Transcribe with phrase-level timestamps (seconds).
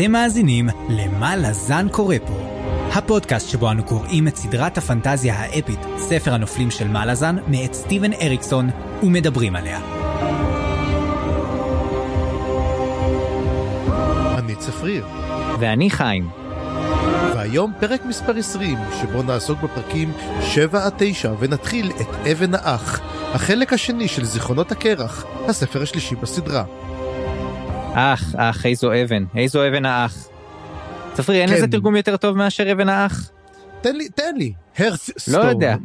[0.00, 2.34] אתם מאזינים ל"מה לזן קורא פה",
[2.92, 8.12] הפודקאסט שבו אנו קוראים את סדרת הפנטזיה האפית, ספר הנופלים של מה לזן, מאת סטיבן
[8.12, 8.70] אריקסון,
[9.02, 9.80] ומדברים עליה.
[14.38, 15.06] אני צפריר,
[15.58, 16.28] ואני חיים.
[17.34, 23.00] והיום פרק מספר 20, שבו נעסוק בפרקים 7 עד 9, ונתחיל את אבן האח,
[23.34, 26.64] החלק השני של זיכרונות הקרח, הספר השלישי בסדרה.
[27.94, 30.28] אח, אח, איזו אבן, איזו אבן האח.
[31.14, 31.54] צפרי, אין כן.
[31.54, 33.30] לזה תרגום יותר טוב מאשר אבן האח?
[33.80, 35.76] תן לי, תן לי, הרס לא יודע.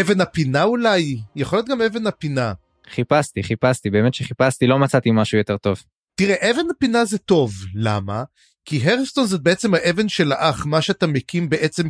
[0.00, 1.18] אבן הפינה אולי?
[1.36, 2.52] יכול להיות גם אבן הפינה.
[2.90, 5.82] חיפשתי, חיפשתי, באמת שחיפשתי, לא מצאתי משהו יותר טוב.
[6.14, 8.24] תראה, אבן הפינה זה טוב, למה?
[8.64, 11.88] כי הרסטון זה בעצם האבן של האח, מה שאתה מקים בעצם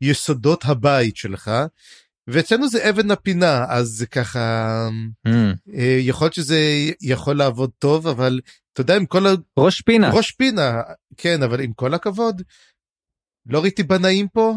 [0.00, 1.50] כיסודות הבית שלך,
[2.28, 4.88] ואצלנו זה אבן הפינה, אז זה ככה.
[5.74, 6.58] אה, יכול להיות שזה
[7.00, 8.40] יכול לעבוד טוב, אבל
[8.72, 9.30] אתה יודע, עם כל ה...
[9.58, 10.10] ראש פינה.
[10.10, 10.82] ראש פינה,
[11.16, 12.42] כן, אבל עם כל הכבוד,
[13.46, 14.54] לא ראיתי בנאים פה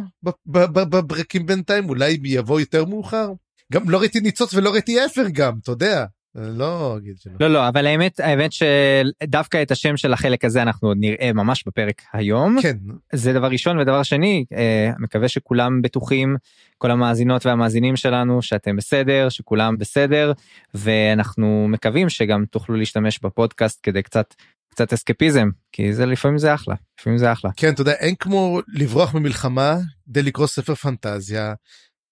[0.66, 3.32] בברקים בינתיים, אולי הם יבואו יותר מאוחר.
[3.74, 6.06] גם לא ראיתי ניצוץ ולא ראיתי אפר גם, אתה יודע.
[6.36, 7.34] לא אגיד שלא.
[7.40, 11.64] לא, לא, אבל האמת, האמת שדווקא את השם של החלק הזה אנחנו עוד נראה ממש
[11.68, 12.58] בפרק היום.
[12.62, 12.78] כן,
[13.14, 16.36] זה דבר ראשון, ודבר שני, אה, מקווה שכולם בטוחים,
[16.78, 20.32] כל המאזינות והמאזינים שלנו, שאתם בסדר, שכולם בסדר,
[20.74, 24.34] ואנחנו מקווים שגם תוכלו להשתמש בפודקאסט כדי קצת,
[24.70, 27.52] קצת אסקפיזם, כי זה לפעמים זה אחלה, לפעמים זה אחלה.
[27.56, 29.78] כן, אתה יודע, אין כמו לברוח ממלחמה
[30.10, 31.54] כדי לקרוא ספר פנטזיה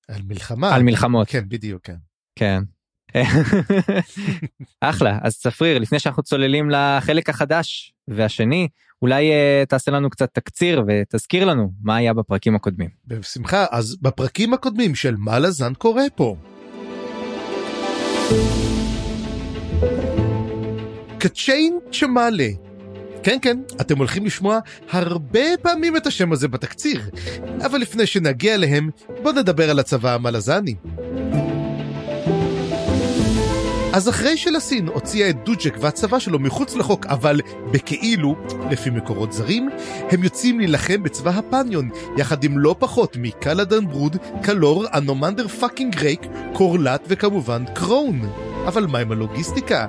[0.08, 0.76] על מלחמה.
[0.76, 1.28] על מלחמות.
[1.30, 1.96] כן, בדיוק, כן.
[2.36, 2.64] כן.
[4.82, 8.68] אחלה אז צפריר לפני שאנחנו צוללים לחלק החדש והשני
[9.02, 12.90] אולי uh, תעשה לנו קצת תקציר ותזכיר לנו מה היה בפרקים הקודמים.
[13.08, 16.36] בשמחה, אז בפרקים הקודמים של מה לזן קורה פה.
[21.20, 22.48] קצ'יין צ'מאלה.
[23.24, 24.60] כן כן, אתם הולכים לשמוע
[24.92, 27.02] הרבה פעמים את השם הזה בתקציר,
[27.66, 28.90] אבל לפני שנגיע אליהם,
[29.24, 30.76] בואו נדבר על הצבא המלזני.
[33.94, 38.36] אז אחרי שלסין הוציאה את דוג'ק והצבא שלו מחוץ לחוק, אבל בכאילו,
[38.72, 39.70] לפי מקורות זרים,
[40.12, 46.22] הם יוצאים להילחם בצבא הפניון, יחד עם לא פחות מקלאדן ברוד, קלור, אנומנדר fucking רייק,
[46.54, 48.20] קורלט וכמובן קרון.
[48.68, 49.88] אבל מה עם הלוגיסטיקה?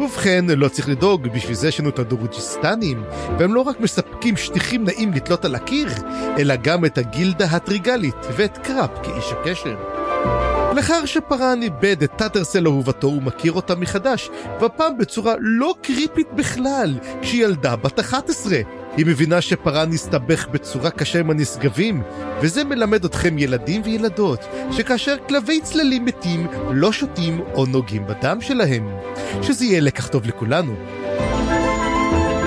[0.00, 3.02] ובכן, לא צריך לדאוג, בשביל זה יש לנו את הדרוג'יסטנים,
[3.38, 5.88] והם לא רק מספקים שטיחים נעים לתלות על הקיר,
[6.38, 9.76] אלא גם את הגילדה הטריגלית, ואת קראפ כאיש הקשר.
[10.76, 16.98] לאחר שפארן איבד את טאטרסייל אהובתו הוא מכיר אותה מחדש, והפעם בצורה לא קריפית בכלל,
[17.22, 18.56] כשהיא ילדה בת 11.
[18.96, 22.02] היא מבינה שפארן הסתבך בצורה קשה עם הנשגבים,
[22.42, 24.40] וזה מלמד אתכם ילדים וילדות,
[24.72, 28.88] שכאשר כלבי צללים מתים, לא שותים או נוגעים בדם שלהם.
[29.42, 30.74] שזה יהיה לקח טוב לכולנו.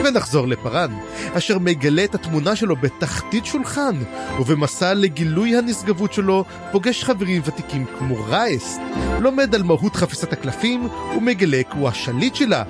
[0.10, 0.98] ונחזור לפארן,
[1.34, 3.96] אשר מגלה את התמונה שלו בתחתית שולחן,
[4.40, 8.82] ובמסע לגילוי הנשגבות שלו, פוגש חברים ותיקים כמו רייסט,
[9.20, 10.88] לומד על מהות חפיסת הקלפים,
[11.18, 12.64] ומגלה כי הוא השליט שלה.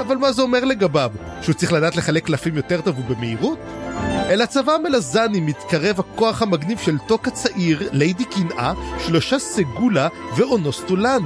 [0.00, 1.10] אבל מה זה אומר לגביו?
[1.42, 3.58] שהוא צריך לדעת לחלק קלפים יותר טוב ובמהירות?
[4.28, 11.22] אל הצבא המלזני מתקרב הכוח המגניב של טוק הצעיר, ליידי קנאה, שלושה סגולה ואונוסטולן.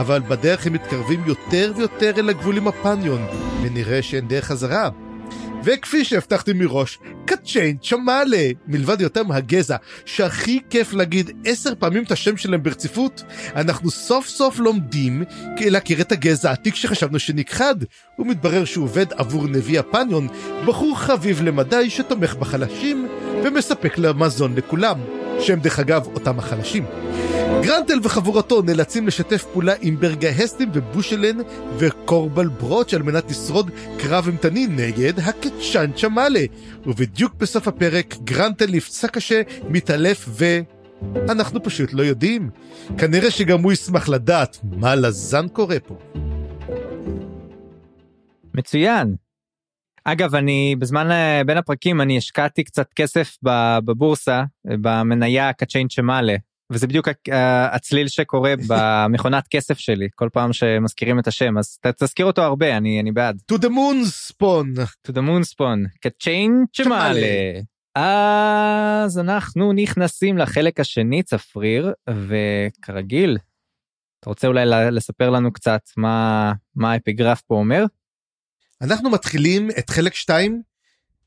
[0.00, 3.26] אבל בדרך הם מתקרבים יותר ויותר אל הגבול עם הפניון,
[3.62, 4.88] ונראה שאין דרך חזרה.
[5.64, 12.36] וכפי שהבטחתי מראש, קצ'יין צ'מאלה, מלבד היותם הגזע שהכי כיף להגיד עשר פעמים את השם
[12.36, 13.22] שלהם ברציפות,
[13.56, 15.22] אנחנו סוף סוף לומדים
[15.60, 17.74] להכיר את הגזע העתיק שחשבנו שנכחד,
[18.18, 20.28] ומתברר שהוא עובד עבור נביא הפניון,
[20.66, 23.08] בחור חביב למדי שתומך בחלשים
[23.44, 24.98] ומספק למזון לכולם,
[25.40, 26.84] שהם דרך אגב אותם החלשים.
[27.62, 31.36] גרנטל וחבורתו נאלצים לשתף פעולה עם ברגהסטים ובושלן
[31.78, 36.44] וקורבל ברוץ' על מנת לשרוד קרב אימתני נגד הקצ'אן צ'מאלה.
[36.86, 40.60] ובדיוק בסוף הפרק גרנטל נפצע קשה, מתעלף ו...
[41.28, 42.50] אנחנו פשוט לא יודעים.
[42.98, 45.98] כנראה שגם הוא ישמח לדעת מה לזן קורה פה.
[48.54, 49.23] מצוין.
[50.04, 53.36] אגב אני בזמן אה, בין הפרקים אני השקעתי קצת כסף
[53.84, 54.38] בבורסה
[54.70, 56.34] אה, במניה קצ'יין צ'מאלה
[56.72, 61.78] וזה בדיוק ה- ה- הצליל שקורה במכונת כסף שלי כל פעם שמזכירים את השם אז
[61.98, 63.40] תזכיר אותו הרבה אני אני בעד.
[63.52, 64.80] To the moon spawn.
[65.08, 67.26] to the moon spawn קצ'יין צ'מאלה.
[67.94, 73.38] אז אנחנו נכנסים לחלק השני צפריר וכרגיל
[74.20, 77.84] אתה רוצה אולי לספר לנו קצת מה מה האפיגרף פה אומר?
[78.82, 80.62] אנחנו מתחילים את חלק 2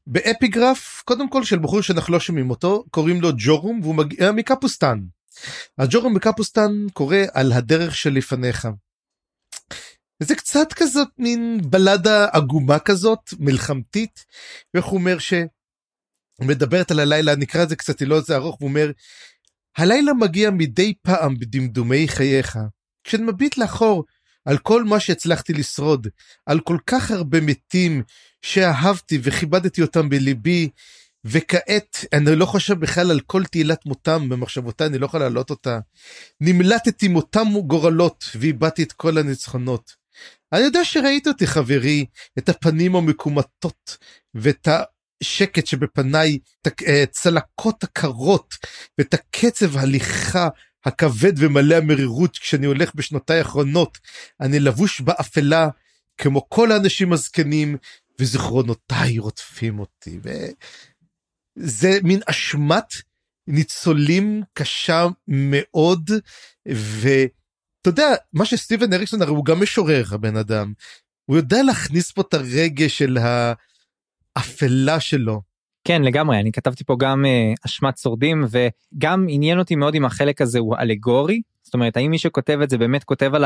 [0.08, 5.00] באפיגרף קודם כל של בחור שאנחנו לא שומעים אותו קוראים לו ג'ורום והוא מגיע מקפוסטן.
[5.78, 8.68] הג'ורום מקפוסטן קורא על הדרך שלפניך.
[10.24, 14.26] זה קצת כזאת מין בלדה עגומה כזאת, מלחמתית,
[14.74, 15.34] ואיך הוא אומר ש...
[16.42, 18.92] מדברת על הלילה, נקרא את זה קצת, לא זה ארוך, הוא אומר,
[19.78, 22.60] הלילה מגיע מדי פעם בדמדומי חייך.
[23.04, 24.04] כשאני מביט לאחור
[24.48, 26.08] על כל מה שהצלחתי לשרוד,
[26.46, 28.04] על כל כך הרבה מתים
[28.42, 30.70] שאהבתי וכיבדתי אותם בליבי,
[31.26, 35.80] וכעת אני לא חושב בכלל על כל תהילת מותם במחשבותיי, אני לא יכול להעלות אותה.
[36.42, 39.92] נמלטתי מותם גורלות ואיבדתי את כל הניצחונות.
[40.54, 42.06] אני יודע שראית אותי חברי,
[42.38, 43.98] את הפנים המקומטות
[44.34, 44.68] ואת
[45.22, 48.54] השקט שבפניי, את הצלקות הקרות
[48.98, 50.48] ואת הקצב הליכה
[50.88, 53.98] הכבד ומלא המרירות כשאני הולך בשנותיי האחרונות.
[54.42, 55.70] אני לבוש באפלה
[56.18, 57.78] כמו כל האנשים הזקנים
[58.20, 60.20] וזיכרונותיי רודפים אותי.
[61.58, 62.94] וזה מין אשמת
[63.48, 66.12] ניצולים קשה מאוד
[66.68, 70.74] ואתה יודע מה שסטיבן אריקסון הרי הוא גם משורר הבן אדם.
[71.26, 73.18] הוא יודע להכניס פה את הרגש של
[74.36, 75.42] האפלה שלו.
[75.88, 80.42] כן לגמרי אני כתבתי פה גם uh, אשמת שורדים וגם עניין אותי מאוד אם החלק
[80.42, 83.46] הזה הוא אלגורי זאת אומרת האם מי שכותב את זה באמת כותב על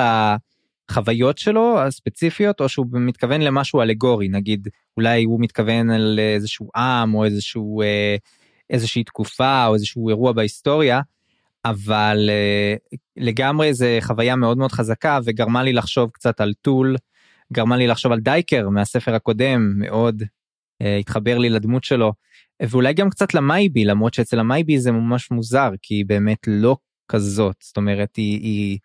[0.89, 4.67] החוויות שלו הספציפיות או שהוא מתכוון למשהו אלגורי נגיד
[4.97, 8.19] אולי הוא מתכוון על איזשהו עם או איזשהו uh,
[8.69, 11.01] איזושהי תקופה או איזשהו אירוע בהיסטוריה.
[11.65, 16.95] אבל uh, לגמרי זה חוויה מאוד מאוד חזקה וגרמה לי לחשוב קצת על טול
[17.53, 20.23] גרמה לי לחשוב על דייקר מהספר הקודם מאוד
[20.99, 22.13] התחבר לי לדמות שלו
[22.63, 26.77] ואולי גם קצת למייבי למרות שאצל המייבי זה ממש מוזר כי היא באמת לא
[27.11, 28.79] כזאת זאת אומרת היא, היא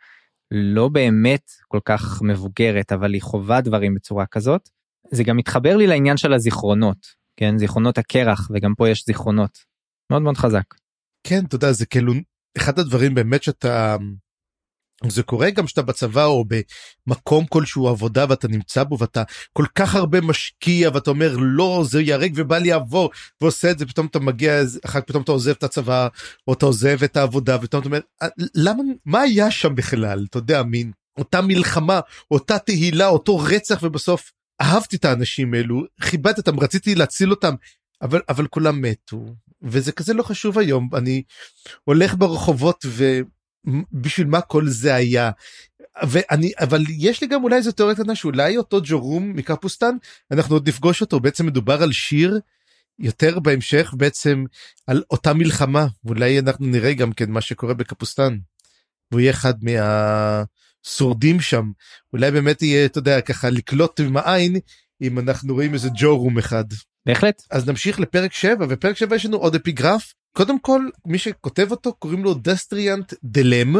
[0.51, 4.69] לא באמת כל כך מבוגרת אבל היא חווה דברים בצורה כזאת.
[5.11, 7.07] זה גם מתחבר לי לעניין של הזיכרונות
[7.37, 9.59] כן זיכרונות הקרח וגם פה יש זיכרונות
[10.11, 10.65] מאוד מאוד חזק.
[11.27, 12.13] כן אתה יודע זה כאילו
[12.59, 13.97] אחד הדברים באמת שאתה
[15.05, 16.45] זה קורה גם שאתה בצבא או
[17.07, 19.23] במקום כלשהו עבודה ואתה נמצא בו ואתה
[19.53, 23.11] כל כך הרבה משקיע ואתה אומר לא זה ייהרג ובל יעבור
[23.41, 26.09] ועושה את זה פתאום אתה מגיע אחר פתאום אתה עוזב את הצבא
[26.49, 30.27] או אתה עוזב את העבודה ופתאום אתה אומר אה, למה מה היה שם בכלל?
[30.31, 32.01] אתה יודע מין אותה מלחמה
[32.31, 37.55] אותה תהילה אותו רצח ובסוף אהבתי את האנשים האלו כיבדתי אותם רציתי להציל אותם
[38.03, 40.89] אבל אבל כולם מתו וזה כזה לא חשוב היום.
[40.95, 41.23] אני
[41.85, 43.21] הולך ברחובות ו...
[43.93, 45.31] בשביל מה כל זה היה.
[46.09, 49.97] ואני אבל יש לי גם אולי איזה תיאוריה קטנה שאולי אותו ג'ורום מקפוסטן
[50.31, 52.41] אנחנו עוד נפגוש אותו בעצם מדובר על שיר
[52.99, 54.45] יותר בהמשך בעצם
[54.87, 58.39] על אותה מלחמה ואולי אנחנו נראה גם כן מה שקורה בקפוסטן.
[59.11, 61.71] והוא יהיה אחד מהשורדים שם
[62.12, 64.57] אולי באמת יהיה אתה יודע ככה לקלוט עם העין
[65.03, 66.65] אם אנחנו רואים איזה ג'ורום אחד.
[67.07, 67.43] בהחלט.
[67.51, 71.93] אז נמשיך לפרק 7 ופרק 7 יש לנו עוד אפיגרף קודם כל מי שכותב אותו
[71.93, 73.77] קוראים לו דסטריאנט דלם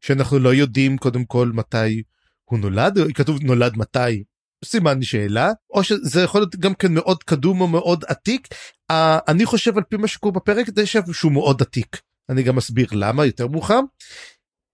[0.00, 2.02] שאנחנו לא יודעים קודם כל מתי
[2.44, 4.24] הוא נולד כתוב נולד מתי
[4.64, 8.48] סימן שאלה או שזה יכול להיות גם כן מאוד קדום או מאוד עתיק
[8.92, 8.94] uh,
[9.28, 13.26] אני חושב על פי מה שקורה בפרק זה שהוא מאוד עתיק אני גם אסביר למה
[13.26, 13.80] יותר מאוחר.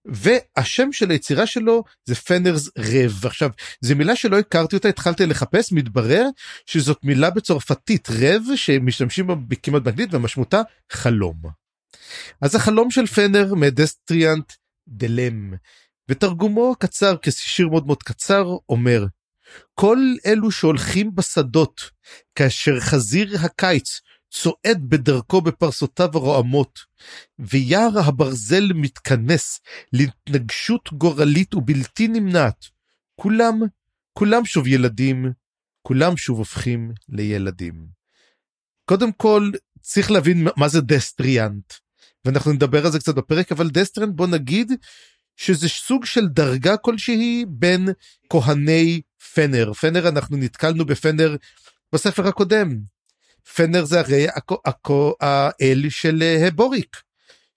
[0.04, 3.50] והשם של היצירה שלו זה פנרס רב עכשיו
[3.80, 6.26] זו מילה שלא הכרתי אותה התחלתי לחפש מתברר
[6.66, 11.42] שזאת מילה בצרפתית רב שמשתמשים בה כמעט באנגלית ומשמעותה חלום.
[12.40, 14.52] אז החלום של פנר מדסטריאנט
[14.88, 15.54] דלם
[16.08, 19.06] ותרגומו קצר כשיר מאוד מאוד קצר אומר
[19.74, 21.80] כל אלו שהולכים בשדות
[22.34, 26.78] כאשר חזיר הקיץ צועד בדרכו בפרסותיו הרועמות,
[27.38, 29.60] ויער הברזל מתכנס
[29.92, 32.64] להתנגשות גורלית ובלתי נמנעת.
[33.20, 33.60] כולם,
[34.12, 35.32] כולם שוב ילדים,
[35.82, 37.86] כולם שוב הופכים לילדים.
[38.84, 41.72] קודם כל, צריך להבין מה זה דסטריאנט,
[42.24, 44.72] ואנחנו נדבר על זה קצת בפרק, אבל דסטריאנט בוא נגיד
[45.36, 47.88] שזה סוג של דרגה כלשהי בין
[48.30, 49.00] כהני
[49.34, 49.72] פנר.
[49.72, 51.36] פנר אנחנו נתקלנו בפנר
[51.94, 52.76] בספר הקודם,
[53.54, 54.26] פנר זה הרי
[55.20, 56.22] האל של.
[56.22, 56.48] אה,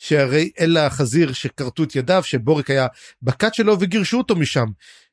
[0.04, 2.88] שהרי אל החזיר שכרתו את ידיו שבוריק היה
[3.22, 4.66] בכת שלו וגירשו אותו משם.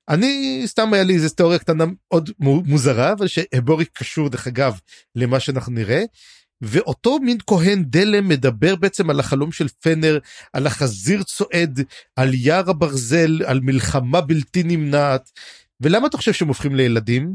[0.09, 4.79] אני סתם היה לי איזה תיאוריה קטנה עוד מוזרה אבל שבוריק קשור דרך אגב
[5.15, 6.03] למה שאנחנו נראה.
[6.63, 10.19] ואותו מין כהן דלם מדבר בעצם על החלום של פנר
[10.53, 11.81] על החזיר צועד
[12.17, 15.31] על יער הברזל על מלחמה בלתי נמנעת
[15.81, 17.35] ולמה אתה חושב שהם הופכים לילדים?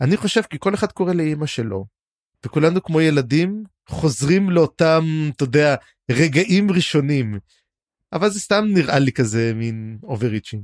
[0.00, 1.97] אני חושב כי כל אחד קורא לאמא שלו
[2.46, 5.04] וכולנו כמו ילדים חוזרים לאותם
[5.36, 5.74] אתה יודע
[6.10, 7.38] רגעים ראשונים
[8.12, 10.62] אבל זה סתם נראה לי כזה מין overreaching.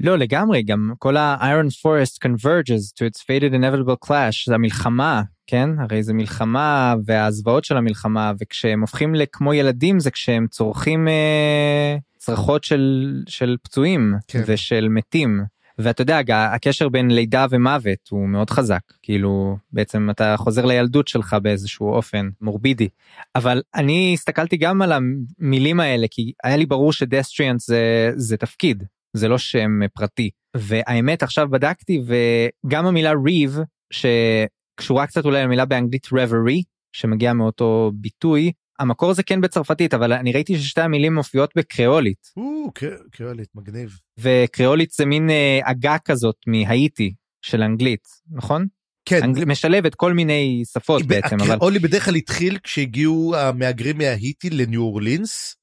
[0.00, 5.70] לא לגמרי גם כל ה-iron forest converges to its fated inevitable clash זה המלחמה כן
[5.78, 12.64] הרי זה מלחמה והזוועות של המלחמה וכשהם הופכים לכמו ילדים זה כשהם צורכים אה, צרחות
[12.64, 14.42] של של פצועים כן.
[14.46, 15.44] ושל מתים
[15.78, 18.80] ואתה יודע הקשר בין לידה ומוות הוא מאוד חזק.
[19.02, 22.88] כאילו בעצם אתה חוזר לילדות שלך באיזשהו אופן מורבידי.
[23.34, 28.84] אבל אני הסתכלתי גם על המילים האלה כי היה לי ברור שדסטריאנט זה זה תפקיד
[29.12, 30.30] זה לא שם פרטי.
[30.56, 33.58] והאמת עכשיו בדקתי וגם המילה ריב
[33.92, 36.62] שקשורה קצת אולי למילה באנגלית reverie
[36.92, 42.32] שמגיע מאותו ביטוי המקור זה כן בצרפתית אבל אני ראיתי ששתי המילים מופיעות בקריאולית.
[42.36, 42.72] או,
[43.12, 43.98] קריאולית מגניב.
[44.20, 48.66] וקריאולית זה מין אה, עגה כזאת מהאיטי של אנגלית נכון?
[49.04, 49.22] כן.
[49.22, 49.44] אנגל...
[49.44, 55.56] משלבת כל מיני שפות בעצם אבל הקריאולי בדרך כלל התחיל כשהגיעו המהגרים מהאיטי לניו אורלינס.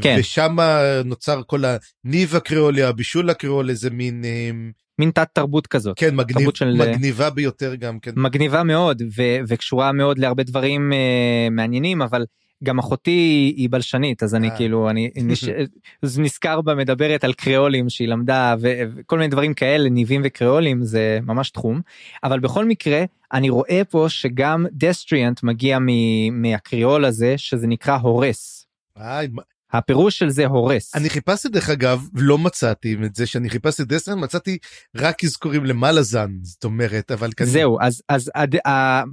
[0.00, 0.16] כן.
[0.18, 0.56] ושם
[1.04, 4.50] נוצר כל הניב הקריאולי הבישול הקריאולי זה מין אה,
[5.00, 5.98] מין תת תרבות כזאת.
[5.98, 6.76] כן, מגניב, של...
[6.78, 8.10] מגניבה ביותר גם כן.
[8.16, 12.24] מגניבה מאוד ו- וקשורה מאוד להרבה דברים uh, מעניינים אבל
[12.64, 14.56] גם אחותי היא בלשנית אז אני אה.
[14.56, 15.44] כאילו אני נש...
[16.02, 21.18] נזכר בה מדברת על קריאולים שהיא למדה ו- וכל מיני דברים כאלה ניבים וקריאולים זה
[21.22, 21.80] ממש תחום
[22.24, 28.66] אבל בכל מקרה אני רואה פה שגם דסטריאנט מגיע מ- מהקריאול הזה שזה נקרא הורס.
[29.72, 30.94] הפירוש של זה הורס.
[30.94, 34.58] אני חיפשתי דרך אגב לא מצאתי את זה שאני חיפשתי דסטרן מצאתי
[34.96, 37.50] רק אזכורים למלאזן זאת אומרת אבל כזה.
[37.50, 38.70] זהו אז אז עד, אה,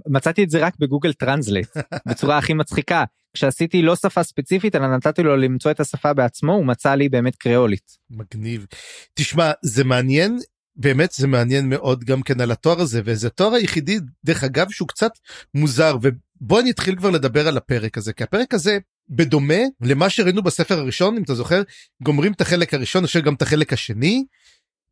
[0.08, 1.78] מצאתי את זה רק ב-Google Translate
[2.08, 3.04] בצורה הכי מצחיקה
[3.38, 7.36] כשעשיתי לא שפה ספציפית אלא נתתי לו למצוא את השפה בעצמו הוא מצא לי באמת
[7.36, 7.98] קריאולית.
[8.10, 8.66] מגניב.
[9.14, 10.40] תשמע זה מעניין
[10.76, 14.88] באמת זה מעניין מאוד גם כן על התואר הזה וזה התואר היחידי דרך אגב שהוא
[14.88, 15.12] קצת
[15.54, 18.78] מוזר ובוא נתחיל כבר לדבר על הפרק הזה כי הפרק הזה
[19.10, 21.62] בדומה למה שראינו בספר הראשון אם אתה זוכר
[22.04, 24.26] גומרים את החלק הראשון יש גם את החלק השני.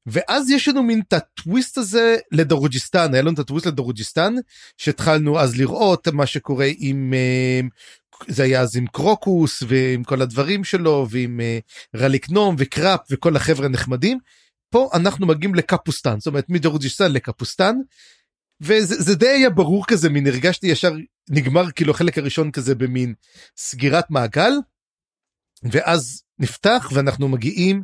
[0.08, 4.34] ואז יש לנו מין את הטוויסט הזה לדרוג'יסטן היה לנו את הטוויסט לדרוג'יסטן
[4.78, 7.62] שהתחלנו אז לראות מה שקורה עם אה,
[8.28, 11.60] זה היה אז עם קרוקוס ועם כל הדברים שלו ועם אה,
[11.96, 14.20] רליקנום וקראפ וכל החבר'ה נחמדים.
[14.70, 17.76] פה אנחנו מגיעים לקפוסטן זאת אומרת מדרוג'יסטן לקפוסטן
[18.62, 20.94] וזה די היה ברור כזה מין הרגשתי ישר
[21.30, 23.14] נגמר כאילו החלק הראשון כזה במין
[23.58, 24.52] סגירת מעגל
[25.64, 27.84] ואז נפתח ואנחנו מגיעים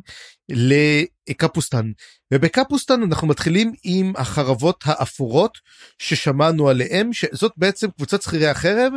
[1.30, 1.90] לקפוסטן
[2.32, 5.58] ובקפוסטן אנחנו מתחילים עם החרבות האפורות
[5.98, 8.92] ששמענו עליהם שזאת בעצם קבוצת שכירי החרב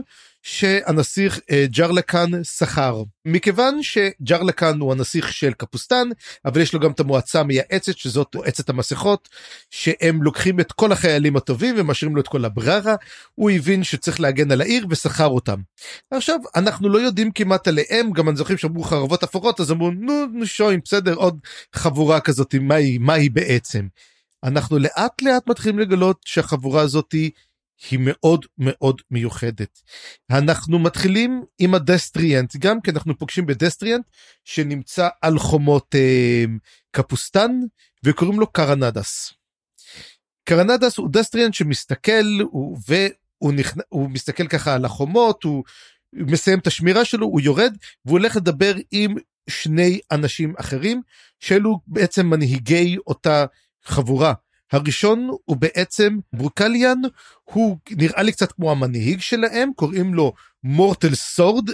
[0.45, 3.03] שהנסיך אה, ג'רלקן שכר.
[3.25, 6.09] מכיוון שג'רלקן הוא הנסיך של קפוסטן
[6.45, 9.29] אבל יש לו גם את המועצה המייעצת שזאת מועצת המסכות
[9.69, 12.95] שהם לוקחים את כל החיילים הטובים ומשאירים לו את כל הבררה.
[13.35, 15.57] הוא הבין שצריך להגן על העיר ושכר אותם.
[16.11, 20.45] עכשיו אנחנו לא יודעים כמעט עליהם גם אני זוכרים שאמרו חרבות אפורות אז אמרו נו
[20.45, 21.39] שוין בסדר עוד
[21.73, 23.87] חבורה כזאת מה היא מה היא בעצם.
[24.43, 27.31] אנחנו לאט לאט מתחילים לגלות שהחבורה הזאתי
[27.91, 29.81] היא מאוד מאוד מיוחדת.
[30.31, 34.05] אנחנו מתחילים עם הדסטריאנט גם כי אנחנו פוגשים בדסטריאנט
[34.43, 36.43] שנמצא על חומות אה,
[36.91, 37.51] קפוסטן
[38.03, 39.33] וקוראים לו קרנדס.
[40.43, 43.79] קרנדס הוא דסטריאנט שמסתכל הוא, והוא נכנ...
[43.89, 45.63] הוא מסתכל ככה על החומות הוא
[46.13, 49.15] מסיים את השמירה שלו הוא יורד והוא הולך לדבר עם
[49.49, 51.01] שני אנשים אחרים
[51.45, 53.45] שאלו בעצם מנהיגי אותה
[53.85, 54.33] חבורה.
[54.71, 56.97] הראשון הוא בעצם ברוקליאן
[57.43, 60.33] הוא נראה לי קצת כמו המנהיג שלהם קוראים לו
[60.63, 61.69] מורטל סורד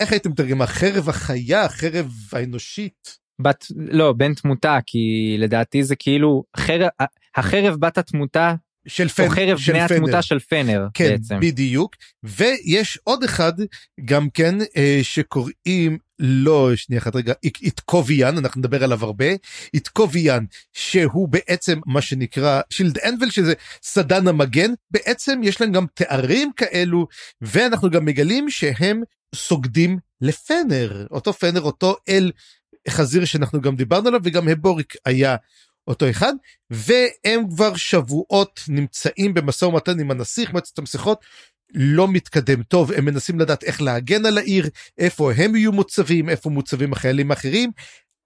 [0.00, 3.24] איך הייתם מתרגם החרב החיה החרב האנושית.
[3.38, 6.88] בת לא בן תמותה כי לדעתי זה כאילו חרב
[7.36, 8.54] החרב בת התמותה
[8.86, 9.96] של פנר, או חרב של בני פנר.
[9.96, 11.40] התמותה של פנר כן, בעצם.
[11.40, 13.52] בדיוק ויש עוד אחד
[14.04, 19.24] גם כן אה, שקוראים לא שנייה אחת רגע איתקוביאן אנחנו נדבר עליו הרבה
[19.74, 26.50] איתקוביאן שהוא בעצם מה שנקרא שילד אנבל שזה סדן המגן בעצם יש להם גם תארים
[26.56, 27.06] כאלו
[27.40, 29.02] ואנחנו גם מגלים שהם
[29.34, 32.32] סוגדים לפנר אותו פנר אותו אל
[32.88, 35.36] חזיר שאנחנו גם דיברנו עליו וגם הבוריק היה
[35.88, 36.32] אותו אחד
[36.70, 41.24] והם כבר שבועות נמצאים במשא ומתן עם הנסיך מועצת המסכות
[41.74, 46.50] לא מתקדם טוב הם מנסים לדעת איך להגן על העיר איפה הם יהיו מוצבים איפה
[46.50, 47.70] מוצבים החיילים האחרים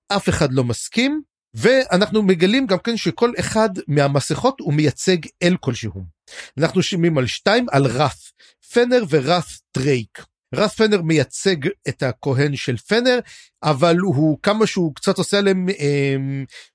[0.09, 1.23] אף אחד לא מסכים
[1.55, 6.05] ואנחנו מגלים גם כן שכל אחד מהמסכות הוא מייצג אל כלשהו.
[6.59, 8.33] אנחנו שומעים על שתיים על רף
[8.73, 10.25] פנר ורף דרייק.
[10.55, 11.57] רף פנר מייצג
[11.89, 13.19] את הכהן של פנר
[13.63, 16.17] אבל הוא כמה שהוא קצת עושה עליהם אה,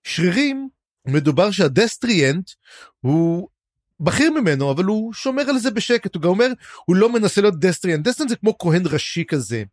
[0.03, 0.69] שרירים
[1.07, 2.49] מדובר שהדסטריאנט
[2.99, 3.47] הוא
[3.99, 6.47] בכיר ממנו אבל הוא שומר על זה בשקט הוא גם אומר
[6.85, 9.63] הוא לא מנסה להיות דסטריאנט דסטריאנט זה כמו כהן ראשי כזה.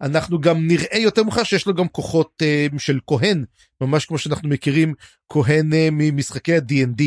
[0.00, 3.44] אנחנו גם נראה יותר מאוחר שיש לו גם כוחות אה, של כהן
[3.80, 4.94] ממש כמו שאנחנו מכירים
[5.28, 7.02] כהן אה, ממשחקי ה-D&D.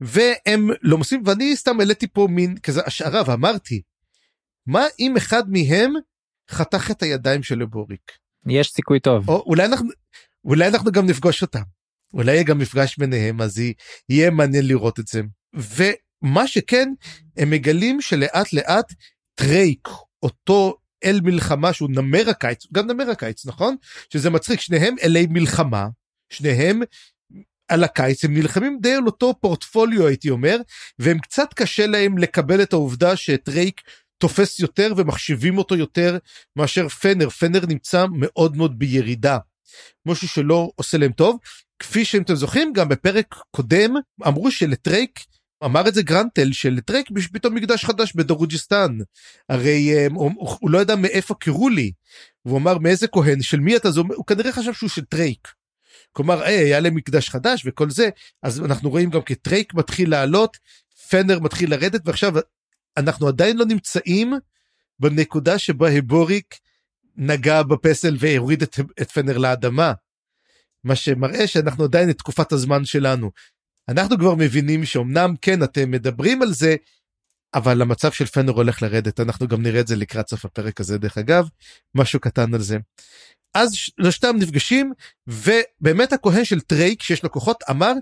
[0.00, 3.82] והם לא עושים ואני סתם העליתי פה מין כזה השערה ואמרתי
[4.66, 5.92] מה אם אחד מהם
[6.50, 8.12] חתך את הידיים של לבוריק.
[8.46, 9.28] יש סיכוי טוב.
[9.28, 9.88] או אולי אנחנו
[10.44, 11.62] אולי אנחנו גם נפגוש אותם.
[12.14, 13.62] אולי יהיה גם מפגש ביניהם אז
[14.08, 15.20] יהיה מעניין לראות את זה.
[15.54, 16.88] ומה שכן
[17.36, 18.92] הם מגלים שלאט לאט
[19.34, 19.88] טרייק
[20.22, 23.76] אותו אל מלחמה שהוא נמר הקיץ גם נמר הקיץ נכון
[24.12, 25.88] שזה מצחיק שניהם אלי מלחמה
[26.30, 26.80] שניהם
[27.68, 30.56] על הקיץ הם נלחמים די על אותו פורטפוליו הייתי אומר
[30.98, 33.80] והם קצת קשה להם לקבל את העובדה שטרייק
[34.18, 36.18] תופס יותר ומחשיבים אותו יותר
[36.56, 37.30] מאשר פנר.
[37.30, 39.38] פנר נמצא מאוד מאוד בירידה.
[40.06, 41.38] משהו שלא עושה להם טוב.
[41.78, 43.94] כפי שאתם זוכרים גם בפרק קודם
[44.26, 45.20] אמרו שלטרייק
[45.64, 48.98] אמר את זה גרנטל שלטרייק יש פתאום מקדש חדש בדרוג'יסטן
[49.48, 50.30] הרי אה, הוא,
[50.60, 51.92] הוא לא ידע מאיפה קראו לי.
[52.42, 53.42] הוא אמר מאיזה כהן?
[53.42, 55.48] של מי אתה זה הוא כנראה חשב שהוא של טרייק.
[56.12, 58.08] כלומר היי, היה להם מקדש חדש וכל זה.
[58.42, 60.56] אז אנחנו רואים גם כי טרייק מתחיל לעלות
[61.08, 62.34] פנר מתחיל לרדת ועכשיו
[62.96, 64.32] אנחנו עדיין לא נמצאים
[64.98, 66.54] בנקודה שבה הבוריק
[67.16, 69.92] נגע בפסל והוריד את, את פנר לאדמה.
[70.84, 73.30] מה שמראה שאנחנו עדיין את תקופת הזמן שלנו.
[73.88, 76.76] אנחנו כבר מבינים שאומנם כן אתם מדברים על זה
[77.54, 80.98] אבל המצב של פנר הולך לרדת אנחנו גם נראה את זה לקראת סוף הפרק הזה
[80.98, 81.48] דרך אגב
[81.94, 82.78] משהו קטן על זה.
[83.54, 84.92] אז שלושתם נפגשים
[85.26, 87.92] ובאמת הכהן של טרייק שיש לו כוחות אמר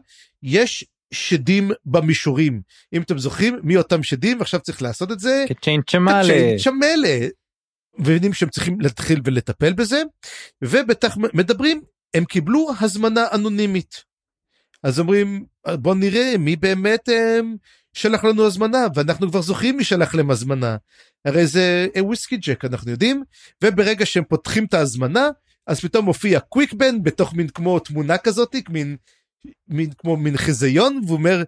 [0.43, 0.85] יש
[1.15, 2.61] שדים במישורים
[2.93, 5.45] אם אתם זוכרים מי אותם שדים עכשיו צריך לעשות את זה.
[5.49, 6.59] כצ'יין צ'מאלה.
[6.65, 7.29] צ'מאלה.
[7.99, 10.03] מבינים שהם צריכים להתחיל ולטפל בזה
[10.63, 11.81] ובטח מדברים
[12.15, 14.05] הם קיבלו הזמנה אנונימית.
[14.83, 17.57] אז אומרים בוא נראה מי באמת הם, אה,
[17.93, 20.77] שלח לנו הזמנה ואנחנו כבר זוכרים מי שלח להם הזמנה.
[21.25, 23.23] הרי זה וויסקי ג'ק אנחנו יודעים
[23.65, 25.29] וברגע שהם פותחים את ההזמנה
[25.67, 28.97] אז פתאום מופיע קוויק בן בתוך מין כמו תמונה כזאת מין,
[29.69, 31.43] מין כמו מין חיזיון והוא אומר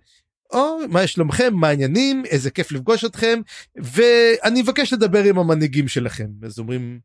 [0.53, 1.55] או מה שלומכם?
[1.55, 2.25] מה העניינים?
[2.25, 3.41] איזה כיף לפגוש אתכם.
[3.77, 6.27] ואני מבקש לדבר עם המנהיגים שלכם.
[6.43, 7.01] אז אומרים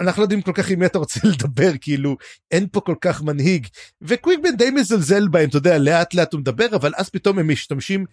[0.00, 2.16] אנחנו לא יודעים כל כך עם מי אתה רוצה לדבר כאילו
[2.50, 3.66] אין פה כל כך מנהיג.
[4.02, 8.04] וקוויקבן די מזלזל בהם אתה יודע לאט לאט הוא מדבר אבל אז פתאום הם משתמשים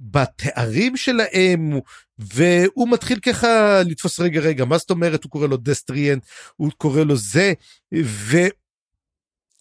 [0.00, 1.80] בתארים שלהם
[2.18, 5.24] והוא מתחיל ככה לתפוס רגע רגע מה זאת אומרת?
[5.24, 6.18] הוא קורא לו דסטריאן
[6.56, 7.52] הוא קורא לו זה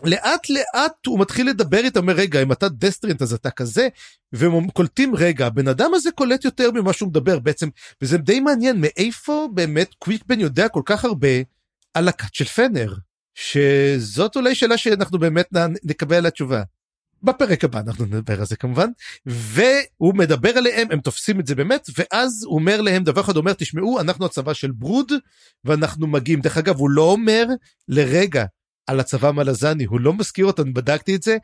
[0.04, 3.88] ולאט לאט הוא מתחיל לדבר איתם אומר רגע אם אתה דסטריאנט אז אתה כזה
[4.34, 7.70] והם קולטים רגע הבן אדם הזה קולט יותר ממה שהוא מדבר בעצם
[8.02, 11.28] וזה די מעניין מאיפה באמת קוויקבן יודע כל כך הרבה
[11.94, 12.94] על הכת של פנר?
[13.36, 15.48] שזאת אולי שאלה שאנחנו באמת
[15.84, 16.64] נקבל עליה תשובה.
[17.24, 18.90] בפרק הבא אנחנו נדבר על זה כמובן.
[19.26, 23.54] והוא מדבר עליהם הם תופסים את זה באמת ואז הוא אומר להם דבר אחד אומר
[23.54, 25.12] תשמעו אנחנו הצבא של ברוד
[25.66, 26.42] ואנחנו מגיעים.
[26.42, 27.46] דרך אגב הוא לא אומר
[27.88, 28.46] לרגע
[28.88, 31.38] על הצבא מלזני הוא לא מזכיר אותנו בדקתי את זה.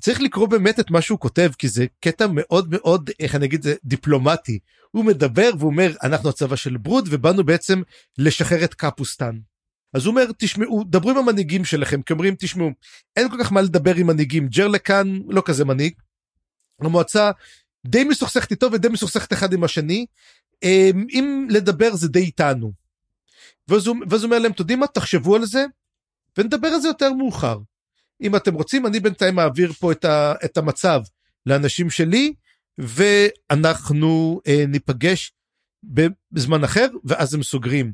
[0.00, 3.62] צריך לקרוא באמת את מה שהוא כותב כי זה קטע מאוד מאוד איך אני אגיד
[3.62, 4.58] זה דיפלומטי.
[4.90, 7.82] הוא מדבר והוא אומר אנחנו הצבא של ברוד ובאנו בעצם
[8.18, 9.38] לשחרר את קפוסטן.
[9.94, 12.02] אז הוא אומר תשמעו דברו עם המנהיגים שלכם.
[12.02, 12.70] כי אומרים תשמעו
[13.16, 14.48] אין כל כך מה לדבר עם מנהיגים.
[14.48, 15.92] ג'רלקן לא כזה מנהיג.
[16.80, 17.30] המועצה
[17.86, 20.06] די מסוכסכת איתו ודי מסוכסכת אחד עם השני.
[20.62, 22.72] אמ, אם לדבר זה די איתנו.
[23.68, 25.64] ואז הוא, אומר להם תודעים מה תחשבו על זה
[26.38, 27.58] ונדבר על זה יותר מאוחר.
[28.22, 31.00] אם אתם רוצים אני בינתיים מעביר פה את, ה, את המצב
[31.46, 32.34] לאנשים שלי
[32.78, 35.32] ואנחנו אה, ניפגש
[36.32, 37.92] בזמן אחר ואז הם סוגרים.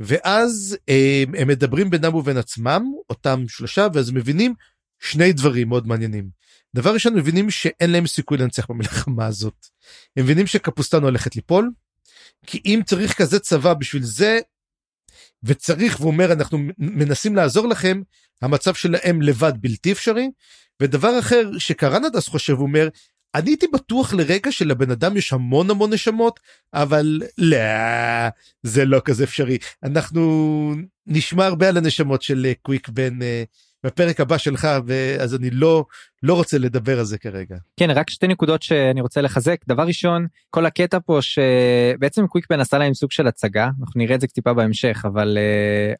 [0.00, 4.54] ואז הם, הם מדברים בינם ובין עצמם אותם שלושה ואז מבינים
[5.00, 6.30] שני דברים מאוד מעניינים.
[6.74, 9.66] דבר ראשון מבינים שאין להם סיכוי לנצח במלחמה הזאת.
[10.16, 11.70] הם מבינים שקפוסטן הולכת ליפול
[12.46, 14.38] כי אם צריך כזה צבא בשביל זה
[15.42, 18.02] וצריך והוא אומר אנחנו מנסים לעזור לכם
[18.42, 20.30] המצב שלהם לבד בלתי אפשרי.
[20.82, 22.88] ודבר אחר שקרנדס חושב הוא אומר
[23.34, 26.40] אני הייתי בטוח לרגע שלבן אדם יש המון המון נשמות
[26.74, 27.56] אבל לא
[28.62, 29.58] זה לא כזה אפשרי.
[29.84, 30.74] אנחנו
[31.06, 33.44] נשמע הרבה על הנשמות של קוויק בן אה,
[33.84, 35.84] בפרק הבא שלך ואז אני לא
[36.22, 37.56] לא רוצה לדבר על זה כרגע.
[37.76, 39.56] כן רק שתי נקודות שאני רוצה לחזק.
[39.68, 44.20] דבר ראשון כל הקטע פה שבעצם קוויקבן עשה להם סוג של הצגה אנחנו נראה את
[44.20, 45.38] זה טיפה בהמשך אבל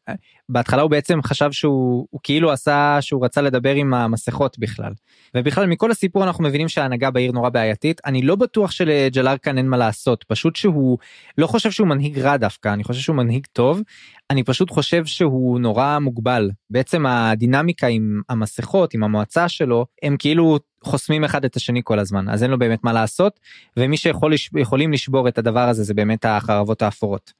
[0.07, 0.13] uh,
[0.49, 4.93] בהתחלה הוא בעצם חשב שהוא כאילו עשה שהוא רצה לדבר עם המסכות בכלל.
[5.35, 8.01] ובכלל מכל הסיפור אנחנו מבינים שההנהגה בעיר נורא בעייתית.
[8.05, 10.23] אני לא בטוח שלג'לאר כאן אין מה לעשות.
[10.23, 10.97] פשוט שהוא
[11.37, 13.81] לא חושב שהוא מנהיג רע דווקא אני חושב שהוא מנהיג טוב.
[14.29, 16.51] אני פשוט חושב שהוא נורא מוגבל.
[16.69, 22.29] בעצם הדינמיקה עם המסכות עם המועצה שלו הם כאילו חוסמים אחד את השני כל הזמן
[22.29, 23.39] אז אין לו באמת מה לעשות
[23.77, 27.33] ומי שיכולים לשבור את הדבר הזה זה באמת החרבות האפורות.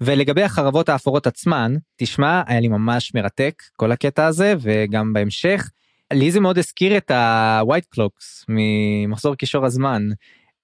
[0.00, 5.70] ולגבי החרבות האפורות עצמן תשמע היה לי ממש מרתק כל הקטע הזה וגם בהמשך
[6.12, 10.02] לי זה מאוד הזכיר את ה-white clocks ממחזור קישור הזמן.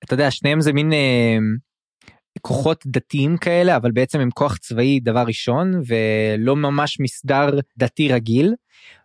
[0.05, 1.39] אתה יודע שניהם זה מין אה,
[2.41, 8.55] כוחות דתיים כאלה אבל בעצם הם כוח צבאי דבר ראשון ולא ממש מסדר דתי רגיל.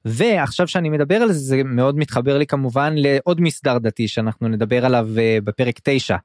[0.05, 4.85] ועכשיו שאני מדבר על זה זה מאוד מתחבר לי כמובן לעוד מסדר דתי שאנחנו נדבר
[4.85, 6.17] עליו אה, בפרק 9.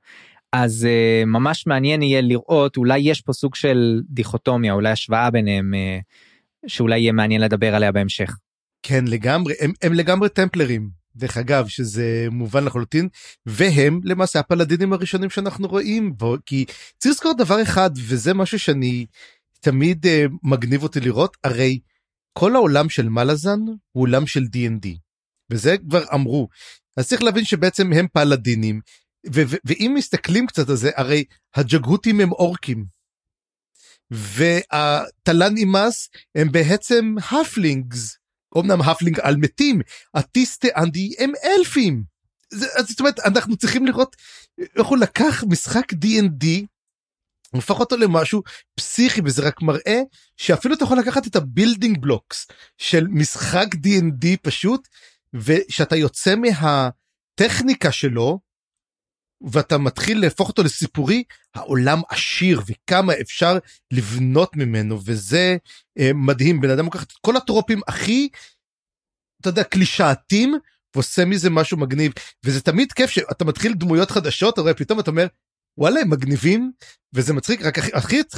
[0.52, 5.74] אז uh, ממש מעניין יהיה לראות אולי יש פה סוג של דיכוטומיה אולי השוואה ביניהם
[5.74, 8.36] uh, שאולי יהיה מעניין לדבר עליה בהמשך.
[8.82, 13.09] כן לגמרי הם, הם לגמרי טמפלרים דרך אגב שזה מובן לחלוטין
[13.46, 16.64] והם למעשה הפלדינים הראשונים שאנחנו רואים בו כי
[16.98, 19.07] צריך לזכור דבר אחד וזה משהו שאני
[19.61, 21.79] תמיד uh, מגניב אותי לראות הרי
[22.38, 23.61] כל העולם של מלאזן
[23.92, 24.88] הוא עולם של D&D
[25.51, 26.48] וזה כבר אמרו
[26.96, 28.81] אז צריך להבין שבעצם הם פלדינים
[29.64, 32.85] ואם מסתכלים קצת על זה הרי הג'גהותים הם אורקים.
[34.11, 38.18] והטלן אימאס הם בעצם halflings
[38.60, 39.80] אמנם halfling על מתים,
[40.18, 42.04] הטיסטה אנדי הם אלפים.
[42.50, 44.16] זה, זאת אומרת, אנחנו צריכים לראות
[44.78, 46.46] איך הוא לקח משחק D&D,
[47.54, 48.42] הפך אותו למשהו
[48.74, 50.00] פסיכי, וזה רק מראה
[50.36, 52.46] שאפילו אתה יכול לקחת את ה building blocks
[52.78, 54.88] של משחק D&D פשוט,
[55.34, 58.40] ושאתה יוצא מהטכניקה שלו,
[59.50, 61.22] ואתה מתחיל להפוך אותו לסיפורי,
[61.55, 63.59] העולם עשיר וכמה אפשר
[63.92, 65.57] לבנות ממנו, וזה
[65.98, 66.61] אה, מדהים.
[66.61, 68.28] בן אדם לוקח את כל הטרופים הכי,
[69.40, 70.55] אתה יודע, קלישאתים,
[70.94, 72.12] ועושה מזה משהו מגניב.
[72.44, 75.26] וזה תמיד כיף שאתה מתחיל דמויות חדשות, אתה רואה פתאום אתה אומר,
[75.78, 76.72] וואלה הם מגניבים
[77.14, 77.90] וזה מצחיק רק הכי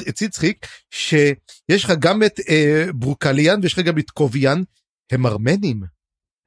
[0.06, 4.62] הכי צחיק שיש לך גם את אה, ברוקליאן ויש לך גם את קוביאן
[5.12, 5.82] הם ארמנים.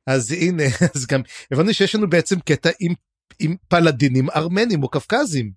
[0.09, 0.63] אז הנה
[0.95, 2.93] אז גם הבנו שיש לנו בעצם קטע עם
[3.39, 5.51] עם פלדינים ארמנים או קפקזים.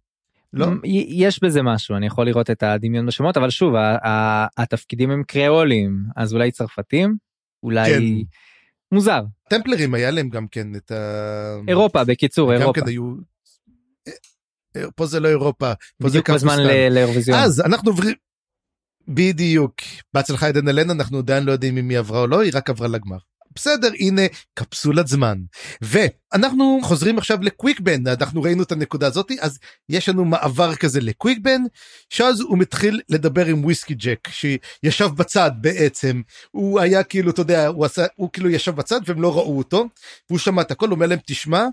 [0.52, 0.66] לא?
[1.08, 3.74] יש בזה משהו אני יכול לראות את הדמיון בשמות אבל שוב
[4.56, 7.16] התפקידים הם קריאולים אז אולי צרפתים
[7.62, 8.02] אולי כן.
[8.92, 9.22] מוזר.
[9.48, 11.56] טמפלרים היה להם גם כן את ה...
[11.68, 12.80] אירופה בקיצור אירופה.
[12.80, 13.14] כן היו...
[14.76, 15.72] אה, פה זה לא אירופה.
[16.00, 16.58] בדיוק בזמן
[16.90, 17.38] לאירוויזיון.
[17.38, 18.14] אז אנחנו עוברים.
[19.08, 19.74] בדיוק.
[20.14, 22.88] בהצלחה עדן אלנה אנחנו עדיין לא יודעים אם היא עברה או לא היא רק עברה
[22.88, 23.18] לגמר.
[23.54, 24.22] בסדר הנה
[24.54, 25.38] קפסולת זמן.
[25.82, 29.58] ואנחנו חוזרים עכשיו לקוויק בן אנחנו ראינו את הנקודה הזאתי אז
[29.88, 31.62] יש לנו מעבר כזה לקוויק בן
[32.10, 36.22] שאז הוא מתחיל לדבר עם וויסקי ג'ק שישב בצד בעצם.
[36.50, 39.88] הוא היה כאילו אתה יודע הוא עשה הוא כאילו ישב בצד והם לא ראו אותו
[40.30, 41.66] והוא שמע את הכל אומר להם תשמע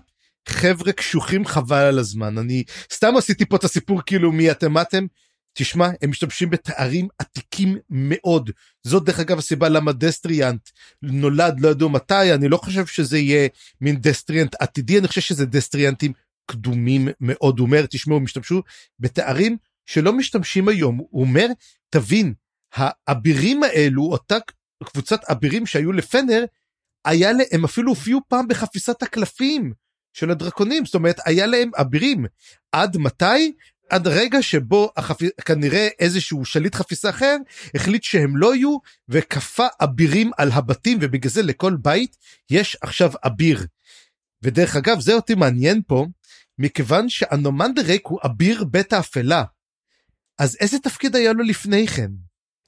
[0.48, 2.38] חבר'ה קשוחים חבל על הזמן.
[2.38, 5.06] אני סתם עשיתי פה את הסיפור כאילו מי אתם מה אתם
[5.52, 8.50] תשמע, הם משתמשים בתארים עתיקים מאוד.
[8.82, 10.68] זאת דרך אגב הסיבה למה דסטריאנט
[11.02, 13.48] נולד, לא ידעו מתי, אני לא חושב שזה יהיה
[13.80, 16.12] מין דסטריאנט עתידי, אני חושב שזה דסטריאנטים
[16.46, 17.58] קדומים מאוד.
[17.58, 18.62] הוא אומר, תשמעו, הם השתמשו
[19.00, 19.56] בתארים
[19.86, 20.98] שלא משתמשים היום.
[21.10, 21.46] הוא אומר,
[21.90, 22.34] תבין,
[22.74, 24.36] האבירים האלו, אותה
[24.84, 26.44] קבוצת אבירים שהיו לפנר,
[27.04, 29.72] היה להם, אפילו הופיעו פעם בחפיסת הקלפים
[30.12, 32.26] של הדרקונים, זאת אומרת, היה להם אבירים.
[32.72, 33.52] עד מתי?
[33.90, 35.22] עד רגע שבו החפ...
[35.44, 37.36] כנראה איזשהו שליט חפיסה אחר
[37.74, 38.76] החליט שהם לא יהיו
[39.08, 42.16] וכפה אבירים על הבתים ובגלל זה לכל בית
[42.50, 43.66] יש עכשיו אביר.
[44.42, 46.06] ודרך אגב זה אותי מעניין פה
[46.58, 49.44] מכיוון שאנומנדרק הוא אביר בית האפלה.
[50.38, 52.10] אז איזה תפקיד היה לו לפני כן?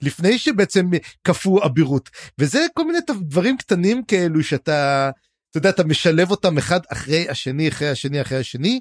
[0.02, 0.90] לפני שבעצם
[1.24, 5.10] כפו אבירות וזה כל מיני דברים קטנים כאלו שאתה
[5.50, 8.80] אתה יודע, אתה משלב אותם אחד אחרי השני, אחרי השני, אחרי השני,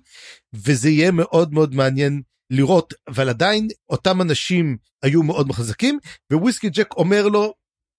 [0.53, 5.99] וזה יהיה מאוד מאוד מעניין לראות, אבל עדיין אותם אנשים היו מאוד חזקים,
[6.33, 7.53] וויסקי ג'ק אומר לו,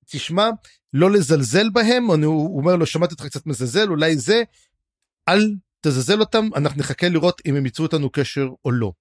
[0.06, 0.48] תשמע,
[0.92, 4.42] לא לזלזל בהם, הוא אומר לו, שמעתי אותך קצת מזלזל, אולי זה,
[5.28, 8.92] אל תזלזל אותם, אנחנו נחכה לראות אם הם ייצרו איתנו קשר או לא.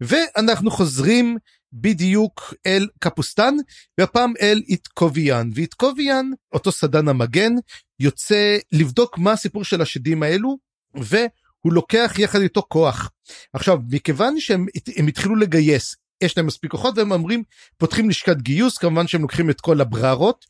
[0.00, 1.36] ואנחנו חוזרים
[1.72, 3.54] בדיוק אל קפוסטן,
[3.98, 7.52] והפעם אל איטקוביאן, ואיטקוביאן, אותו סדן המגן,
[8.00, 10.56] יוצא לבדוק מה הסיפור של השדים האלו,
[10.94, 13.10] והוא לוקח יחד איתו כוח.
[13.52, 14.66] עכשיו, מכיוון שהם
[15.08, 17.42] התחילו לגייס, יש להם מספיק כוחות והם אומרים
[17.76, 20.44] פותחים לשכת גיוס כמובן שהם לוקחים את כל הבררות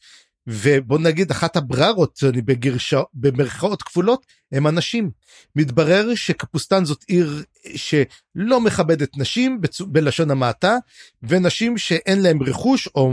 [0.51, 5.11] ובוא נגיד אחת הבררות אני בגרשה במרכאות כפולות הם אנשים
[5.57, 7.45] מתברר שקפוסטן זאת עיר
[7.77, 9.81] שלא מכבדת נשים בצ...
[9.81, 10.77] בלשון המעטה
[11.23, 13.13] ונשים שאין להם רכוש או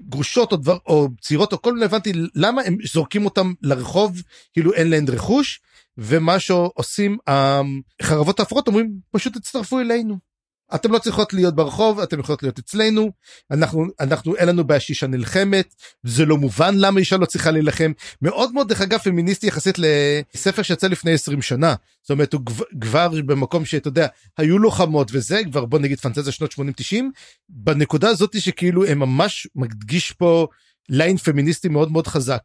[0.00, 4.72] גרושות או דבר או צעירות או כל מיני הבנתי למה הם זורקים אותם לרחוב כאילו
[4.72, 5.60] אין להם רכוש
[5.98, 10.33] ומה שעושים החרבות האפרות אומרים פשוט תצטרפו אלינו.
[10.74, 13.10] אתם לא צריכות להיות ברחוב אתם יכולות להיות אצלנו
[13.50, 17.92] אנחנו אנחנו אין לנו בעיה שאישה נלחמת זה לא מובן למה אישה לא צריכה להילחם
[18.22, 22.40] מאוד מאוד דרך אגב פמיניסטי יחסית לספר שיצא לפני 20 שנה זאת אומרת הוא
[22.80, 24.06] כבר במקום שאתה יודע
[24.38, 27.12] היו לוחמות וזה כבר בוא נגיד פנטזיה שנות 80 90
[27.48, 30.46] בנקודה הזאת שכאילו הם ממש מדגיש פה
[30.88, 32.40] ליין פמיניסטי מאוד מאוד חזק.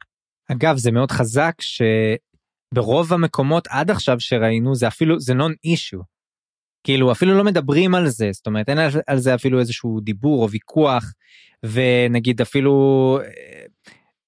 [0.51, 1.53] אגב זה מאוד חזק
[2.73, 5.97] שברוב המקומות עד עכשיו שראינו זה אפילו זה נון אישו.
[6.83, 10.49] כאילו אפילו לא מדברים על זה זאת אומרת אין על זה אפילו איזשהו דיבור או
[10.49, 11.13] ויכוח
[11.63, 13.63] ונגיד אפילו אה,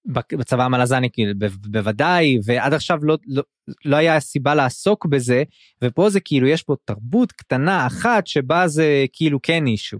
[0.06, 1.32] בצבא המלזני כאילו
[1.68, 3.44] בוודאי ועד עכשיו לא, לא,
[3.86, 5.44] לא היה סיבה לעסוק בזה
[5.82, 9.98] ופה זה כאילו יש פה תרבות קטנה אחת שבה זה כאילו כן אישו.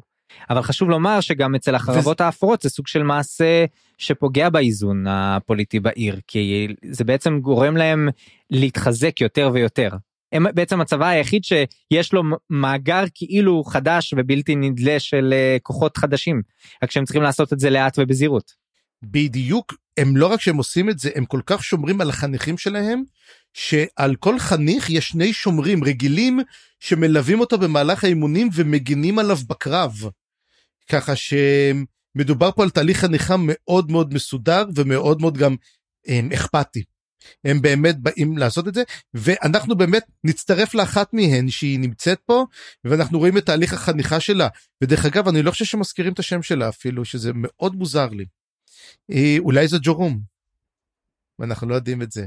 [0.50, 3.66] אבל חשוב לומר שגם אצל החרבות האפורות זה סוג של מעשה
[3.98, 8.10] שפוגע באיזון הפוליטי בעיר כי זה בעצם גורם להם
[8.50, 9.90] להתחזק יותר ויותר.
[10.32, 16.42] הם בעצם הצבא היחיד שיש לו מאגר כאילו חדש ובלתי נדלה של אה, כוחות חדשים
[16.84, 18.52] רק שהם צריכים לעשות את זה לאט ובזהירות.
[19.04, 23.04] בדיוק הם לא רק שהם עושים את זה הם כל כך שומרים על החניכים שלהם
[23.54, 26.40] שעל כל חניך יש שני שומרים רגילים
[26.80, 29.94] שמלווים אותו במהלך האימונים ומגינים עליו בקרב.
[30.90, 35.56] ככה שמדובר פה על תהליך חניכה מאוד מאוד מסודר ומאוד מאוד גם
[36.08, 36.84] אמ, אכפתי.
[37.46, 42.46] הם באמת באים לעשות את זה ואנחנו באמת נצטרף לאחת מהן שהיא נמצאת פה
[42.84, 44.48] ואנחנו רואים את תהליך החניכה שלה
[44.84, 48.26] ודרך אגב אני לא חושב שמזכירים את השם שלה אפילו שזה מאוד מוזר לי.
[49.12, 50.20] אה, אולי זה ג'ורום.
[51.40, 52.26] ואנחנו לא יודעים את זה.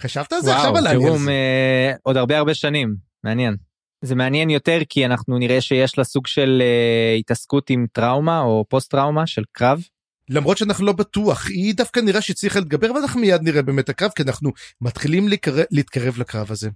[0.00, 3.56] חשבת על זה וואו, עכשיו על העניין ג'ורום אה, עוד הרבה הרבה שנים מעניין.
[4.02, 8.64] זה מעניין יותר כי אנחנו נראה שיש לה סוג של אה, התעסקות עם טראומה או
[8.68, 9.82] פוסט טראומה של קרב.
[10.28, 14.22] למרות שאנחנו לא בטוח היא דווקא נראה שהצליחה להתגבר ואנחנו מיד נראה באמת הקרב כי
[14.22, 16.68] אנחנו מתחילים לקרב, להתקרב לקרב הזה.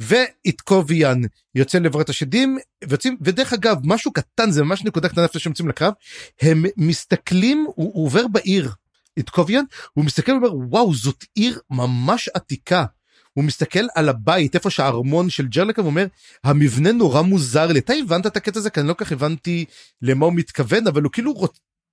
[0.00, 1.20] ואיתקוביאן
[1.54, 5.68] יוצא לבראת השדים ויוצאים ודרך אגב משהו קטן זה ממש נקודה קטנה לפני שהם יוצאים
[5.68, 5.92] לקרב
[6.40, 8.72] הם מסתכלים הוא, הוא עובר בעיר
[9.16, 12.84] איתקוביאן הוא מסתכל ואומר וואו זאת עיר ממש עתיקה.
[13.32, 16.06] הוא מסתכל על הבית איפה שהארמון של ג'רלקה ואומר
[16.44, 19.64] המבנה נורא מוזר לי אתה הבנת את הקטע הזה כי אני לא כך הבנתי
[20.02, 21.34] למה הוא מתכוון אבל הוא כאילו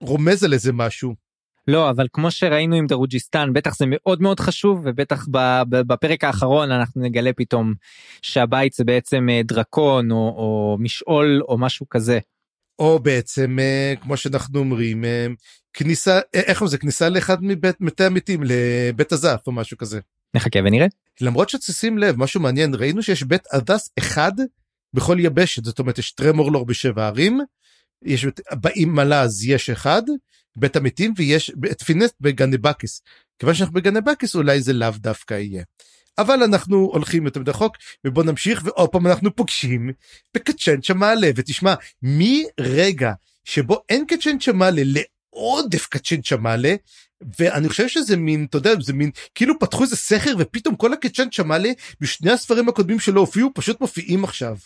[0.01, 1.27] רומז על איזה משהו.
[1.67, 5.27] לא אבל כמו שראינו עם דרוג'יסטן בטח זה מאוד מאוד חשוב ובטח
[5.71, 7.73] בפרק האחרון אנחנו נגלה פתאום
[8.21, 12.19] שהבית זה בעצם אה, דרקון או, או משעול או משהו כזה.
[12.79, 15.27] או בעצם אה, כמו שאנחנו אומרים אה,
[15.73, 19.99] כניסה איך זה כניסה לאחד מבית מתי המתים לבית הזף או משהו כזה.
[20.36, 20.88] נחכה ונראה.
[21.21, 24.31] למרות שתשים לב משהו מעניין ראינו שיש בית הדס אחד
[24.93, 27.39] בכל יבשת זאת אומרת יש טרמורלור בשבע ערים
[28.05, 30.01] יש באים מלאז יש אחד
[30.55, 33.01] בית המתים ויש את פינס בגנבקיס
[33.39, 35.63] כיוון שאנחנו בגנבקיס אולי זה לאו דווקא יהיה.
[36.17, 39.89] אבל אנחנו הולכים יותר מדי רחוק ובוא נמשיך ועוד פעם אנחנו פוגשים
[40.33, 43.12] בקצ'נצ'ה מעלה ותשמע מרגע
[43.45, 46.75] שבו אין קצ'נצ'ה מעלה לעודף קצ'נצ'ה מעלה
[47.39, 51.43] ואני חושב שזה מין אתה יודע זה מין כאילו פתחו איזה סכר ופתאום כל הקצ'נצ'ה
[51.43, 51.69] מעלה
[52.01, 54.57] בשני הספרים הקודמים שלא הופיעו פשוט מופיעים עכשיו.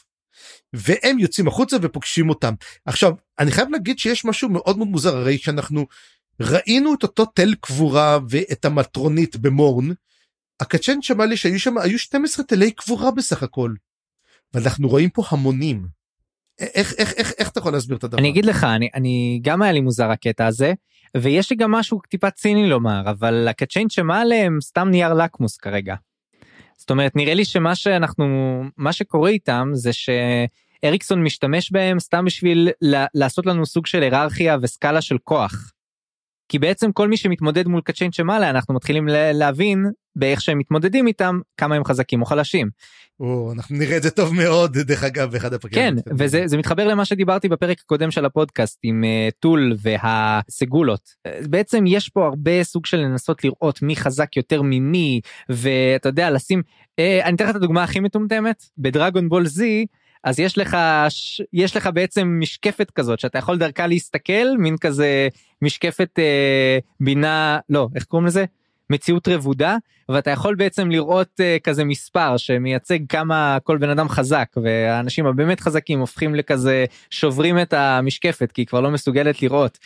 [0.74, 2.54] והם יוצאים החוצה ופוגשים אותם.
[2.86, 5.86] עכשיו, אני חייב להגיד שיש משהו מאוד מאוד מוזר, הרי שאנחנו
[6.42, 9.88] ראינו את אותו תל קבורה ואת המטרונית במורן,
[10.60, 13.74] הקצ'ן שמע לי שהיו שם, היו 12 תלי קבורה בסך הכל.
[14.54, 15.88] ואנחנו רואים פה המונים.
[16.60, 18.18] איך, איך, איך, איך אתה יכול להסביר את הדבר?
[18.18, 20.74] אני אגיד לך, אני, אני גם היה לי מוזר הקטע הזה,
[21.18, 25.96] ויש לי גם משהו טיפה ציני לומר, אבל הקצ'יין שמעלה הם סתם נייר לקמוס כרגע.
[26.82, 28.26] זאת אומרת נראה לי שמה שאנחנו
[28.78, 32.70] מה שקורה איתם זה שאריקסון משתמש בהם סתם בשביל
[33.14, 35.72] לעשות לנו סוג של היררכיה וסקאלה של כוח.
[36.50, 41.40] כי בעצם כל מי שמתמודד מול קצ'יין שמעלה אנחנו מתחילים להבין באיך שהם מתמודדים איתם
[41.58, 42.70] כמה הם חזקים או חלשים.
[43.20, 45.76] או, אנחנו נראה את זה טוב מאוד דרך אגב באחד הפרקים.
[45.76, 51.10] כן וזה מתחבר למה שדיברתי בפרק הקודם של הפודקאסט עם uh, טול והסגולות.
[51.42, 56.60] בעצם יש פה הרבה סוג של לנסות לראות מי חזק יותר ממי ואתה יודע לשים
[56.60, 59.86] uh, אני אתן לך את הדוגמה הכי מטומטמת בדרגון בול זי.
[60.24, 60.78] אז יש לך
[61.54, 65.28] יש לך בעצם משקפת כזאת שאתה יכול דרכה להסתכל מין כזה
[65.62, 68.46] משקפת אה, בינה לא איך קוראים לזה
[68.92, 69.78] מציאות רבודה
[70.10, 75.60] ואתה יכול בעצם לראות uh, כזה מספר שמייצג כמה כל בן אדם חזק והאנשים הבאמת
[75.60, 79.78] חזקים הופכים לכזה שוברים את המשקפת כי היא כבר לא מסוגלת לראות.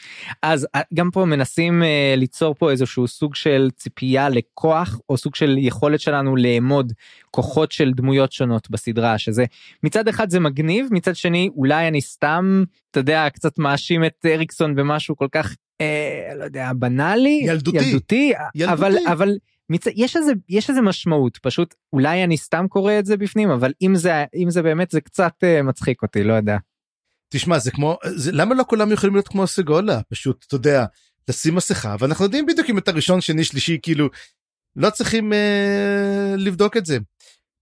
[0.41, 1.85] אז uh, גם פה מנסים uh,
[2.17, 6.93] ליצור פה איזשהו סוג של ציפייה לכוח או סוג של יכולת שלנו לאמוד
[7.31, 9.45] כוחות של דמויות שונות בסדרה שזה
[9.83, 14.75] מצד אחד זה מגניב מצד שני אולי אני סתם אתה יודע קצת מאשים את אריקסון
[14.75, 18.73] במשהו כל כך אה, לא יודע בנאלי ילדותי ילדותי, ילדותי.
[18.73, 19.37] אבל אבל
[19.69, 19.83] מצ...
[19.95, 23.95] יש איזה יש איזה משמעות פשוט אולי אני סתם קורא את זה בפנים אבל אם
[23.95, 26.57] זה אם זה באמת זה קצת uh, מצחיק אותי לא יודע.
[27.29, 30.85] תשמע זה כמו זה למה לא כולם יכולים להיות כמו סגולה פשוט אתה יודע
[31.29, 34.09] לשים מסכה ואנחנו יודעים בדיוק אם אתה ראשון שני שלישי כאילו
[34.75, 36.97] לא צריכים uh, לבדוק את זה.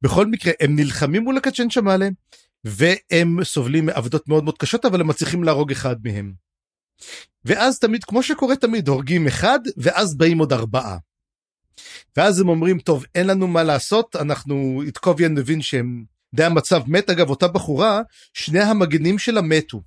[0.01, 2.09] בכל מקרה הם נלחמים מול הקצ'ן שמאלה
[2.63, 6.42] והם סובלים מעבודות מאוד מאוד קשות אבל הם מצליחים להרוג אחד מהם.
[7.45, 10.97] ואז תמיד כמו שקורה תמיד הורגים אחד ואז באים עוד ארבעה.
[12.17, 16.03] ואז הם אומרים טוב אין לנו מה לעשות אנחנו את קוביאן מבין שהם
[16.35, 18.01] די המצב מת אגב אותה בחורה
[18.33, 19.81] שני המגנים שלה מתו.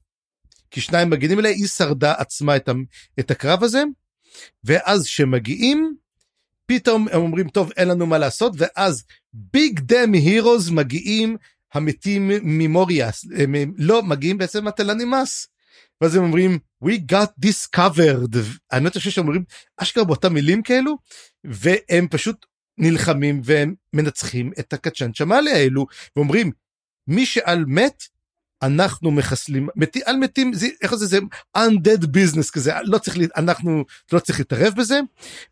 [0.71, 2.69] כי שניים מגנים אליה היא שרדה עצמה את,
[3.21, 3.83] את הקרב הזה
[4.65, 5.97] ואז שמגיעים
[6.67, 11.37] פתאום הם אומרים טוב אין לנו מה לעשות ואז ביג דם הירוז מגיעים
[11.75, 15.49] המתים ממוריאס הם לא מגיעים בעצם התלנימאס.
[16.01, 18.37] ואז הם אומרים we got this covered.
[18.71, 19.45] האמת היא שאומרים
[19.77, 20.97] אשכרה באותם מילים כאלו
[21.45, 22.47] והם פשוט
[22.79, 25.13] נלחמים והם מנצחים את הקצ'אן.
[25.13, 25.87] צ'מאלה האלו
[26.17, 26.53] ואומרים
[27.07, 28.03] מי שעל מת
[28.63, 29.69] אנחנו מחסלים.
[29.77, 31.19] מתי, על מתים זה איך זה זה
[31.57, 32.73] undead business כזה.
[32.85, 35.01] לא צריך אנחנו לא צריך להתערב בזה.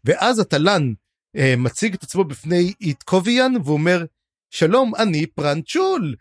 [0.04, 0.92] ואז התלן
[1.36, 4.04] אה, מציג את עצמו בפני איטקוביאן ואומר
[4.50, 6.14] שלום אני פרנצ'ול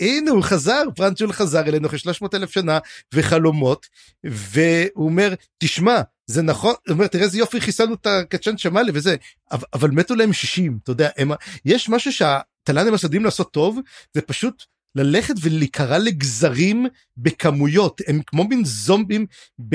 [0.00, 2.78] והנה הוא חזר פרנצ'ול חזר אלינו אחרי 300 אלף שנה
[3.14, 3.86] וחלומות
[4.24, 9.16] והוא אומר תשמע זה נכון הוא אומר תראה איזה יופי חיסלנו את הקצ'ן שמאלה וזה
[9.52, 11.30] אבל, אבל מתו להם 60 אתה יודע הם,
[11.64, 13.78] יש משהו שהתל"נים יודעים לעשות טוב
[14.14, 14.62] זה פשוט
[14.94, 19.26] ללכת ולהיקרע לגזרים בכמויות הם כמו מין זומבים
[19.58, 19.74] ב,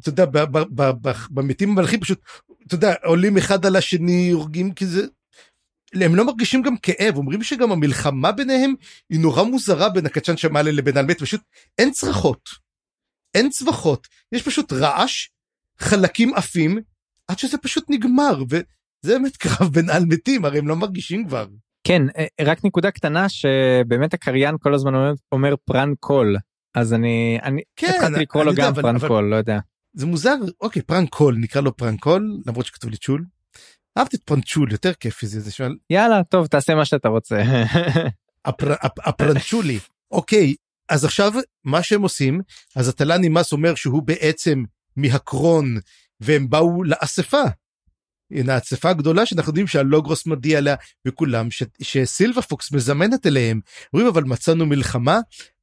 [0.00, 0.24] אתה יודע,
[1.30, 2.20] במתים המלכים פשוט
[2.66, 5.06] אתה יודע עולים אחד על השני הורגים כי זה.
[5.94, 8.74] הם לא מרגישים גם כאב אומרים שגם המלחמה ביניהם
[9.10, 11.40] היא נורא מוזרה בין הקצ'ן שמאלה לבין המת פשוט
[11.78, 12.48] אין צרחות.
[13.34, 15.28] אין צווחות יש פשוט רעש
[15.78, 16.78] חלקים עפים
[17.28, 18.62] עד שזה פשוט נגמר וזה
[19.18, 21.46] באמת קרב בין על מתים הרי הם לא מרגישים כבר.
[21.86, 26.36] כן אה, רק נקודה קטנה שבאמת הקריין כל הזמן אומר, אומר פרן קול
[26.74, 29.58] אז אני אני כן, התחלתי לקרוא לו יודע, גם אבל- פרן אבל- קול לא יודע.
[29.92, 33.24] זה מוזר אוקיי פרנקול נקרא לו פרנקול למרות שכתוב לי צ'ול.
[33.98, 37.42] אהבתי את פרנצ'ול יותר כיפי זה זה שואל יאללה טוב תעשה מה שאתה רוצה.
[38.44, 39.78] הפר, הפ, הפרנצ'ולי
[40.10, 40.54] אוקיי
[40.88, 41.32] אז עכשיו
[41.64, 42.40] מה שהם עושים
[42.76, 44.64] אז התל"ן נמאס אומר שהוא בעצם
[44.96, 45.76] מהקרון
[46.20, 47.42] והם באו לאספה.
[48.32, 50.74] הנה האספה הגדולה שאנחנו יודעים שהלוגרוס מודיע עליה
[51.08, 53.60] וכולם ש, שסילבה פוקס מזמנת אליהם
[53.92, 55.18] אומרים אבל מצאנו מלחמה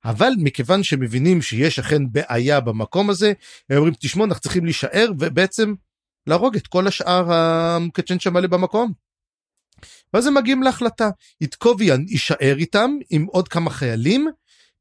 [0.06, 3.34] אבל מכיוון שמבינים שיש אכן בעיה במקום הזה
[3.70, 5.74] הם אומרים תשמעו אנחנו צריכים להישאר ובעצם
[6.28, 8.92] להרוג את כל השאר הקצ'ן שמאלה במקום.
[10.14, 11.10] ואז הם מגיעים להחלטה
[11.42, 14.28] איטקוביאן יישאר איתם עם עוד כמה חיילים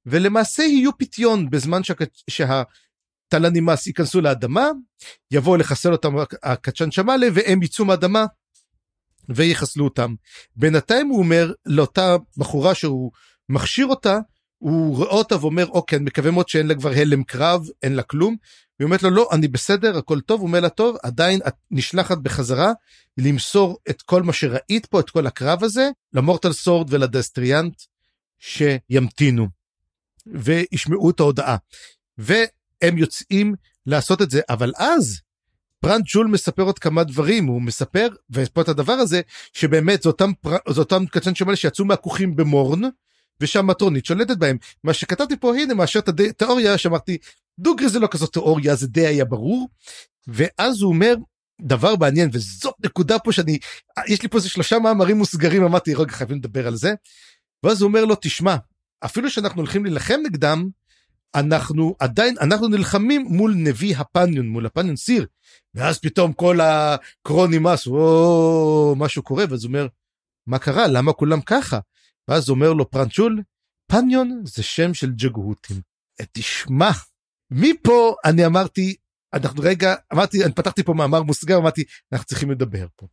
[0.07, 1.81] ולמעשה יהיו פיתיון בזמן
[2.29, 2.63] שה...
[3.29, 4.69] תלנימאס ייכנסו לאדמה,
[5.31, 8.25] יבואו לחסל אותם הקצ'ן שמאלה והם יצאו מהאדמה
[9.29, 10.15] ויחסלו אותם.
[10.57, 13.13] בינתיים הוא אומר לאותה בחורה שהוא
[13.49, 14.19] מכשיר אותה,
[14.59, 18.03] הוא רואה אותה ואומר אוקיי אני מקווה מאוד שאין לה כבר הלם קרב, אין לה
[18.03, 18.37] כלום.
[18.79, 22.19] היא אומרת לו לא אני בסדר הכל טוב, הוא אומר לה טוב עדיין את נשלחת
[22.19, 22.73] בחזרה
[23.19, 27.83] למסור את כל מה שראית פה את כל הקרב הזה למורטל סורד ולדסטריאנט
[28.39, 29.49] שימתינו
[30.27, 31.57] וישמעו את ההודעה.
[32.19, 33.55] והם יוצאים
[33.87, 35.21] לעשות את זה אבל אז
[35.81, 39.21] פרנט ג'ול מספר עוד כמה דברים הוא מספר ופה את הדבר הזה
[39.53, 40.57] שבאמת זה אותם פר...
[40.69, 42.81] זה אותם קצ'ן שמאלה שיצאו מהכוכים במורן
[43.41, 44.57] ושהמטרונית שולטת בהם.
[44.85, 47.19] מה שכתבתי פה הנה מאשר את התיאוריה שאמרתי
[47.59, 49.69] דוגרי זה לא כזאת תיאוריה זה די היה ברור.
[50.27, 51.15] ואז הוא אומר
[51.61, 53.59] דבר מעניין וזאת נקודה פה שאני
[54.09, 56.95] יש לי פה איזה שלושה מאמרים מוסגרים אמרתי רגע חייבים לדבר על זה.
[57.63, 58.57] ואז הוא אומר לו תשמע
[59.05, 60.69] אפילו שאנחנו הולכים להילחם נגדם
[61.35, 65.27] אנחנו עדיין אנחנו נלחמים מול נביא הפניון מול הפניון סיר.
[65.75, 69.45] ואז פתאום כל הקרוני מס או משהו קורה.
[69.51, 69.87] ואז הוא אומר
[70.47, 70.87] מה קרה?
[70.87, 71.79] למה כולם ככה
[72.29, 73.43] ואז אומר לו פרנצ'ול
[73.87, 75.81] פניון זה שם של ג'גהותים
[76.33, 76.91] תשמע
[77.51, 78.97] מפה אני אמרתי
[79.35, 83.07] אנחנו רגע אמרתי אני פתחתי פה מאמר מוסגר אמרתי אנחנו צריכים לדבר פה.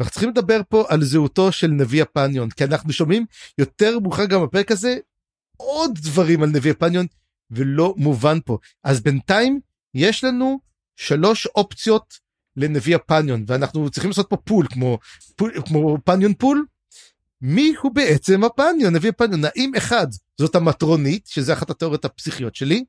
[0.00, 3.26] אנחנו צריכים לדבר פה על זהותו של נביא הפניון כי אנחנו שומעים
[3.58, 4.98] יותר מאוחר גם בפרק הזה
[5.56, 7.06] עוד דברים על נביא הפניון
[7.50, 9.60] ולא מובן פה אז בינתיים
[9.94, 10.60] יש לנו
[10.96, 12.18] שלוש אופציות
[12.56, 14.98] לנביא הפניון ואנחנו צריכים לעשות פה poll כמו
[15.36, 16.64] poll, כמו פניון poll.
[17.40, 20.06] מי הוא בעצם הפניון נביא הפניון האם אחד
[20.38, 22.84] זאת המטרונית שזה אחת התיאוריות הפסיכיות שלי.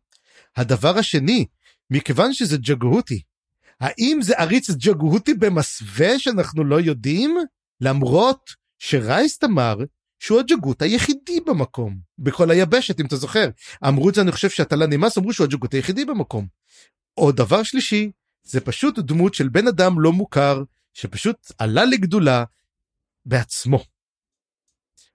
[0.55, 1.45] הדבר השני
[1.89, 3.21] מכיוון שזה ג'גהותי
[3.79, 7.37] האם זה עריץ ג'גהותי במסווה שאנחנו לא יודעים
[7.81, 9.77] למרות שרייסט אמר
[10.19, 13.49] שהוא הג'גות היחידי במקום בכל היבשת אם אתה זוכר
[13.87, 16.47] אמרו את זה אני חושב שהתלה נמאס אמרו שהוא הג'גות היחידי במקום.
[17.17, 18.11] או דבר שלישי
[18.43, 22.43] זה פשוט דמות של בן אדם לא מוכר שפשוט עלה לגדולה
[23.25, 23.83] בעצמו.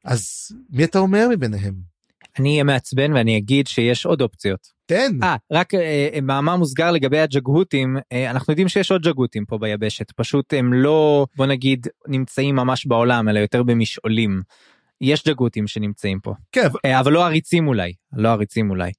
[0.04, 1.94] אז מי אתה אומר מביניהם?
[2.38, 4.68] אני אהיה מעצבן ואני אגיד שיש עוד אופציות.
[4.86, 5.18] תן.
[5.22, 10.10] אה רק אה, מאמר מוסגר לגבי הג'גהותים אה, אנחנו יודעים שיש עוד ג'גהותים פה ביבשת
[10.10, 14.42] פשוט הם לא בוא נגיד נמצאים ממש בעולם אלא יותר במשעולים.
[15.00, 18.92] יש ג'גהותים שנמצאים פה כן, אה, אבל לא עריצים אולי לא עריצים אולי.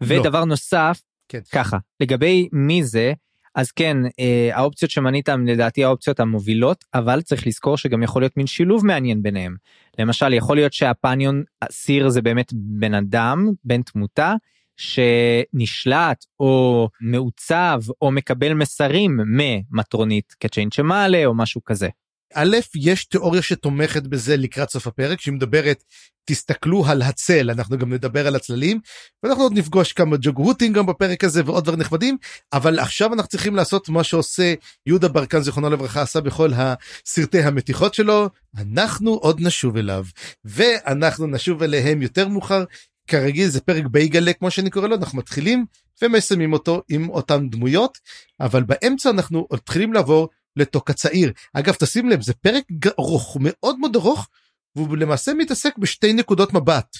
[0.00, 1.40] ודבר נוסף כן.
[1.52, 3.12] ככה לגבי מי זה
[3.54, 8.36] אז כן, אה, האופציות שמנית הן לדעתי האופציות המובילות, אבל צריך לזכור שגם יכול להיות
[8.36, 9.56] מין שילוב מעניין ביניהם.
[9.98, 14.34] למשל, יכול להיות שהפניון סיר זה באמת בן אדם, בן תמותה,
[14.76, 21.88] שנשלט או מעוצב או מקבל מסרים ממטרונית קצ'יין שמעלה או משהו כזה.
[22.34, 25.84] א', יש תיאוריה שתומכת בזה לקראת סוף הפרק, שהיא מדברת,
[26.24, 28.80] תסתכלו על הצל, אנחנו גם נדבר על הצללים,
[29.22, 32.16] ואנחנו עוד נפגוש כמה ג'וגרוטים גם בפרק הזה ועוד דברים נכבדים,
[32.52, 34.54] אבל עכשיו אנחנו צריכים לעשות מה שעושה
[34.86, 38.28] יהודה ברקן, זיכרונו לברכה, עשה בכל הסרטי המתיחות שלו,
[38.58, 40.04] אנחנו עוד נשוב אליו,
[40.44, 42.64] ואנחנו נשוב אליהם יותר מאוחר,
[43.06, 45.64] כרגיל זה פרק בייגלה כמו שאני קורא לו, אנחנו מתחילים
[46.02, 47.98] ומסיימים אותו עם אותן דמויות,
[48.40, 51.32] אבל באמצע אנחנו מתחילים לעבור לתוק הצעיר.
[51.54, 52.64] אגב תשים לב זה פרק
[52.98, 54.28] ארוך מאוד מאוד ארוך
[54.76, 56.96] והוא למעשה מתעסק בשתי נקודות מבט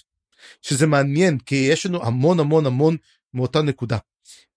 [0.63, 2.97] שזה מעניין כי יש לנו המון המון המון
[3.35, 3.99] מאותה נקודה.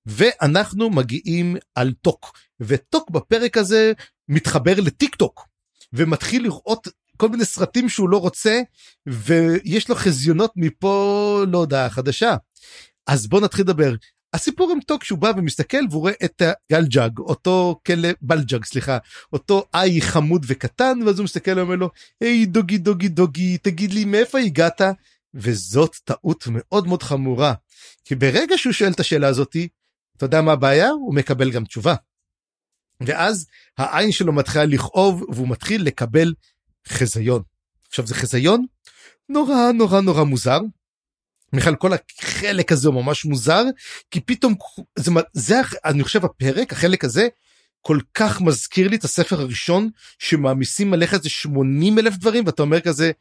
[0.05, 3.93] ואנחנו מגיעים על טוק וטוק בפרק הזה
[4.29, 5.47] מתחבר לטיק טוק
[5.93, 6.87] ומתחיל לראות
[7.17, 8.61] כל מיני סרטים שהוא לא רוצה
[9.07, 12.35] ויש לו חזיונות מפה להודעה חדשה.
[13.07, 13.93] אז בוא נתחיל לדבר
[14.34, 18.97] הסיפור עם טוק שהוא בא ומסתכל והוא רואה את גלג'אג אותו כלב בלג'אג סליחה
[19.34, 21.89] אותו איי חמוד וקטן ואז הוא מסתכל ואומר לו
[22.21, 24.81] היי doggy doggy doggy תגיד לי מאיפה הגעת
[25.34, 27.53] וזאת טעות מאוד מאוד חמורה
[28.05, 29.67] כי ברגע שהוא שואל את השאלה הזאתי
[30.17, 31.95] אתה יודע מה הבעיה הוא מקבל גם תשובה.
[33.01, 36.34] ואז העין שלו מתחילה לכאוב והוא מתחיל לקבל
[36.88, 37.41] חזיון.
[37.88, 38.65] עכשיו זה חזיון
[39.29, 40.59] נורא נורא נורא מוזר
[41.54, 43.64] בכלל כל החלק הזה הוא ממש מוזר
[44.12, 44.56] כי פתאום
[44.95, 47.28] זה, זה אני חושב הפרק החלק הזה
[47.82, 49.89] כל כך מזכיר לי את הספר הראשון
[50.20, 53.12] שמעמיסים עליך איזה 80 אלף דברים ואתה אומר כזה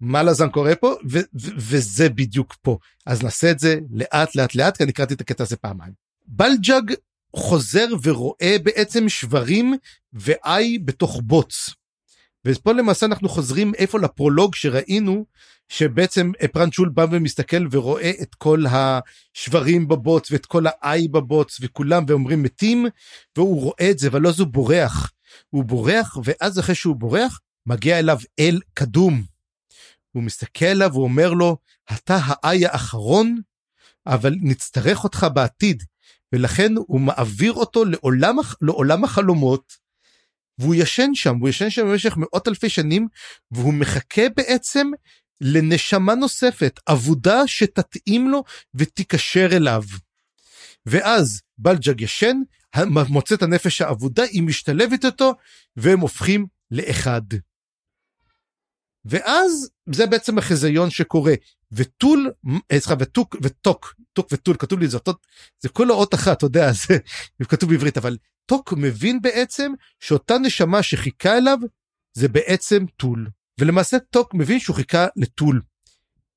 [0.00, 4.54] מה לזן קורה פה ו- ו- וזה בדיוק פה אז נעשה את זה לאט לאט
[4.54, 5.92] לאט כי אני קראתי את הקטע הזה פעמיים.
[6.26, 6.94] בלג'אג
[7.36, 9.74] חוזר ורואה בעצם שברים
[10.12, 11.70] ואי בתוך בוץ.
[12.46, 15.24] ופה למעשה אנחנו חוזרים איפה לפרולוג שראינו
[15.68, 22.42] שבעצם פרנצ'ול בא ומסתכל ורואה את כל השברים בבוץ ואת כל האי בבוץ וכולם ואומרים
[22.42, 22.86] מתים
[23.36, 25.12] והוא רואה את זה אבל לא זו בורח.
[25.50, 29.22] הוא בורח ואז אחרי שהוא בורח מגיע אליו אל קדום.
[30.12, 31.56] הוא מסתכל עליו ואומר לו
[31.92, 33.40] אתה האי האחרון
[34.06, 35.82] אבל נצטרך אותך בעתיד
[36.32, 39.81] ולכן הוא מעביר אותו לעולם, לעולם החלומות
[40.58, 43.08] והוא ישן שם הוא ישן שם במשך מאות אלפי שנים
[43.50, 44.90] והוא מחכה בעצם
[45.40, 48.44] לנשמה נוספת, אבודה שתתאים לו
[48.74, 49.82] ותיקשר אליו.
[50.86, 52.36] ואז בלג'ג ישן,
[53.08, 55.32] מוצא את הנפש האבודה, היא משתלבת איתו,
[55.76, 57.22] והם הופכים לאחד.
[59.04, 61.34] ואז זה בעצם החזיון שקורה
[61.72, 62.32] וטול
[62.72, 65.12] אה, סליחה וטוק וטוק טוק וטול כתוב לי זה אותו
[65.60, 68.16] זה כל האות אחת אתה יודע זה כתוב בעברית אבל
[68.46, 71.58] טוק מבין בעצם שאותה נשמה שחיכה אליו
[72.14, 73.28] זה בעצם טול
[73.60, 75.60] ולמעשה טוק מבין שהוא חיכה לטול.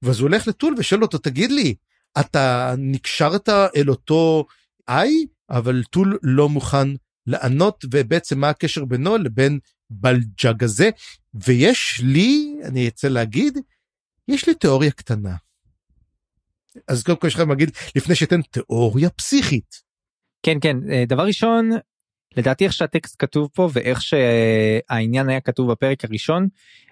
[0.02, 1.76] ואז הוא הולך לטול ושואל אותו תגיד לי
[2.20, 4.46] אתה נקשרת אל אותו
[4.90, 6.88] איי אבל טול לא מוכן
[7.28, 9.60] לענות ובעצם מה הקשר בינו לבין
[9.90, 10.90] בלג'אג הזה
[11.34, 13.58] ויש לי אני אצא להגיד
[14.28, 15.36] יש לי תיאוריה קטנה.
[16.88, 19.82] אז קודם כל יש לך להגיד לפני שאתן תיאוריה פסיכית.
[20.44, 21.70] כן כן אה, דבר ראשון
[22.38, 26.48] לדעתי איך שהטקסט כתוב פה ואיך שהעניין היה כתוב בפרק הראשון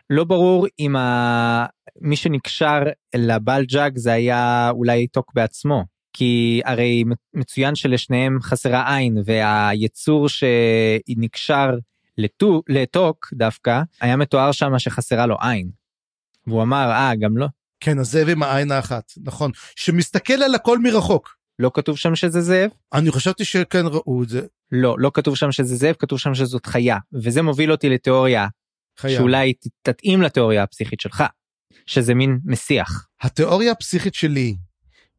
[0.10, 1.66] לא ברור אם ה...
[2.02, 2.80] מי שנקשר
[3.16, 7.04] לבלג'אג זה היה אולי טוק בעצמו כי הרי
[7.34, 11.70] מצוין שלשניהם חסרה עין והיצור שנקשר
[12.18, 15.83] לטו, לטוק דווקא היה מתואר שם שחסרה לו עין.
[16.48, 17.48] והוא אמר אה גם לא.
[17.80, 21.36] כן הזאב עם העין האחת נכון שמסתכל על הכל מרחוק.
[21.60, 22.70] לא כתוב שם שזה זאב?
[22.94, 24.42] אני חשבתי שכן ראו את זה.
[24.72, 28.48] לא לא כתוב שם שזה זאב כתוב שם שזאת חיה וזה מוביל אותי לתיאוריה
[29.00, 29.18] חיה.
[29.18, 31.24] שאולי תתאים לתיאוריה הפסיכית שלך
[31.86, 33.08] שזה מין מסיח.
[33.22, 34.56] התיאוריה הפסיכית שלי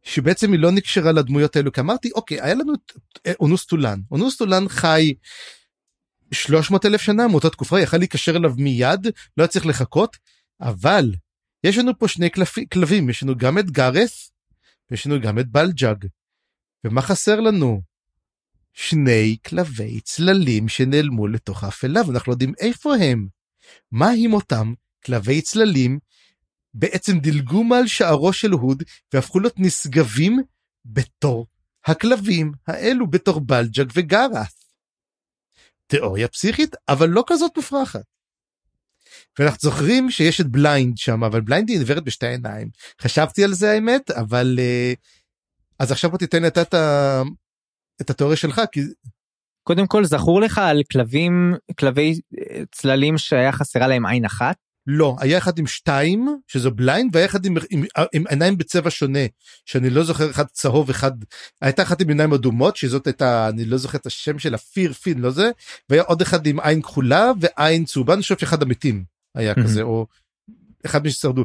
[0.03, 2.93] שבעצם היא לא נקשרה לדמויות האלו כי אמרתי אוקיי היה לנו את
[3.41, 5.15] אונוס טולן אונוס טולן חי
[6.33, 9.07] 300 אלף שנה מאותה תקופה יכל להיקשר אליו מיד
[9.37, 10.17] לא היה צריך לחכות
[10.61, 11.15] אבל
[11.65, 14.31] יש לנו פה שני קלפי, כלבים יש לנו גם את גארס
[14.91, 16.07] ויש לנו גם את בלג'אג
[16.85, 17.83] ומה חסר לנו?
[18.73, 23.29] שני כלבי צללים שנעלמו לתוך האפלה ואנחנו לא יודעים איפה הם.
[23.93, 24.75] מה עם אותם
[25.05, 25.99] כלבי צללים
[26.75, 28.83] בעצם דילגו מעל שערו של הוד
[29.13, 30.39] והפכו להיות נשגבים
[30.85, 31.47] בתור
[31.85, 34.77] הכלבים האלו בתור בלג'אג וגארס.
[35.87, 38.05] תיאוריה פסיכית אבל לא כזאת מופרכת.
[39.39, 42.69] ואנחנו זוכרים שיש את בליינד שם אבל בליינד היא עיוורת בשתי עיניים
[43.03, 44.97] חשבתי על זה האמת אבל אה,
[45.79, 46.75] אז עכשיו בוא תיתן את, את,
[48.01, 48.81] את התיאוריה שלך כי
[49.63, 54.57] קודם כל זכור לך על כלבים כלבי אה, צללים שהיה חסרה להם עין אחת?
[54.87, 59.27] לא, היה אחד עם שתיים, שזה בליינד, והיה אחד עם, עם, עם עיניים בצבע שונה,
[59.67, 61.13] שאני לא זוכר אחד צהוב, אחד,
[61.63, 65.19] הייתה אחת עם עיניים אדומות, שזאת הייתה, אני לא זוכר את השם שלה, פיר פין,
[65.19, 65.51] לא זה,
[65.89, 70.07] והיה עוד אחד עם עין כחולה ועין צהובה, אני חושב שאחד המתים היה כזה, או
[70.87, 71.45] אחד מששרדו.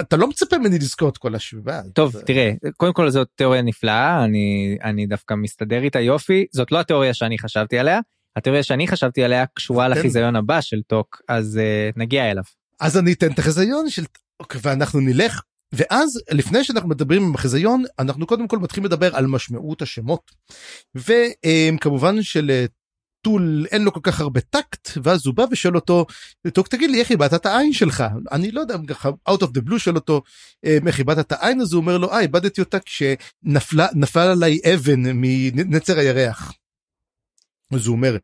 [0.00, 1.82] אתה, לא מצפה ממני לזכור את כל השבעה.
[1.94, 6.80] טוב, תראה, קודם כל זאת תיאוריה נפלאה, אני, אני דווקא מסתדר איתה יופי, זאת לא
[6.80, 8.00] התיאוריה שאני חשבתי עליה.
[8.36, 12.42] התיאוריה שאני חשבתי עליה קשורה לחיזיון הבא של טוק אז אה, נגיע אליו.
[12.80, 14.04] אז אני אתן את החיזיון של
[14.38, 19.26] טוק ואנחנו נלך ואז לפני שאנחנו מדברים עם החיזיון אנחנו קודם כל מתחילים לדבר על
[19.26, 20.30] משמעות השמות.
[20.94, 22.64] וכמובן של
[23.22, 26.06] טול אין לו כל כך הרבה טקט ואז הוא בא ושואל אותו
[26.46, 28.04] תגיד לי איך איבדת את העין שלך?
[28.32, 30.22] אני לא יודע ככה out of the blue שואל אותו
[30.64, 31.60] איך איבדת את העין?
[31.60, 36.52] אז הוא אומר לו אה איבדתי אותה כשנפלה נפל עליי אבן מנצר הירח.
[37.74, 38.16] אז הוא אומר,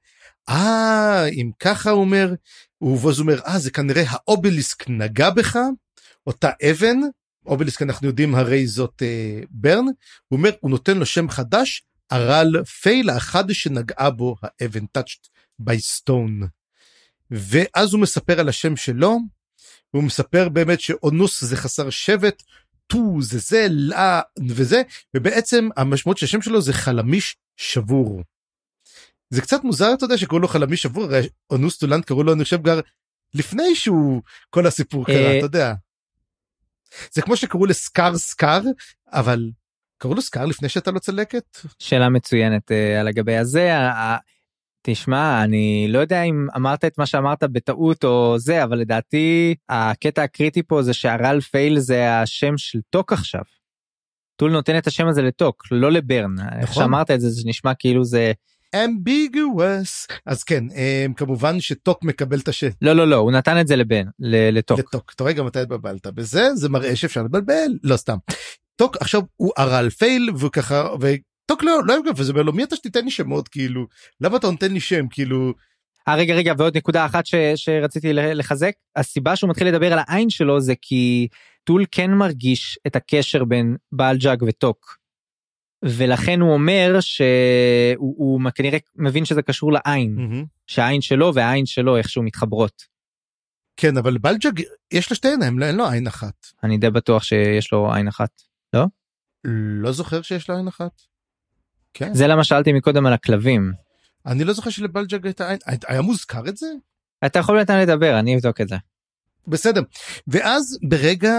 [0.49, 2.34] אה, אם ככה הוא אומר,
[2.82, 5.59] ואז הוא אומר, אה, זה כנראה האובליסק נגע בך,
[6.26, 6.97] אותה אבן,
[7.47, 9.84] אובליסק אנחנו יודעים הרי זאת אה, ברן,
[10.28, 15.28] הוא אומר, הוא נותן לו שם חדש, הרל פייל, האחד שנגעה בו האבן touched
[15.62, 16.46] by stone.
[17.30, 19.18] ואז הוא מספר על השם שלו,
[19.90, 22.42] הוא מספר באמת שאונוס זה חסר שבט,
[22.86, 24.82] טו זה זה, לה וזה,
[25.16, 28.22] ובעצם המשמעות של השם שלו זה חלמיש שבור.
[29.30, 32.44] זה קצת מוזר אתה יודע שקוראים לו חלמיש שבור הרי אונוס טולן קראו לו אני
[32.44, 32.80] חושב גר
[33.34, 35.74] לפני שהוא כל הסיפור קרה אה, אתה יודע.
[37.12, 38.62] זה כמו שקראו לסקאר סקאר
[39.12, 39.50] אבל
[39.99, 41.59] קראו לו סקאר לפני שהייתה לו צלקת.
[41.78, 43.90] שאלה מצוינת אה, על הגבי הזה.
[43.91, 43.93] אה,
[44.82, 50.22] תשמע אני לא יודע אם אמרת את מה שאמרת בטעות או זה אבל לדעתי הקטע
[50.22, 53.40] הקריטי פה זה שארל פייל זה השם של טוק עכשיו.
[54.36, 56.34] טול נותן את השם הזה לטוק לא לברן.
[56.34, 56.61] נכון.
[56.61, 58.32] איך שאמרת את זה זה נשמע כאילו זה
[58.76, 62.68] ambiguous אז כן הם, כמובן שטוק מקבל את השם.
[62.82, 64.78] לא לא לא הוא נתן את זה לבן לטוק.
[64.78, 68.16] לטוק אתה רואה גם מתי התבלבלת בזה זה מראה שאפשר לבלבל לא סתם.
[68.77, 72.77] טוק עכשיו הוא ארל פייל וככה וטוק לא לא אוהב וזה אומר לו מי אתה
[72.77, 73.87] שתיתן לי שמות כאילו
[74.20, 75.53] למה אתה נותן לי שם כאילו.
[76.11, 80.31] אה, רגע רגע ועוד נקודה אחת ש, שרציתי לחזק הסיבה שהוא מתחיל לדבר על העין
[80.31, 81.29] שלו זה כי
[81.64, 84.97] טול כן מרגיש את הקשר בין בעל-ג'אג וטוק.
[85.85, 90.47] ולכן הוא אומר שהוא הוא כנראה מבין שזה קשור לעין mm-hmm.
[90.66, 92.83] שהעין שלו והעין שלו איכשהו מתחברות.
[93.77, 94.62] כן אבל בלג'ג
[94.93, 96.47] יש לו שתי עיניים אין לו עין אחת.
[96.64, 98.43] אני די בטוח שיש לו עין אחת
[99.47, 99.92] לא?
[99.92, 101.03] זוכר שיש לו עין אחת.
[101.94, 102.14] כן.
[102.14, 103.72] זה למה שאלתי מקודם על הכלבים.
[104.26, 106.66] אני לא זוכר שלבלג'ג הייתה עין היה מוזכר את זה?
[107.26, 108.76] אתה יכול לתת לדבר אני אבדוק את זה.
[109.47, 109.82] בסדר
[110.28, 111.38] ואז ברגע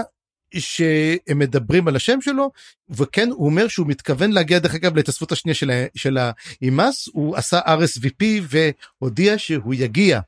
[0.54, 2.50] שהם מדברים על השם שלו
[2.90, 7.60] וכן הוא אומר שהוא מתכוון להגיע דרך אגב להתאספות השנייה של, של האימאס הוא עשה
[7.60, 10.20] RSVP והודיע שהוא יגיע.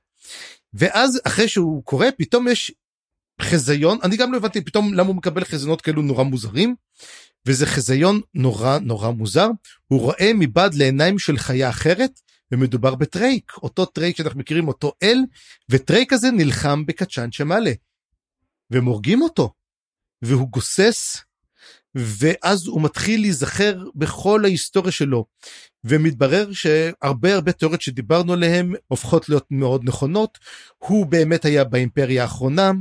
[0.74, 2.72] ואז אחרי שהוא קורא פתאום יש
[3.40, 6.74] חזיון אני גם לא הבנתי פתאום למה הוא מקבל חזיונות כאלו נורא מוזרים.
[7.46, 9.48] וזה חזיון נורא נורא מוזר
[9.86, 12.20] הוא רואה מבעד לעיניים של חיה אחרת
[12.52, 15.18] ומדובר בטרייק אותו טרייק שאנחנו מכירים אותו אל
[15.68, 17.72] וטרייק הזה נלחם בקצ'יין צ'מאלה.
[18.70, 19.52] והם הורגים אותו
[20.22, 21.24] והוא גוסס
[21.94, 25.24] ואז הוא מתחיל להיזכר בכל ההיסטוריה שלו.
[25.84, 30.38] ומתברר שהרבה הרבה תיאוריות שדיברנו עליהן הופכות להיות מאוד נכונות.
[30.78, 32.72] הוא באמת היה באימפריה הראשונה.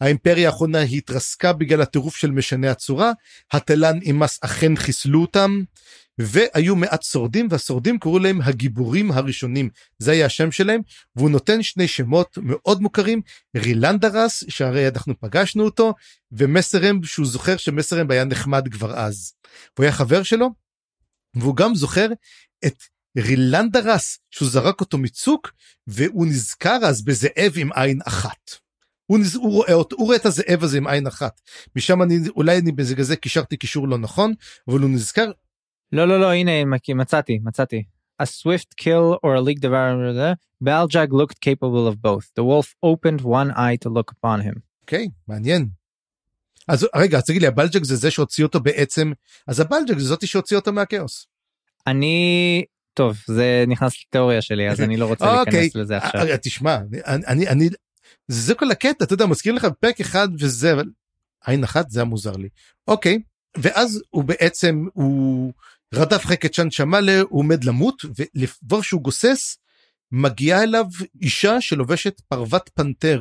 [0.00, 3.12] האימפריה הראשונה התרסקה בגלל הטירוף של משני הצורה.
[3.52, 5.62] התלן אימאס אכן חיסלו אותם
[6.18, 10.80] והיו מעט שורדים והשורדים קראו להם הגיבורים הראשונים זה היה השם שלהם
[11.16, 13.20] והוא נותן שני שמות מאוד מוכרים
[13.56, 15.94] רילנדרס שהרי אנחנו פגשנו אותו
[16.32, 19.32] ומסרם שהוא זוכר שמסרם היה נחמד כבר אז.
[19.78, 20.48] הוא היה חבר שלו
[21.36, 22.08] והוא גם זוכר
[22.66, 22.82] את
[23.18, 25.52] רילנדרס שהוא זרק אותו מצוק
[25.86, 28.66] והוא נזכר אז בזאב עם עין אחת.
[29.06, 29.34] הוא, נז...
[29.34, 31.40] הוא, רואה, הוא רואה את הזאב הזה עם עין אחת
[31.76, 34.34] משם אני אולי אני בגלל זה קישרתי קישור לא נכון
[34.68, 35.30] אבל הוא נזכר
[35.92, 36.52] לא לא לא הנה
[36.94, 37.84] מצאתי מצאתי.
[38.22, 42.26] A swift kill or a leak devourer, Baljag looked capable of both.
[42.34, 44.60] The wolf opened one eye to look upon him.
[44.82, 45.68] אוקיי, okay, מעניין.
[46.68, 49.12] אז רגע, אז תגיד לי, הבלג'ק זה זה שהוציא אותו בעצם,
[49.46, 51.26] אז הבלג'ק זה זאתי שהוציא אותו מהכאוס.
[51.86, 52.64] אני,
[52.94, 55.66] טוב, זה נכנס לתיאוריה שלי, אז אני לא רוצה להיכנס okay.
[55.66, 55.82] אוקיי.
[55.82, 56.20] לזה עכשיו.
[56.20, 57.68] אה, תשמע, אני, אני, אני,
[58.28, 60.84] זה כל הקטע, אתה יודע, מזכיר לך בפרק אחד וזה, אבל
[61.46, 62.48] עין אחת זה המוזר לי.
[62.88, 63.18] אוקיי,
[63.56, 65.52] ואז הוא בעצם, הוא...
[65.94, 69.58] רדף אחרי קצ'אן שמאלה הוא עומד למות ולבר שהוא גוסס
[70.12, 70.86] מגיעה אליו
[71.22, 73.20] אישה שלובשת פרוות פנתר.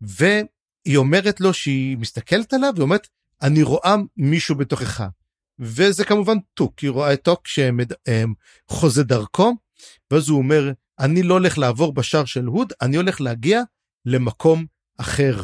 [0.00, 3.08] והיא אומרת לו שהיא מסתכלת עליו ואומרת
[3.42, 5.04] אני רואה מישהו בתוכך.
[5.58, 9.52] וזה כמובן טוק, היא רואה את טוק שחוזה דרכו,
[10.10, 13.62] ואז הוא אומר, אני לא הולך לעבור בשער של הוד, אני הולך להגיע
[14.06, 14.66] למקום
[14.98, 15.40] אחר.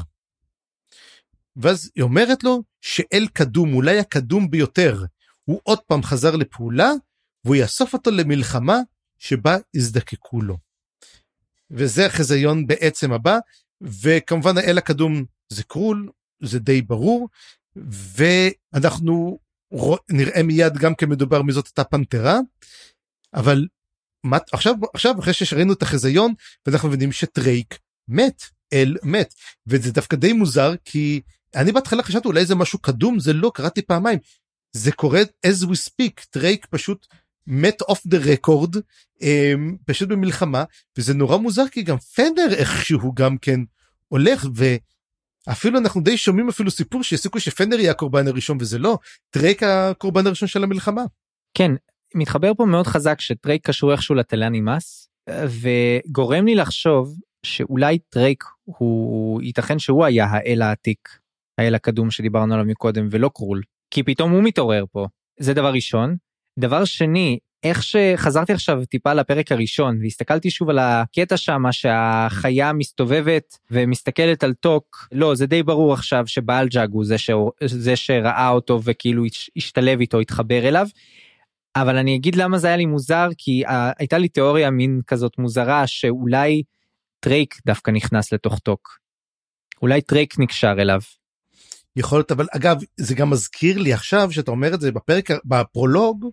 [1.56, 5.04] ואז היא אומרת לו שאל קדום, אולי הקדום ביותר,
[5.48, 6.90] הוא עוד פעם חזר לפעולה,
[7.44, 8.78] והוא יאסוף אותו למלחמה
[9.18, 10.58] שבה יזדקקו לו.
[11.70, 13.38] וזה החזיון בעצם הבא,
[13.80, 16.10] וכמובן האל הקדום זה קרול,
[16.42, 17.28] זה די ברור,
[18.12, 19.38] ואנחנו
[20.10, 22.38] נראה מיד גם כמדובר מזאת אותה פנתרה,
[23.34, 23.66] אבל
[24.24, 26.34] מה, עכשיו, עכשיו אחרי שראינו את החזיון,
[26.66, 27.78] ואנחנו מבינים שטרייק
[28.08, 28.42] מת,
[28.72, 29.34] אל מת,
[29.66, 31.20] וזה דווקא די מוזר, כי
[31.54, 34.18] אני בהתחלה חשבתי אולי זה משהו קדום, זה לא, קראתי פעמיים.
[34.72, 37.06] זה קורה as we speak, טרייק פשוט
[37.46, 38.76] מת off the record,
[39.86, 40.64] פשוט במלחמה,
[40.98, 43.60] וזה נורא מוזר כי גם פנר איכשהו גם כן
[44.08, 44.46] הולך,
[45.46, 48.98] ואפילו אנחנו די שומעים אפילו סיפור שיש סיכוי שפנר יהיה הקורבן הראשון וזה לא,
[49.30, 51.02] טרייק הקורבן הראשון של המלחמה.
[51.54, 51.70] כן,
[52.14, 59.42] מתחבר פה מאוד חזק שטרייק קשור איכשהו לטלן אימאס, וגורם לי לחשוב שאולי טרייק הוא
[59.42, 61.08] ייתכן שהוא היה האל העתיק,
[61.58, 65.06] האל הקדום שדיברנו עליו מקודם ולא קרול, כי פתאום הוא מתעורר פה,
[65.40, 66.16] זה דבר ראשון.
[66.58, 73.58] דבר שני, איך שחזרתי עכשיו טיפה לפרק הראשון והסתכלתי שוב על הקטע שם שהחיה מסתובבת
[73.70, 77.30] ומסתכלת על טוק לא זה די ברור עכשיו שבאלג'אג הוא זה, ש...
[77.64, 79.24] זה שראה אותו וכאילו
[79.56, 80.86] השתלב איתו התחבר אליו.
[81.76, 85.38] אבל אני אגיד למה זה היה לי מוזר כי אה, הייתה לי תיאוריה מין כזאת
[85.38, 86.62] מוזרה שאולי
[87.20, 88.98] טרייק דווקא נכנס לתוך טוק.
[89.82, 91.00] אולי טרייק נקשר אליו.
[91.98, 96.30] יכול להיות אבל אגב זה גם מזכיר לי עכשיו שאתה אומר את זה בפרק בפרולוג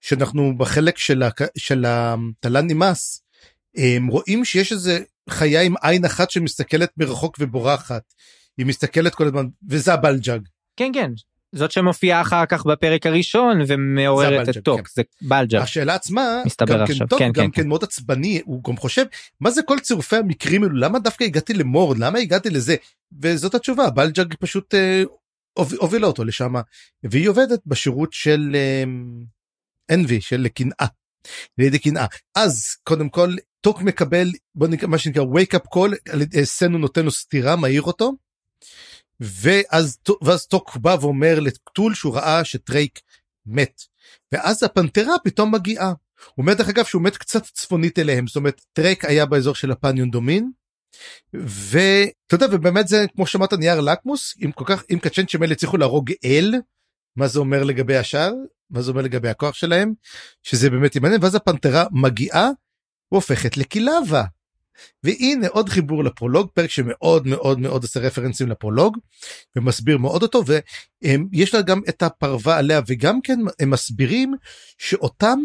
[0.00, 1.22] שאנחנו בחלק של.
[1.58, 3.22] של התלן אימאס
[4.10, 4.98] רואים שיש איזה
[5.30, 8.14] חיה עם עין אחת שמסתכלת מרחוק ובורחת.
[8.58, 10.48] היא מסתכלת כל הזמן וזה הבלג'אג.
[10.76, 11.10] כן כן
[11.52, 14.92] זאת שמופיעה אחר כך בפרק הראשון ומעוררת את טוק כן.
[14.94, 15.62] זה בלג'אג.
[15.62, 18.64] השאלה עצמה מסתבר גם עכשיו כן, טוק, כן, גם כן, כן, כן מאוד עצבני הוא
[18.64, 19.04] גם חושב
[19.40, 22.76] מה זה כל צירופי המקרים האלו למה דווקא הגעתי למורן למה הגעתי לזה
[23.20, 25.02] וזאת התשובה בלג'אג פשוט אה,
[25.58, 26.54] הובילה אותו לשם
[27.02, 28.56] והיא עובדת בשירות של
[29.90, 30.86] אה, של קנאה.
[31.58, 36.78] ליידי קנאה אז קודם כל טוק מקבל בוא נקרא מה שנקרא wake up call סנו
[36.78, 38.12] נותן לו סטירה מעיר אותו.
[39.20, 43.00] ואז, ואז טוק בא ואומר לטול שהוא ראה שטרייק
[43.46, 43.82] מת.
[44.32, 45.88] ואז הפנתרה פתאום מגיעה.
[45.88, 49.70] הוא אומר דרך אגב שהוא מת קצת צפונית אליהם זאת אומרת טרייק היה באזור של
[49.70, 50.50] הפניון דומין.
[51.34, 55.76] ואתה יודע ובאמת זה כמו שאמרת נייר לקמוס אם כל כך אם קצ'נצ'ים האלה הצליחו
[55.76, 56.54] להרוג אל
[57.16, 58.32] מה זה אומר לגבי השאר
[58.70, 59.92] מה זה אומר לגבי הכוח שלהם
[60.42, 62.48] שזה באמת מעניין ואז הפנתרה מגיעה
[63.12, 64.24] והופכת לקילבה.
[65.04, 68.98] והנה עוד חיבור לפרולוג פרק שמאוד מאוד מאוד עושה רפרנסים לפרולוג
[69.56, 74.34] ומסביר מאוד אותו ויש לה גם את הפרווה עליה וגם כן הם מסבירים
[74.78, 75.38] שאותם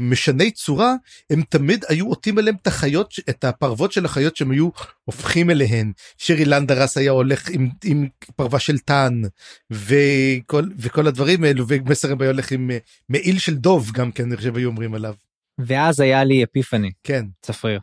[0.00, 0.94] משני צורה
[1.30, 4.68] הם תמיד היו עוטים אליהם את החיות את הפרוות של החיות שהם היו
[5.04, 9.22] הופכים אליהן שרי לנדרס היה הולך עם, עם פרווה של טאן
[9.70, 12.70] וכל וכל הדברים האלו ומסר היה הולך עם
[13.08, 15.14] מעיל של דוב גם כן אני חושב היו אומרים עליו.
[15.58, 17.80] ואז היה לי אפיפני כן צפריר.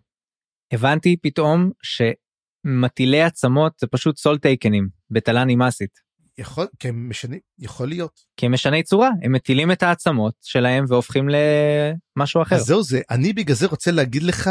[0.72, 6.08] הבנתי פתאום שמטילי עצמות זה פשוט סול טייקנים בתל"ן נמאסית.
[6.38, 8.20] יכול, כי הם משנים, יכול להיות.
[8.38, 12.56] כי הם משני צורה, הם מטילים את העצמות שלהם והופכים למשהו אחר.
[12.56, 14.50] אז זהו זה, אני בגלל זה רוצה להגיד לך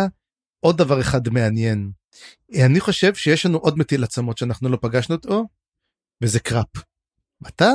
[0.61, 1.91] עוד דבר אחד מעניין.
[2.65, 5.45] אני חושב שיש לנו עוד מטיל עצמות שאנחנו לא פגשנו אותו,
[6.23, 6.77] וזה קראפ.
[7.49, 7.71] אתה?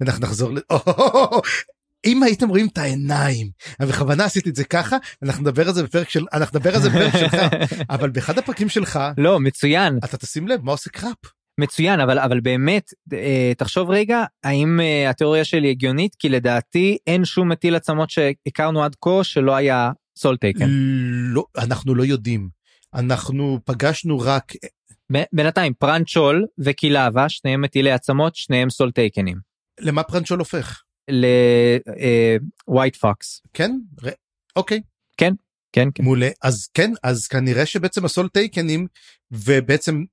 [0.00, 0.58] ואנחנו נחזור ל...
[2.04, 3.50] אם הייתם רואים את העיניים,
[3.82, 6.90] בכוונה עשיתי את זה ככה, אנחנו נדבר על זה בפרק של, אנחנו נדבר על זה
[6.90, 7.34] בפרק שלך,
[7.90, 9.98] אבל באחד הפרקים שלך, לא, מצוין.
[10.04, 11.16] אתה תשים לב מה עושה קראפ.
[11.60, 17.24] מצוין אבל אבל באמת אה, תחשוב רגע האם אה, התיאוריה שלי הגיונית כי לדעתי אין
[17.24, 20.66] שום מטיל עצמות שהכרנו עד כה שלא היה Soletaken.
[21.34, 22.48] לא אנחנו לא יודעים
[22.94, 24.52] אנחנו פגשנו רק
[25.32, 29.36] בינתיים פראן צ'ול וקילבה שניהם מטילי עצמות שניהם סול טייקנים.
[29.80, 30.82] למה פראן צ'ול הופך?
[31.08, 33.42] ל White Fox.
[33.54, 33.70] כן?
[34.56, 34.80] אוקיי.
[35.16, 35.32] כן.
[35.72, 36.04] כן, כן.
[36.04, 38.86] מעולה אז כן אז כנראה שבעצם הסול טייקנים
[39.30, 40.04] ובעצם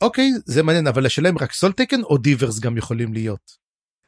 [0.00, 3.56] אוקיי זה מעניין אבל השאלה אם רק Soletaken או דיברס גם יכולים להיות.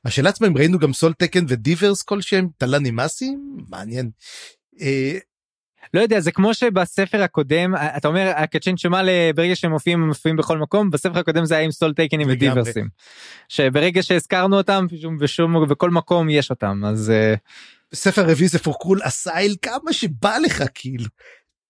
[0.04, 4.10] השאלה עצמה אם ראינו גם סול טקן ודיברס כלשהם תל"ן נמאסים מעניין.
[4.80, 5.18] אה...
[5.94, 9.02] לא יודע זה כמו שבספר הקודם אתה אומר הקצ'ין שמע
[9.34, 12.88] ברגע שהם מופיעים הם מופיעים בכל מקום בספר הקודם זה היה עם סול טייקנים ודיברסים.
[13.48, 14.86] שברגע שהזכרנו אותם
[15.20, 17.12] בשום בכל מקום יש אותם אז.
[17.94, 21.06] ספר רביעי זה פורקול אסייל כמה שבא לך כאילו.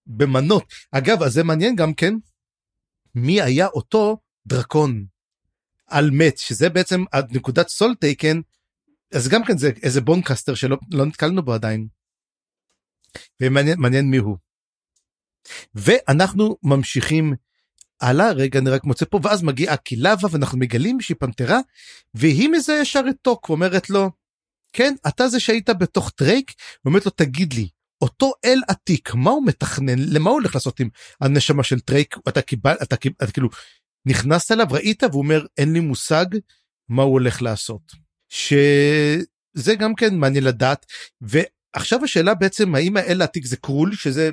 [0.06, 2.14] במנות אגב אז זה מעניין גם כן
[3.14, 5.04] מי היה אותו דרקון
[5.86, 8.40] אל מת שזה בעצם הנקודת Soletaken
[9.14, 11.86] אז גם כן זה איזה bonecaster שלא לא נתקלנו בו עדיין.
[13.42, 14.36] ומעניין מעניין מי הוא.
[15.74, 17.34] ואנחנו ממשיכים
[18.00, 21.58] הלאה רגע אני רק מוצא פה ואז מגיעה קילבה ואנחנו מגלים שהיא פנתרה
[22.14, 24.10] והיא מזהה ישר את טוק ואומרת לו
[24.72, 26.52] כן אתה זה שהיית בתוך טרייק
[26.84, 27.68] ואומרת לו תגיד לי
[28.02, 30.88] אותו אל עתיק מה הוא מתכנן למה הוא הולך לעשות עם
[31.20, 33.48] הנשמה של טרייק אתה קיבל אתה, קיבל, אתה כאילו
[34.06, 36.26] נכנסת אליו ראית והוא אומר אין לי מושג
[36.88, 37.92] מה הוא הולך לעשות.
[38.28, 40.86] שזה גם כן מעניין לדעת
[41.76, 44.30] ועכשיו השאלה בעצם האם האל העתיק זה קרול שזה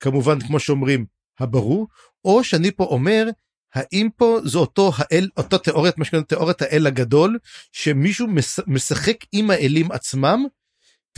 [0.00, 1.06] כמובן כמו שאומרים
[1.40, 1.88] הברור
[2.24, 3.28] או שאני פה אומר
[3.74, 7.38] האם פה זה אותו האל אותו תיאוריית מה שקוראים תיאוריית האל הגדול
[7.72, 8.26] שמישהו
[8.66, 10.44] משחק עם האלים עצמם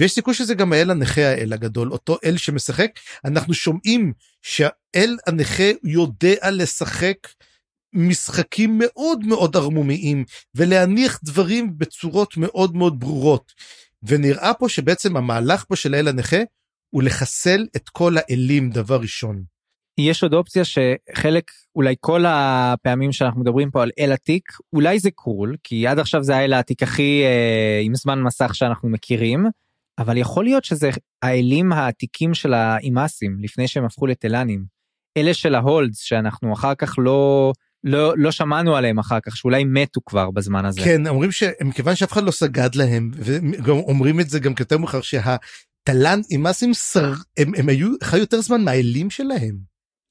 [0.01, 2.91] ויש סיכוי שזה גם האל הנכה האל הגדול אותו אל שמשחק.
[3.25, 4.13] אנחנו שומעים
[4.43, 7.17] שהאל הנכה יודע לשחק
[7.93, 13.53] משחקים מאוד מאוד ערמומיים ולהניח דברים בצורות מאוד מאוד ברורות
[14.07, 16.37] ונראה פה שבעצם המהלך פה של האל הנכה
[16.95, 19.45] הוא לחסל את כל האלים דבר ראשון.
[20.01, 24.43] יש עוד אופציה שחלק אולי כל הפעמים שאנחנו מדברים פה על אל עתיק
[24.73, 28.89] אולי זה קרול כי עד עכשיו זה האל העתיק הכי אה, עם זמן מסך שאנחנו
[28.89, 29.47] מכירים
[29.99, 30.91] אבל יכול להיות שזה
[31.23, 34.65] האלים העתיקים של האימאסים לפני שהם הפכו לתלנים
[35.17, 37.53] אלה של ההולדס שאנחנו אחר כך לא
[37.85, 42.13] לא לא שמענו עליהם אחר כך שאולי מתו כבר בזמן הזה כן אומרים שמכיוון שאף
[42.13, 47.53] אחד לא סגד להם וגם אומרים את זה גם יותר מאוחר שהתלן אימאסים שר הם,
[47.57, 49.57] הם היו חיו יותר זמן מהאלים שלהם.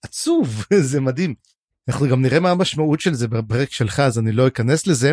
[0.04, 1.34] עצוב זה מדהים.
[1.90, 5.12] אנחנו גם נראה מה המשמעות של זה בפרק שלך אז אני לא אכנס לזה.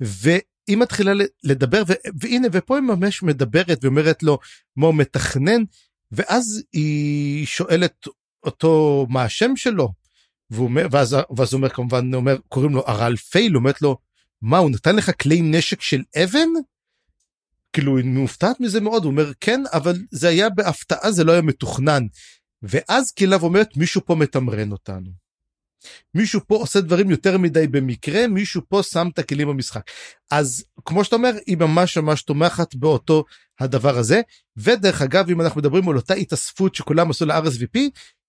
[0.00, 1.12] והיא מתחילה
[1.44, 1.92] לדבר ו...
[2.20, 4.38] והנה ופה היא ממש מדברת ואומרת לו
[4.74, 5.62] הוא מתכנן
[6.12, 8.06] ואז היא שואלת
[8.44, 9.99] אותו מה השם שלו.
[10.50, 13.96] והוא אומר ואז ואז הוא אומר כמובן אומר קוראים לו הרל פייל אומרת לו
[14.42, 16.48] מה הוא נתן לך כלי נשק של אבן.
[17.72, 21.42] כאילו היא מופתעת מזה מאוד הוא אומר כן אבל זה היה בהפתעה זה לא היה
[21.42, 22.06] מתוכנן
[22.62, 25.10] ואז קילב אומרת מישהו פה מתמרן אותנו.
[26.14, 29.90] מישהו פה עושה דברים יותר מדי במקרה מישהו פה שם את הכלים במשחק
[30.30, 33.24] אז כמו שאתה אומר היא ממש ממש תומכת באותו
[33.60, 34.20] הדבר הזה
[34.56, 37.78] ודרך אגב אם אנחנו מדברים על אותה התאספות שכולם עשו ל-RSVP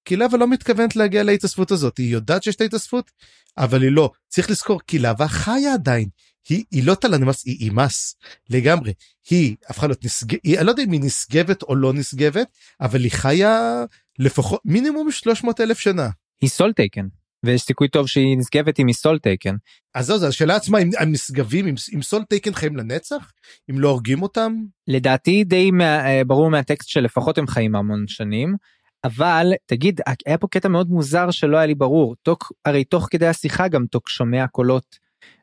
[0.04, 3.12] קילבה לא מתכוונת להגיע להתאספות הזאת היא יודעת שיש את ההתאספות
[3.58, 6.10] אבל היא לא צריך לזכור קילבה חיה עדיין
[6.50, 8.16] היא, היא לא תלנמס היא אימס
[8.50, 8.94] לגמרי
[9.30, 12.48] היא הפכה להיות נשגבת אני לא יודע אם היא נשגבת או לא נשגבת
[12.82, 13.84] אבל היא חיה
[14.20, 16.10] לפחות מינימום 300 אלף שנה.
[16.42, 17.08] היא Soletaken
[17.46, 19.56] ויש סיכוי טוב שהיא נשגבת אם היא Soletaken.
[19.96, 23.32] אז זהו, השאלה עצמה אם הם נשגבים אם, אם סול טייקן חיים לנצח
[23.72, 24.56] אם לא הורגים אותם.
[24.88, 28.56] לדעתי די מה, אה, ברור מהטקסט שלפחות הם חיים המון שנים.
[29.04, 33.28] אבל תגיד היה פה קטע מאוד מוזר שלא היה לי ברור טוק הרי תוך כדי
[33.28, 35.00] השיחה גם טוק שומע קולות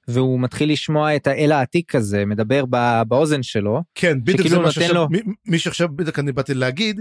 [0.08, 2.64] והוא מתחיל לשמוע את האל העתיק הזה מדבר
[3.08, 3.82] באוזן שלו.
[3.94, 5.08] כן בדיוק זה מה שעכשיו לו...
[5.46, 7.00] מי שעכשיו בדיוק אני באתי להגיד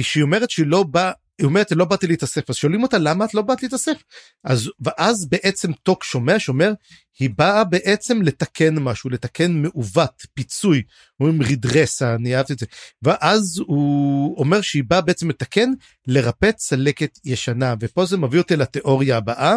[0.00, 2.50] שהיא אומרת שהיא לא באה היא אומרת לא באתי להתאסף.
[2.50, 4.02] אז שואלים אותה למה את לא באת להתאסף?
[4.44, 6.72] אז ואז בעצם טוק שומע שאומר
[7.18, 10.82] היא באה בעצם לתקן משהו לתקן מעוות פיצוי.
[11.20, 12.66] אומרים רידרסה אני אהבתי את זה.
[13.02, 15.70] ואז הוא אומר שהיא באה בעצם לתקן
[16.06, 17.74] לרפא צלקת ישנה.
[17.80, 19.56] ופה זה מביא אותי לתיאוריה הבאה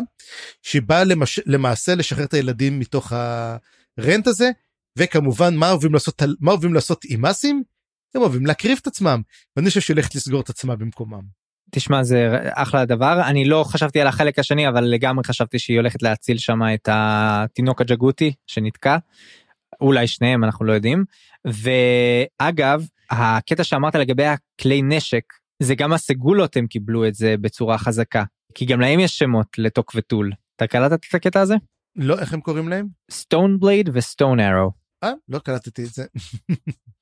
[0.61, 1.39] שהיא באה למש...
[1.45, 3.13] למעשה לשחרר את הילדים מתוך
[3.97, 4.49] הרנט הזה
[4.97, 7.63] וכמובן מה אוהבים לעשות מה אוהבים לעשות עם אסים?
[8.15, 9.21] הם אוהבים להקריב את עצמם
[9.55, 11.40] ואני חושב שהיא הולכת לסגור את עצמה במקומם.
[11.71, 16.01] תשמע זה אחלה דבר אני לא חשבתי על החלק השני אבל לגמרי חשבתי שהיא הולכת
[16.01, 18.97] להציל שם את התינוק הג'גותי שנתקע.
[19.81, 21.05] אולי שניהם אנחנו לא יודעים
[21.45, 25.23] ואגב הקטע שאמרת לגבי הכלי נשק
[25.59, 28.23] זה גם הסגולות הם קיבלו את זה בצורה חזקה
[28.55, 31.55] כי גם להם יש שמות לטוק וטול אתה קלטת את הקטע הזה?
[31.95, 32.87] לא איך הם קוראים להם?
[33.11, 34.71] סטון בלייד וסטון ארו.
[35.03, 36.05] אה לא קלטתי את זה.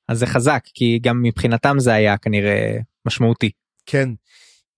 [0.08, 3.50] אז זה חזק כי גם מבחינתם זה היה כנראה משמעותי.
[3.86, 4.08] כן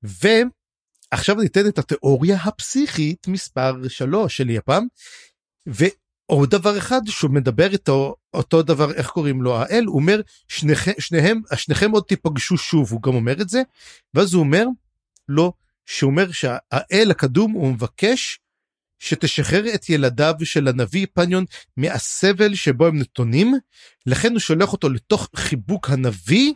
[0.02, 4.86] ועכשיו ניתן את התיאוריה הפסיכית מספר 3 של יפ"ם.
[5.66, 10.92] ועוד דבר אחד שהוא מדבר איתו אותו דבר איך קוראים לו האל הוא אומר שניכם
[10.98, 13.62] שניהם שניכם עוד תיפגשו שוב הוא גם אומר את זה
[14.14, 14.64] ואז הוא אומר
[15.28, 15.52] לא
[15.86, 18.38] שהוא אומר שהאל הקדום הוא מבקש
[18.98, 21.44] שתשחרר את ילדיו של הנביא פניון
[21.76, 23.54] מהסבל שבו הם נתונים
[24.06, 26.52] לכן הוא שולח אותו לתוך חיבוק הנביא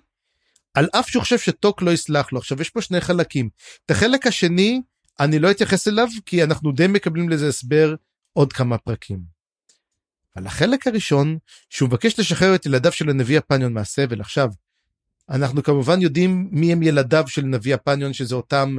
[0.76, 3.48] על אף שהוא חושב שטוק לא יסלח לו עכשיו יש פה שני חלקים
[3.86, 4.82] את החלק השני
[5.20, 7.94] אני לא אתייחס אליו כי אנחנו די מקבלים לזה הסבר
[8.32, 9.20] עוד כמה פרקים.
[10.34, 11.38] על החלק הראשון
[11.70, 14.48] שהוא מבקש לשחרר את ילדיו של הנביא הפניון מהסבל עכשיו
[15.28, 18.76] אנחנו כמובן יודעים מי הם ילדיו של נביא הפניון שזה אותם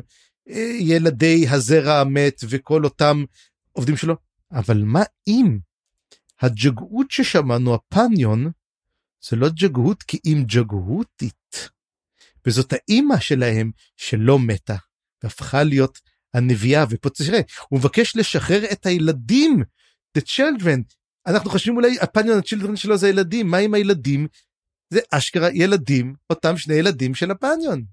[0.50, 3.24] אה, ילדי הזרע המת וכל אותם
[3.72, 4.16] עובדים שלו
[4.52, 5.58] אבל מה אם
[6.42, 8.52] הג'גאות ששמענו הפניון
[9.30, 11.77] זה לא ג'גהות כי אם ג'גהותית.
[12.48, 14.76] וזאת האימא שלהם שלא מתה,
[15.24, 16.00] והפכה להיות
[16.34, 17.40] הנביאה, ופה תראה,
[17.70, 19.64] הוא מבקש לשחרר את הילדים,
[20.18, 20.82] the children.
[21.28, 24.28] אנחנו חושבים אולי הפניון הצ'ילדרן שלו זה ילדים, מה עם הילדים?
[24.94, 27.84] זה אשכרה ילדים, אותם שני ילדים של הפניון.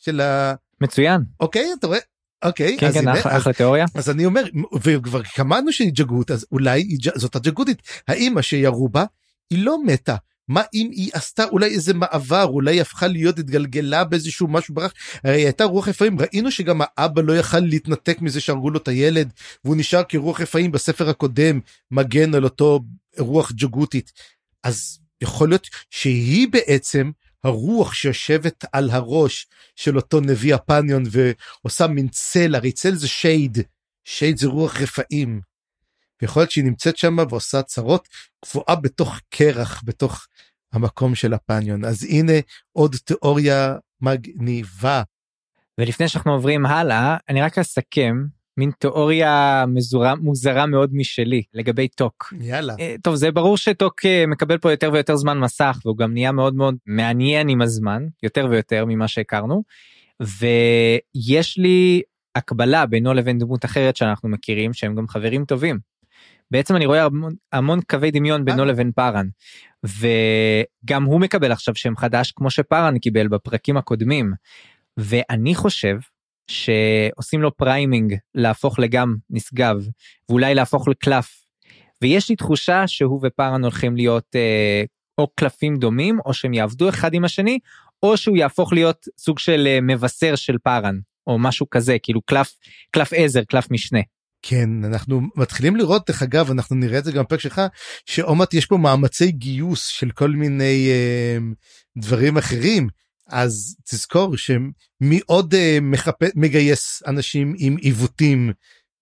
[0.00, 0.54] של ה...
[0.80, 1.20] מצוין.
[1.40, 1.98] אוקיי, אתה רואה?
[2.44, 3.84] אוקיי, כן, אז כן, הנה, אחלה אז- אחלה תיאוריה.
[3.94, 4.42] אז אני אומר,
[4.82, 7.82] וכבר קמדנו שהיא ג'גות, אז אולי היא זאת הג'גותית.
[8.08, 9.04] האמא שירו בה,
[9.50, 10.16] היא לא מתה.
[10.48, 14.92] מה אם היא עשתה אולי איזה מעבר, אולי הפכה להיות, התגלגלה באיזשהו משהו ברח,
[15.24, 18.88] הרי היא הייתה רוח רפאים, ראינו שגם האבא לא יכל להתנתק מזה שהרגו לו את
[18.88, 19.32] הילד,
[19.64, 22.80] והוא נשאר כרוח רפאים בספר הקודם, מגן על אותו
[23.18, 24.12] רוח ג'גותית.
[24.62, 27.10] אז יכול להיות שהיא בעצם
[27.44, 33.58] הרוח שיושבת על הראש של אותו נביא הפניון ועושה מין צל, הרי צל זה שייד,
[34.04, 35.40] שייד זה רוח רפאים.
[36.22, 38.08] ויכול להיות שהיא נמצאת שם ועושה צרות
[38.44, 40.26] קבועה בתוך קרח, בתוך
[40.72, 41.84] המקום של הפניון.
[41.84, 42.32] אז הנה
[42.72, 45.02] עוד תיאוריה מגניבה.
[45.78, 48.24] ולפני שאנחנו עוברים הלאה, אני רק אסכם
[48.56, 52.34] מין תיאוריה מזורה, מוזרה מאוד משלי לגבי טוק.
[52.40, 52.74] יאללה.
[52.80, 56.32] אה, טוב זה ברור שטוק אה, מקבל פה יותר ויותר זמן מסך והוא גם נהיה
[56.32, 59.62] מאוד מאוד מעניין עם הזמן יותר ויותר ממה שהכרנו.
[60.20, 62.02] ויש לי
[62.34, 65.78] הקבלה בינו לבין דמות אחרת שאנחנו מכירים שהם גם חברים טובים.
[66.54, 68.68] בעצם אני רואה המון, המון קווי דמיון בינו אה.
[68.68, 69.26] לבין פארן.
[69.84, 74.32] וגם הוא מקבל עכשיו שם חדש כמו שפארן קיבל בפרקים הקודמים.
[74.96, 75.96] ואני חושב
[76.50, 79.76] שעושים לו framing להפוך לגם נשגב
[80.28, 81.44] ואולי להפוך לקלף.
[82.02, 84.84] ויש לי תחושה שהוא ופארן הולכים להיות אה,
[85.18, 87.58] או קלפים דומים או שהם יעבדו אחד עם השני
[88.02, 92.54] או שהוא יהפוך להיות סוג של אה, מבשר של פארן או משהו כזה כאילו קלף
[92.90, 94.00] קלף עזר קלף משנה.
[94.46, 97.62] כן, אנחנו מתחילים לראות, דרך אגב, אנחנו נראה את זה גם בפרק שלך,
[98.06, 101.38] שעומת יש פה מאמצי גיוס של כל מיני אה,
[101.96, 102.88] דברים אחרים.
[103.28, 106.22] אז תזכור שמי עוד אה, מחפ...
[106.34, 108.52] מגייס אנשים עם עיוותים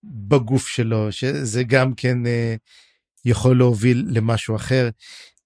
[0.05, 2.55] בגוף שלו, שזה גם כן אה,
[3.25, 4.89] יכול להוביל למשהו אחר.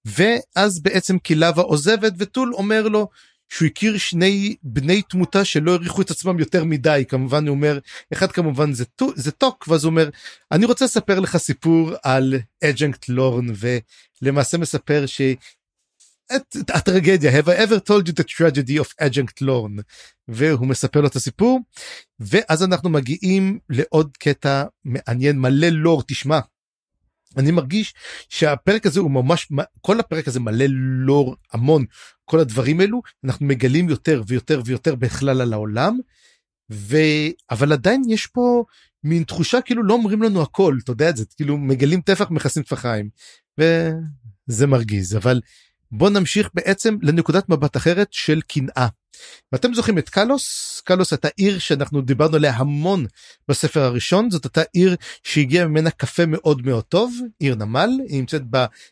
[0.05, 3.07] ואז בעצם קילבה עוזבת וטול אומר לו
[3.49, 7.03] שהוא הכיר שני בני תמותה שלא העריכו את עצמם יותר מדי.
[7.07, 7.79] כמובן הוא אומר
[8.13, 8.85] אחד כמובן זה,
[9.15, 10.09] זה טוק ואז הוא אומר
[10.51, 12.33] אני רוצה לספר לך סיפור על
[12.63, 13.45] אג'נקט לורן
[14.21, 15.21] ולמעשה מספר ש...
[16.35, 17.39] את הטרגדיה.
[17.39, 19.81] Have I ever told you the tragedy of adjunct lorne
[20.27, 21.59] והוא מספר לו את הסיפור.
[22.19, 26.03] ואז אנחנו מגיעים לעוד קטע מעניין מלא לור.
[26.07, 26.39] תשמע.
[27.37, 27.93] אני מרגיש
[28.29, 29.47] שהפרק הזה הוא ממש
[29.81, 30.65] כל הפרק הזה מלא
[31.05, 31.85] לור המון
[32.29, 35.99] כל הדברים אלו אנחנו מגלים יותר ויותר ויותר בכלל על העולם
[36.71, 36.97] ו...
[37.49, 38.63] אבל עדיין יש פה
[39.03, 42.63] מין תחושה כאילו לא אומרים לנו הכל אתה יודע את זה כאילו מגלים טפח מכסים
[42.63, 43.09] טפחיים
[43.57, 45.41] וזה מרגיז אבל
[45.91, 48.87] בוא נמשיך בעצם לנקודת מבט אחרת של קנאה.
[49.51, 50.81] ואתם זוכרים את קלוס?
[50.85, 53.05] קלוס הייתה עיר שאנחנו דיברנו עליה המון
[53.47, 58.41] בספר הראשון זאת הייתה עיר שהגיע ממנה קפה מאוד מאוד טוב עיר נמל היא נמצאת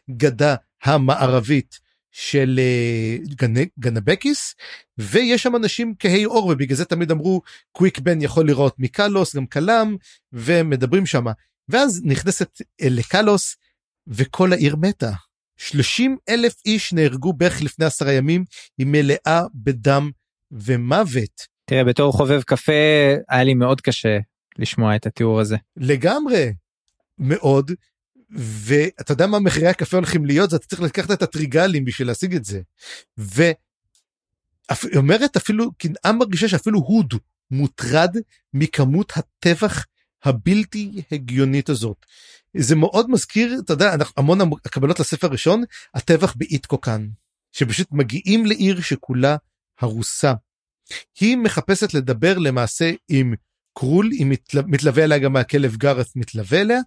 [0.10, 1.85] בגדה המערבית
[2.18, 4.56] של אה, גנ- גנבקיס
[4.98, 7.42] ויש שם אנשים כהי עור ובגלל זה תמיד אמרו
[7.72, 9.96] קוויק בן יכול לראות מקלוס גם קלם
[10.34, 11.32] ומדברים שמה.
[11.70, 13.56] ואז נכנסת אה, לקלוס
[14.08, 15.12] וכל העיר מתה.
[15.58, 18.46] 30 אלף איש נהרגו בערך לפני עשרה ימים
[18.78, 20.12] היא מלאה בדם
[20.52, 21.48] ומוות.
[21.66, 22.74] תראה בתור חובב קפה
[23.30, 24.18] היה לי מאוד קשה
[24.60, 25.58] לשמוע את התיאור הזה.
[25.78, 26.54] לגמרי.
[27.20, 27.72] מאוד
[28.36, 32.36] ואתה יודע מה מחירי הקפה הולכים להיות זה אתה צריך לקחת את הטריגלים בשביל להשיג
[32.36, 32.62] את זה.
[33.18, 33.54] והיא
[34.96, 37.14] אומרת אפילו קנאה מרגישה שאפילו הוד
[37.52, 38.16] מוטרד
[38.54, 39.86] מכמות הטבח
[40.24, 42.06] הבלתי הגיונית הזאת.
[42.58, 45.64] זה מאוד מזכיר אתה יודע אנחנו המון הקבלות לספר הראשון
[45.94, 47.08] הטבח באיטקוקן
[47.52, 49.36] שפשוט מגיעים לעיר שכולה
[49.80, 50.34] הרוסה.
[51.20, 53.34] היא מחפשת לדבר למעשה עם
[53.78, 54.62] קרול היא מתל...
[54.68, 56.80] מתלווה אליה גם הכלב גארת מתלווה אליה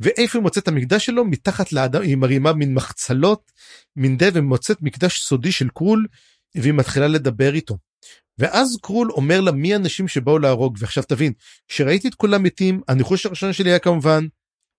[0.00, 3.52] ואיפה היא מוצאת את המקדש שלו מתחת לאדם היא מרימה מין מחצלות
[3.96, 6.06] מין דה ומוצאת מקדש סודי של קרול
[6.54, 7.78] והיא מתחילה לדבר איתו.
[8.38, 11.32] ואז קרול אומר לה מי האנשים שבאו להרוג ועכשיו תבין
[11.68, 14.26] שראיתי את כולם מתים הניחוש הראשון שלי היה כמובן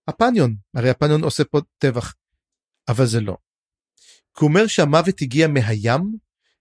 [0.08, 2.14] הפניון הרי הפניון עושה פה טבח
[2.88, 3.38] אבל זה לא.
[4.38, 6.02] כי הוא אומר שהמוות הגיע מהים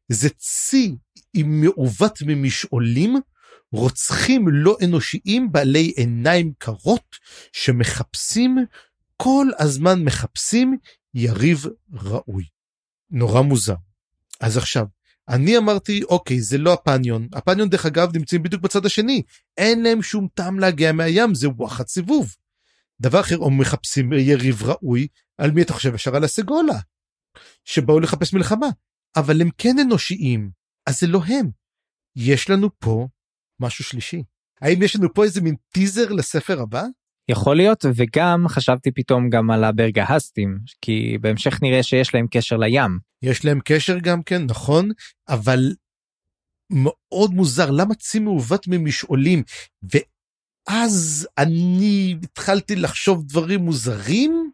[0.09, 0.97] זה צי
[1.35, 3.17] עם מעוות ממשעולים
[3.75, 7.17] רוצחים לא אנושיים בעלי עיניים קרות
[7.53, 8.57] שמחפשים
[9.17, 10.77] כל הזמן מחפשים
[11.15, 12.45] יריב ראוי.
[13.11, 13.75] נורא מוזר.
[14.41, 14.87] אז עכשיו
[15.29, 19.23] אני אמרתי אוקיי זה לא הפניון הפניון דרך אגב נמצאים בדיוק בצד השני
[19.57, 22.35] אין להם שום טעם להגיע מהים זה וואחד סיבוב.
[23.01, 25.07] דבר אחר הם מחפשים יריב ראוי
[25.39, 26.79] על מי אתה חושב ישר על הסגולה.
[27.65, 28.67] שבאו לחפש מלחמה,
[29.17, 30.51] אבל הם כן אנושיים,
[30.87, 31.51] אז זה לא הם.
[32.17, 33.09] יש לנו פה
[33.65, 34.23] משהו שלישי.
[34.61, 36.85] האם יש לנו פה איזה מין טיזר לספר הבא?
[37.29, 42.99] יכול להיות וגם חשבתי פתאום גם על הברגהסטים כי בהמשך נראה שיש להם קשר לים.
[43.23, 44.91] יש להם קשר גם כן נכון
[45.29, 45.75] אבל
[46.71, 49.43] מאוד מוזר למה צי מעוות ממשעולים
[49.93, 54.51] ואז אני התחלתי לחשוב דברים מוזרים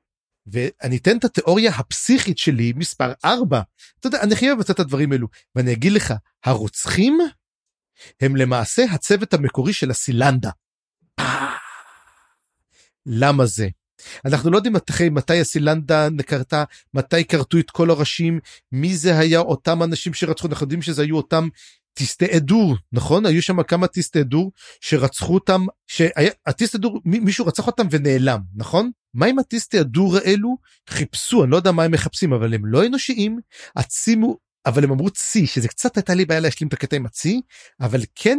[0.46, 3.60] ואני אתן את התיאוריה הפסיכית שלי מספר 4
[4.00, 7.18] אתה יודע אני חייב לתת את הדברים האלו ואני אגיד לך הרוצחים
[8.20, 10.50] הם למעשה הצוות המקורי של הסילנדה.
[13.06, 13.68] למה זה?
[14.24, 18.40] אנחנו לא יודעים מתי, מתי הסילנדה קרתה, מתי כרתו את כל הראשים,
[18.72, 21.48] מי זה היה אותם אנשים שרצחו, אנחנו יודעים שזה היו אותם
[21.94, 23.26] טיסטי דור, נכון?
[23.26, 28.90] היו שם כמה טיסטי דור שרצחו אותם, שהטיסטי דור, מישהו רצח אותם ונעלם, נכון?
[29.14, 30.56] מה עם הטיסטי הדור האלו?
[30.88, 33.38] חיפשו, אני לא יודע מה הם מחפשים, אבל הם לא אנושיים,
[33.74, 34.36] עצימו,
[34.66, 37.40] אבל הם אמרו צי, שזה קצת הייתה לי בעיה להשלים את הקטע עם הצי,
[37.80, 38.38] אבל כן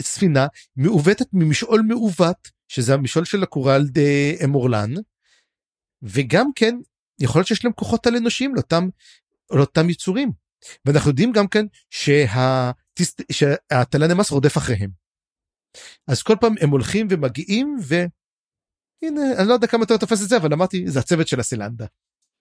[0.00, 0.46] ספינה
[0.76, 4.00] מעוותת ממשעול מעוות, שזה המשעול של הקורל דה
[4.44, 4.90] אמורלן,
[6.02, 6.76] וגם כן,
[7.20, 8.88] יכול להיות שיש להם כוחות על אנושיים לאותם,
[9.50, 10.32] לאותם יצורים.
[10.84, 11.66] ואנחנו יודעים גם כן
[13.32, 14.90] שהתלן המס רודף אחריהם.
[16.06, 20.36] אז כל פעם הם הולכים ומגיעים והנה אני לא יודע כמה אתה תופס את זה
[20.36, 21.86] אבל אמרתי זה הצוות של הסילנדה.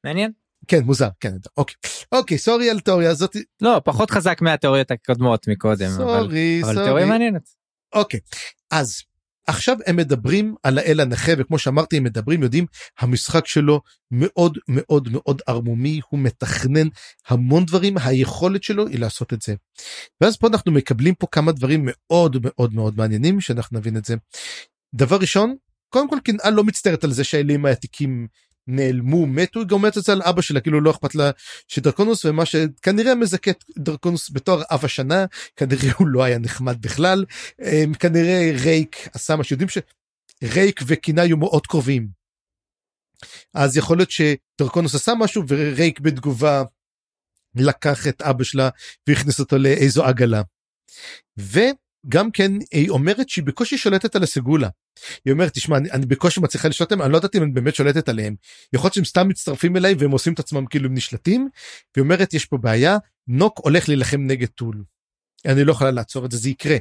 [0.03, 0.31] מעניין.
[0.69, 1.75] כן מוזר כן אוקיי
[2.11, 7.49] אוקיי סורי על התיאוריה הזאת לא פחות חזק מהתיאוריות הקודמות מקודם סורי אבל תיאוריה מעניינת.
[7.95, 8.19] אוקיי
[8.71, 9.01] אז
[9.47, 12.65] עכשיו הם מדברים על האל הנכה וכמו שאמרתי הם מדברים יודעים
[12.99, 16.87] המשחק שלו מאוד מאוד מאוד ערמומי הוא מתכנן
[17.27, 19.55] המון דברים היכולת שלו היא לעשות את זה.
[20.21, 24.15] ואז פה אנחנו מקבלים פה כמה דברים מאוד מאוד מאוד מעניינים שאנחנו נבין את זה.
[24.95, 25.55] דבר ראשון
[25.89, 28.27] קודם כל קנאה לא מצטערת על זה שהאלים העתיקים
[28.69, 31.31] נעלמו מתו גם זה על אבא שלה כאילו לא אכפת לה
[31.67, 37.25] שדרקונוס ומה שכנראה מזכה את דרקונוס בתואר אב השנה כנראה הוא לא היה נחמד בכלל
[37.61, 42.07] אמ, כנראה רייק עשה מה שיודעים שרייק וקינה היו מאוד קרובים.
[43.53, 46.63] אז יכול להיות שדרקונוס עשה משהו ורייק בתגובה
[47.55, 48.69] לקח את אבא שלה
[49.07, 50.41] והכניס אותו לאיזו עגלה.
[52.05, 54.69] וגם כן היא אומרת שהיא בקושי שולטת על הסגולה
[55.25, 57.75] היא אומרת תשמע אני, אני בקושי מצליחה לשלוט עליהם אני לא יודעת אם אני באמת
[57.75, 58.35] שולטת עליהם
[58.73, 61.49] יכול להיות שהם סתם מצטרפים אליי והם עושים את עצמם כאילו הם נשלטים
[61.95, 62.97] והיא אומרת יש פה בעיה
[63.27, 64.83] נוק הולך להילחם נגד טול.
[65.45, 66.77] אני לא יכולה לעצור את זה זה יקרה.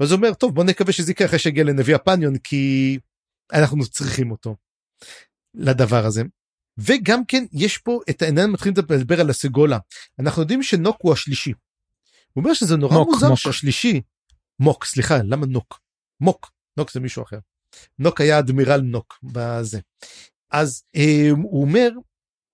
[0.00, 2.98] ואז הוא אומר טוב בוא נקווה שזה יקרה אחרי שיגיע לנביא הפניון כי
[3.52, 4.56] אנחנו צריכים אותו
[5.54, 6.22] לדבר הזה.
[6.78, 9.78] וגם כן יש פה את העניין מתחילים לדבר על הסגולה
[10.18, 11.52] אנחנו יודעים שנוק הוא השלישי.
[12.32, 13.38] הוא אומר שזה נורא מוק, מוזר מוק.
[13.38, 14.00] שהשלישי
[14.60, 15.80] מוק סליחה למה נוק
[16.20, 17.38] מוק נוק זה מישהו אחר.
[17.98, 19.80] נוק היה אדמירל נוק בזה.
[20.50, 21.90] אז אה, הוא אומר,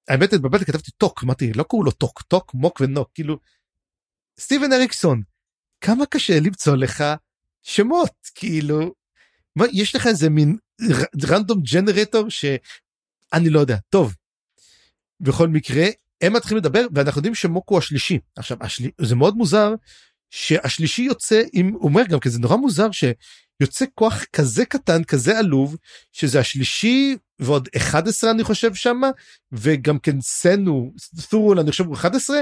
[0.08, 3.38] האמת בבית כתבתי טוק, אמרתי לא קראו לו טוק, טוק, מוק ונוק, כאילו
[4.40, 5.22] סטיבן אריקסון,
[5.80, 7.04] כמה קשה למצוא לך
[7.62, 8.94] שמות, כאילו,
[9.56, 10.56] מה, יש לך איזה מין
[11.24, 14.14] random generator שאני לא יודע, טוב.
[15.20, 15.84] בכל מקרה,
[16.20, 18.18] הם מתחילים לדבר ואנחנו יודעים שמוק הוא השלישי.
[18.36, 19.74] עכשיו, השלי, זה מאוד מוזר
[20.30, 23.04] שהשלישי יוצא עם, הוא אומר גם כי זה נורא מוזר ש...
[23.60, 25.76] יוצא כוח כזה קטן כזה עלוב
[26.12, 29.10] שזה השלישי ועוד 11 אני חושב שמה
[29.52, 30.92] וגם כן סנו
[31.30, 32.36] ת'ורול אני חושב 11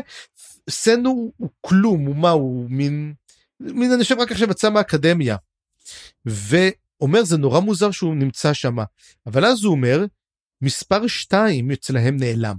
[0.70, 3.14] סנו הוא כלום הוא מה הוא מין
[3.61, 5.37] מין אני חושב רק עכשיו יצא מהאקדמיה.
[6.26, 8.85] ואומר זה נורא מוזר שהוא נמצא שמה
[9.26, 10.05] אבל אז הוא אומר
[10.62, 12.57] מספר 2 אצלהם נעלם.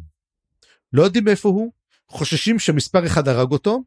[0.93, 1.71] לא יודעים איפה הוא
[2.09, 3.83] חוששים שמספר 1 הרג אותו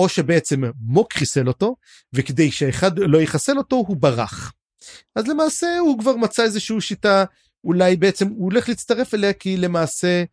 [0.00, 1.76] או שבעצם מוק חיסל אותו
[2.12, 4.52] וכדי שאחד לא יחסל אותו הוא ברח.
[5.16, 7.24] אז למעשה הוא כבר מצא איזושהי שיטה
[7.64, 10.24] אולי בעצם הוא הולך להצטרף אליה כי למעשה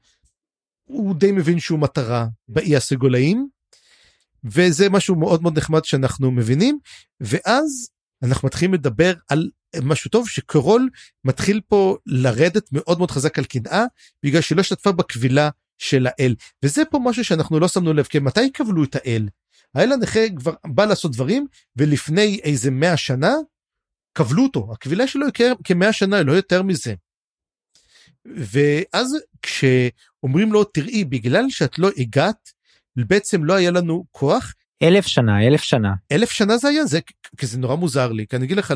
[0.83, 3.47] הוא די מבין שהוא מטרה באי הסגולאים
[4.43, 6.79] וזה משהו מאוד מאוד נחמד שאנחנו מבינים
[7.21, 7.89] ואז
[8.23, 9.49] אנחנו מתחילים לדבר על
[9.81, 10.89] משהו טוב שקרול
[11.25, 13.83] מתחיל פה לרדת מאוד מאוד חזק על קנאה
[14.23, 18.51] בגלל שלא השתתפה בקבילה של האל וזה פה משהו שאנחנו לא שמנו לב כי מתי
[18.51, 19.27] קבלו את האל
[19.75, 23.33] האל הנכה כבר בא לעשות דברים ולפני איזה 100 שנה
[24.13, 24.69] קבלו אותו.
[24.71, 26.93] הקבילה שלו היא כמאה שנה לא יותר מזה.
[28.25, 32.49] ואז כשאומרים לו תראי בגלל שאת לא הגעת
[32.95, 34.53] בעצם לא היה לנו כוח.
[34.83, 35.93] אלף שנה אלף שנה.
[36.11, 36.85] אלף שנה זה היה?
[36.85, 36.99] זה
[37.37, 38.73] כי זה נורא מוזר לי כי אני אגיד לך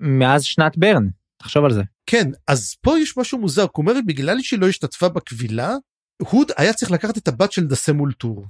[0.00, 1.82] מאז שנת ברן תחשוב על זה.
[2.06, 5.74] כן אז פה יש משהו מוזר הוא אומר בגלל שהיא לא השתתפה בקבילה
[6.18, 8.46] הוד היה צריך לקחת את הבת של דסה מולטור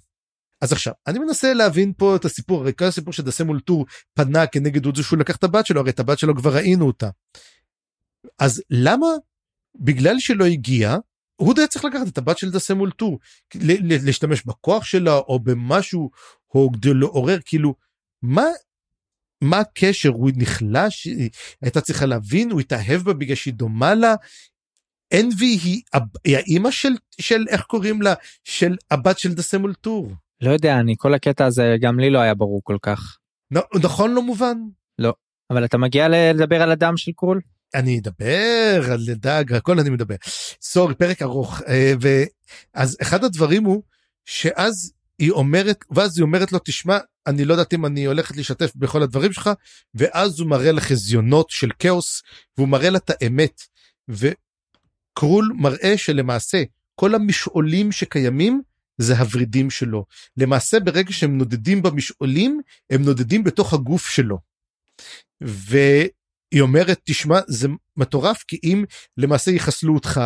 [0.61, 4.46] אז עכשיו אני מנסה להבין פה את הסיפור הרי כל הסיפור שדסה מול טור פנה
[4.46, 7.09] כנגד עוד זה שהוא לקח את הבת שלו הרי את הבת שלו כבר ראינו אותה.
[8.38, 9.07] אז למה
[9.74, 10.96] בגלל שלא הגיע
[11.36, 13.18] הוא היה צריך לקחת את הבת של דסה מול טור,
[13.80, 16.11] להשתמש בכוח שלה או במשהו,
[16.55, 17.74] או כדי לעורר, כאילו,
[18.22, 18.44] מה,
[19.40, 20.09] מה הקשר?
[20.09, 21.09] הוא נחלש?
[21.62, 24.14] הייתה צריכה להבין, הוא התאהב בה בגלל שהיא דומה לה.
[25.14, 25.82] אנבי היא,
[26.24, 30.12] היא האימא של, של, איך קוראים לה, של הבת של דסה מול טור.
[30.41, 33.16] לא יודע, אני, כל הקטע הזה גם לי לא היה ברור כל כך.
[33.82, 34.57] נכון, לא מובן?
[34.99, 35.14] לא.
[35.51, 37.41] אבל אתה מגיע לדבר על הדם של קרול?
[37.74, 40.14] אני אדבר על דג הכל אני מדבר
[40.62, 43.82] סורי פרק ארוך אה, ואז אחד הדברים הוא
[44.24, 48.72] שאז היא אומרת ואז היא אומרת לו תשמע אני לא יודעת אם אני הולכת להשתתף
[48.76, 49.51] בכל הדברים שלך
[49.95, 52.22] ואז הוא מראה לה חזיונות של כאוס
[52.59, 53.61] והוא מראה לה את האמת
[54.09, 56.62] וקרול מראה שלמעשה
[56.95, 58.62] כל המשעולים שקיימים
[58.99, 60.05] זה הוורידים שלו
[60.36, 64.38] למעשה ברגע שהם נודדים במשעולים הם נודדים בתוך הגוף שלו.
[65.45, 65.76] ו...
[66.55, 68.84] היא אומרת תשמע זה מטורף כי אם
[69.16, 70.20] למעשה יחסלו אותך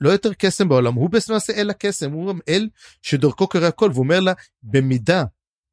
[0.00, 2.68] לא יותר קסם בעולם הוא למעשה אל הקסם הוא אל
[3.02, 5.24] שדרכו קרה הכל והוא אומר לה במידה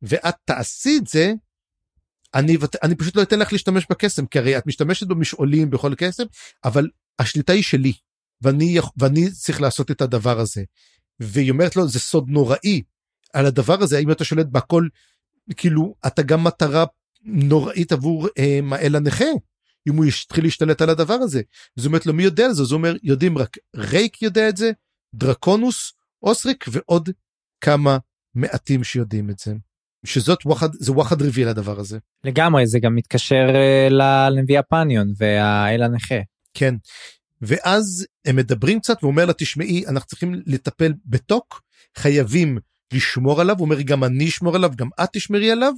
[0.01, 1.33] ואת תעשי את זה
[2.33, 6.23] אני, אני פשוט לא אתן לך להשתמש בקסם כי הרי את משתמשת במשעולים בכל קסם
[6.63, 6.89] אבל
[7.19, 7.93] השליטה היא שלי
[8.41, 10.63] ואני, ואני צריך לעשות את הדבר הזה.
[11.21, 12.81] והיא אומרת לו זה סוד נוראי
[13.33, 14.87] על הדבר הזה האם אתה שולט בכל
[15.55, 16.85] כאילו אתה גם מטרה
[17.23, 19.25] נוראית עבור אה, האל הנכה
[19.89, 21.41] אם הוא יתחיל להשתלט על הדבר הזה.
[21.75, 22.63] זאת אומרת לו מי יודע על זה?
[22.63, 24.71] זה אומר יודעים רק רייק יודע את זה,
[25.15, 25.93] דרקונוס,
[26.23, 27.09] אוסריק ועוד
[27.61, 27.97] כמה
[28.35, 29.53] מעטים שיודעים את זה.
[30.05, 31.99] שזאת ווחד זה ווחד רביעי לדבר הזה.
[32.23, 33.87] לגמרי זה גם מתקשר אה,
[34.29, 36.15] לנביא הפניון והאל הנכה.
[36.53, 36.75] כן.
[37.41, 41.61] ואז הם מדברים קצת ואומר לה תשמעי אנחנו צריכים לטפל בטוק
[41.97, 42.57] חייבים
[42.93, 43.55] לשמור עליו.
[43.57, 45.73] הוא אומר גם אני אשמור עליו גם את תשמרי עליו.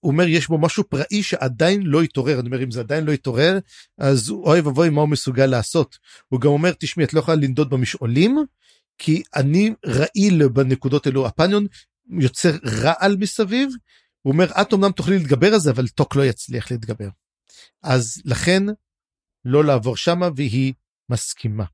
[0.00, 2.40] הוא אומר יש בו משהו פראי שעדיין לא התעורר.
[2.40, 3.58] אני אומר אם זה עדיין לא התעורר
[3.98, 5.98] אז אוי ואבוי מה הוא מסוגל לעשות?
[6.28, 8.44] הוא גם אומר תשמעי את לא יכולה לנדוד במשעולים
[8.98, 11.66] כי אני רעיל בנקודות אלו הפניון
[12.10, 13.70] יוצר רעל מסביב.
[14.22, 17.08] הוא אומר את אמנם תוכלי להתגבר על זה אבל טוק לא יצליח להתגבר.
[17.82, 18.62] אז לכן
[19.44, 20.72] לא לעבור שמה והיא
[21.10, 21.64] מסכימה.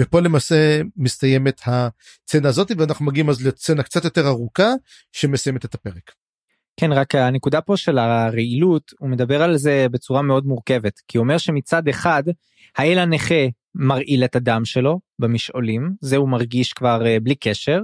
[0.00, 4.72] ופה למעשה מסתיימת הצצנה הזאת ואנחנו מגיעים אז לצצנה קצת יותר ארוכה
[5.12, 6.12] שמסיימת את הפרק.
[6.80, 11.24] כן רק הנקודה פה של הרעילות הוא מדבר על זה בצורה מאוד מורכבת כי הוא
[11.24, 12.22] אומר שמצד אחד
[12.76, 13.44] האל הנכה
[13.74, 17.80] מרעיל את הדם שלו במשעולים זה הוא מרגיש כבר אה, בלי קשר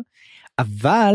[0.58, 1.14] אבל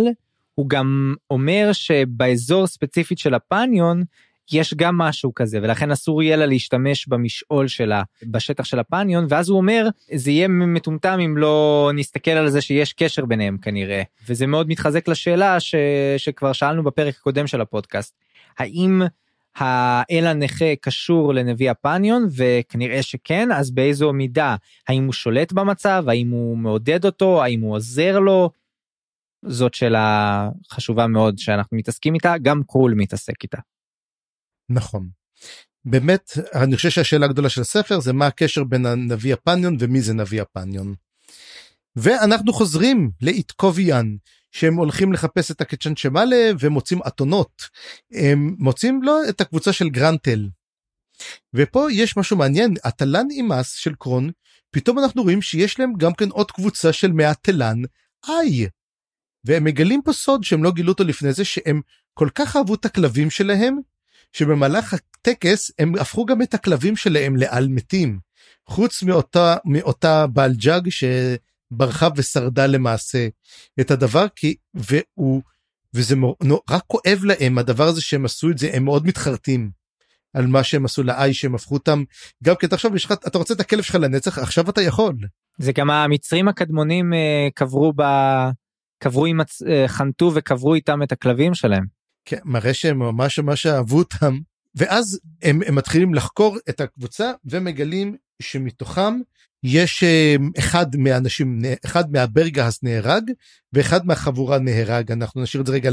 [0.55, 4.03] הוא גם אומר שבאזור ספציפית של הפניון
[4.51, 9.49] יש גם משהו כזה ולכן אסור יהיה לה להשתמש במשעול שלה בשטח של הפניון ואז
[9.49, 14.01] הוא אומר זה יהיה מטומטם אם לא נסתכל על זה שיש קשר ביניהם כנראה.
[14.29, 15.75] וזה מאוד מתחזק לשאלה ש...
[16.17, 18.15] שכבר שאלנו בפרק הקודם של הפודקאסט.
[18.57, 19.01] האם
[19.55, 22.27] האל הנכה קשור לנביא הפניון?
[22.35, 24.55] וכנראה שכן אז באיזו מידה?
[24.87, 26.03] האם הוא שולט במצב?
[26.07, 27.43] האם הוא מעודד אותו?
[27.43, 28.49] האם הוא עוזר לו.
[29.45, 33.57] זאת שאלה חשובה מאוד שאנחנו מתעסקים איתה גם קרול מתעסק איתה.
[34.69, 35.09] נכון.
[35.85, 40.13] באמת אני חושב שהשאלה הגדולה של הספר זה מה הקשר בין הנביא הפניון ומי זה
[40.13, 40.93] נביא הפניון.
[41.95, 44.15] ואנחנו חוזרים לאיתקוביאן
[44.51, 47.63] שהם הולכים לחפש את הקצ'ן שמאלה ומוצאים אתונות.
[48.13, 50.49] הם מוצאים לו את הקבוצה של גרנטל.
[51.53, 54.31] ופה יש משהו מעניין התלן אימאס של קרון
[54.71, 57.81] פתאום אנחנו רואים שיש להם גם כן עוד קבוצה של מהתלן
[58.29, 58.67] איי.
[59.45, 61.81] והם מגלים פה סוד שהם לא גילו אותו לפני זה שהם
[62.13, 63.77] כל כך אהבו את הכלבים שלהם
[64.33, 68.19] שבמהלך הטקס הם הפכו גם את הכלבים שלהם לעל מתים.
[68.67, 73.27] חוץ מאותה מאותה בעל ג'אג שברחה ושרדה למעשה
[73.81, 75.41] את הדבר כי והוא
[75.93, 76.15] וזה
[76.69, 79.79] רק כואב להם הדבר הזה שהם עשו את זה הם מאוד מתחרטים.
[80.33, 82.03] על מה שהם עשו לאי שהם הפכו אותם
[82.43, 85.15] גם כי אתה עכשיו יש לך אתה רוצה את הכלב שלך לנצח עכשיו אתה יכול.
[85.57, 88.03] זה גם המצרים הקדמונים אה, קברו ב...
[89.03, 91.98] קברו עם אה, חנתו וקברו איתם את הכלבים שלהם.
[92.29, 94.37] כן, מראה שהם ממש ממש אהבו אותם
[94.75, 99.19] ואז הם, הם מתחילים לחקור את הקבוצה ומגלים שמתוכם
[99.63, 103.31] יש אה, אחד מהאנשים אחד מהברגהס נהרג
[103.73, 105.89] ואחד מהחבורה נהרג אנחנו נשאיר את זה רגע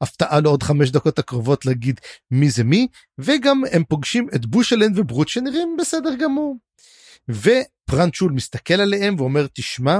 [0.00, 2.00] להפתעה לעוד חמש דקות הקרובות להגיד
[2.30, 2.86] מי זה מי
[3.18, 6.56] וגם הם פוגשים את בושלן וברוט שנראים בסדר גמור.
[7.28, 9.98] ופרנצ'ול מסתכל עליהם ואומר תשמע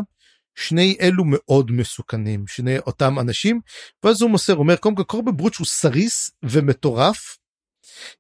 [0.61, 3.61] שני אלו מאוד מסוכנים שני אותם אנשים
[4.03, 7.39] ואז הוא מוסר אומר קודם כל קורבן ברוץ' הוא סריס ומטורף.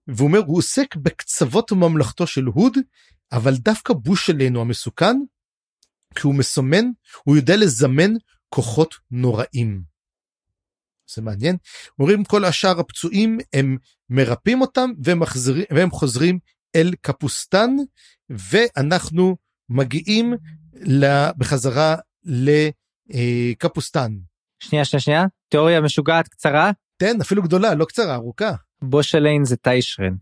[0.06, 2.78] והוא אומר הוא עוסק בקצוות ממלכתו של הוד
[3.32, 5.16] אבל דווקא בוש אלינו המסוכן
[6.14, 6.84] כי הוא מסמן
[7.24, 8.10] הוא יודע לזמן
[8.48, 9.82] כוחות נוראים.
[11.14, 11.56] זה מעניין
[11.98, 13.76] אומרים כל השאר הפצועים הם
[14.10, 16.38] מרפאים אותם ומחזרים והם חוזרים
[16.76, 17.70] אל קפוסטן
[18.28, 19.36] ואנחנו
[19.68, 20.34] מגיעים
[21.38, 21.96] בחזרה
[22.28, 24.12] לקפוסטן.
[24.58, 26.70] שנייה שנייה שנייה תיאוריה משוגעת קצרה.
[26.96, 28.52] תן אפילו גדולה לא קצרה ארוכה.
[28.82, 30.14] בושליין זה טיישרן.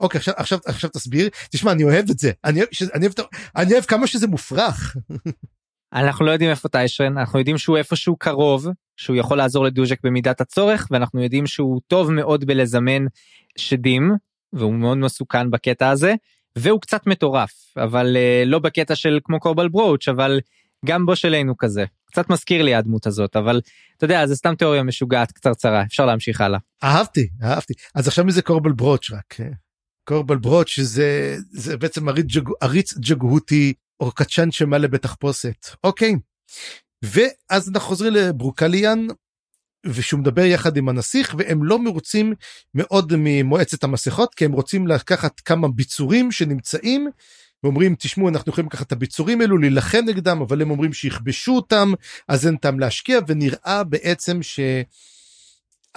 [0.00, 3.72] אוקיי עכשיו עכשיו עכשיו תסביר תשמע אני אוהב את זה אני אוהב, אני אוהב, אני
[3.72, 4.96] אוהב כמה שזה מופרך.
[5.92, 8.66] אנחנו לא יודעים איפה טיישרן אנחנו יודעים שהוא איפשהו קרוב
[8.96, 13.06] שהוא יכול לעזור לדוז'ק במידת הצורך ואנחנו יודעים שהוא טוב מאוד בלזמן
[13.58, 14.12] שדים
[14.52, 16.14] והוא מאוד מסוכן בקטע הזה
[16.58, 20.40] והוא קצת מטורף אבל uh, לא בקטע של כמו קורבל ברוץ' אבל
[20.86, 21.84] גם בו שלנו כזה.
[22.04, 23.60] קצת מזכיר לי הדמות הזאת אבל
[23.96, 26.58] אתה יודע זה סתם תיאוריה משוגעת קצרצרה אפשר להמשיך הלאה.
[26.84, 27.74] אהבתי אהבתי.
[27.94, 29.36] אז עכשיו מי זה קורבל ברוץ' רק
[30.04, 35.66] קורבל ברוץ' שזה זה בעצם עריץ, ג'ג, עריץ ג'גהותי או קצ'ן שמלא בתחפושת.
[35.84, 36.14] אוקיי.
[37.02, 39.06] ואז אנחנו חוזרים לברוקליאן
[39.86, 42.34] ושהוא מדבר יחד עם הנסיך והם לא מרוצים
[42.74, 47.10] מאוד ממועצת המסכות כי הם רוצים לקחת כמה ביצורים שנמצאים
[47.62, 51.92] ואומרים תשמעו אנחנו יכולים לקחת את הביצורים האלו להילחם נגדם אבל הם אומרים שיכבשו אותם
[52.28, 54.60] אז אין טעם להשקיע ונראה בעצם ש...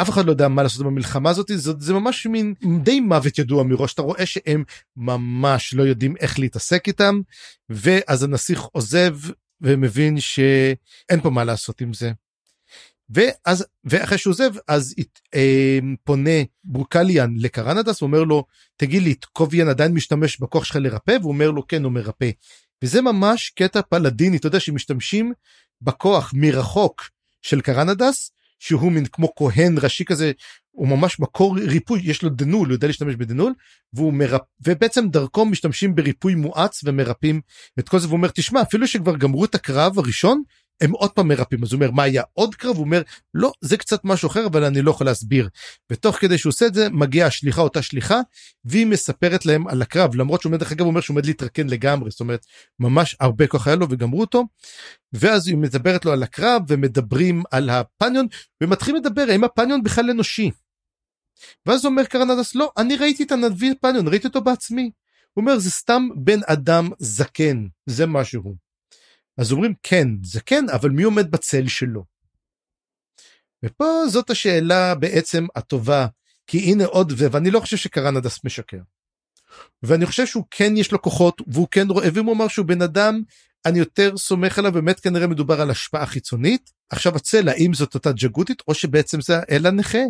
[0.01, 2.53] אף אחד לא יודע מה לעשות במלחמה הזאת זה, זה ממש מין
[2.83, 4.63] די מוות ידוע מראש אתה רואה שהם
[4.97, 7.21] ממש לא יודעים איך להתעסק איתם
[7.69, 9.17] ואז הנסיך עוזב
[9.61, 12.11] ומבין שאין פה מה לעשות עם זה.
[13.09, 14.95] ואז ואחרי שהוא עוזב אז
[15.35, 18.45] אה, פונה ברוקליאן לקרנדס ואומר לו
[18.77, 22.29] תגיד לי איטקוביאן עדיין משתמש בכוח שלך לרפא והוא אומר לו כן הוא מרפא.
[22.83, 25.33] וזה ממש קטע פלדיני אתה יודע שמשתמשים
[25.81, 27.09] בכוח מרחוק
[27.41, 30.31] של קרנדס שהוא מין כמו כהן ראשי כזה
[30.71, 33.53] הוא ממש מקור ריפוי יש לו דנול הוא יודע להשתמש בדנול
[33.93, 34.41] והוא מרפ...
[34.65, 37.41] ובעצם דרכו משתמשים בריפוי מואץ ומרפאים
[37.79, 40.43] את כל זה ואומר תשמע אפילו שכבר גמרו את הקרב הראשון
[40.81, 43.01] הם עוד פעם מרפאים אז הוא אומר מה היה עוד קרב הוא אומר
[43.33, 45.49] לא זה קצת משהו אחר אבל אני לא יכול להסביר
[45.91, 48.19] ותוך כדי שהוא עושה את זה מגיעה השליחה אותה שליחה
[48.65, 52.11] והיא מספרת להם על הקרב למרות שהוא דרך אגב הוא אומר שהוא עומד להתרקן לגמרי
[52.11, 52.45] זאת אומרת
[52.79, 54.43] ממש הרבה כוח היה לו וגמרו אותו
[55.13, 58.27] ואז היא מדברת לו על הקרב ומדברים על הפניון
[58.63, 60.51] ומתחילים לדבר האם הפניון בכלל אנושי.
[61.65, 64.91] ואז אומר קרנדס לא אני ראיתי את הנביא פניון ראיתי אותו בעצמי.
[65.33, 68.64] הוא אומר זה סתם בן אדם זקן זה משהו.
[69.37, 72.03] אז אומרים כן זה כן אבל מי עומד בצל שלו.
[73.63, 76.07] ופה זאת השאלה בעצם הטובה
[76.47, 78.79] כי הנה עוד ואני לא חושב שקרנדס משקר.
[79.83, 82.81] ואני חושב שהוא כן יש לו כוחות והוא כן רואה ואם הוא אמר שהוא בן
[82.81, 83.21] אדם
[83.65, 88.11] אני יותר סומך עליו באמת כנראה מדובר על השפעה חיצונית עכשיו הצל האם זאת אותה
[88.11, 90.03] ג'גותית או שבעצם זה האל הנכה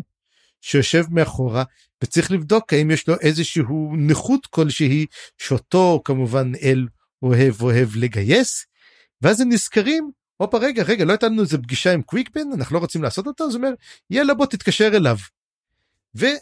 [0.61, 1.63] שיושב מאחורה
[2.03, 5.05] וצריך לבדוק האם יש לו איזשהו נכות כלשהי
[5.37, 6.87] שאותו כמובן אל
[7.21, 8.65] אוהב אוהב לגייס
[9.25, 12.79] ואז הם נזכרים הופה רגע רגע לא הייתה לנו איזה פגישה עם קוויקבן אנחנו לא
[12.79, 13.73] רוצים לעשות אותה אז הוא אומר
[14.09, 15.17] יאללה בוא תתקשר אליו.
[16.13, 16.35] והם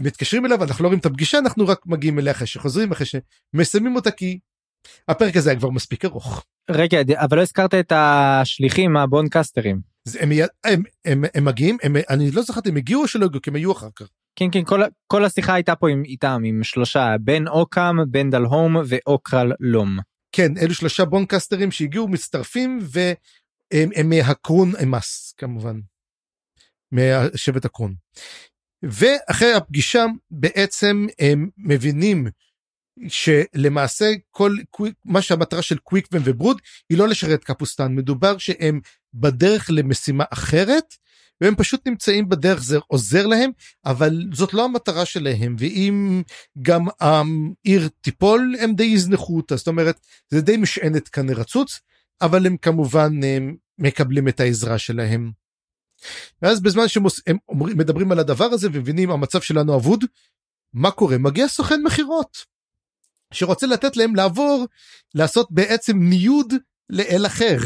[0.00, 3.96] מתקשרים אליו אנחנו לא רואים את הפגישה אנחנו רק מגיעים אליה אחרי שחוזרים אחרי שמסיימים
[3.96, 4.38] אותה כי
[5.08, 6.44] הפרק הזה היה כבר מספיק ארוך.
[6.70, 9.80] רגע אבל לא הזכרת את השליחים הבונקסטרים.
[10.20, 13.42] הם, הם, הם, הם, הם מגיעים הם, אני לא זוכרתי הם הגיעו או שלא הגיעו
[13.42, 14.06] כי הם היו אחר כך.
[14.36, 18.76] כן כן כל, כל השיחה הייתה פה עם איתם עם שלושה בן אוקם בן דלהום
[18.86, 20.11] ואוקרל לום.
[20.32, 25.80] כן אלו שלושה בונקסטרים שהגיעו מצטרפים והם הם מהקרון אמס כמובן.
[26.92, 27.94] מהשבט הקרון.
[28.82, 32.26] ואחרי הפגישה בעצם הם מבינים
[33.08, 34.52] שלמעשה כל
[35.04, 36.60] מה שהמטרה של קוויקבן וברוד
[36.90, 38.80] היא לא לשרת קפוסטן מדובר שהם
[39.14, 40.94] בדרך למשימה אחרת
[41.42, 43.50] והם פשוט נמצאים בדרך זה עוזר להם
[43.84, 46.22] אבל זאת לא המטרה שלהם ואם
[46.62, 50.00] גם העיר תיפול הם די יזנחו אותה זאת אומרת
[50.30, 51.80] זה די משענת כאן רצוץ
[52.22, 55.32] אבל הם כמובן הם מקבלים את העזרה שלהם.
[56.42, 57.04] ואז בזמן שהם
[57.50, 60.04] מדברים על הדבר הזה ומבינים המצב שלנו אבוד
[60.72, 62.36] מה קורה מגיע סוכן מכירות
[63.32, 64.66] שרוצה לתת להם לעבור
[65.14, 66.54] לעשות בעצם ניוד
[66.90, 67.56] לאל אחר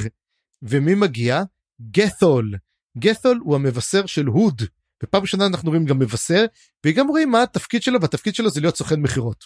[0.63, 1.43] ומי מגיע?
[1.91, 2.55] גת'ול
[2.99, 4.63] גת'ול הוא המבשר של הוד.
[5.03, 6.45] ופעם ראשונה אנחנו רואים גם מבשר
[6.87, 9.45] וגם רואים מה התפקיד שלו והתפקיד שלו זה להיות סוכן מכירות.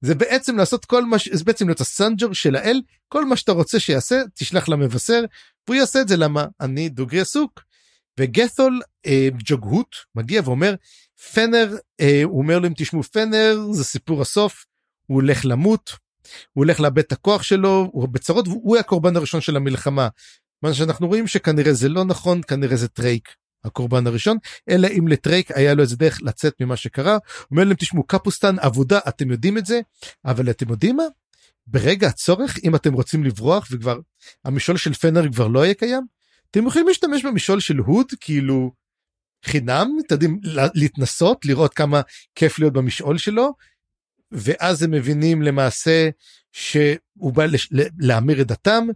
[0.00, 1.28] זה בעצם לעשות כל מה ש...
[1.28, 5.24] זה בעצם להיות הסנג'ר של האל כל מה שאתה רוצה שיעשה תשלח למבשר
[5.66, 7.60] והוא יעשה את זה למה אני דוגרי עסוק.
[8.20, 10.74] וגת'ול אה, ג'וגהוט מגיע ואומר
[11.34, 14.66] פנר אה, הוא אומר להם תשמעו פנר זה סיפור הסוף
[15.06, 15.90] הוא הולך למות
[16.52, 20.08] הוא הולך לאבד את הכוח שלו הוא בצרות והוא הקורבן הראשון של המלחמה
[20.62, 23.28] מה שאנחנו רואים שכנראה זה לא נכון כנראה זה טרייק
[23.64, 24.36] הקורבן הראשון
[24.70, 27.18] אלא אם לטרייק היה לו איזה דרך לצאת ממה שקרה.
[27.50, 29.80] אומר להם תשמעו קפוסטן אבודה אתם יודעים את זה
[30.24, 31.04] אבל אתם יודעים מה?
[31.66, 34.00] ברגע הצורך אם אתם רוצים לברוח וכבר
[34.44, 36.02] המשעול של פנר כבר לא יהיה קיים
[36.50, 38.72] אתם יכולים להשתמש במשול של הוד כאילו
[39.44, 40.40] חינם אתם יודעים
[40.74, 42.00] להתנסות לראות כמה
[42.34, 43.52] כיף להיות במשעול שלו
[44.32, 46.08] ואז הם מבינים למעשה
[46.52, 47.68] שהוא בא לש...
[47.98, 48.86] להמיר את דתם,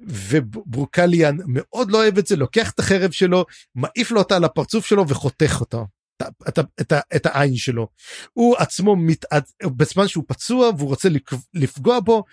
[0.00, 3.44] וברוקליאן מאוד לא אוהב את זה, לוקח את החרב שלו,
[3.74, 5.86] מעיף לו אותה על הפרצוף שלו וחותך אותו.
[6.22, 7.88] את, את, את, את העין שלו.
[8.32, 11.08] הוא עצמו מתעד, בזמן שהוא פצוע והוא רוצה
[11.54, 12.24] לפגוע בו,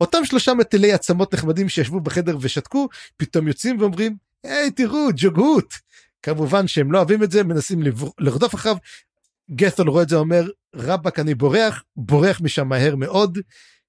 [0.00, 5.74] אותם שלושה מטילי עצמות נחמדים שישבו בחדר ושתקו, פתאום יוצאים ואומרים, היי תראו, ג'וגהות.
[6.22, 7.82] כמובן שהם לא אוהבים את זה, מנסים
[8.18, 8.76] לרדוף אחריו.
[9.50, 13.38] גת'ול רואה את זה, אומר, רבאק אני בורח, בורח משם מהר מאוד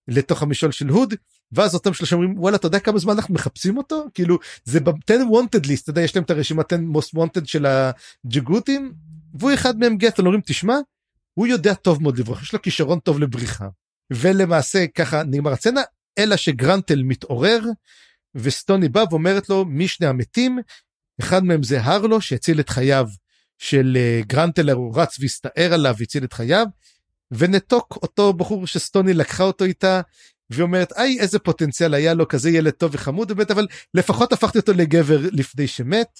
[0.07, 1.13] לתוך המשול של הוד,
[1.51, 4.05] ואז אותם שלושה אומרים וואלה אתה יודע כמה זמן אנחנו מחפשים אותו?
[4.13, 7.65] כאילו זה ב-10 wanted list אתה יודע יש להם את הרשימת 10 most wanted של
[7.65, 8.93] הג'גותים
[9.33, 10.77] והוא אחד מהם גת'ול אומרים תשמע
[11.33, 13.67] הוא יודע טוב מאוד לברוח יש לו כישרון טוב לבריחה.
[14.13, 15.81] ולמעשה ככה נגמר הצצנה
[16.19, 17.63] אלא שגרנטל מתעורר
[18.35, 20.59] וסטוני בא ואומרת לו מי שני המתים?
[21.21, 23.07] אחד מהם זה הרלו שהציל את חייו
[23.59, 26.65] של uh, גרנטל הוא רץ והסתער עליו והציל את חייו
[27.31, 30.01] ונתוק אותו בחור שסטוני לקחה אותו איתה
[30.49, 34.73] ואומרת איי איזה פוטנציאל היה לו כזה ילד טוב וחמוד באמת אבל לפחות הפכתי אותו
[34.73, 36.19] לגבר לפני שמת.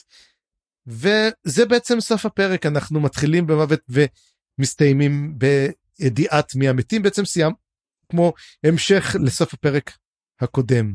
[0.88, 3.80] וזה בעצם סוף הפרק אנחנו מתחילים במוות
[4.60, 7.52] ומסתיימים בידיעת מי המתים בעצם סיים
[8.10, 8.34] כמו
[8.64, 9.98] המשך לסוף הפרק
[10.40, 10.94] הקודם.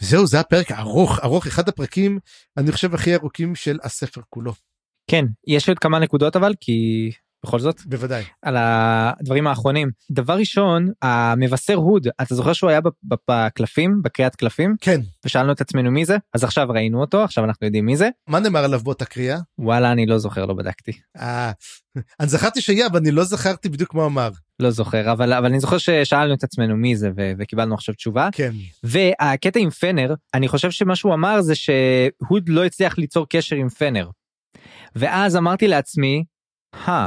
[0.00, 2.18] וזהו זה הפרק ארוך ארוך אחד הפרקים
[2.56, 4.69] אני חושב הכי ארוכים של הספר כולו.
[5.10, 7.10] כן יש עוד כמה נקודות אבל כי
[7.44, 8.24] בכל זאת בוודאי.
[8.42, 9.90] על הדברים האחרונים.
[10.10, 12.80] דבר ראשון המבשר הוד אתה זוכר שהוא היה
[13.28, 14.76] בקלפים בקריאת קלפים?
[14.80, 15.00] כן.
[15.24, 16.16] ושאלנו את עצמנו מי זה?
[16.34, 18.08] אז עכשיו ראינו אותו עכשיו אנחנו יודעים מי זה.
[18.28, 20.92] מה נאמר עליו באותה קריאה וואלה אני לא זוכר לא בדקתי.
[21.16, 21.52] אה,
[22.20, 24.30] אני זכרתי שיהיה אבל אני לא זכרתי בדיוק מה אמר.
[24.60, 28.28] לא זוכר אבל אבל אני זוכר ששאלנו את עצמנו מי זה ו- וקיבלנו עכשיו תשובה.
[28.32, 28.52] כן.
[28.82, 33.68] והקטע עם פנר אני חושב שמה שהוא אמר זה שהוד לא הצליח ליצור קשר עם
[33.68, 34.08] פנר.
[34.96, 36.24] ואז אמרתי לעצמי,
[36.72, 37.06] הא,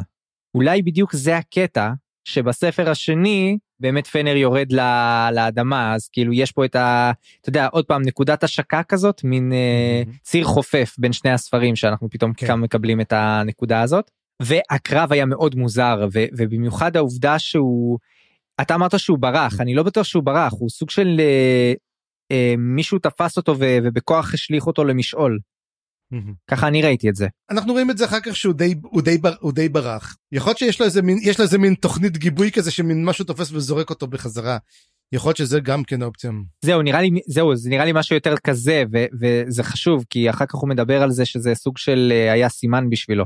[0.55, 1.91] אולי בדיוק זה הקטע
[2.25, 4.71] שבספר השני באמת פנר יורד
[5.31, 7.11] לאדמה אז כאילו יש פה את ה...
[7.41, 10.09] אתה יודע עוד פעם נקודת השקה כזאת מין mm-hmm.
[10.09, 12.53] uh, ציר חופף בין שני הספרים שאנחנו פתאום כן.
[12.53, 14.11] מקבלים את הנקודה הזאת
[14.41, 17.99] והקרב היה מאוד מוזר ו, ובמיוחד העובדה שהוא
[18.61, 21.77] אתה אמרת שהוא ברח אני לא בטוח שהוא ברח הוא סוג של uh,
[22.33, 25.39] uh, מישהו תפס אותו ו, ובכוח השליך אותו למשעול.
[26.47, 27.27] ככה אני ראיתי את זה.
[27.51, 30.57] אנחנו רואים את זה אחר כך שהוא די הוא די הוא די ברח יכול להיות
[30.57, 33.89] שיש לו איזה מין יש לו איזה מין תוכנית גיבוי כזה שמין משהו תופס וזורק
[33.89, 34.57] אותו בחזרה.
[35.11, 36.31] יכול להיות שזה גם כן אופציה.
[36.65, 40.45] זהו נראה לי זהו זה נראה לי משהו יותר כזה ו, וזה חשוב כי אחר
[40.45, 43.25] כך הוא מדבר על זה שזה סוג של אה, היה סימן בשבילו.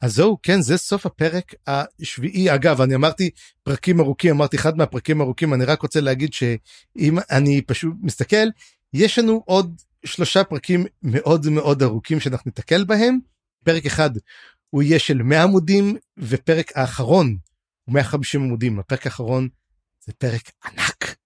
[0.00, 3.30] אז זהו כן זה סוף הפרק השביעי אגב אני אמרתי
[3.62, 8.46] פרקים ארוכים אמרתי אחד מהפרקים ארוכים אני רק רוצה להגיד שאם אני פשוט מסתכל
[8.92, 13.18] יש לנו עוד שלושה פרקים מאוד מאוד ארוכים שאנחנו ניתקל בהם.
[13.64, 14.10] פרק אחד
[14.70, 17.36] הוא יהיה של 100 עמודים ופרק האחרון
[17.84, 19.48] הוא 150 עמודים הפרק האחרון
[20.04, 21.16] זה פרק ענק.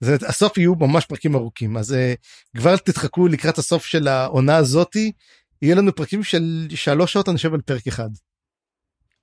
[0.00, 5.12] זה, הסוף יהיו ממש פרקים ארוכים אז uh, כבר תתחכו לקראת הסוף של העונה הזאתי
[5.62, 8.10] יהיה לנו פרקים של שלוש שעות אני חושב על פרק אחד.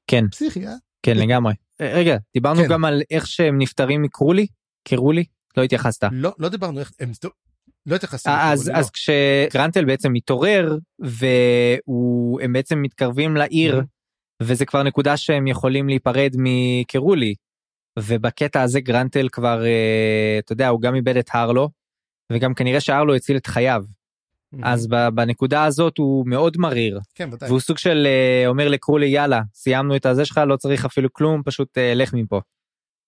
[0.07, 0.73] כן פסיכי אה?
[1.03, 2.67] כן לגמרי אה, רגע דיברנו כן.
[2.69, 4.47] גם על איך שהם נפטרים מקרולי
[4.87, 5.25] קרולי
[5.57, 7.11] לא התייחסת לא לא דיברנו איך הם
[7.85, 8.29] לא התייחסתי.
[8.33, 8.91] אז, אז לא.
[8.93, 13.81] כשגרנטל בעצם מתעורר והם בעצם מתקרבים לעיר.
[14.43, 17.35] וזה כבר נקודה שהם יכולים להיפרד מקרולי.
[17.99, 21.69] ובקטע הזה גרנטל כבר אה, אתה יודע הוא גם איבד את הרלו
[22.33, 23.83] וגם כנראה שהרלו הציל את חייו.
[24.63, 29.95] אז בנקודה הזאת הוא מאוד מריר כן, והוא סוג של אה, אומר לקרולי יאללה סיימנו
[29.95, 32.41] את הזה שלך לא צריך אפילו כלום פשוט אה, לך מפה.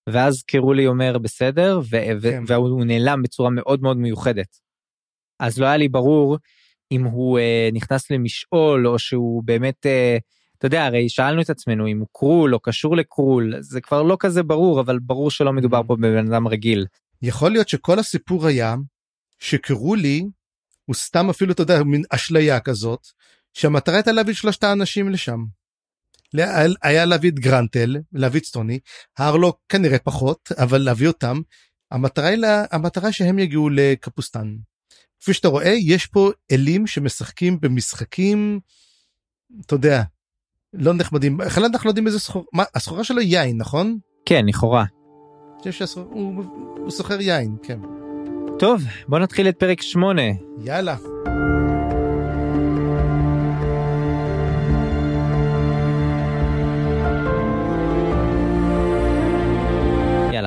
[0.10, 2.44] ואז קרולי אומר בסדר ו- כן.
[2.48, 4.60] והוא נעלם בצורה מאוד מאוד מיוחדת.
[5.40, 6.38] אז לא היה לי ברור
[6.92, 10.18] אם הוא אה, נכנס למשעול או שהוא באמת אה,
[10.58, 14.18] אתה יודע הרי שאלנו את עצמנו אם הוא קרול או קשור לקרול זה כבר לא
[14.20, 16.86] כזה ברור אבל ברור שלא מדובר פה בבן אדם רגיל.
[17.22, 18.76] יכול להיות שכל הסיפור היה
[19.40, 20.24] שקרולי
[20.86, 23.08] הוא סתם אפילו אתה יודע מין אשליה כזאת
[23.54, 25.40] שהמטרה הייתה להביא שלושת האנשים לשם.
[26.82, 28.80] היה להביא את גרנטל להביא את סטוני
[29.18, 31.42] הרלו כנראה פחות אבל להביא אותם
[31.92, 34.56] המטרה היא לה, המטרה שהם יגיעו לקפוסטן.
[35.20, 38.60] כפי שאתה רואה יש פה אלים שמשחקים במשחקים
[39.66, 40.04] אתה יודע
[40.74, 44.86] לא נחמדים בכלל אנחנו לא יודעים איזה סחורה מה הסחורה שלו יין נכון כן לכאורה.
[46.78, 47.80] הוא סוחר יין כן.
[48.60, 50.22] טוב בוא נתחיל את פרק 8
[50.64, 50.98] יאללה.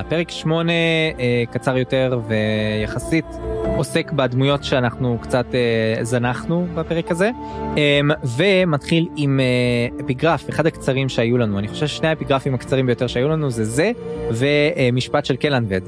[0.09, 3.25] פרק 8 אה, קצר יותר ויחסית
[3.77, 7.31] עוסק בדמויות שאנחנו קצת אה, זנחנו בפרק הזה,
[7.79, 8.01] אה,
[8.37, 13.29] ומתחיל עם אה, אפיגרף, אחד הקצרים שהיו לנו, אני חושב ששני האפיגרפים הקצרים ביותר שהיו
[13.29, 13.93] לנו זה זה,
[14.31, 15.81] ומשפט של קלנבד.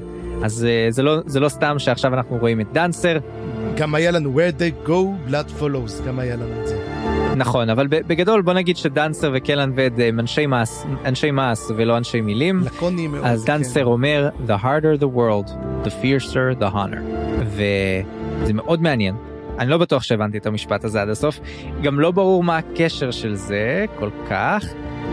[0.42, 3.18] אז אה, זה, לא, זה לא סתם שעכשיו אנחנו רואים את דנסר.
[3.76, 6.85] גם היה לנו where they go blood follows, גם היה לנו את זה.
[7.36, 10.70] נכון, אבל בגדול בוא נגיד שדנסר וקלנבד הם אנשי מעש,
[11.04, 12.60] אנשי מעש ולא אנשי מילים.
[12.64, 13.24] לקוניים מאוד.
[13.24, 13.86] אז דנסר כן.
[13.86, 15.50] אומר, The harder the world,
[15.84, 16.98] the fiercer the honor.
[17.46, 19.14] וזה מאוד מעניין.
[19.58, 21.40] אני לא בטוח שהבנתי את המשפט הזה עד הסוף.
[21.82, 24.64] גם לא ברור מה הקשר של זה כל כך,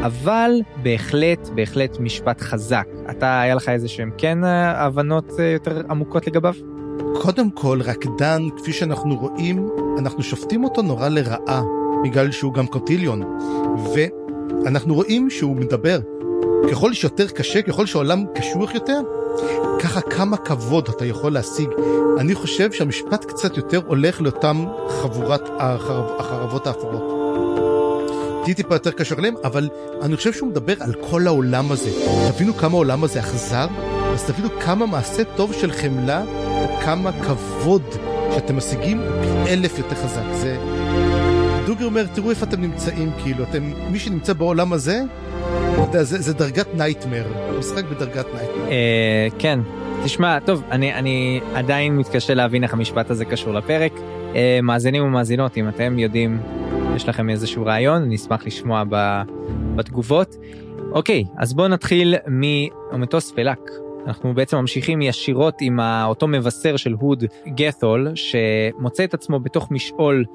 [0.01, 0.51] אבל
[0.83, 2.87] בהחלט, בהחלט משפט חזק.
[3.09, 6.53] אתה, היה לך איזה שהם כן אה, הבנות אה, יותר עמוקות לגביו?
[7.21, 9.69] קודם כל, רק דן, כפי שאנחנו רואים,
[9.99, 11.61] אנחנו שופטים אותו נורא לרעה.
[12.03, 13.23] בגלל שהוא גם קוטיליון.
[13.93, 15.99] ואנחנו רואים שהוא מדבר.
[16.71, 19.01] ככל שיותר קשה, ככל שהעולם קשוח יותר,
[19.79, 21.69] ככה כמה כבוד אתה יכול להשיג.
[22.17, 27.23] אני חושב שהמשפט קצת יותר הולך לאותם חבורת החרב, החרבות האפורות.
[28.43, 29.69] תהיי טיפה יותר קשר אליהם, אבל
[30.01, 31.89] אני חושב שהוא מדבר על כל העולם הזה.
[32.31, 33.67] תבינו כמה העולם הזה אכזר,
[34.13, 36.23] אז תבינו כמה מעשה טוב של חמלה,
[36.63, 37.81] וכמה כבוד
[38.33, 40.23] שאתם משיגים פי אלף יותר חזק.
[40.33, 40.57] זה
[41.65, 45.01] דוגרי אומר, תראו איפה אתם נמצאים, כאילו, אתם, מי שנמצא בעולם הזה,
[45.93, 47.23] יודע, זה, זה דרגת nightmare,
[47.59, 48.67] משחק בדרגת nightmare.
[48.69, 49.59] אה, כן,
[50.03, 53.91] תשמע, טוב, אני, אני עדיין מתקשה להבין איך המשפט הזה קשור לפרק.
[54.35, 56.41] אה, מאזינים ומאזינות, אם אתם יודעים,
[56.95, 59.21] יש לכם איזשהו רעיון, אני אשמח לשמוע ב,
[59.75, 60.35] בתגובות.
[60.91, 63.69] אוקיי, אז בואו נתחיל ממטוס פלאק.
[64.07, 70.25] אנחנו בעצם ממשיכים ישירות עם אותו מבשר של הוד גת'ול, שמוצא את עצמו בתוך משעול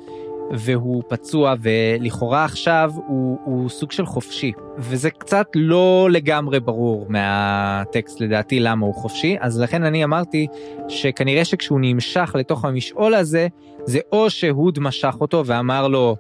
[0.50, 8.20] והוא פצוע ולכאורה עכשיו הוא, הוא סוג של חופשי וזה קצת לא לגמרי ברור מהטקסט
[8.20, 10.46] לדעתי למה הוא חופשי אז לכן אני אמרתי
[10.88, 13.48] שכנראה שכשהוא נמשך לתוך המשעול הזה
[13.84, 16.16] זה או שהוד משך אותו ואמר לו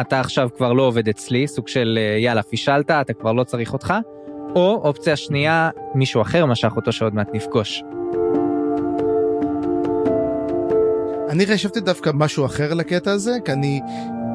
[0.00, 3.94] אתה עכשיו כבר לא עובד אצלי סוג של יאללה פישלת אתה כבר לא צריך אותך
[4.54, 7.82] או אופציה שנייה מישהו אחר משך אותו שעוד מעט נפגוש.
[11.30, 13.80] אני חשבתי דווקא משהו אחר לקטע הזה, כי אני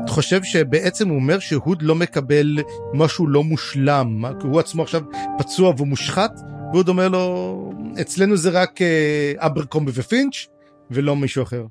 [0.10, 2.57] חושב שבעצם הוא אומר שהוד לא מקבל
[2.94, 5.02] משהו לא מושלם, כי הוא עצמו עכשיו
[5.38, 6.32] פצוע ומושחת,
[6.74, 10.48] והוד אומר לו, אצלנו זה רק אה, אברקומבי ופינץ'
[10.91, 11.65] ולא מישהו אחר.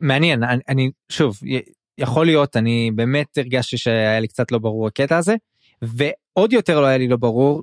[0.00, 1.38] מעניין, אני, אני שוב,
[1.98, 5.34] יכול להיות, אני באמת הרגשתי שהיה לי קצת לא ברור הקטע הזה,
[5.82, 7.62] ועוד יותר לא היה לי לא ברור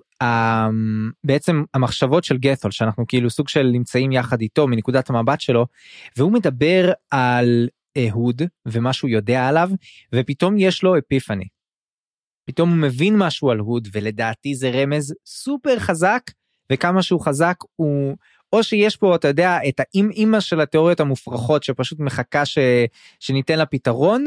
[1.24, 5.66] בעצם המחשבות של גת'ול שאנחנו כאילו סוג של נמצאים יחד איתו מנקודת המבט שלו
[6.18, 7.68] והוא מדבר על
[7.98, 9.70] אהוד ומה שהוא יודע עליו
[10.16, 11.46] ופתאום יש לו אפיפני.
[12.46, 16.22] פתאום הוא מבין משהו על הוד ולדעתי זה רמז סופר חזק
[16.72, 18.18] וכמה שהוא חזק הוא
[18.54, 22.58] או שיש פה אתה יודע את האם אימא של התיאוריות המופרכות שפשוט מחכה ש...
[23.20, 24.26] שניתן לה פתרון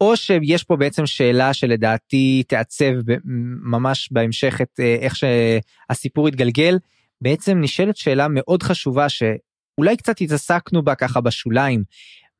[0.00, 2.94] או שיש פה בעצם שאלה שלדעתי תעצב
[3.64, 6.78] ממש בהמשך את אה, איך שהסיפור יתגלגל.
[7.20, 11.82] בעצם נשאלת שאלה מאוד חשובה שאולי קצת התעסקנו בה ככה בשוליים.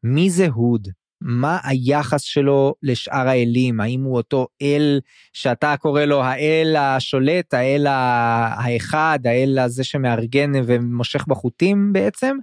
[0.03, 0.89] מי זה הוד?
[1.21, 3.81] מה היחס שלו לשאר האלים?
[3.81, 5.01] האם הוא אותו אל
[5.33, 12.37] שאתה קורא לו האל השולט, האל האחד, האל הזה שמארגן ומושך בחוטים בעצם?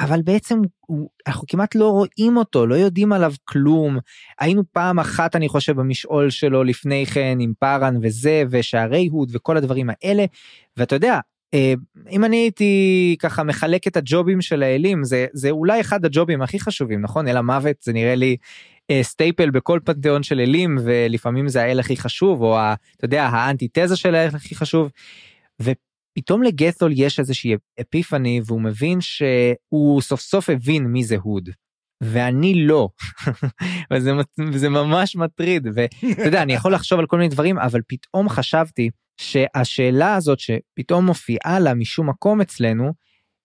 [0.00, 3.98] אבל בעצם הוא, אנחנו כמעט לא רואים אותו, לא יודעים עליו כלום.
[4.40, 9.56] היינו פעם אחת, אני חושב, במשעול שלו לפני כן עם פארן וזה, ושערי הוד וכל
[9.56, 10.24] הדברים האלה,
[10.76, 11.18] ואתה יודע,
[11.54, 11.74] אה,
[12.10, 16.60] אם אני הייתי ככה מחלק את הג'ובים של האלים, זה, זה אולי אחד הג'ובים הכי
[16.60, 17.28] חשובים, נכון?
[17.28, 18.36] אל המוות זה נראה לי
[18.90, 23.24] אה, סטייפל בכל פנתיאון של אלים, ולפעמים זה האל הכי חשוב, או ה, אתה יודע,
[23.24, 24.90] האנטיתזה של האל הכי חשוב.
[26.12, 31.48] פתאום לגת'ול יש איזושהי אפיפני והוא מבין שהוא סוף סוף הבין מי זה הוד.
[32.02, 32.88] ואני לא.
[33.92, 34.12] וזה,
[34.52, 35.66] וזה ממש מטריד.
[35.74, 41.06] ואתה יודע אני יכול לחשוב על כל מיני דברים אבל פתאום חשבתי שהשאלה הזאת שפתאום
[41.06, 42.92] מופיעה לה משום מקום אצלנו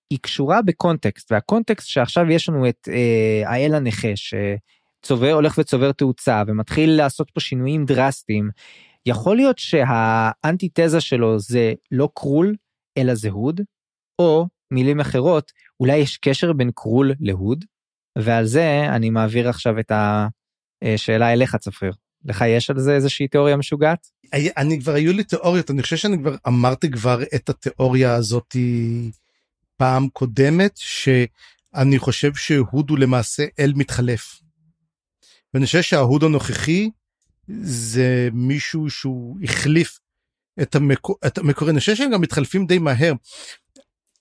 [0.10, 1.32] היא קשורה בקונטקסט.
[1.32, 7.40] והקונטקסט שעכשיו יש לנו את אה, האל הנכה שצובר הולך וצובר תאוצה ומתחיל לעשות פה
[7.40, 8.50] שינויים דרסטיים
[9.06, 12.56] יכול להיות שהאנטיתזה שלו זה לא קרול
[12.98, 13.62] אלא זה הוד,
[14.20, 17.66] או מילים אחרות, אולי יש קשר בין קרול להוד,
[18.18, 19.92] ועל זה אני מעביר עכשיו את
[20.82, 21.94] השאלה אליך צפריר.
[22.26, 24.08] לך יש על זה איזושהי תיאוריה משוגעת?
[24.34, 29.12] אני כבר היו לי תיאוריות, אני חושב שאני כבר אמרתי כבר את התיאוריה הזאתי
[29.78, 34.42] פעם קודמת, שאני חושב שהוד הוא למעשה אל מתחלף.
[35.54, 36.90] ואני חושב שההוד הנוכחי
[37.48, 40.00] זה מישהו שהוא החליף
[40.62, 43.14] את, המקור, את המקורי, אני חושב שהם גם מתחלפים די מהר.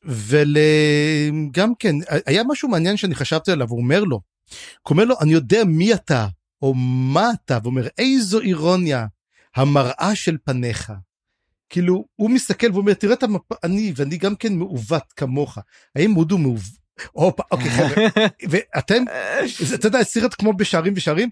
[0.04, 1.94] וגם כן,
[2.26, 4.20] היה משהו מעניין שאני חשבתי עליו, הוא אומר לו,
[4.82, 6.26] הוא אומר לו, אני יודע מי אתה,
[6.62, 9.06] או מה אתה, ואומר, איזו אירוניה,
[9.56, 10.92] המראה של פניך.
[11.68, 13.52] כאילו, הוא מסתכל ואומר, תראה את המפ...
[13.64, 15.58] אני, ואני גם כן מעוות כמוך.
[15.96, 16.83] האם הודו מעוות?
[17.12, 18.04] הופה, אוקיי חבר'ה,
[18.50, 19.04] ואתם,
[19.74, 21.28] אתה יודע, סרט כמו בשערים ושערים,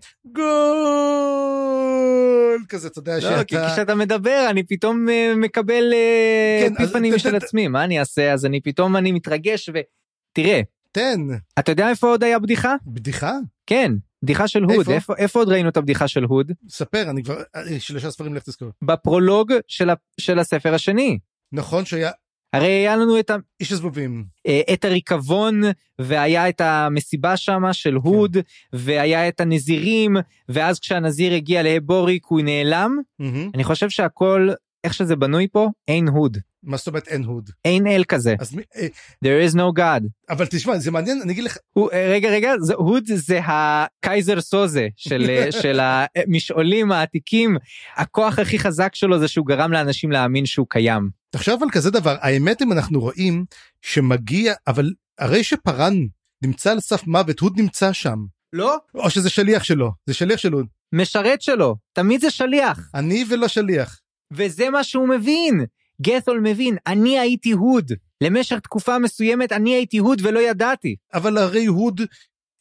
[1.32, 3.44] גול כזה, אתה יודע לא, שאתה...
[3.44, 8.32] כי כשאתה מדבר אני פתאום אה, מקבל אה, כן, ת- של עצמי, מה אני אעשה?
[8.32, 10.60] אז אני פתאום אני מתרגש ותראה,
[10.92, 11.20] תן,
[11.58, 12.74] אתה יודע איפה עוד היה בדיחה?
[12.86, 13.32] בדיחה?
[13.66, 14.78] כן, בדיחה של הוד.
[14.78, 14.92] איפה?
[14.94, 16.52] איפה איפה עוד ראינו את הבדיחה של הוד?
[16.68, 18.68] ספר, אני כבר, אה, שלושה ספרים לך תזכור.
[18.82, 21.18] בפרולוג של ה- של הספר השני.
[21.52, 22.10] נכון שהיה
[22.52, 23.36] הרי היה לנו את ה...
[23.60, 24.24] איש הזבובים.
[24.46, 25.62] אה, את הריקבון
[25.98, 28.36] והיה את המסיבה שמה של הוד
[28.72, 30.16] והיה את הנזירים
[30.48, 33.50] ואז כשהנזיר הגיע להבוריק הוא נעלם מהמם.
[33.54, 34.48] אני חושב שהכל
[34.84, 37.50] איך שזה בנוי פה אין הוד מה זאת אומרת אין הוד?
[37.64, 38.86] אין אל כזה אז מי, אה,
[39.24, 40.02] there is no god.
[40.30, 44.40] אבל תשמע, זה מעניין, אני אגיד לך, הוא, אה, רגע רגע זה, הוד זה הקייזר
[44.40, 45.30] סוזה של,
[45.62, 47.56] של המשעולים העתיקים
[47.96, 51.21] הכוח הכי חזק שלו זה שהוא גרם לאנשים להאמין שהוא קיים.
[51.34, 53.44] תחשוב על כזה דבר, האמת אם אנחנו רואים
[53.82, 55.94] שמגיע, אבל הרי שפארן
[56.42, 58.18] נמצא על סף מוות, הוד נמצא שם.
[58.52, 58.76] לא?
[58.94, 60.66] או שזה שליח שלו, זה שליח של הוד.
[60.92, 62.90] משרת שלו תמיד זה שליח.
[62.94, 64.00] אני ולא שליח.
[64.32, 65.64] וזה מה שהוא מבין.
[66.02, 67.92] גת'ול מבין, אני הייתי הוד.
[68.20, 70.96] למשך תקופה מסוימת אני הייתי הוד ולא ידעתי.
[71.14, 72.00] אבל הרי הוד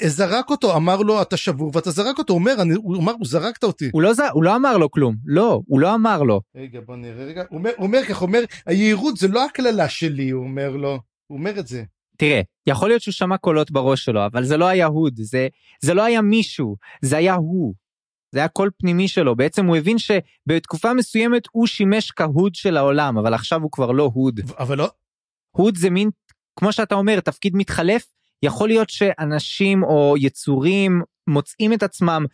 [0.10, 3.28] זרק אותו, אמר לו אתה שבור ואתה זרק אותו, הוא אומר, אני, הוא אמר, הוא
[3.28, 3.90] זרקת אותי.
[3.94, 4.20] הוא לא, ז...
[4.32, 5.16] הוא לא אמר לו כלום.
[5.26, 6.42] לא, הוא לא אמר לו.
[6.56, 9.90] רגע בוא נראה רגע, הוא אומר, הוא אומר כך, הוא אומר, היהירות זה לא הקללה
[9.90, 11.84] שלי, הוא אומר לו, הוא אומר את זה.
[12.18, 15.48] תראה, יכול להיות שהוא שמע קולות בראש שלו, אבל זה לא היה הוד, זה,
[15.82, 17.74] זה לא היה מישהו, זה היה הוא.
[18.32, 19.36] זה היה קול פנימי שלו.
[19.36, 24.12] בעצם הוא הבין שבתקופה מסוימת הוא שימש כהוד של העולם, אבל עכשיו הוא כבר לא
[24.14, 24.40] הוד.
[24.60, 24.90] אבל לא,
[25.52, 26.10] הוד זה מין,
[26.56, 28.06] כמו שאתה אומר, תפקיד מתחלף.
[28.44, 32.26] יכול להיות שאנשים או יצורים מוצאים את עצמם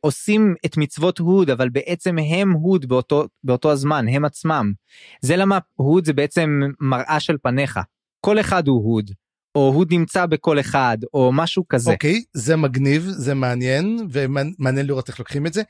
[0.00, 4.72] עושים את מצוות הוד, אבל בעצם הם הוד באותו, באותו הזמן, הם עצמם.
[5.20, 7.80] זה למה הוד זה בעצם מראה של פניך.
[8.20, 9.10] כל אחד הוא הוד,
[9.54, 11.92] או הוד נמצא בכל אחד, או משהו כזה.
[11.92, 15.62] אוקיי, זה מגניב, זה מעניין, ומעניין לראות איך לוקחים את זה.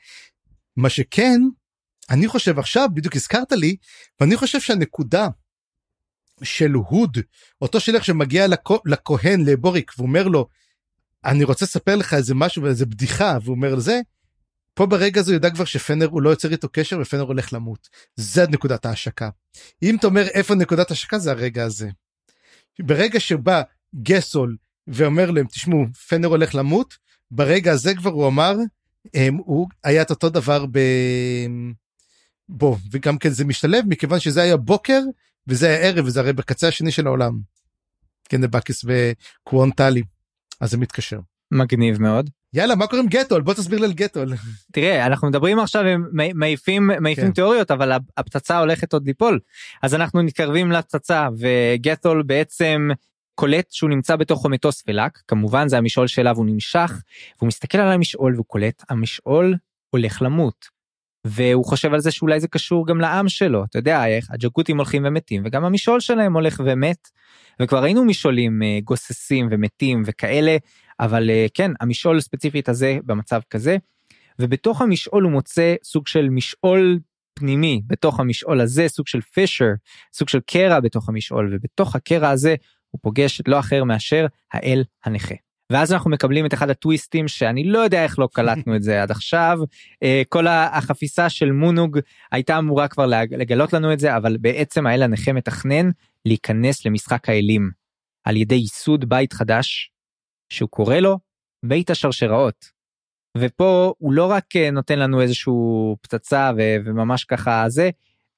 [0.77, 1.41] מה שכן,
[2.09, 3.75] אני חושב עכשיו, בדיוק הזכרת לי,
[4.21, 5.27] ואני חושב שהנקודה
[6.43, 7.17] של הוד,
[7.61, 8.71] אותו שליח שמגיע לכ...
[8.85, 10.47] לכהן, לבוריק, ואומר לו,
[11.25, 13.99] אני רוצה לספר לך איזה משהו ואיזה בדיחה, והוא אומר לזה,
[14.73, 17.89] פה ברגע הזה הוא יודע כבר שפנר הוא לא יוצר איתו קשר ופנר הולך למות.
[18.15, 19.29] זה נקודת ההשקה.
[19.83, 21.89] אם אתה אומר איפה נקודת ההשקה זה הרגע הזה.
[22.79, 23.61] ברגע שבא
[24.03, 24.57] גסול
[24.87, 26.93] ואומר להם תשמעו פנר הולך למות
[27.31, 28.55] ברגע הזה כבר הוא אמר
[29.13, 30.79] הם, הוא היה את אותו דבר ב...
[32.49, 35.01] בו וגם כן זה משתלב מכיוון שזה היה בוקר
[35.47, 37.39] וזה היה ערב וזה הרי בקצה השני של העולם.
[38.29, 40.01] כן נבקס וקוונטלי
[40.61, 41.19] אז זה מתקשר.
[41.51, 42.29] מגניב מאוד.
[42.53, 44.33] יאללה מה קורה עם גטול בוא תסביר לי על גטול.
[44.71, 47.31] תראה, אנחנו מדברים עכשיו, הם מעיפים, מעיפים כן.
[47.31, 49.39] תיאוריות, אבל הפצצה הולכת עוד ליפול.
[49.83, 52.89] אז אנחנו מתקרבים לפצצה, וגתול בעצם
[53.35, 57.01] קולט שהוא נמצא בתוך המטוס ולק, כמובן זה המשעול שאליו הוא נמשך,
[57.37, 59.55] והוא מסתכל על המשעול והוא קולט, המשעול
[59.89, 60.72] הולך למות.
[61.27, 65.05] והוא חושב על זה שאולי זה קשור גם לעם שלו, אתה יודע איך הג'קוטים הולכים
[65.05, 67.09] ומתים, וגם המשעול שלהם הולך ומת.
[67.61, 70.57] וכבר ראינו משעולים אה, גוססים ומתים וכאלה,
[70.99, 73.77] אבל אה, כן, המשעול ספציפית הזה במצב כזה.
[74.39, 76.99] ובתוך המשעול הוא מוצא סוג של משעול
[77.33, 79.69] פנימי בתוך המשעול הזה סוג של פישר
[80.13, 82.55] סוג של קרע בתוך המשעול ובתוך הקרע הזה
[82.89, 85.35] הוא פוגש לא אחר מאשר האל הנכה.
[85.69, 89.11] ואז אנחנו מקבלים את אחד הטוויסטים שאני לא יודע איך לא קלטנו את זה עד
[89.11, 89.59] עכשיו
[90.03, 91.99] אה, כל החפיסה של מונוג
[92.31, 95.89] הייתה אמורה כבר לגלות לנו את זה אבל בעצם האל הנכה מתכנן
[96.25, 97.71] להיכנס למשחק האלים
[98.23, 99.91] על ידי ייסוד בית חדש
[100.49, 101.19] שהוא קורא לו
[101.65, 102.65] בית השרשראות.
[103.37, 107.89] ופה הוא לא רק אה, נותן לנו איזשהו פצצה ו- וממש ככה זה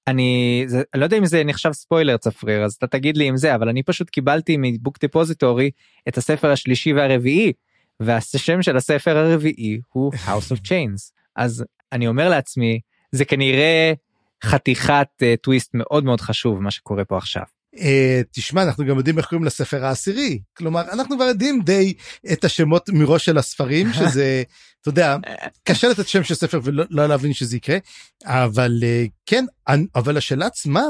[0.07, 0.65] אני
[0.95, 3.83] לא יודע אם זה נחשב ספוילר צפריר אז אתה תגיד לי אם זה אבל אני
[3.83, 5.71] פשוט קיבלתי מבוק דיפוזיטורי
[6.07, 7.53] את הספר השלישי והרביעי
[7.99, 12.79] והשם של הספר הרביעי הוא House of Chains אז אני אומר לעצמי
[13.11, 13.93] זה כנראה
[14.43, 17.43] חתיכת uh, טוויסט מאוד מאוד חשוב מה שקורה פה עכשיו.
[17.79, 20.39] אה, תשמע אנחנו גם יודעים איך קוראים לספר העשירי.
[20.57, 21.93] כלומר אנחנו כבר יודעים די
[22.33, 24.43] את השמות מראש של הספרים שזה
[24.81, 25.17] אתה יודע
[25.63, 27.77] קשה לתת שם של ספר ולא לא להבין שזה יקרה
[28.25, 29.45] אבל אה, כן
[29.95, 30.83] אבל השאלה עצמה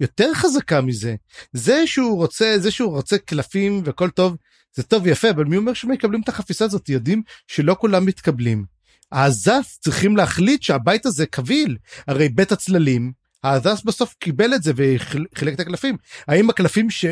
[0.00, 1.14] יותר חזקה מזה
[1.52, 4.36] זה שהוא רוצה זה שהוא רוצה קלפים וכל טוב
[4.74, 6.88] זה טוב ויפה אבל מי אומר שמקבלים את החפיסה הזאת?
[6.88, 8.64] יודעים שלא כולם מתקבלים.
[9.12, 11.76] העזף צריכים להחליט שהבית הזה קביל.
[12.06, 13.12] הרי בית הצללים
[13.42, 15.96] העזס בסוף קיבל את זה וחילק את הקלפים
[16.28, 17.04] האם הקלפים ש...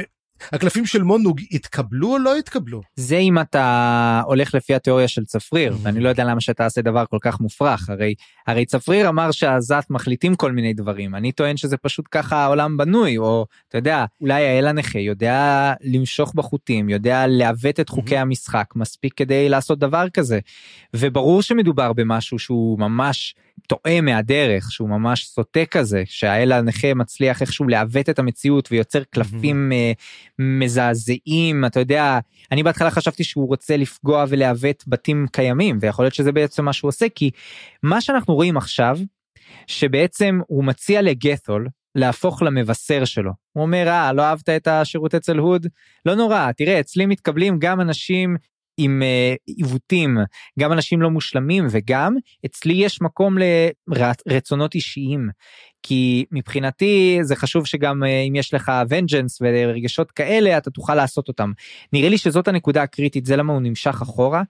[0.53, 2.81] הקלפים של מונוג התקבלו או לא התקבלו?
[2.97, 5.77] זה אם אתה הולך לפי התיאוריה של צפריר, Mhm.
[5.83, 8.15] ואני לא יודע למה שאתה עושה דבר כל כך מופרך, הרי,
[8.47, 13.19] הרי צפריר אמר שהזת מחליטים כל מיני דברים, אני טוען שזה פשוט ככה העולם בנוי,
[13.19, 19.15] או אתה יודע, אולי האל הנכה יודע למשוך בחוטים, יודע לעוות את חוקי המשחק מספיק
[19.17, 20.39] כדי לעשות דבר כזה.
[20.97, 23.35] וברור שמדובר במשהו שהוא ממש
[23.66, 29.72] טועה מהדרך, שהוא ממש סוטה כזה, שהאל הנכה מצליח איכשהו לעוות את המציאות ויוצר קלפים
[29.72, 29.93] אה,
[30.39, 32.18] מזעזעים, אתה יודע,
[32.52, 36.89] אני בהתחלה חשבתי שהוא רוצה לפגוע ולעוות בתים קיימים, ויכול להיות שזה בעצם מה שהוא
[36.89, 37.30] עושה, כי
[37.82, 38.98] מה שאנחנו רואים עכשיו,
[39.66, 43.32] שבעצם הוא מציע לגת'ול להפוך למבשר שלו.
[43.52, 45.66] הוא אומר, אה, לא אהבת את השירות אצל הוד?
[46.06, 48.36] לא נורא, תראה, אצלי מתקבלים גם אנשים
[48.79, 50.19] עם אה, עיוותים,
[50.59, 53.37] גם אנשים לא מושלמים, וגם אצלי יש מקום
[54.27, 55.29] לרצונות אישיים.
[55.83, 61.29] כי מבחינתי זה חשוב שגם אה, אם יש לך vengeance ורגשות כאלה, אתה תוכל לעשות
[61.29, 61.53] אותם.
[61.93, 64.43] נראה לי שזאת הנקודה הקריטית, זה למה הוא נמשך אחורה.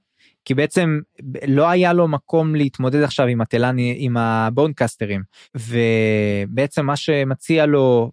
[0.44, 1.00] כי בעצם
[1.48, 5.22] לא היה לו מקום להתמודד עכשיו עם התלני עם הבונקסטרים
[5.54, 8.10] ובעצם מה שמציע לו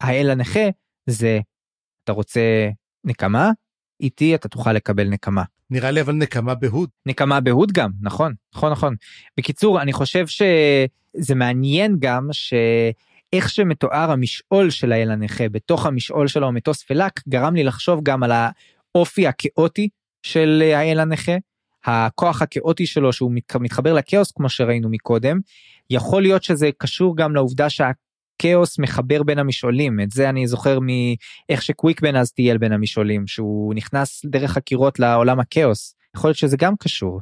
[0.00, 0.68] האל הנכה
[1.06, 1.40] זה
[2.04, 2.68] אתה רוצה
[3.04, 3.50] נקמה
[4.00, 5.42] איתי אתה תוכל לקבל נקמה.
[5.70, 6.88] נראה לי אבל נקמה בהוד.
[7.06, 8.94] נקמה בהוד גם נכון נכון נכון
[9.38, 16.52] בקיצור אני חושב שזה מעניין גם שאיך שמתואר המשעול של האל הנכה בתוך המשעול שלו
[16.52, 18.32] מטוס פלק גרם לי לחשוב גם על
[18.94, 19.88] האופי הכאוטי
[20.22, 21.32] של האל הנכה.
[21.84, 25.38] הכוח הכאוטי שלו שהוא מתחבר לכאוס כמו שראינו מקודם
[25.90, 27.70] יכול להיות שזה קשור גם לעובדה
[28.42, 33.74] שהכאוס מחבר בין המשעולים את זה אני זוכר מאיך שקוויקבן אז טייל בין המשעולים שהוא
[33.74, 37.20] נכנס דרך הקירות לעולם הכאוס יכול להיות שזה גם קשור.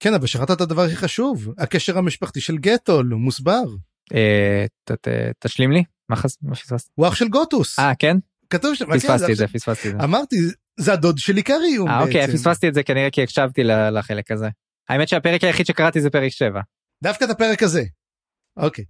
[0.00, 3.64] כן אבל שכחת את הדבר הכי חשוב הקשר המשפחתי של גטול הוא מוסבר.
[4.14, 4.64] אה,
[5.40, 6.16] תשלים לי מה
[6.54, 6.88] פספסת?
[6.94, 7.78] הוא אח של גוטוס.
[7.78, 8.16] אה כן?
[8.50, 8.84] כתוב שם.
[8.94, 10.04] פספסתי את זה פספסתי את זה.
[10.04, 10.36] אמרתי
[10.80, 14.48] זה הדוד של איקריום אה אוקיי פספסתי את זה כנראה כי הקשבתי לחלק הזה.
[14.88, 16.60] האמת שהפרק היחיד שקראתי זה פרק 7.
[17.02, 17.82] דווקא את הפרק הזה.
[18.56, 18.84] אוקיי.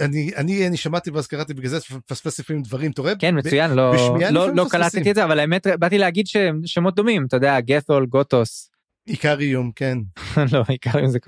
[0.00, 3.70] אני אני אני שמעתי ואז קראתי בגלל זה מפספס לפעמים דברים אתה רואה כן מצוין
[3.70, 3.94] לא
[4.30, 8.06] לא לא קלטתי את זה אבל האמת באתי להגיד שהם שמות דומים אתה יודע גת'ול
[8.06, 8.70] גוטוס.
[9.08, 9.98] איקריום כן.
[10.52, 11.18] לא איקריום זה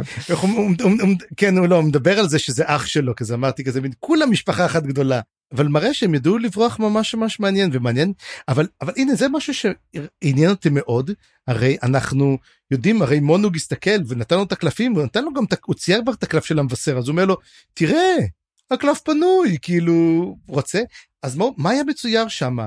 [1.37, 4.67] כן הוא לא מדבר על זה שזה אח שלו כזה אמרתי כזה מין כולה משפחה
[4.67, 5.21] אחת גדולה
[5.53, 8.13] אבל מראה שהם ידעו לברוח ממש ממש מעניין ומעניין
[8.49, 11.11] אבל אבל הנה זה משהו שעניין אותי מאוד
[11.47, 12.39] הרי אנחנו
[12.71, 16.23] יודעים הרי מונוג הסתכל ונתן לו את הקלפים ונתן לו גם הוא צייר כבר את
[16.23, 17.37] הקלף של המבשר אז הוא אומר לו
[17.75, 18.17] תראה
[18.71, 20.81] הקלף פנוי כאילו רוצה
[21.23, 22.67] אז מה, מה היה מצויר שמה.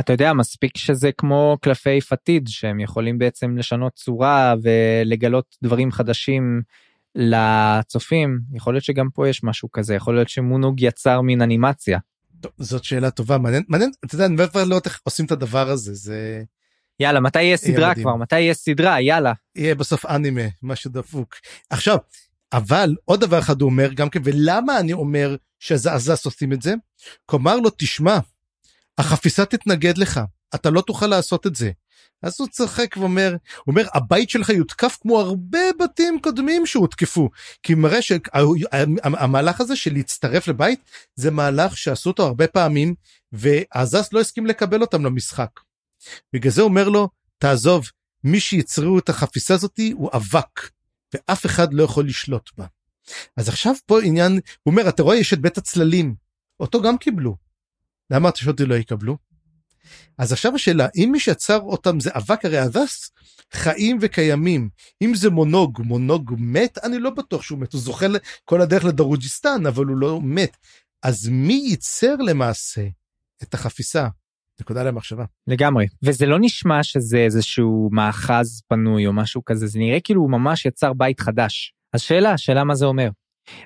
[0.00, 6.62] אתה יודע מספיק שזה כמו קלפי פתיד שהם יכולים בעצם לשנות צורה ולגלות דברים חדשים
[7.14, 11.98] לצופים יכול להיות שגם פה יש משהו כזה יכול להיות שמונוג יצר מין אנימציה.
[12.40, 15.70] טוב, זאת שאלה טובה מעניין מעניין אתה יודע אני לא לראות איך עושים את הדבר
[15.70, 16.42] הזה זה.
[17.00, 19.32] יאללה מתי יהיה סדרה כבר מתי יהיה סדרה יאללה.
[19.56, 21.34] יהיה בסוף אנימה משהו דפוק
[21.70, 21.98] עכשיו
[22.52, 26.74] אבל עוד דבר אחד הוא אומר גם כן ולמה אני אומר שזעזס עושים את זה?
[27.26, 28.18] כלומר לו תשמע
[28.98, 30.20] החפיסה תתנגד לך
[30.54, 31.70] אתה לא תוכל לעשות את זה.
[32.22, 37.30] אז הוא צוחק ואומר, הוא אומר הבית שלך יותקף כמו הרבה בתים קודמים שהותקפו.
[37.62, 40.80] כי מראה שהמהלך הזה של להצטרף לבית
[41.14, 42.94] זה מהלך שעשו אותו הרבה פעמים
[43.32, 45.50] ועזס לא הסכים לקבל אותם למשחק.
[46.32, 47.90] בגלל זה אומר לו תעזוב
[48.24, 50.70] מי שיצרו את החפיסה הזאתי הוא אבק
[51.14, 52.66] ואף אחד לא יכול לשלוט בה.
[53.36, 56.14] אז עכשיו פה עניין, הוא אומר אתה רואה יש את בית הצללים
[56.60, 57.36] אותו גם קיבלו.
[58.10, 59.29] למה שאותי לא יקבלו?
[60.18, 63.10] אז עכשיו השאלה אם מי שיצר אותם זה אבק הרי הדס
[63.52, 64.68] חיים וקיימים.
[65.02, 67.72] אם זה מונוג מונוג מת אני לא בטוח שהוא מת.
[67.72, 68.06] הוא זוכה
[68.44, 70.56] כל הדרך לדרוג'יסטן אבל הוא לא מת.
[71.02, 72.86] אז מי ייצר למעשה
[73.42, 74.08] את החפיסה.
[74.60, 75.24] נקודה למחשבה.
[75.46, 75.86] לגמרי.
[76.02, 80.66] וזה לא נשמע שזה איזשהו מאחז פנוי או משהו כזה זה נראה כאילו הוא ממש
[80.66, 81.74] יצר בית חדש.
[81.92, 83.10] אז שאלה שאלה מה זה אומר.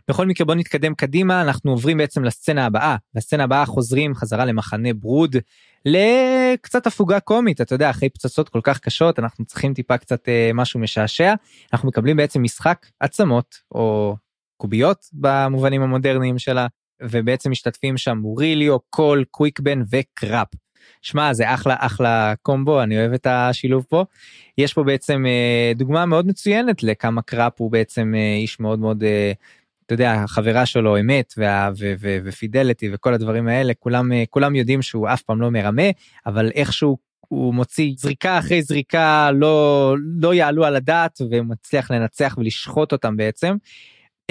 [0.08, 1.42] בכל מקרה בוא נתקדם קדימה.
[1.42, 2.96] אנחנו עוברים בעצם לסצנה הבאה.
[3.14, 5.36] לסצנה הבאה חוזרים חזרה למחנה ברוד
[5.84, 10.50] לקצת הפוגה קומית אתה יודע אחרי פצצות כל כך קשות אנחנו צריכים טיפה קצת אה,
[10.54, 11.34] משהו משעשע
[11.72, 14.16] אנחנו מקבלים בעצם משחק עצמות או
[14.56, 16.66] קוביות במובנים המודרניים שלה
[17.02, 20.48] ובעצם משתתפים שם מוריליו קול קוויקבן וקראפ.
[21.02, 24.04] שמע זה אחלה אחלה קומבו אני אוהב את השילוב פה
[24.58, 29.02] יש פה בעצם אה, דוגמה מאוד מצוינת לכמה קראפ הוא בעצם אה, איש מאוד מאוד
[29.02, 29.32] אה,
[29.86, 34.54] אתה יודע החברה שלו אמת וה, ו, ו, ו fidelity וכל הדברים האלה כולם כולם
[34.54, 35.90] יודעים שהוא אף פעם לא מרמה
[36.26, 36.98] אבל איכשהו
[37.28, 43.56] הוא מוציא זריקה אחרי זריקה לא לא יעלו על הדעת ומצליח לנצח ולשחוט אותם בעצם.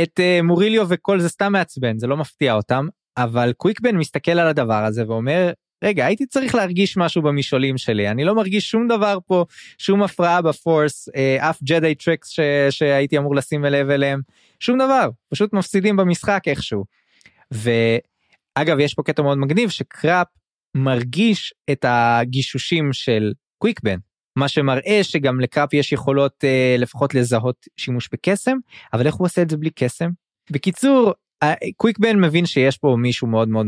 [0.03, 4.47] את אה, מוריליו וכל זה סתם מעצבן זה לא מפתיע אותם אבל קוויקבן מסתכל על
[4.47, 5.51] הדבר הזה ואומר
[5.84, 9.45] רגע, הייתי צריך להרגיש משהו במשעולים שלי, אני לא מרגיש שום דבר פה,
[9.77, 12.35] שום הפרעה ב force, אה, אף Jedi tricks.
[12.69, 14.21] שהייתי אמור לשים לב אליהם,
[14.59, 16.85] שום דבר, פשוט מפסידים במשחק איכשהו.
[17.51, 20.27] ואגב, יש פה קטע מאוד מגניב שקראפ
[20.75, 23.97] מרגיש את הגישושים של קוויקבן.
[24.35, 28.57] מה שמראה שגם לקראפ יש יכולות אה, לפחות לזהות שימוש בקסם,
[28.93, 30.09] אבל איך הוא עושה את זה בלי קסם?
[30.51, 31.13] בקיצור,
[31.77, 33.65] קוויקבן מבין שיש פה מישהו מאוד מאוד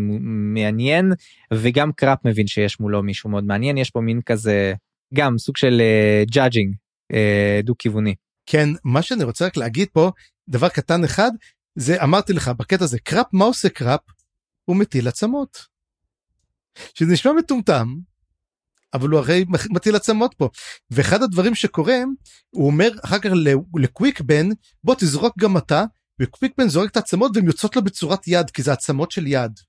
[0.53, 1.11] מעניין
[1.53, 4.73] וגם קראפ מבין שיש מולו מישהו מאוד מעניין יש פה מין כזה
[5.13, 5.81] גם סוג של
[6.31, 8.15] judging אה, אה, דו כיווני.
[8.45, 10.11] כן מה שאני רוצה רק להגיד פה
[10.49, 11.31] דבר קטן אחד
[11.75, 14.01] זה אמרתי לך בקטע הזה קראפ מה עושה קראפ?
[14.65, 15.75] הוא מטיל עצמות.
[16.93, 17.95] שזה נשמע מטומטם
[18.93, 20.49] אבל הוא הרי מטיל עצמות פה
[20.91, 21.97] ואחד הדברים שקורה
[22.49, 23.29] הוא אומר אחר כך
[23.75, 24.49] לקוויקבן
[24.83, 25.83] בוא תזרוק גם אתה
[26.21, 29.59] וקוויקבן זורק את העצמות והן יוצאות לו בצורת יד כי זה עצמות של יד.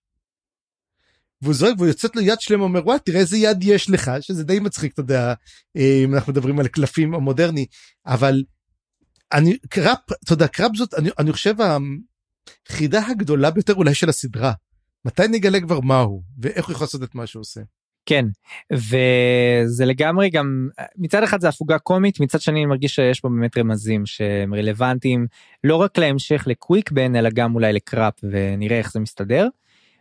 [1.43, 4.45] והוא זורק והוא יוצאת לו יד שלמה אומר וואי תראה איזה יד יש לך שזה
[4.45, 5.35] די מצחיק אתה יודע
[5.77, 7.67] אם אנחנו מדברים על קלפים המודרני
[8.07, 8.43] אבל
[9.33, 11.55] אני קראפ אתה יודע קראפ זאת אני, אני חושב
[12.69, 14.53] החידה הגדולה ביותר אולי של הסדרה
[15.05, 17.61] מתי נגלה כבר מהו ואיך הוא יכול לעשות את מה שהוא עושה.
[18.07, 18.25] כן
[18.73, 23.59] וזה לגמרי גם מצד אחד זה הפוגה קומית מצד שני אני מרגיש שיש פה באמת
[23.59, 25.27] רמזים שהם רלוונטיים
[25.65, 29.49] לא רק להמשך לקוויקבן אלא גם אולי לקראפ ונראה איך זה מסתדר.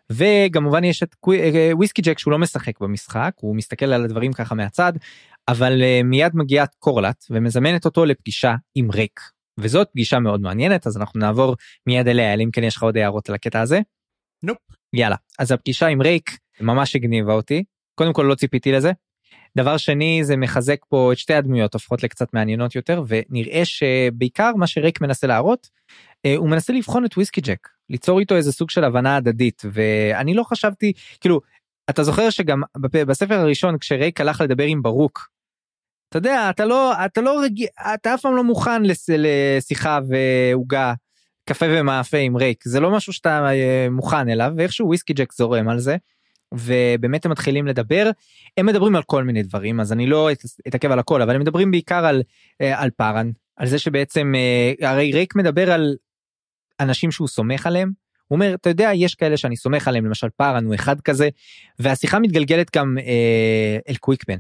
[0.10, 4.56] וכמובן יש את אה, וויסקי ג'ק שהוא לא משחק במשחק הוא מסתכל על הדברים ככה
[4.56, 4.94] מהצד
[5.48, 9.20] אבל אה, מיד מגיעה קורלט ומזמנת אותו לפגישה עם ריק
[9.60, 11.56] וזאת פגישה מאוד מעניינת אז אנחנו נעבור
[11.88, 13.80] מיד אליה אלא אם כן יש לך עוד הערות על הקטע הזה.
[14.44, 14.58] נופ.
[14.94, 17.64] יאללה אז הפגישה עם ריק ממש הגניבה אותי
[17.96, 18.92] קודם כל לא ציפיתי לזה.
[19.58, 24.68] דבר שני זה מחזק פה את שתי הדמויות הופכות לקצת מעניינות יותר ונראה שבעיקר מה
[24.68, 25.70] שריק מנסה להראות
[26.26, 30.34] אה, הוא מנסה לבחון את וויסקי ג'ק ליצור איתו איזה סוג של הבנה הדדית ואני
[30.34, 31.42] לא חשבתי כאילו
[31.90, 35.35] אתה זוכר שגם בספר הראשון כשרייק הלך לדבר עם ברוק.
[36.16, 40.94] אתה יודע אתה לא אתה לא רגיל אתה אף פעם לא מוכן לס, לשיחה ועוגה
[41.50, 45.70] קפה ומאפה עם רייק זה לא משהו שאתה אה, מוכן אליו ואיכשהו וויסקי ג'ק זורם
[45.70, 45.98] על זה.
[46.54, 48.10] ובאמת הם מתחילים לדבר
[48.58, 50.30] הם מדברים על כל מיני דברים אז אני לא
[50.68, 52.24] אתעכב על הכל אבל הם מדברים בעיקר על
[52.62, 55.96] אה, על פארן על זה שבעצם אה, הרי ריק מדבר על
[56.80, 57.92] אנשים שהוא סומך עליהם.
[58.28, 61.30] הוא אומר אתה יודע יש כאלה שאני סומך עליהם למשל פארן הוא אחד כזה
[61.80, 64.38] והשיחה מתגלגלת גם אה, אל קוויקבן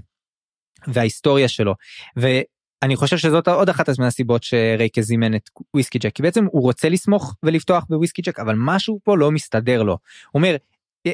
[0.87, 1.75] וההיסטוריה שלו
[2.15, 6.89] ואני חושב שזאת עוד אחת מהסיבות שריק זימן את וויסקי ג'ק כי בעצם הוא רוצה
[6.89, 9.97] לסמוך ולפתוח בוויסקי ג'ק אבל משהו פה לא מסתדר לו.
[10.31, 10.55] הוא אומר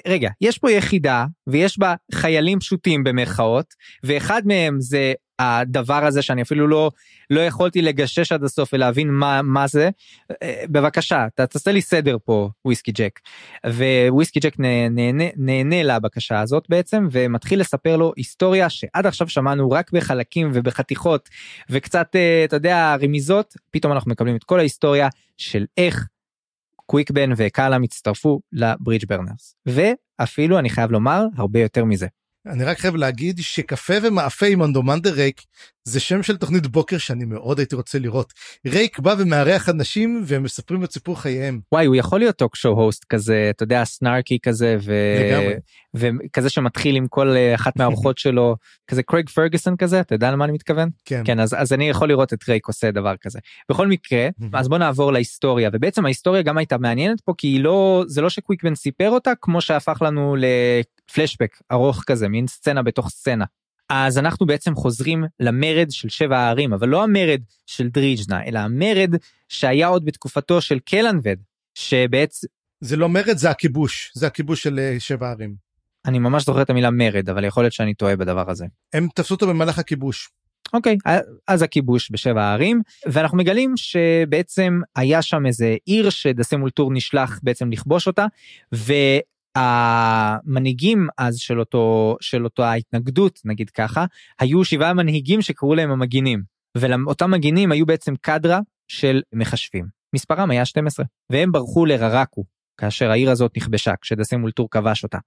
[0.08, 3.74] רגע יש פה יחידה ויש בה חיילים פשוטים במרכאות
[4.04, 6.92] ואחד מהם זה הדבר הזה שאני אפילו לא
[7.30, 9.90] לא יכולתי לגשש עד הסוף ולהבין מה מה זה.
[10.44, 13.20] אה, בבקשה תעשה לי סדר פה וויסקי ג'ק.
[14.10, 19.92] וויסקי ג'ק נהנה, נהנה לבקשה הזאת בעצם ומתחיל לספר לו היסטוריה שעד עכשיו שמענו רק
[19.92, 21.30] בחלקים ובחתיכות
[21.70, 23.54] וקצת אה, אתה יודע רמיזות.
[23.72, 26.08] פתאום אנחנו מקבלים את כל ההיסטוריה של איך
[26.86, 29.56] קוויקבן וקאלאם הצטרפו לברידג' ברנרס.
[29.66, 32.08] ואפילו אני חייב לומר הרבה יותר מזה.
[32.48, 35.42] אני רק חייב להגיד שקפה ומאפה עם אנומנדר ריק
[35.84, 38.34] זה שם של תוכנית בוקר שאני מאוד הייתי רוצה לראות.
[38.68, 41.60] ריק בא ומארח אנשים והם מספרים את סיפור חייהם.
[41.72, 44.94] וואי הוא יכול להיות talk show host כזה אתה יודע snarky כזה ו...
[45.94, 48.56] וכזה שמתחיל עם כל אה, אחת מהארוחות שלו
[48.88, 50.90] כזה קרייג פרגוסון כזה אתה יודע למה אני מתכוון?
[51.06, 53.40] כן, כן אז, אז אני יכול לראות את ריק עושה דבר כזה.
[53.70, 58.22] בכל מקרה אז בוא נעבור להיסטוריה ובעצם ההיסטוריה גם הייתה מעניינת פה כי לא זה
[58.22, 60.36] לא שקוויקבן סיפר אותה כמו שהפך לנו
[61.12, 63.46] לפלשבק ארוך כזה מין סצנה בתוך סצנה.
[63.90, 69.16] אז אנחנו בעצם חוזרים למרד של שבע הערים אבל לא המרד של דריג'נה אלא המרד
[69.50, 71.36] שהיה עוד בתקופתו של קלנבד
[71.74, 72.48] שבעצם
[72.80, 75.56] זה לא מרד זה הכיבוש זה הכיבוש של אה, שבע הערים.
[76.06, 78.66] אני ממש זוכר את המילה מרד אבל יכול להיות שאני טועה בדבר הזה.
[78.94, 80.30] הם תפסו אותו במהלך הכיבוש.
[80.74, 80.98] אוקיי
[81.48, 88.08] אז הכיבוש בשבע הערים ואנחנו מגלים שבעצם היה שם איזה עיר שדסמולטור נשלח בעצם לכבוש
[88.08, 88.26] אותה
[89.56, 94.06] המנהיגים אז של אותו של אותה ההתנגדות נגיד ככה
[94.40, 96.44] היו שבעה מנהיגים שקראו להם המגינים
[96.78, 102.44] ולאותם מגינים היו בעצם קדרה של מחשבים מספרם היה 12 והם ברחו לררקו
[102.78, 105.18] כאשר העיר הזאת נכבשה כשדסם מול טור כבש אותה.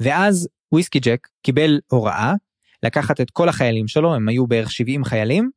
[0.00, 2.34] ואז וויסקי ג'ק קיבל הוראה
[2.82, 5.50] לקחת את כל החיילים שלו הם היו בערך 70 חיילים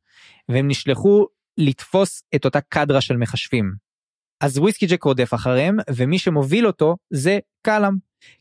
[0.48, 1.26] והם נשלחו
[1.58, 3.74] לתפוס את אותה קדרה של מחשבים.
[4.42, 7.94] אז וויסקי ג'ק רודף אחריהם ומי שמוביל אותו זה קלאם.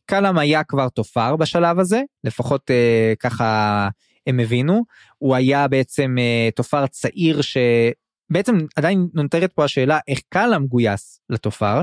[0.06, 3.90] קלאם היה כבר תופר בשלב הזה, לפחות אה, ככה
[4.28, 4.84] הם הבינו,
[5.18, 11.82] הוא היה בעצם אה, תופר צעיר שבעצם עדיין נותרת פה השאלה איך קלאם גויס לתופר,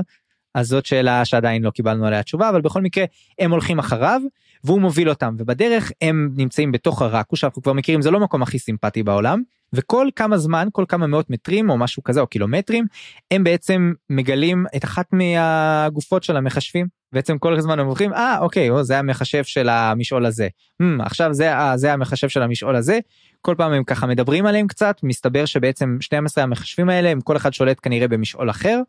[0.55, 3.05] אז זאת שאלה שעדיין לא קיבלנו עליה תשובה, אבל בכל מקרה
[3.39, 4.21] הם הולכים אחריו,
[4.63, 5.35] והוא מוביל אותם.
[5.37, 9.41] ובדרך הם נמצאים בתוך הרקו שאנחנו כבר מכירים זה לא מקום הכי סימפטי בעולם
[9.73, 12.85] וכל כמה זמן כל כמה מאות מטרים או משהו כזה או קילומטרים
[13.31, 16.99] הם בעצם מגלים את אחת מהגופות של המחשבים.
[17.13, 20.47] בעצם כל הזמן הם אומרים אה אוקיי או, זה המחשב של המשעול הזה.
[20.81, 22.99] Hmm, עכשיו זה אה, זה המחשב של המשעול הזה.
[23.41, 27.53] כל פעם הם ככה מדברים עליהם קצת מסתבר שבעצם 12 המחשבים האלה הם כל אחד
[27.53, 28.81] שולט כנראה במשעול אחר.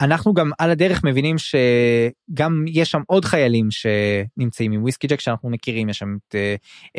[0.00, 5.50] ואנחנו גם על הדרך מבינים שגם יש שם עוד חיילים שנמצאים עם וויסקי ג'ק שאנחנו
[5.50, 6.34] מכירים יש שם את,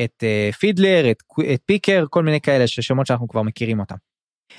[0.04, 0.24] את
[0.60, 1.18] פידלר את,
[1.54, 3.96] את פיקר כל מיני כאלה ששמות שאנחנו כבר מכירים אותם.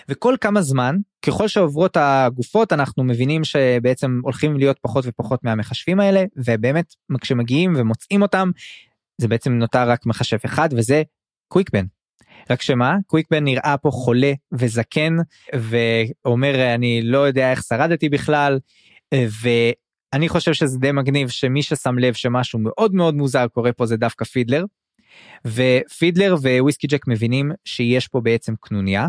[0.08, 0.96] וכל כמה זמן
[1.26, 8.22] ככל שעוברות הגופות אנחנו מבינים שבעצם הולכים להיות פחות ופחות מהמחשבים האלה ובאמת כשמגיעים ומוצאים
[8.22, 8.50] אותם
[9.20, 11.02] זה בעצם נותר רק מחשב אחד וזה
[11.48, 11.84] קוויקבן
[12.50, 15.16] רק שמה קוויקבן נראה פה חולה וזקן
[15.54, 18.58] ואומר אני לא יודע איך שרדתי בכלל
[19.14, 23.96] ואני חושב שזה די מגניב שמי ששם לב שמשהו מאוד מאוד מוזר קורה פה זה
[23.96, 24.64] דווקא פידלר.
[25.44, 29.06] ופידלר וויסקי ג'ק מבינים שיש פה בעצם קנוניה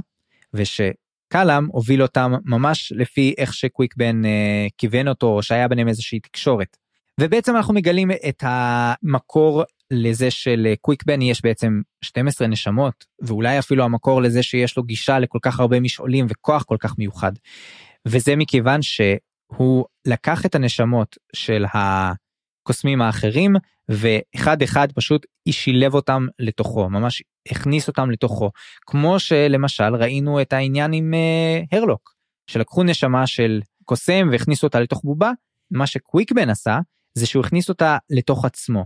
[0.53, 6.77] ושקלאם הוביל אותם ממש לפי איך שקוויקבן אה, כיוון אותו או שהיה ביניהם איזושהי תקשורת.
[7.19, 9.63] ובעצם אנחנו מגלים את המקור
[9.93, 15.59] לזה שלקוויקבן יש בעצם 12 נשמות ואולי אפילו המקור לזה שיש לו גישה לכל כך
[15.59, 17.31] הרבה משעולים וכוח כל כך מיוחד.
[18.07, 23.53] וזה מכיוון שהוא לקח את הנשמות של הקוסמים האחרים
[23.89, 28.51] ואחד אחד פשוט שילב אותם לתוכו ממש הכניס אותם לתוכו
[28.81, 32.13] כמו שלמשל ראינו את העניין עם uh, הרלוק
[32.47, 35.31] שלקחו נשמה של קוסם והכניסו אותה לתוך בובה
[35.71, 36.79] מה שקוויקבן עשה
[37.17, 38.85] זה שהוא הכניס אותה לתוך עצמו.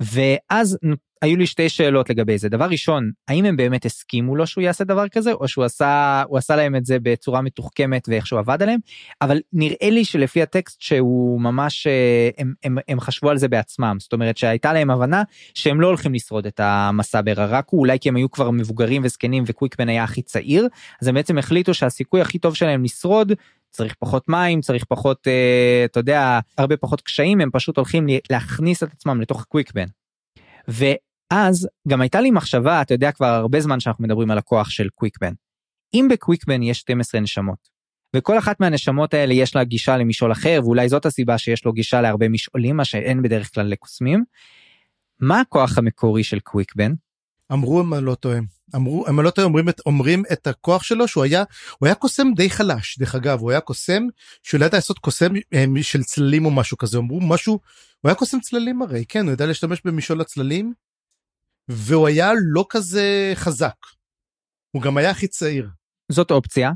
[0.00, 0.78] ואז
[1.22, 2.48] היו לי שתי שאלות לגבי זה.
[2.48, 6.38] דבר ראשון האם הם באמת הסכימו לו שהוא יעשה דבר כזה או שהוא עשה הוא
[6.38, 8.80] עשה להם את זה בצורה מתוחכמת ואיך שהוא עבד עליהם?
[9.22, 13.96] אבל נראה לי שלפי הטקסט שהוא ממש אה, הם, הם, הם חשבו על זה בעצמם.
[14.00, 15.22] זאת אומרת שהייתה להם הבנה
[15.54, 19.88] שהם לא הולכים לשרוד את המסע בררקו אולי כי הם היו כבר מבוגרים וזקנים וקוויקמן
[19.88, 20.68] היה הכי צעיר
[21.02, 23.32] אז הם בעצם החליטו שהסיכוי הכי טוב שלהם לשרוד
[23.70, 28.82] צריך פחות מים צריך פחות אה, אתה יודע הרבה פחות קשיים הם פשוט הולכים להכניס
[28.82, 29.86] את עצמם לתוך קוויקבן.
[30.68, 34.88] ואז גם הייתה לי מחשבה אתה יודע כבר הרבה זמן שאנחנו מדברים על הכוח של
[34.94, 35.32] קוויקבן.
[35.94, 37.78] אם בקוויקבן יש 12 נשמות
[38.16, 42.00] וכל אחת מהנשמות האלה יש לה גישה למשעול אחר ואולי זאת הסיבה שיש לו גישה
[42.00, 44.24] להרבה משעולים מה שאין בדרך כלל לקוסמים.
[45.20, 46.92] מה הכוח המקורי של קוויקבן?
[47.52, 48.38] אמרו אני לא טועה
[48.74, 51.44] אמרו אני לא טועה אומרים את אומרים את הכוח שלו שהוא היה
[51.78, 54.02] הוא היה קוסם די חלש דרך אגב הוא היה קוסם
[54.42, 57.52] שהוא ידע לעשות קוסם אה, של צללים או משהו כזה אמרו משהו
[58.00, 60.72] הוא היה קוסם צללים הרי כן הוא ידע להשתמש במשעול הצללים.
[61.68, 63.76] והוא היה לא כזה חזק.
[64.70, 65.70] הוא גם היה הכי צעיר.
[66.12, 66.70] זאת אופציה.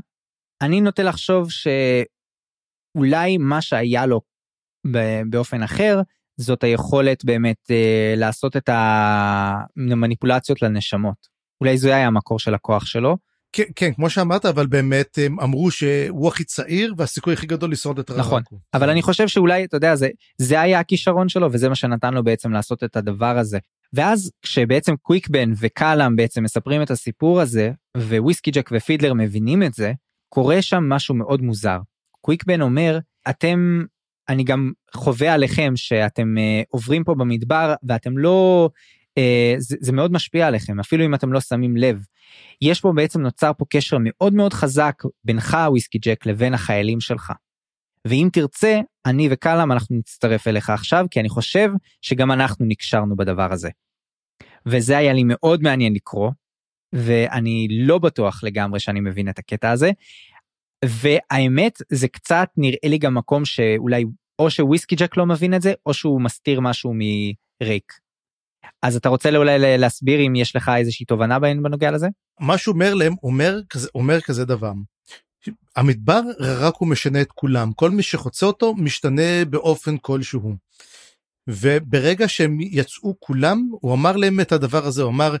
[0.61, 4.21] אני נוטה לחשוב שאולי מה שהיה לו
[5.29, 6.01] באופן אחר
[6.37, 11.27] זאת היכולת באמת אה, לעשות את המניפולציות לנשמות.
[11.61, 13.17] אולי זה היה המקור של הכוח שלו.
[13.55, 17.99] כן, כן, כמו שאמרת, אבל באמת הם אמרו שהוא הכי צעיר והסיכוי הכי גדול לשרוד
[17.99, 18.27] את הרעקו.
[18.27, 18.41] נכון,
[18.73, 22.23] אבל אני חושב שאולי, אתה יודע, זה, זה היה הכישרון שלו וזה מה שנתן לו
[22.23, 23.57] בעצם לעשות את הדבר הזה.
[23.93, 29.93] ואז כשבעצם קוויקבן וקאלאם בעצם מספרים את הסיפור הזה, וויסקי ג'ק ופידלר מבינים את זה,
[30.29, 31.79] קורה שם משהו מאוד מוזר.
[32.21, 32.99] קוויקבן אומר,
[33.29, 33.83] אתם
[34.29, 38.69] אני גם חווה עליכם שאתם uh, עוברים פה במדבר ואתם לא
[39.19, 39.21] uh,
[39.57, 42.05] זה, זה מאוד משפיע עליכם אפילו אם אתם לא שמים לב.
[42.61, 47.31] יש פה בעצם נוצר פה קשר מאוד מאוד חזק בינך וויסקי ג'ק לבין החיילים שלך.
[48.07, 51.71] ואם תרצה אני וקלאם אנחנו נצטרף אליך עכשיו כי אני חושב
[52.01, 53.69] שגם אנחנו נקשרנו בדבר הזה.
[54.65, 56.31] וזה היה לי מאוד מעניין לקרוא
[56.93, 59.91] ואני לא בטוח לגמרי שאני מבין את הקטע הזה
[60.87, 64.05] והאמת זה קצת נראה לי גם מקום שאולי
[64.39, 67.93] או שוויסקי ג'ק לא מבין את זה או שהוא מסתיר משהו מריק.
[68.81, 72.07] אז אתה רוצה אולי להסביר אם יש לך איזושהי תובנה בנוגע לזה?
[72.39, 74.71] מה שהוא אומר להם אומר כזה אומר כזה דבר.
[75.75, 80.55] המדבר רק הוא משנה את כולם כל מי שחוצה אותו משתנה באופן כלשהו.
[81.47, 85.35] וברגע שהם יצאו כולם הוא אמר להם את הדבר הזה הוא אמר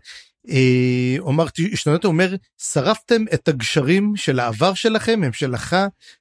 [0.49, 5.75] אה, הוא אמר השתנתם אומר שרפתם את הגשרים של העבר שלכם הם שלך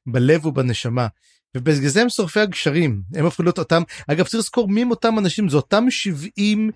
[0.06, 1.06] בלב ובנשמה.
[1.56, 5.48] ובגלל זה הם שורפי הגשרים הם הפכו להיות אותם אגב צריך לזכור מי אותם אנשים
[5.48, 6.70] זה אותם 70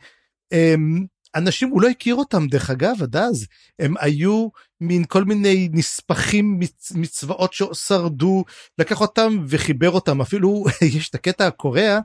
[0.53, 1.07] הם,
[1.37, 3.47] אנשים הוא לא הכיר אותם דרך אגב עד אז.
[3.79, 4.49] הם היו
[4.81, 8.45] מין כל מיני נספחים מצ, מצבאות ששרדו
[8.79, 10.21] לקח אותם וחיבר אותם.
[10.21, 10.65] אפילו
[10.97, 11.99] יש את הקטע הקורע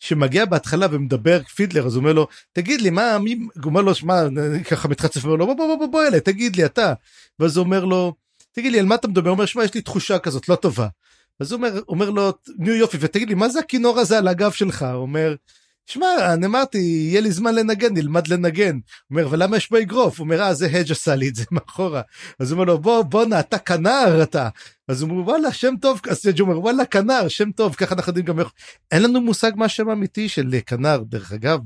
[0.00, 3.94] שמגיע בהתחלה ומדבר פידלר אז הוא אומר לו תגיד לי מה מי הוא אומר לו
[3.94, 4.22] שמע
[4.70, 6.92] ככה מתחצף ואומר לו בוא בוא בוא בוא אלה תגיד לי אתה.
[7.38, 8.14] ואז הוא אומר לו
[8.52, 9.28] תגיד לי על מה אתה מדבר?
[9.28, 10.88] הוא אומר שמע יש לי תחושה כזאת לא טובה.
[11.40, 14.52] אז הוא אומר אומר לו נו יופי ותגיד לי מה זה הכינור הזה על הגב
[14.52, 14.82] שלך?
[14.82, 15.34] הוא אומר
[15.86, 18.74] שמע, אני אמרתי, יהיה לי זמן לנגן, נלמד לנגן.
[18.74, 18.80] הוא
[19.10, 20.18] אומר, אבל למה יש בו אגרוף?
[20.18, 22.02] הוא אומר, אה, זה הדג' עשה לי את זה מאחורה.
[22.38, 24.48] אז הוא אומר לו, בוא, בואנה, אתה כנר אתה.
[24.88, 28.10] אז הוא אומר, וואלה, שם טוב, אז הדג' אומר, וואלה, כנר, שם טוב, ככה אנחנו
[28.10, 28.48] יודעים גם איך...
[28.92, 31.60] אין לנו מושג מה השם האמיתי של כנר, דרך אגב.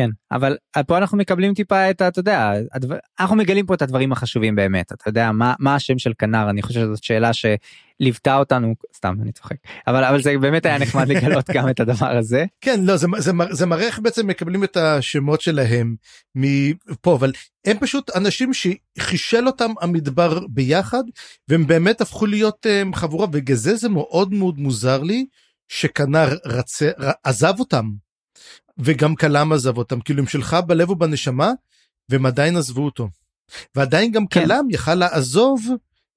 [0.00, 0.56] אה, כן אבל
[0.86, 4.92] פה אנחנו מקבלים טיפה את אתה יודע הדבר, אנחנו מגלים פה את הדברים החשובים באמת
[4.92, 9.32] אתה יודע מה מה השם של כנר אני חושב שזאת שאלה שליוותה אותנו סתם אני
[9.32, 9.56] צוחק
[9.86, 13.32] אבל אבל זה באמת היה נחמד לגלות גם את הדבר הזה כן לא זה זה
[13.50, 15.96] זה מראה איך בעצם מקבלים את השמות שלהם
[16.34, 17.32] מפה אבל
[17.66, 21.02] הם פשוט אנשים שחישל אותם המדבר ביחד
[21.48, 25.26] והם באמת הפכו להיות הם, חבורה בגלל זה זה מאוד מאוד מוזר לי
[25.68, 26.90] שכנר רצה
[27.24, 28.05] עזב אותם.
[28.78, 31.52] וגם כלם עזב אותם, כאילו הם שלך בלב ובנשמה,
[32.08, 33.08] והם עדיין עזבו אותו.
[33.74, 34.44] ועדיין גם כן.
[34.44, 35.66] כלם יכל לעזוב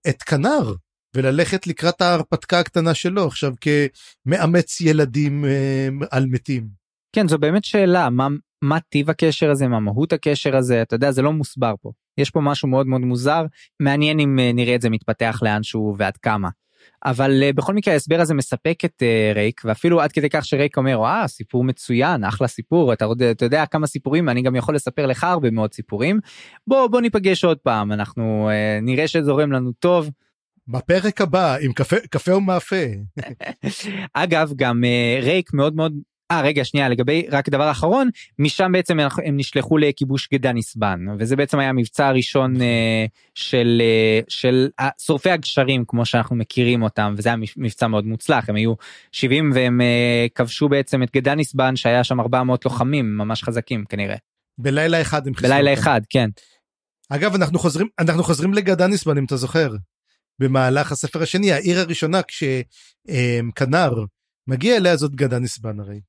[0.10, 0.74] את כנר,
[1.16, 6.68] וללכת לקראת ההרפתקה הקטנה שלו, עכשיו כמאמץ ילדים אה, על מתים.
[7.16, 8.28] כן, זו באמת שאלה, מה,
[8.62, 11.92] מה טיב הקשר הזה, מה מהות הקשר הזה, אתה יודע, זה לא מוסבר פה.
[12.18, 13.46] יש פה משהו מאוד מאוד מוזר,
[13.80, 16.50] מעניין אם אה, נראה את זה מתפתח לאנשהו ועד כמה.
[17.06, 20.78] אבל uh, בכל מקרה ההסבר הזה מספק את uh, רייק ואפילו עד כדי כך שרייק
[20.78, 25.06] אומר אה סיפור מצוין אחלה סיפור אתה, אתה יודע כמה סיפורים אני גם יכול לספר
[25.06, 26.20] לך הרבה מאוד סיפורים
[26.68, 30.10] בוא בוא ניפגש עוד פעם אנחנו uh, נראה שזורם לנו טוב.
[30.68, 32.76] בפרק הבא עם קפה קפה ומאפה.
[34.14, 35.94] אגב גם uh, רייק מאוד מאוד
[36.32, 41.36] אה רגע שנייה לגבי רק דבר אחרון משם בעצם הם נשלחו לכיבוש גדה נסבן וזה
[41.36, 44.70] בעצם היה המבצע הראשון אה, של אה, של
[45.02, 48.74] שורפי הגשרים כמו שאנחנו מכירים אותם וזה היה מבצע מאוד מוצלח הם היו
[49.12, 54.16] 70 והם אה, כבשו בעצם את גדה נסבן שהיה שם 400 לוחמים ממש חזקים כנראה.
[54.58, 56.30] בלילה אחד הם בלילה אחד כן.
[57.10, 59.70] אגב אנחנו חוזרים אנחנו חוזרים לגדה נסבן אם אתה זוכר
[60.40, 63.92] במהלך הספר השני העיר הראשונה כשכנר
[64.48, 66.00] מגיע אליה זאת גדה נסבן הרי.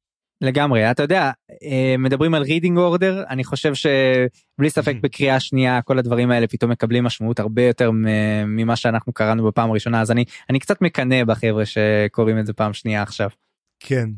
[0.41, 1.31] לגמרי אתה יודע
[1.63, 6.71] אה, מדברים על reading order אני חושב שבלי ספק בקריאה שנייה כל הדברים האלה פתאום
[6.71, 7.91] מקבלים משמעות הרבה יותר
[8.47, 12.73] ממה שאנחנו קראנו בפעם הראשונה אז אני אני קצת מקנא בחבר'ה שקוראים את זה פעם
[12.73, 13.29] שנייה עכשיו.
[13.81, 14.11] כן.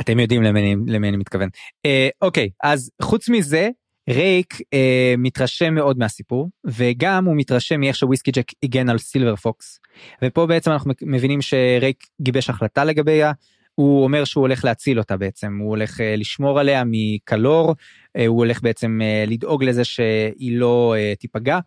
[0.00, 1.48] אתם יודעים למי, למי אני מתכוון.
[1.86, 3.68] אה, אוקיי אז חוץ מזה
[4.10, 9.80] רייק אה, מתרשם מאוד מהסיפור וגם הוא מתרשם מאיך שוויסקי ג'ק הגן על סילבר פוקס
[10.24, 13.32] ופה בעצם אנחנו מבינים שרייק גיבש החלטה לגביה
[13.78, 17.74] הוא אומר שהוא הולך להציל אותה בעצם, הוא הולך אה, לשמור עליה מקלור,
[18.16, 21.58] אה, הוא הולך בעצם אה, לדאוג לזה שהיא לא תיפגע.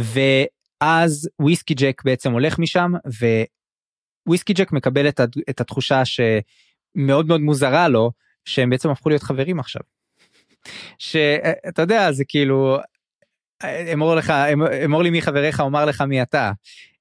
[0.00, 2.92] ואז וויסקי ג'ק בעצם הולך משם,
[4.28, 5.08] וויסקי ג'ק מקבל
[5.50, 8.10] את התחושה שמאוד מאוד מוזרה לו,
[8.44, 9.82] שהם בעצם הפכו להיות חברים עכשיו.
[10.98, 12.78] שאתה יודע זה כאילו
[13.92, 14.30] אמור לך
[14.84, 16.52] אמור לי מי חבריך אומר לך מי אתה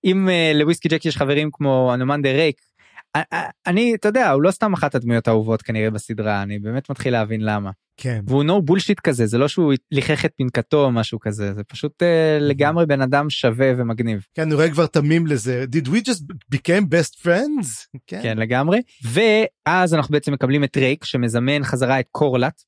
[0.04, 2.62] אם לוויסקי ג'ק יש חברים כמו אנומנדר רייק
[3.68, 7.42] אני אתה יודע הוא לא סתם אחת הדמויות האהובות כנראה בסדרה אני באמת מתחיל להבין
[7.42, 7.72] למה.
[7.98, 8.22] כן.
[8.28, 12.04] והוא no bullshit כזה זה לא שהוא ליחך את פינכתו או משהו כזה זה פשוט
[12.04, 14.26] uh, לגמרי בן אדם שווה ומגניב.
[14.34, 16.22] כן אני רואה כבר ת'מימים לזה did we just
[16.56, 17.68] became best friends
[18.08, 18.20] כן.
[18.24, 22.62] כן לגמרי ואז אנחנו בעצם מקבלים את רייק שמזמן חזרה את קורלט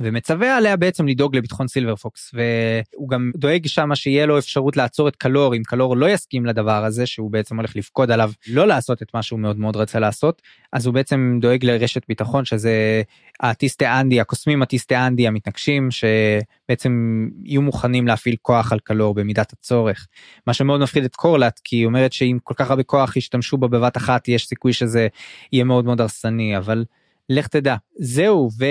[0.00, 5.08] ומצווה עליה בעצם לדאוג לביטחון סילבר פוקס והוא גם דואג שמה שיהיה לו אפשרות לעצור
[5.08, 9.02] את קלור אם קלור לא יסכים לדבר הזה שהוא בעצם הולך לפקוד עליו לא לעשות
[9.02, 10.42] את מה שהוא מאוד מאוד רצה לעשות
[10.72, 13.02] אז הוא בעצם דואג לרשת ביטחון שזה
[13.40, 20.06] הטיסטי אנדי הקוסמים הטיסטי אנדי המתנגשים שבעצם יהיו מוכנים להפעיל כוח על קלור במידת הצורך.
[20.46, 23.68] מה שמאוד מפחיד את קורלט כי היא אומרת שאם כל כך הרבה כוח ישתמשו בה
[23.68, 25.08] בבת אחת יש סיכוי שזה
[25.52, 26.84] יהיה מאוד מאוד הרסני אבל
[27.28, 27.76] לך תדע.
[27.98, 28.64] זהו ו...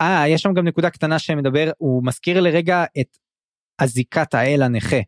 [0.00, 3.16] אה, יש שם גם נקודה קטנה שמדבר, הוא מזכיר לרגע את
[3.80, 5.00] הזיקת האל הנכה.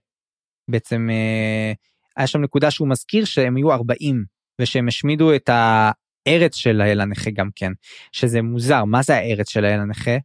[0.70, 1.72] בעצם אה,
[2.16, 4.24] היה שם נקודה שהוא מזכיר שהם היו 40
[4.60, 7.72] ושהם השמידו את הארץ של האל הנכה גם כן,
[8.12, 10.16] שזה מוזר, מה זה הארץ של האל הנכה?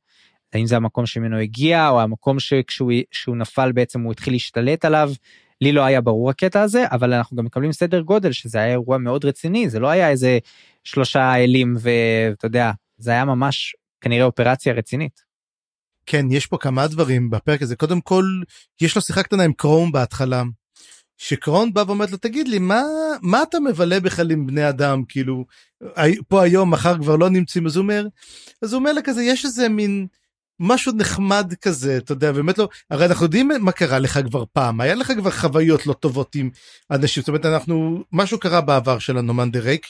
[0.54, 5.12] האם זה המקום שממנו הגיע או המקום שכשהוא נפל בעצם הוא התחיל להשתלט עליו.
[5.62, 8.98] לי לא היה ברור הקטע הזה אבל אנחנו גם מקבלים סדר גודל שזה היה אירוע
[8.98, 10.40] מאוד רציני זה לא היה איזה
[10.84, 13.76] שלושה אלים ואתה יודע זה היה ממש
[14.06, 15.22] כנראה אופרציה רצינית.
[16.06, 18.26] כן יש פה כמה דברים בפרק הזה קודם כל
[18.82, 20.44] יש לו שיחה קטנה עם קרום בהתחלה.
[21.18, 22.82] שקרון בא ואומר לו תגיד לי מה
[23.22, 25.46] מה אתה מבלה בכלל עם בני אדם כאילו
[26.28, 28.08] פה היום מחר כבר לא נמצאים אז הוא אומר
[28.62, 30.08] אז הוא אומר לה כזה יש איזה מין
[30.60, 34.82] משהו נחמד כזה אתה יודע באמת לא הרי אנחנו יודעים מה קרה לך כבר פעם
[34.82, 36.50] היה לך כבר חוויות לא טובות עם
[36.92, 39.86] אנשים זאת אומרת אנחנו משהו קרה בעבר של הנומן דה ריק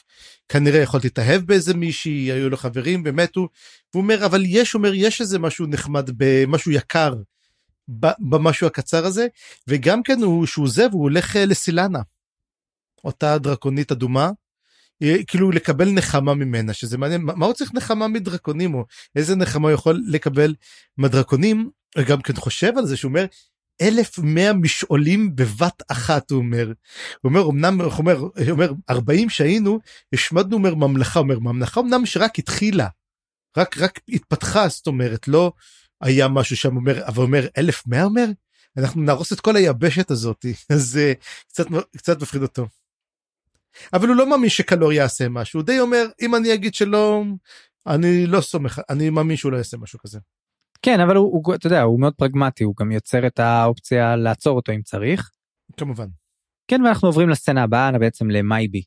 [0.50, 3.48] כנראה יכולת להתאהב באיזה מישהי היו לו חברים ומתו
[3.92, 7.14] הוא אומר אבל יש אומר יש איזה משהו נחמד במשהו יקר
[8.20, 9.28] במשהו הקצר הזה
[9.68, 12.00] וגם כן הוא שהוא עוזב הוא הולך אה, לסילנה
[13.04, 14.32] אותה דרקונית אדומה
[15.28, 18.86] כאילו לקבל נחמה ממנה שזה מעניין מה, הוא צריך נחמה מדרקונים או
[19.16, 20.56] איזה נחמה יכול לקבל
[20.98, 21.70] מהדרקונים
[22.08, 23.26] גם כן חושב על זה שהוא אומר
[23.82, 26.68] 1100 משעולים בבת אחת הוא אומר.
[27.22, 29.80] הוא אומר אמנם הוא אומר, הוא אומר 40 שהיינו
[30.14, 32.88] השמדנו אומר ממלכה אומר ממלכה אמנם שרק התחילה
[33.58, 35.52] רק רק התפתחה זאת אומרת לא
[36.02, 38.26] היה משהו שם אומר אבל אומר 1100 אומר
[38.78, 41.14] אנחנו נהרוס את כל היבשת הזאת אז זה
[41.48, 41.66] קצת
[41.98, 42.68] קצת מפחיד אותו.
[43.94, 47.24] אבל הוא לא מאמין שקלור יעשה משהו הוא די אומר אם אני אגיד שלא
[47.88, 50.20] אני לא סומך אני מאמין שהוא לא יעשה משהו כזה.
[50.82, 54.56] כן אבל הוא, הוא אתה יודע הוא מאוד פרגמטי הוא גם יוצר את האופציה לעצור
[54.56, 55.32] אותו אם צריך.
[55.78, 56.08] כמובן.
[56.68, 58.84] כן ואנחנו עוברים לסצנה הבאה בעצם למייבי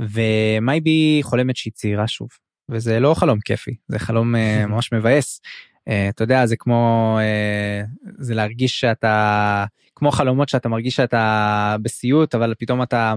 [0.00, 2.28] ומייבי חולמת שהיא צעירה שוב
[2.70, 5.40] וזה לא חלום כיפי זה חלום אה, ממש מבאס.
[5.88, 7.88] Uh, אתה יודע זה כמו uh,
[8.18, 9.64] זה להרגיש שאתה
[9.94, 13.14] כמו חלומות שאתה מרגיש שאתה בסיוט אבל פתאום אתה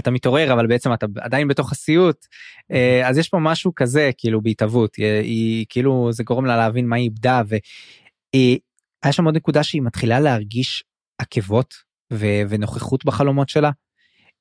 [0.00, 2.26] אתה מתעורר אבל בעצם אתה עדיין בתוך הסיוט
[2.72, 6.86] uh, אז יש פה משהו כזה כאילו בהתהוות היא, היא כאילו זה גורם לה להבין
[6.86, 10.84] מה היא איבדה והיה שם עוד נקודה שהיא מתחילה להרגיש
[11.18, 11.74] עקבות
[12.12, 13.70] ו, ונוכחות בחלומות שלה.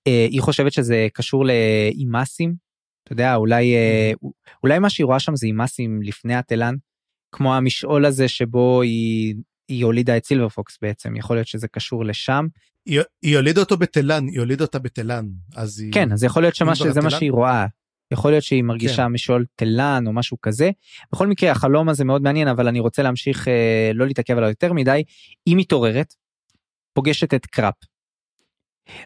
[0.10, 2.54] Uh, היא חושבת שזה קשור לאימאסים
[3.04, 4.30] אתה יודע אולי uh,
[4.64, 6.76] אולי מה שהיא רואה שם זה אימאסים לפני התלן.
[7.32, 9.36] כמו המשעול הזה שבו היא,
[9.68, 12.48] היא הולידה את סילבר פוקס בעצם, יכול להיות שזה קשור לשם.
[12.86, 15.26] היא, היא הולידה אותו בתלן, היא הולידה אותה בתלן,
[15.56, 15.94] אז היא...
[15.94, 17.66] כן, אז יכול להיות שזה מה שהיא רואה.
[18.12, 19.08] יכול להיות שהיא מרגישה כן.
[19.08, 20.72] משעול תלן או משהו כזה.
[21.12, 24.74] בכל מקרה החלום הזה מאוד מעניין אבל אני רוצה להמשיך אה, לא להתעכב עליו יותר
[24.74, 25.04] מדי.
[25.46, 26.14] היא מתעוררת,
[26.94, 27.76] פוגשת את קראפ.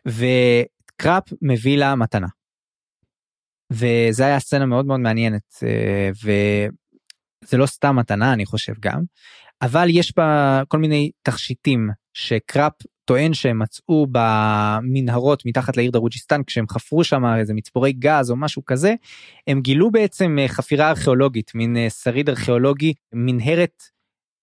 [0.05, 2.27] וקראפ מביא לה מתנה.
[3.71, 6.09] וזה היה סצנה מאוד מאוד מעניינת אה,
[7.45, 9.01] זה לא סתם מתנה אני חושב גם,
[9.61, 12.73] אבל יש בה כל מיני תכשיטים שקראפ
[13.09, 18.65] טוען שהם מצאו במנהרות מתחת לעיר דרוג'יסטן כשהם חפרו שם איזה מצבורי גז או משהו
[18.65, 18.93] כזה,
[19.47, 23.83] הם גילו בעצם אה, חפירה ארכיאולוגית, מין אה, שריד ארכיאולוגי, מנהרת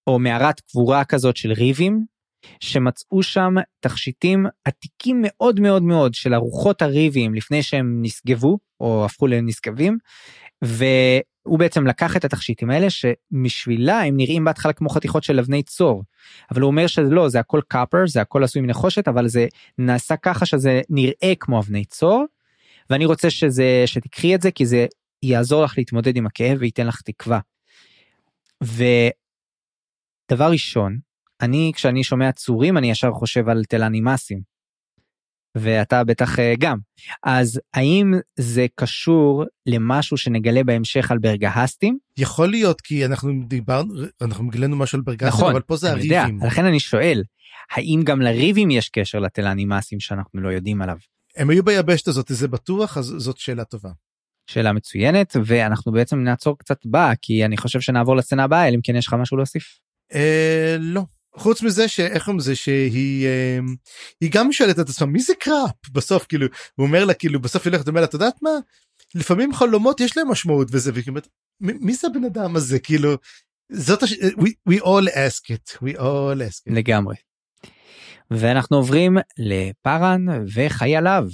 [0.07, 2.05] או מערת קבורה כזאת של ריבים,
[2.61, 9.27] שמצאו שם תכשיטים עתיקים מאוד מאוד מאוד של ארוחות הריבים לפני שהם נשגבו או הפכו
[9.27, 9.99] לנשגבים.
[11.47, 16.05] הוא בעצם לקח את התכשיטים האלה שמשבילה הם נראים בהתחלה כמו חתיכות של אבני צור.
[16.51, 19.47] אבל הוא אומר שזה לא זה הכל קאפר זה הכל עשוי מנחושת אבל זה
[19.79, 22.25] נעשה ככה שזה נראה כמו אבני צור.
[22.91, 24.87] ואני רוצה שזה שתקחי את זה כי זה
[25.23, 27.41] יעזור לך להתמודד עם הכאב וייתן לך תקווה.
[28.63, 30.99] ודבר ראשון
[31.41, 34.56] אני כשאני שומע צורים אני ישר חושב על תלנימאסים.
[35.57, 36.79] ואתה בטח אה, גם.
[37.23, 41.99] אז האם זה קשור למשהו שנגלה בהמשך על ברגהסטים?
[42.19, 46.11] יכול להיות כי אנחנו דיברנו, אנחנו גילינו משהו על ברגהסטים, נכון, אבל פה זה הריבים.
[46.11, 47.23] יודע, לכן אני שואל,
[47.71, 50.97] האם גם לריבים יש קשר לטלנימאסים שאנחנו לא יודעים עליו?
[51.37, 53.91] הם היו ביבשת הזאת, זה בטוח, אז זאת שאלה טובה.
[54.47, 58.81] שאלה מצוינת, ואנחנו בעצם נעצור קצת בה, כי אני חושב שנעבור לסצנה הבאה, אלא אם
[58.83, 59.79] כן יש לך משהו להוסיף.
[60.15, 61.03] אה, לא.
[61.37, 63.75] חוץ מזה שאיך אומרים זה שהיא אמ,
[64.21, 65.89] היא גם שואלת את עצמה מי זה קראפ?
[65.93, 68.51] בסוף כאילו הוא אומר לה כאילו בסוף היא הולכת אומר לה את יודעת מה?
[69.15, 71.21] לפעמים חלומות יש להם משמעות וזה וכאילו
[71.61, 72.79] מי זה הבן אדם הזה?
[72.79, 73.15] כאילו
[73.73, 74.13] זאת הש...
[74.13, 76.75] we, we all ask it we all ask it.
[76.75, 77.17] לגמרי.
[78.31, 81.25] ואנחנו עוברים לפארן וחייליו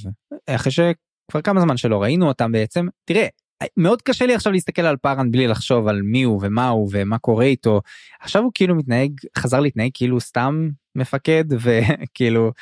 [0.46, 2.86] אחרי שכבר כמה זמן שלא ראינו אותם בעצם.
[3.04, 3.26] תראה
[3.76, 7.18] מאוד קשה לי עכשיו להסתכל על פארן בלי לחשוב על מי הוא ומה הוא ומה
[7.18, 7.80] קורה איתו.
[8.20, 12.52] עכשיו הוא כאילו מתנהג חזר להתנהג כאילו סתם מפקד וכאילו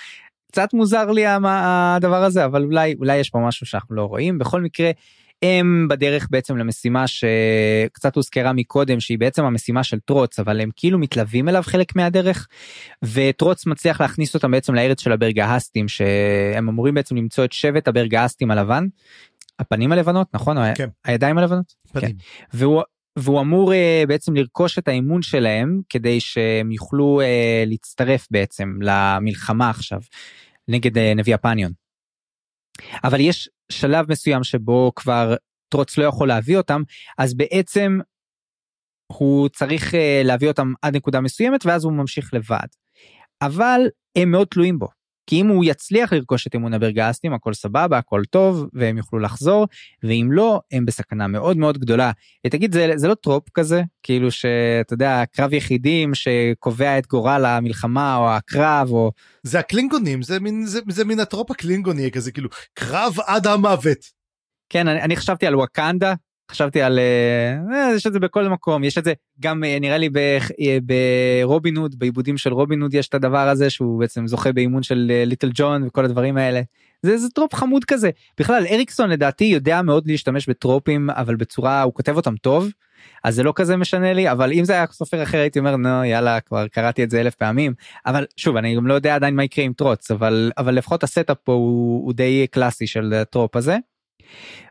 [0.53, 4.61] קצת מוזר לי הדבר הזה אבל אולי אולי יש פה משהו שאנחנו לא רואים בכל
[4.61, 4.91] מקרה
[5.43, 10.99] הם בדרך בעצם למשימה שקצת הוזכרה מקודם שהיא בעצם המשימה של טרוץ אבל הם כאילו
[10.99, 12.49] מתלווים אליו חלק מהדרך
[13.05, 18.51] וטרוץ מצליח להכניס אותם בעצם לארץ של הברגהסטים שהם אמורים בעצם למצוא את שבט הברגהסטים
[18.51, 18.87] הלבן
[19.61, 20.89] הפנים הלבנות נכון כן.
[21.05, 22.11] הידיים הלבנות פנים.
[22.11, 22.17] כן.
[22.53, 22.83] והוא
[23.19, 29.71] והוא אמור uh, בעצם לרכוש את האמון שלהם כדי שהם יוכלו uh, להצטרף בעצם למלחמה
[29.71, 30.01] עכשיו
[30.69, 31.73] נגד uh, נביא הפניון.
[33.05, 35.35] אבל יש שלב מסוים שבו כבר
[35.69, 36.83] טרוץ לא יכול להביא אותם
[37.19, 37.99] אז בעצם
[39.07, 42.67] הוא צריך uh, להביא אותם עד נקודה מסוימת ואז הוא ממשיך לבד.
[43.43, 43.81] אבל
[44.17, 44.89] הם מאוד תלויים בו
[45.31, 49.67] כי אם הוא יצליח לרכוש את אמון הברגסטים הכל סבבה הכל טוב והם יוכלו לחזור
[50.03, 52.13] ואם לא הם בסכנה מאוד מאוד גדולה.
[52.51, 58.17] תגיד זה, זה לא trope כזה כאילו שאתה יודע קרב יחידים שקובע את גורל המלחמה
[58.17, 59.13] או הקרב או
[59.43, 64.21] זה הקלינגונים זה מין זה, זה מין ה trope הקלינגוני כזה כאילו קרב עד המוות.
[64.69, 66.15] כן אני, אני חשבתי על וואקנדה
[66.51, 69.99] חשבתי על אה, אה, יש את זה בכל מקום יש את זה גם אה, נראה
[69.99, 70.09] לי
[71.43, 75.13] ברובין הוד בעיבודים של רובין הוד יש את הדבר הזה שהוא בעצם זוכה באמון של
[75.27, 76.61] ליטל ג'ון וכל הדברים האלה.
[77.03, 78.11] זה איזה trope חמוד כזה.
[78.41, 82.71] בכלל אריקסון לדעתי יודע מאוד להשתמש בטרופים אבל בצורה הוא כותב אותם טוב
[83.25, 86.05] אז זה לא כזה משנה לי אבל אם זה היה סופר אחר הייתי אומר נו
[86.05, 87.75] יאללה כבר קראתי את זה אלף פעמים.
[88.07, 91.08] אבל שוב אני גם לא יודע עדיין מה יקרה עם טרוץ אבל אבל לפחות ה
[91.08, 93.77] setup פה הוא, הוא די קלאסי של ה trope הזה.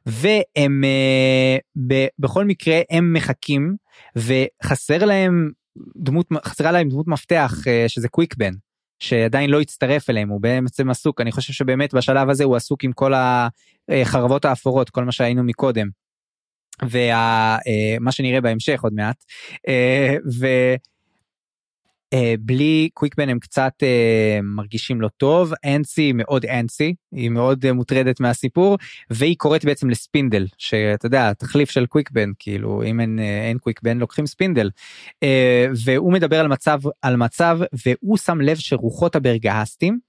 [0.05, 1.57] והם אה,
[1.87, 3.75] ב, בכל מקרה הם מחכים
[4.15, 5.51] וחסר להם
[5.95, 8.51] דמות חסרה להם דמות מפתח אה, שזה קוויקבן
[8.99, 12.91] שעדיין לא הצטרף אליהם הוא בעצם עסוק אני חושב שבאמת בשלב הזה הוא עסוק עם
[12.91, 13.13] כל
[13.89, 15.87] החרבות האפורות כל מה שראינו מקודם.
[16.83, 19.23] ומה שנראה בהמשך עוד מעט
[22.15, 23.73] ובלי קוויקבן הם קצת
[24.43, 28.77] מרגישים לא טוב אנסי מאוד אנסי היא מאוד מוטרדת מהסיפור
[29.09, 34.25] והיא קוראת בעצם לספינדל שאתה יודע תחליף של קוויקבן כאילו אם אין אין קוויקבן לוקחים
[34.25, 34.69] ספינדל
[35.85, 39.99] והוא מדבר על מצב על מצב והוא שם לב שרוחות הברגהסטים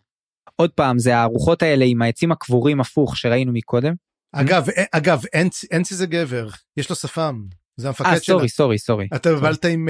[0.57, 3.95] עוד פעם זה הרוחות האלה עם העצים הקבורים הפוך שראינו מקודם
[4.33, 5.23] אגב, אגב,
[5.73, 7.45] אנסי זה גבר, יש לו שפם,
[7.77, 8.15] זה המפקד שלה.
[8.15, 9.09] אה, סורי, סורי, סורי.
[9.15, 9.89] אתה בלת עם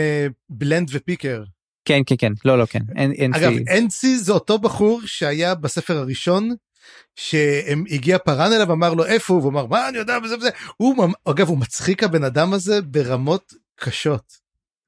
[0.48, 1.42] בלנד ופיקר.
[1.85, 2.81] כן, כן, כן, לא, לא, כן.
[3.35, 6.55] אגב, אנסי זה אותו בחור שהיה בספר הראשון,
[7.16, 9.35] שהגיע פארן אליו, אמר לו איפה?
[9.35, 13.55] הוא, אמר מה אני יודע וזה וזה, הוא, אגב, הוא מצחיק הבן אדם הזה ברמות
[13.77, 14.40] קשות.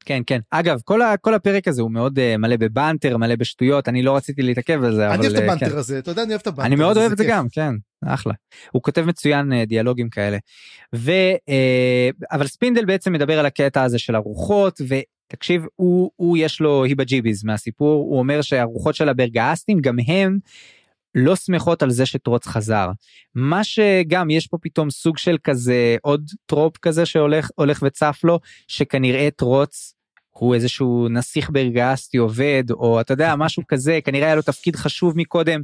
[0.05, 0.41] כן כן.
[0.51, 3.89] אגב כל, ה, כל הפרק הזה הוא מאוד uh, מלא ב banter מלא בשטויות.
[3.89, 5.77] אני לא רציתי להתעכב על זה אני אבל אוהב את uh, ה banter כן.
[5.77, 7.33] הזה אתה יודע אני אוהב את ה banter אני מאוד אוהב את זה כיף.
[7.33, 7.75] גם כן.
[8.07, 8.33] אחלה.
[8.73, 10.39] הוא כותב מצוין uh, דיאלוגים כאלה.
[10.95, 14.81] ו uh, אבל ספינדל בעצם מדבר על הקטע הזה של הרוחות
[15.33, 20.39] ותקשיב הוא הוא יש לו heebie jeebies מהסיפור הוא אומר שהרוחות של הברגאסטים גם הם.
[21.15, 22.91] לא שמחות על זה שטרוץ חזר.
[23.35, 28.41] מה שגם יש פה פתאום סוג של כזה עוד trope כזה שהולך הולך וצף לו
[28.69, 29.95] שכנראה טרוץ
[30.31, 35.17] הוא איזשהו נסיך ברגסטי עובד או אתה יודע משהו כזה כנראה היה לו תפקיד חשוב
[35.17, 35.61] מקודם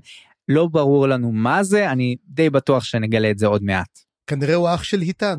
[0.49, 3.99] לא ברור לנו מה זה אני די בטוח שנגלה את זה עוד מעט.
[4.27, 5.39] כנראה הוא אח של היטן.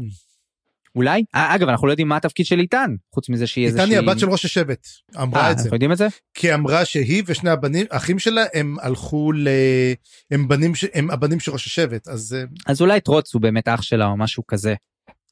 [1.00, 3.84] אולי אה, אגב אנחנו לא יודעים מה התפקיד של איתן חוץ מזה שהיא איזושהי...
[3.84, 4.88] היטן היא הבת של ראש השבט
[5.22, 6.08] אמרה אה, את זה אנחנו יודעים את זה?
[6.34, 9.48] כי אמרה שהיא ושני הבנים אחים שלה הם הלכו ל...
[10.32, 10.86] הם בנים ש...
[10.94, 14.18] הם הבנים של ראש השבט אז אה, אז אולי טרוץ הוא באמת אח שלה או
[14.18, 14.76] משהו כזה.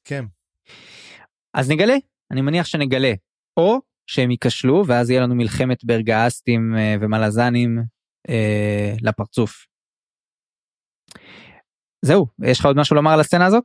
[0.03, 0.25] כן.
[1.53, 1.95] אז נגלה
[2.31, 3.13] אני מניח שנגלה
[3.57, 3.79] או
[4.09, 7.83] שהם ייכשלו ואז יהיה לנו מלחמת ברגאסטים ומלזנים
[8.29, 9.65] אה, לפרצוף.
[12.01, 13.63] זהו יש לך עוד משהו לומר על הסצנה הזאת?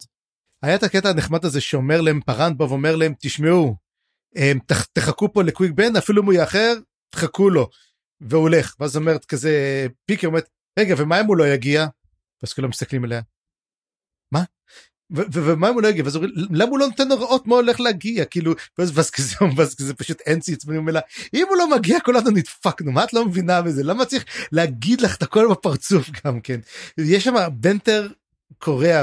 [0.62, 3.76] היה את הקטע הנחמד הזה שאומר להם פארן בא ואומר להם תשמעו
[4.66, 6.74] תח, תחכו פה לקוויק בן אפילו אם הוא יאחר
[7.10, 7.68] תחכו לו.
[8.20, 10.48] והוא הולך ואז אומרת כזה פיקר אומרת
[10.78, 11.86] רגע ומה אם הוא לא יגיע?
[12.42, 13.20] ואז כולם מסתכלים עליה.
[14.32, 14.44] מה?
[15.10, 16.04] ומה אם הוא לא יגיע?
[16.04, 19.94] ואז אומרים למה הוא לא נותן הוראות מה הולך להגיע כאילו ואז, כזה ואז כזה
[19.94, 21.00] פשוט אנסי עצמני אומר לה
[21.34, 25.16] אם הוא לא מגיע כולנו נדפקנו מה את לא מבינה בזה למה צריך להגיד לך
[25.16, 26.60] את הכל בפרצוף גם כן
[26.98, 28.08] יש שם בנטר
[28.58, 29.02] קורע.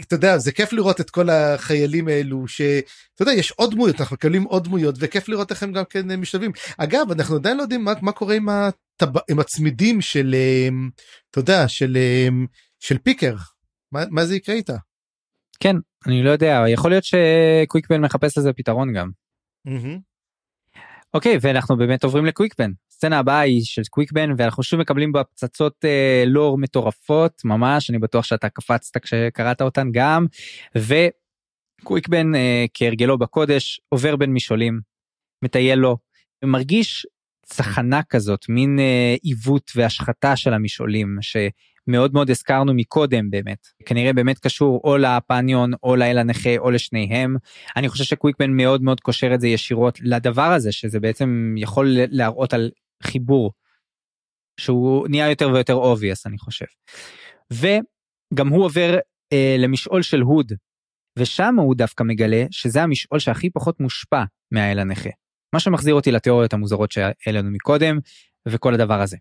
[0.00, 4.14] אתה יודע זה כיף לראות את כל החיילים האלו שאתה יודע יש עוד דמויות אנחנו
[4.14, 7.84] מקבלים עוד דמויות וכיף לראות איך הם גם כן משתלבים אגב אנחנו עדיין לא יודעים
[7.84, 9.18] מה, מה קורה עם, הטב...
[9.30, 10.90] עם הצמידים של אמ,
[11.30, 12.46] אתה יודע של אמ,
[12.80, 13.36] של פיקר
[13.92, 14.76] מה, מה זה יקרה איתה.
[15.60, 15.76] כן
[16.06, 19.10] אני לא יודע יכול להיות שקוויקבן מחפש לזה פתרון גם.
[21.14, 25.84] אוקיי ואנחנו באמת עוברים לקוויקבן הסצנה הבאה היא של קוויקבן ואנחנו שוב מקבלים בה פצצות
[25.84, 30.26] אה, לור מטורפות ממש אני בטוח שאתה קפצת כשקראת אותן גם
[30.76, 34.80] וקוויקבן אה, כהרגלו בקודש עובר בין משעולים
[35.44, 35.96] מטייל לו
[36.44, 37.06] מרגיש
[37.46, 43.66] צחנה כזאת מין אה, עיוות והשחתה של המשעולים שמאוד מאוד הזכרנו מקודם באמת.
[43.86, 47.36] כנראה באמת קשור או לפניון או לאל הנכה או לשניהם.
[47.76, 52.54] אני חושב שקוויקבן מאוד מאוד קושר את זה ישירות לדבר הזה שזה בעצם יכול להראות
[52.54, 52.70] על
[53.02, 53.52] חיבור
[54.60, 56.66] שהוא נהיה יותר ויותר obvious אני חושב.
[57.52, 58.98] וגם הוא עובר
[59.32, 60.52] אה, למשעול של הוד
[61.18, 65.10] ושם הוא דווקא מגלה שזה המשעול שהכי פחות מושפע מהאל הנכה.
[65.52, 67.98] מה שמחזיר אותי לתיאוריות המוזרות שהיו לנו מקודם
[68.48, 69.16] וכל הדבר הזה.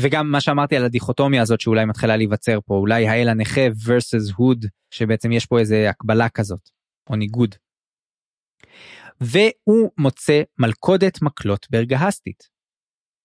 [0.00, 4.66] וגם מה שאמרתי על הדיכוטומיה הזאת שאולי מתחילה להיווצר פה אולי האל הנכה versus הוד
[4.90, 6.68] שבעצם יש פה איזה הקבלה כזאת
[7.10, 7.54] או ניגוד.
[9.20, 12.57] והוא מוצא מלכודת מקלות ברגהסטית.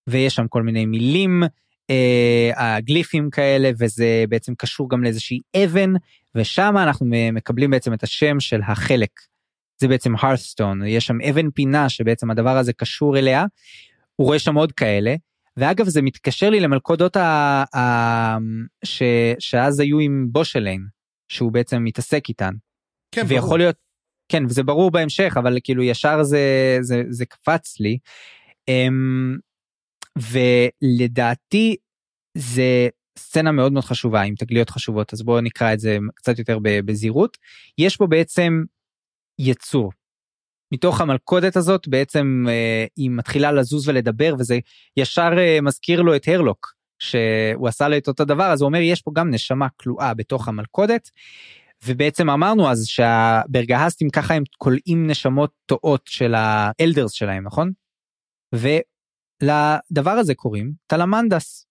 [0.08, 1.44] ויש שם כל מיני מילים
[1.90, 5.94] אה, הגליפים כאלה וזה בעצם קשור גם לאיזושהי אבן
[6.36, 9.20] ושם אנחנו מקבלים בעצם את השם של החלק.
[9.82, 13.46] זה בעצם הרסטון יש שם אבן פינה שבעצם הדבר הזה קשור אליה.
[14.16, 15.16] הוא רואה שם עוד כאלה
[15.58, 17.64] ואגב זה מתקשר לי למלכודות ה...
[17.76, 18.38] ה...
[18.84, 19.04] ש...
[19.40, 20.86] שאז היו עם בושליין
[21.28, 22.54] שהוא בעצם מתעסק איתן.
[23.12, 23.58] כן, ויכול ברור.
[23.58, 23.76] להיות
[24.30, 27.98] כן וזה ברור בהמשך אבל כאילו ישר זה זה זה קפץ לי.
[28.70, 29.40] Um,
[30.18, 31.76] ולדעתי
[32.38, 32.88] זה
[33.20, 37.38] סצנה מאוד מאוד חשובה עם תגליות חשובות אז בואו נקרא את זה קצת יותר בזהירות.
[37.78, 38.64] יש פה בעצם
[39.40, 39.92] יצור.
[40.74, 44.60] מתוך המלכודת הזאת בעצם אה, היא מתחילה לזוז ולדבר וזה
[44.98, 48.80] ישר אה, מזכיר לו את הרלוק שהוא עשה לו את אותו דבר אז הוא אומר
[48.80, 51.10] יש פה גם נשמה כלואה בתוך המלכודת.
[51.86, 57.72] ובעצם אמרנו אז שהברגהסטים ככה הם כולאים נשמות טועות של האלדרס שלהם נכון?
[59.44, 61.66] ולדבר הזה קוראים טלמנדס.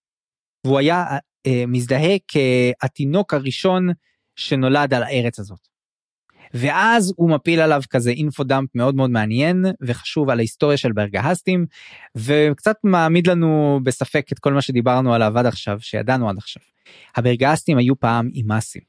[0.67, 1.05] והוא היה
[1.47, 3.89] אה, מזדהה כהתינוק הראשון
[4.37, 5.69] שנולד על הארץ הזאת.
[6.55, 11.67] ואז הוא מפיל עליו כזה אינפו דאמפ מאוד מאוד מעניין וחשוב על ההיסטוריה של ברגהסטים
[12.17, 16.63] וקצת מעמיד לנו בספק את כל מה שדיברנו עליו עד עכשיו שידענו עד עכשיו.
[17.17, 18.83] הברגהסטים היו פעם אימאסים.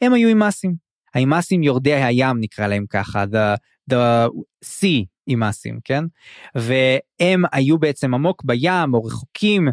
[0.00, 0.74] הם היו אימאסים.
[1.14, 3.58] האימאסים יורדי הים נקרא להם ככה the,
[3.92, 4.28] the
[4.64, 6.04] sea אימאסים כן?
[6.54, 9.68] והם היו בעצם עמוק בים או רחוקים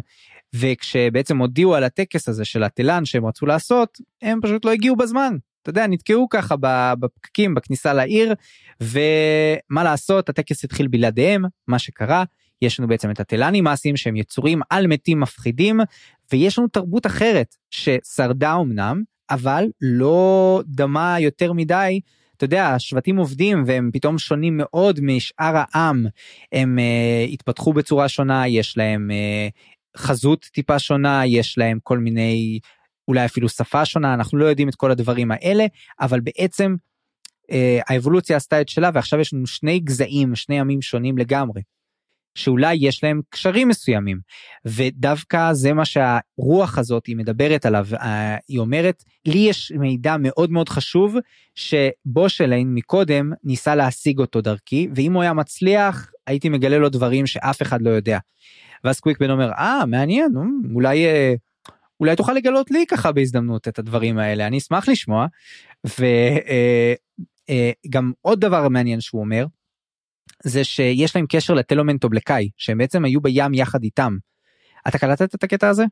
[0.54, 5.36] וכשבעצם הודיעו על הטקס הזה של התלן שהם רצו לעשות הם פשוט לא הגיעו בזמן.
[5.62, 6.54] אתה יודע נתקעו ככה
[7.00, 8.34] בפקקים בכניסה לעיר
[8.80, 12.24] ומה לעשות הטקס התחיל בלעדיהם מה שקרה
[12.62, 15.80] יש לנו בעצם את הטלנימאסים שהם יצורים על מתים מפחידים
[16.32, 22.00] ויש לנו תרבות אחרת ששרדה אמנם אבל לא דמה יותר מדי
[22.36, 26.06] אתה יודע השבטים עובדים והם פתאום שונים מאוד משאר העם
[26.52, 32.58] הם uh, התפתחו בצורה שונה יש להם uh, חזות טיפה שונה יש להם כל מיני
[33.08, 35.66] אולי אפילו שפה שונה אנחנו לא יודעים את כל הדברים האלה
[36.00, 36.76] אבל בעצם
[37.50, 41.60] אה, האבולוציה עשתה את שלה ועכשיו יש לנו שני גזעים שני ימים שונים לגמרי.
[42.36, 44.18] שאולי יש להם קשרים מסוימים
[44.64, 50.50] ודווקא זה מה שהרוח הזאת היא מדברת עליו אה, היא אומרת לי יש מידע מאוד
[50.50, 51.16] מאוד חשוב
[51.54, 57.62] שבושליין מקודם ניסה להשיג אותו דרכי ואם הוא היה מצליח הייתי מגלה לו דברים שאף
[57.62, 58.18] אחד לא יודע.
[58.84, 60.32] ואז קוויקבן אומר אה מעניין
[60.74, 61.34] אולי אה,
[62.00, 65.26] אולי תוכל לגלות לי ככה בהזדמנות את הדברים האלה אני אשמח לשמוע
[65.84, 66.00] וגם
[67.50, 69.46] אה, עוד דבר מעניין שהוא אומר
[70.44, 74.16] זה שיש להם קשר לטלומנטובלקאי שהם בעצם היו בים יחד איתם.
[74.88, 75.84] אתה קלטת את הקטע הזה?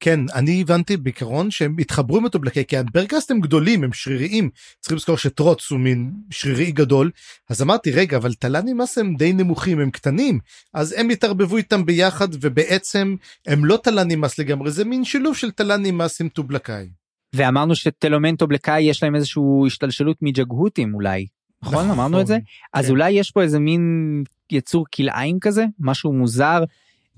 [0.00, 4.50] כן אני הבנתי בעיקרון שהם התחברו עם הטובלקי כי הברגסט הם גדולים הם שריריים
[4.80, 7.10] צריכים לזכור שטרוץ הוא מין שרירי גדול
[7.50, 10.38] אז אמרתי רגע אבל טלני מס הם די נמוכים הם קטנים
[10.74, 13.16] אז הם התערבבו איתם ביחד ובעצם
[13.46, 16.88] הם לא טלני מס לגמרי זה מין שילוב של טלני מס עם טובלקאי.
[17.34, 21.26] ואמרנו שטלומן טובלקאי יש להם איזשהו השתלשלות מג'גהותים אולי
[21.62, 22.38] נכון, נכון אמרנו את זה
[22.72, 22.90] אז כן.
[22.90, 26.64] אולי יש פה איזה מין יצור כלאיים כזה משהו מוזר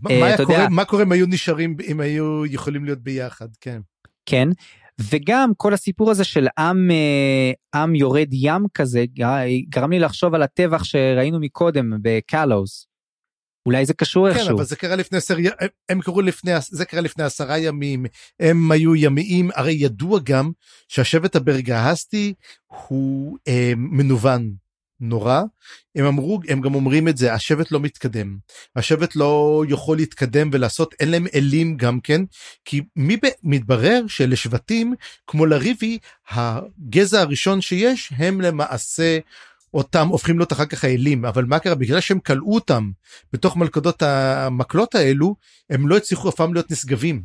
[0.02, 0.69] מה, קורה, יודע...
[0.70, 3.81] מה קורה אם היו נשארים אם היו יכולים להיות ביחד כן.
[4.27, 4.48] כן
[5.01, 9.05] וגם כל הסיפור הזה של עם אה, עם יורד ים כזה
[9.69, 12.91] גרם לי לחשוב על הטבח שראינו מקודם בקלוס.
[13.66, 14.48] אולי זה קשור כן, איכשהו.
[14.48, 15.36] כן אבל זה קרה לפני עשר
[15.89, 18.06] הם קראו לפני זה קרה לפני עשרה ימים
[18.40, 20.51] הם היו ימיים הרי ידוע גם
[20.89, 22.34] שהשבט הברגהסטי
[22.66, 24.52] הוא אה, מנוון
[25.02, 25.43] נורא
[25.97, 28.36] הם אמרו הם גם אומרים את זה השבט לא מתקדם
[28.76, 32.22] השבט לא יכול להתקדם ולעשות אין להם אלים גם כן
[32.64, 34.94] כי מי ב, מתברר שלשבטים
[35.26, 35.98] כמו לריבי
[36.30, 39.18] הגזע הראשון שיש הם למעשה
[39.74, 42.90] אותם הופכים להיות אחר כך האלים אבל מה קרה בגלל שהם כלאו אותם
[43.32, 45.36] בתוך מלכודות המקלות האלו
[45.70, 47.23] הם לא הצליחו אף פעם להיות נשגבים.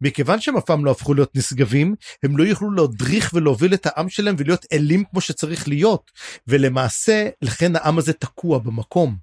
[0.00, 4.08] מכיוון שהם אף פעם לא הפכו להיות נשגבים הם לא יוכלו להדריך ולהוביל את העם
[4.08, 6.10] שלהם ולהיות אלים כמו שצריך להיות
[6.46, 9.16] ולמעשה לכן העם הזה תקוע במקום.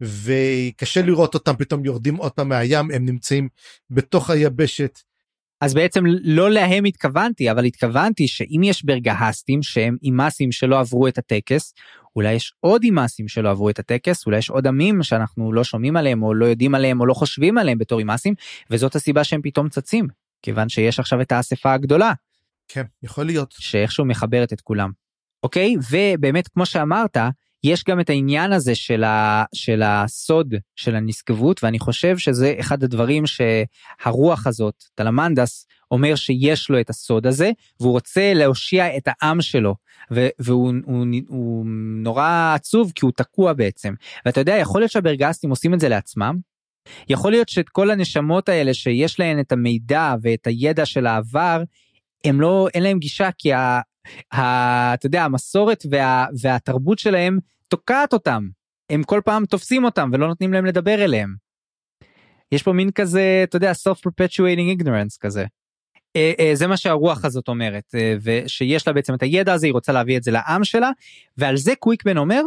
[0.00, 3.48] וקשה לראות אותם פתאום יורדים עוד פעם מהים הם נמצאים
[3.90, 4.98] בתוך היבשת.
[5.60, 11.18] אז בעצם לא להם התכוונתי אבל התכוונתי שאם יש ברגהסטים שהם אימאסים שלא עברו את
[11.18, 11.74] הטקס
[12.16, 15.96] אולי יש עוד אימאסים שלא עברו את הטקס, אולי יש עוד עמים שאנחנו לא שומעים
[15.96, 18.34] עליהם או לא יודעים עליהם או לא חושבים עליהם בתור אימאסים,
[18.70, 20.08] וזאת הסיבה שהם פתאום צצים,
[20.42, 22.12] כיוון שיש עכשיו את האספה הגדולה.
[22.68, 23.54] כן, יכול להיות.
[23.58, 24.90] שאיכשהו מחברת את כולם.
[25.42, 27.16] אוקיי, ובאמת כמו שאמרת,
[27.64, 32.82] יש גם את העניין הזה של, ה, של הסוד של הנשגבות ואני חושב שזה אחד
[32.82, 37.50] הדברים שהרוח הזאת טלמנדס אומר שיש לו את הסוד הזה
[37.80, 39.74] והוא רוצה להושיע את העם שלו
[40.10, 41.66] והוא הוא, הוא
[42.02, 43.94] נורא עצוב כי הוא תקוע בעצם
[44.26, 46.36] ואתה יודע יכול להיות שהברגסטים עושים את זה לעצמם.
[47.08, 51.62] יכול להיות שאת כל הנשמות האלה שיש להן את המידע ואת הידע של העבר
[52.24, 53.52] הם לא אין להם גישה כי
[54.28, 58.48] אתה יודע המסורת וה, והתרבות שלהם תוקעת אותם
[58.90, 61.34] הם כל פעם תופסים אותם ולא נותנים להם לדבר אליהם.
[62.52, 65.44] יש פה מין כזה אתה יודע self perpetuating ignorance כזה.
[66.16, 69.72] אה, אה, זה מה שהרוח הזאת אומרת אה, ושיש לה בעצם את הידע הזה היא
[69.72, 70.90] רוצה להביא את זה לעם שלה
[71.36, 72.42] ועל זה קוויקבן אומר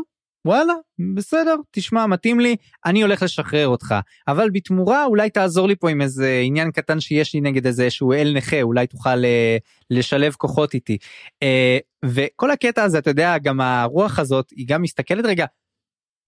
[0.45, 0.74] וואלה,
[1.15, 2.56] בסדר, תשמע, מתאים לי,
[2.86, 3.95] אני הולך לשחרר אותך.
[4.28, 8.14] אבל בתמורה אולי תעזור לי פה עם איזה עניין קטן שיש לי נגד איזה שהוא
[8.14, 9.57] אל נכה, אולי תוכל אה,
[9.90, 10.98] לשלב כוחות איתי.
[11.44, 15.45] אה, וכל הקטע הזה, אתה יודע, גם הרוח הזאת, היא גם מסתכלת רגע,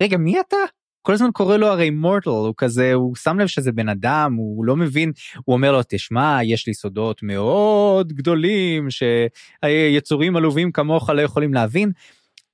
[0.03, 0.57] רגע, מי אתה?
[1.01, 4.65] כל הזמן קורא לו הרי מורטל, הוא כזה, הוא שם לב שזה בן אדם, הוא
[4.65, 5.11] לא מבין,
[5.45, 11.91] הוא אומר לו, תשמע, יש לי סודות מאוד גדולים, שיצורים עלובים כמוך לא יכולים להבין.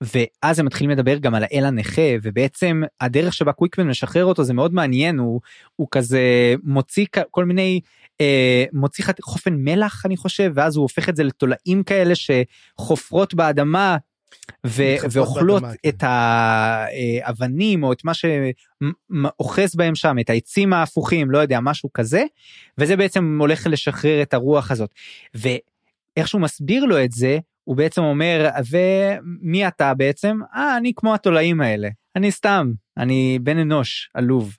[0.02, 4.54] ואז הם מתחילים לדבר גם על האל הנכה ובעצם הדרך שבה קוויקמן משחרר אותו זה
[4.54, 5.42] מאוד מעניין הוא
[5.76, 7.80] הוא כזה מוציא כל מיני
[8.22, 13.98] אה, מוציא חופן מלח אני חושב ואז הוא הופך את זה לתולעים כאלה שחופרות באדמה
[14.68, 16.08] ו- ואוכלות באדמה, את כן.
[16.08, 22.24] האבנים או את מה שאוחז בהם שם את העצים ההפוכים לא יודע משהו כזה
[22.78, 24.90] וזה בעצם הולך לשחרר את הרוח הזאת
[25.36, 31.14] ואיך שהוא מסביר לו את זה הוא בעצם אומר ומי אתה בעצם אה אני כמו
[31.14, 34.58] התולעים האלה אני סתם אני בן אנוש עלוב.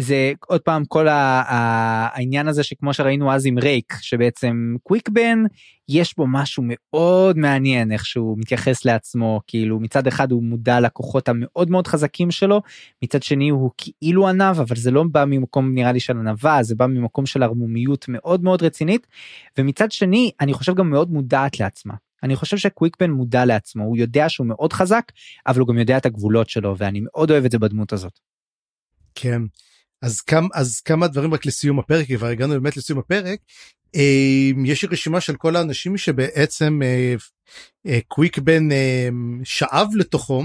[0.00, 5.38] זה עוד פעם כל העניין הזה שכמו שראינו אז עם רייק שבעצם קוויקבן
[5.88, 11.28] יש בו משהו מאוד מעניין איך שהוא מתייחס לעצמו כאילו מצד אחד הוא מודע לכוחות
[11.28, 12.62] המאוד מאוד חזקים שלו
[13.02, 16.74] מצד שני הוא כאילו ענב אבל זה לא בא ממקום נראה לי של ענווה זה
[16.74, 19.06] בא ממקום של ערמומיות מאוד מאוד רצינית
[19.58, 21.94] ומצד שני אני חושב גם מאוד מודעת לעצמה.
[22.22, 25.12] אני חושב שקוויקבן מודע לעצמו הוא יודע שהוא מאוד חזק
[25.46, 28.18] אבל הוא גם יודע את הגבולות שלו ואני מאוד אוהב את זה בדמות הזאת.
[29.14, 29.42] כן
[30.02, 33.38] אז כמה אז כמה דברים רק לסיום הפרק כבר הגענו באמת לסיום הפרק.
[33.96, 37.14] אה, יש רשימה של כל האנשים שבעצם אה,
[37.86, 38.68] אה, קוויק בן
[39.44, 40.44] שאב לתוכו.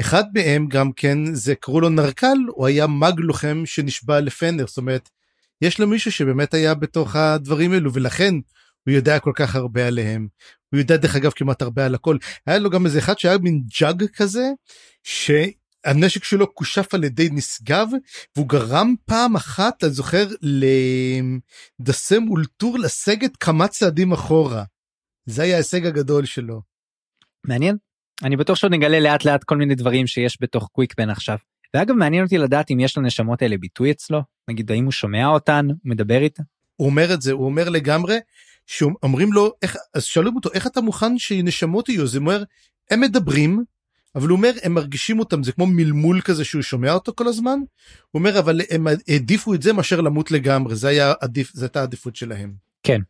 [0.00, 4.76] אחד מהם גם כן זה קראו לו נרקל הוא היה מג לוחם שנשבע לפנר זאת
[4.76, 5.08] אומרת
[5.62, 8.34] יש לו מישהו שבאמת היה בתוך הדברים האלו ולכן
[8.86, 10.28] הוא יודע כל כך הרבה עליהם.
[10.72, 13.62] הוא יודע דרך אגב כמעט הרבה על הכל היה לו גם איזה אחד שהיה מין
[13.80, 14.44] ג'אג כזה
[15.02, 15.30] ש...
[15.84, 17.88] הנשק שלו כושף על ידי נשגב
[18.36, 20.28] והוא גרם פעם אחת אני זוכר
[21.80, 24.64] לדסם אולטור לסגת כמה צעדים אחורה.
[25.26, 26.62] זה היה ההישג הגדול שלו.
[27.46, 27.76] מעניין
[28.24, 31.36] אני בטוח שעוד נגלה לאט לאט כל מיני דברים שיש בתוך קוויקבן עכשיו.
[31.74, 35.66] ואגב מעניין אותי לדעת אם יש לנשמות האלה ביטוי אצלו נגיד האם הוא שומע אותן
[35.84, 36.42] מדבר איתה.
[36.76, 38.18] הוא אומר את זה הוא אומר לגמרי
[38.66, 42.44] שאומרים לו איך אז שואלים אותו איך אתה מוכן שנשמות יהיו זה אומר
[42.90, 43.64] הם מדברים
[44.14, 47.58] אבל הוא אומר הם מרגישים אותם זה כמו מלמול כזה שהוא שומע אותו כל הזמן.
[48.10, 51.80] הוא אומר אבל הם העדיפו את זה מאשר למות לגמרי זה היה עדיף זה הייתה
[51.80, 52.52] העדיפות שלהם.
[52.82, 53.00] כן.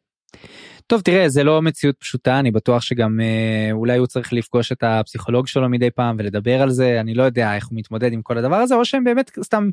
[0.86, 4.82] טוב תראה זה לא מציאות פשוטה אני בטוח שגם אה, אולי הוא צריך לפגוש את
[4.82, 8.38] הפסיכולוג שלו מדי פעם ולדבר על זה אני לא יודע איך הוא מתמודד עם כל
[8.38, 9.70] הדבר הזה או שהם באמת סתם.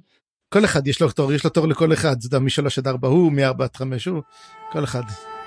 [0.53, 3.31] כל אחד יש לו תור יש לו תור לכל אחד זה משלוש עד ארבע הוא
[3.31, 4.21] מארבע עד חמש הוא
[4.71, 5.03] כל אחד.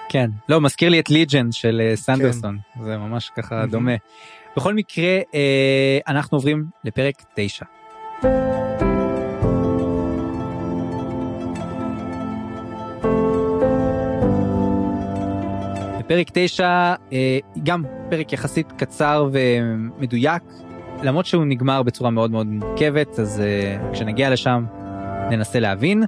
[0.08, 2.84] כן לא מזכיר לי את ליג'ן של אה, סנדרסון כן.
[2.84, 3.92] זה ממש ככה דומה.
[4.56, 7.64] בכל מקרה, אה, אנחנו עוברים לפרק 9.
[15.98, 16.66] בפרק 9,
[17.12, 20.42] אה, גם פרק יחסית קצר ומדויק,
[21.02, 24.64] למרות שהוא נגמר בצורה מאוד מאוד מורכבת, אז אה, כשנגיע לשם
[25.30, 26.02] ננסה להבין.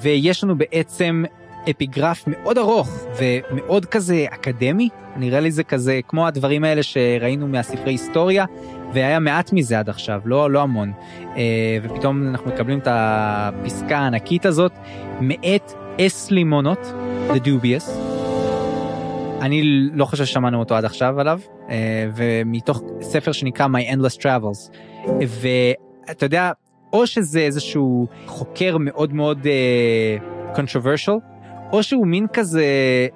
[0.00, 1.24] ויש לנו בעצם
[1.70, 7.92] אפיגרף מאוד ארוך ומאוד כזה אקדמי, נראה לי זה כזה כמו הדברים האלה שראינו מהספרי
[7.92, 8.44] היסטוריה,
[8.92, 10.92] והיה מעט מזה עד עכשיו, לא, לא המון.
[11.36, 14.72] אה, ופתאום אנחנו מקבלים את הפסקה הענקית הזאת,
[15.20, 16.92] מאת אס לימונות,
[17.28, 17.90] The Dubious.
[19.40, 19.62] אני
[19.92, 24.76] לא חושב ששמענו אותו עד עכשיו עליו, אה, ומתוך ספר שנקרא My Endless Travels.
[25.20, 26.52] ואתה יודע,
[26.92, 31.29] או שזה איזשהו חוקר מאוד מאוד uh, controversial,
[31.72, 32.64] או שהוא מין כזה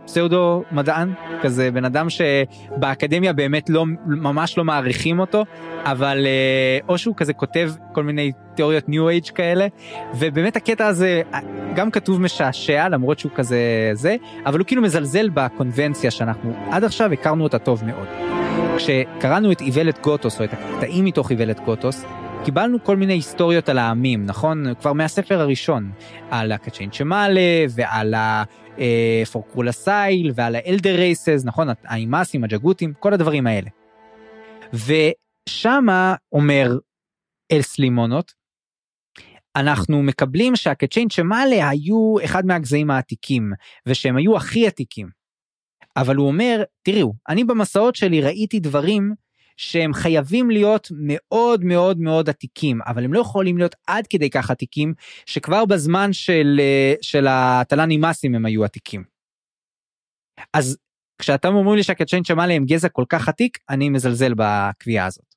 [0.04, 1.12] פסאודו מדען,
[1.42, 5.44] כזה בן אדם שבאקדמיה באמת לא, ממש לא מעריכים אותו,
[5.84, 9.66] אבל אה, או שהוא כזה כותב כל מיני תיאוריות ניו אייג' כאלה,
[10.18, 11.22] ובאמת הקטע הזה
[11.74, 14.16] גם כתוב משעשע למרות שהוא כזה זה,
[14.46, 18.06] אבל הוא כאילו מזלזל בקונבנציה שאנחנו עד עכשיו הכרנו אותה טוב מאוד.
[18.76, 22.04] כשקראנו את איוולת גוטוס או את הקטעים מתוך איוולת גוטוס,
[22.44, 24.74] קיבלנו כל מיני היסטוריות על העמים, נכון?
[24.74, 25.92] כבר מהספר הראשון,
[26.30, 31.68] על הקצ'יין צ'מאלה ועל הפורקרולה סייל ועל האלדר רייסס, נכון?
[31.84, 33.70] האימאסים, הג'גותים, כל הדברים האלה.
[34.72, 36.78] ושמה אומר
[37.52, 38.32] אלס לימונות,
[39.56, 43.52] אנחנו מקבלים שהקצ'יין צ'מאלה היו אחד מהגזעים העתיקים,
[43.86, 45.08] ושהם היו הכי עתיקים.
[45.96, 49.14] אבל הוא אומר, תראו, אני במסעות שלי ראיתי דברים
[49.56, 54.50] שהם חייבים להיות מאוד מאוד מאוד עתיקים, אבל הם לא יכולים להיות עד כדי כך
[54.50, 54.94] עתיקים,
[55.26, 59.04] שכבר בזמן של, אה, של התל"נים מסים הם היו עתיקים.
[60.52, 60.76] אז
[61.18, 65.34] כשאתם אומרים לי שהקצ'יין שמאלי הם גזע כל כך עתיק, אני מזלזל בקביעה הזאת.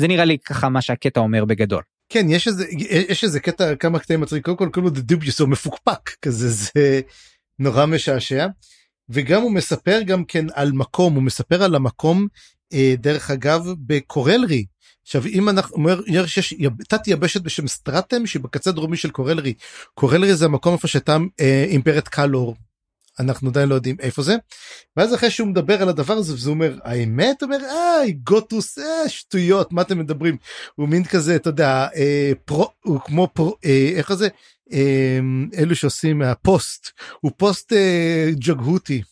[0.00, 1.82] זה נראה לי ככה מה שהקטע אומר בגדול.
[2.12, 5.48] כן יש איזה יש איזה קטע כמה קטעים מצחיק קודם כל קוראים לו דוביוס הוא
[5.48, 7.00] מפוקפק כזה זה
[7.58, 8.46] נורא משעשע.
[9.08, 12.26] וגם הוא מספר גם כן על מקום הוא מספר על המקום
[12.98, 14.64] דרך אגב בקורלרי.
[15.02, 16.54] עכשיו אם אנחנו אומר שיש
[16.88, 19.54] תת יבשת בשם סטרטם שהיא בקצה הדרומי של קורלרי
[19.94, 22.56] קורלרי זה המקום איפה שהייתה אה, אימפרית קלור
[23.20, 24.36] אנחנו עדיין לא יודעים איפה זה.
[24.96, 29.72] ואז אחרי שהוא מדבר על הדבר הזה וזה אומר האמת אומר איי גוטוס אה, שטויות
[29.72, 30.36] מה אתם מדברים
[30.74, 34.28] הוא מין כזה אתה יודע אה, פרו הוא כמו פרו אה, איך זה
[34.72, 35.18] אה,
[35.58, 36.90] אלו שעושים מהפוסט
[37.20, 39.02] הוא פוסט אה, ג'גהותי.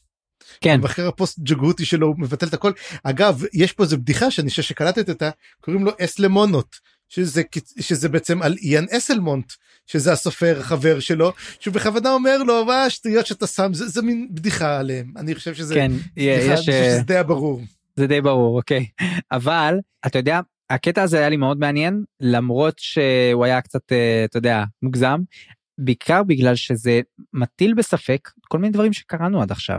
[0.61, 0.81] כן.
[0.83, 2.73] ואחרי הפוסט ג'גהותי שלו הוא מבטל את הכל
[3.03, 5.31] אגב יש פה איזה בדיחה שאני חושב שקלטת אותה
[5.61, 6.77] קוראים לו אס למונות
[7.09, 7.43] שזה
[7.81, 9.53] שזה בעצם על איאן אסלמונט
[9.87, 14.29] שזה הסופר חבר שלו שהוא בכוונה אומר לו מה השטויות שאתה שם זה, זה מין
[14.31, 17.61] בדיחה עליהם אני חושב שזה כן, בדיחה, יש, אני חושב שזה די ברור.
[17.97, 18.87] זה די ברור אוקיי
[19.33, 19.75] אבל
[20.07, 20.41] אתה יודע
[20.71, 25.21] הקטע הזה היה לי מאוד מעניין למרות שהוא היה קצת אה, אתה יודע מוגזם
[25.79, 27.01] בעיקר בגלל שזה
[27.33, 29.79] מטיל בספק כל מיני דברים שקראנו עד עכשיו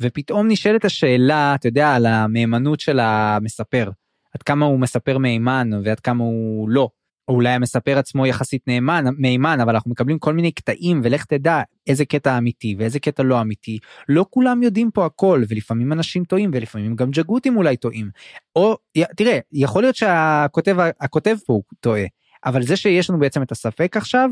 [0.00, 3.90] ופתאום נשאלת השאלה אתה יודע על המהימנות של המספר
[4.34, 6.88] עד כמה הוא מספר מהימן ועד כמה הוא לא.
[7.28, 11.62] או אולי המספר עצמו יחסית נאמן מהימן אבל אנחנו מקבלים כל מיני קטעים ולך תדע
[11.86, 13.78] איזה קטע אמיתי ואיזה קטע לא אמיתי
[14.08, 18.10] לא כולם יודעים פה הכל ולפעמים אנשים טועים ולפעמים גם ג'גותים אולי טועים
[18.56, 18.76] או
[19.16, 22.04] תראה יכול להיות שהכותב הכותב פה הוא טועה
[22.44, 24.30] אבל זה שיש לנו בעצם את הספק עכשיו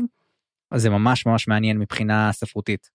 [0.71, 2.94] אז זה ממש ממש מעניין מבחינה ספרותית.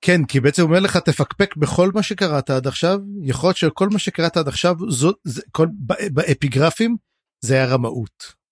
[0.00, 3.98] כן כי בעצם אומר לך תפקפק בכל מה שקראת עד עכשיו יכול להיות שכל מה
[3.98, 5.68] שקראת עד עכשיו זאת זה כל
[6.10, 6.96] באפיגרפים
[7.40, 8.44] זה היה רמאות.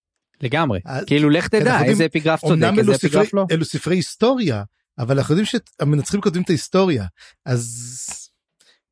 [0.43, 3.47] לגמרי כאילו לך תדע איזה אפיגרף צודק איזה אפיגרף לא.
[3.51, 4.63] אלו ספרי היסטוריה
[4.99, 7.05] אבל אנחנו יודעים שהמנצחים כותבים את ההיסטוריה
[7.47, 8.31] אז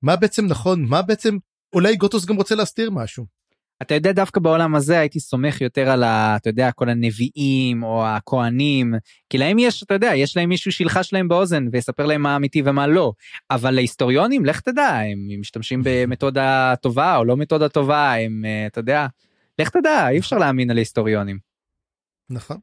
[0.02, 1.36] מה בעצם נכון מה בעצם
[1.72, 3.39] אולי גוטוס גם רוצה להסתיר משהו.
[3.82, 6.36] אתה יודע דווקא בעולם הזה הייתי סומך יותר על ה...
[6.36, 8.94] אתה יודע כל הנביאים או הכהנים
[9.30, 12.62] כי להם יש אתה יודע יש להם מישהו שילחש להם באוזן ויספר להם מה אמיתי
[12.64, 13.12] ומה לא
[13.50, 19.06] אבל להיסטוריונים לך תדע הם משתמשים במתודה טובה או לא מתודה טובה הם אתה יודע
[19.58, 21.38] לך תדע אי אפשר להאמין על היסטוריונים.
[22.30, 22.56] נכון.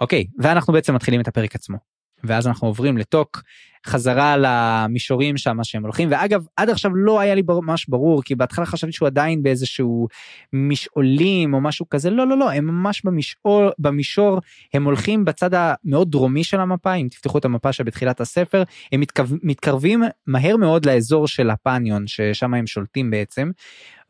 [0.00, 1.97] אוקיי ואנחנו בעצם מתחילים את הפרק עצמו.
[2.24, 3.42] ואז אנחנו עוברים לטוק
[3.86, 6.08] חזרה למישורים שם שהם הולכים.
[6.12, 10.08] ואגב עד עכשיו לא היה לי ממש ברור כי בהתחלה חשבתי שהוא עדיין באיזשהו
[10.52, 12.10] משעולים או משהו כזה.
[12.10, 14.38] לא לא לא הם ממש במישור במישור
[14.74, 18.62] הם הולכים בצד המאוד דרומי של המפה אם תפתחו את המפה שבתחילת הספר
[18.92, 23.50] הם מתקרב, מתקרבים מהר מאוד לאזור של הפניון ששם הם שולטים בעצם.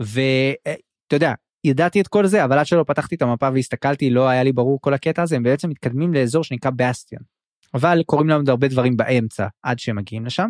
[0.01, 1.33] ואתה יודע
[1.65, 4.79] ידעתי את כל זה אבל עד שלא פתחתי את המפה והסתכלתי לא היה לי ברור
[4.81, 7.38] כל הקטע הזה הם בעצם מתקדמים לאזור שנקרא בסטיון.
[7.75, 10.49] אבל קורים לנו הרבה דברים באמצע עד שהם מגיעים לשם.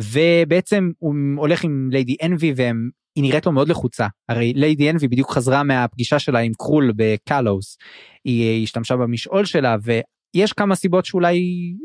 [0.00, 4.06] ובעצם הוא הולך עם ליידי אנבי והם היא נראית לו מאוד לחוצה.
[4.28, 7.78] הרי ליידי אנבי בדיוק חזרה מהפגישה שלה עם קרול בקלוס.
[8.24, 11.42] היא השתמשה במשעול שלה ויש כמה סיבות שאולי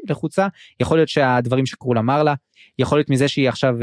[0.10, 0.48] לחוצה.
[0.80, 2.34] יכול להיות שהדברים שקרול אמר לה
[2.80, 3.76] יכול להיות מזה שהיא עכשיו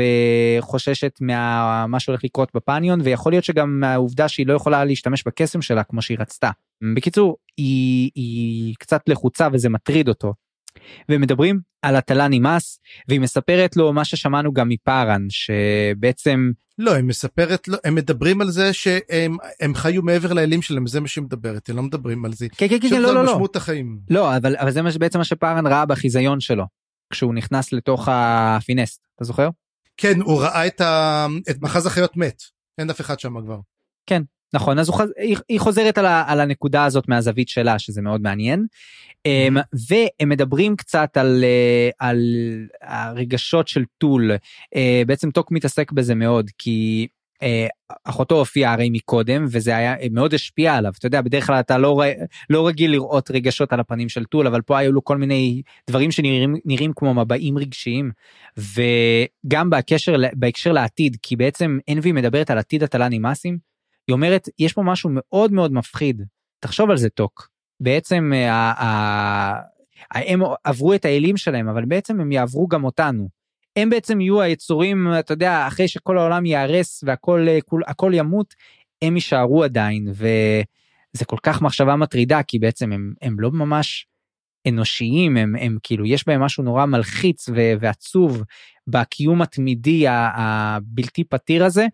[0.61, 5.85] חוששת ממה שהולך לקרות בפניון ויכול להיות שגם מהעובדה שהיא לא יכולה להשתמש בקסם שלה
[5.85, 6.51] כמו שהיא רצתה.
[6.95, 10.35] בקיצור היא, היא קצת לחוצה וזה מטריד אותו
[11.09, 17.69] ומדברים על הטלה נמאס והיא מספרת לו מה ששמענו גם מפארן שבעצם לא היא מספרת
[17.69, 21.69] לא הם מדברים על זה שהם הם חיו מעבר לאלים שלהם זה מה שהיא מדברת
[21.71, 22.47] הם לא מדברים על זה.
[22.57, 23.49] כן כן כן לא לא לא.
[23.55, 23.99] החיים.
[24.11, 26.65] לא אבל אבל זה בעצם מה שפארן ראה בחיזיון שלו
[27.13, 29.49] כשהוא נכנס לתוך הפינסט אתה זוכר?
[29.97, 31.27] כן הוא ראה את, ה...
[31.51, 32.43] את מאחז החיות מת
[32.79, 33.59] אין אף אחד שם כבר.
[34.07, 34.23] כן
[34.55, 35.11] נכון אז חוז...
[35.49, 36.25] היא חוזרת על, ה...
[36.27, 38.67] על הנקודה הזאת מהזווית שלה שזה מאוד מעניין.
[39.27, 39.57] אמ,
[39.89, 42.19] והם מדברים קצת על, אה, על
[42.83, 44.31] הרגשות של טול.
[44.77, 47.07] אה, בעצם טוק מתעסק בזה מאוד כי
[47.43, 47.67] אה,
[48.05, 50.93] אחותו הופיעה הרי מקודם וזה היה מאוד השפיע עליו.
[50.99, 52.03] אתה יודע בדרך כלל אתה לא,
[52.51, 56.11] לא רגיל לראות רגשות על הפנים של טול אבל פה היו לו כל מיני דברים
[56.11, 58.11] שנראים כמו מבעים רגשיים.
[58.57, 63.68] וגם בקשר בהקשר לעתיד כי בעצם אנבי מדברת על עתיד הטלה נמאסים
[64.09, 66.23] היא אומרת יש פה משהו מאוד מאוד מפחיד.
[66.61, 67.49] תחשוב על זה טוק.
[67.81, 69.61] בעצם אה,
[70.15, 73.29] הם עברו את האלים שלהם אבל בעצם הם יעברו גם אותנו.
[73.77, 77.49] הם בעצם יהיו היצורים אתה יודע אחרי שכל העולם ייהרס והכל
[78.13, 78.55] אה, ימות
[79.03, 80.09] הם יישארו עדיין.
[80.09, 84.07] וזה כל כך מחשבה מטרידה כי בעצם הם, הם לא ממש
[84.69, 88.43] אנושיים הם, הם כאילו יש בהם משהו נורא מלחיץ ו, ועצוב
[88.87, 91.87] בקיום התמידי הבלתי פתיר הזה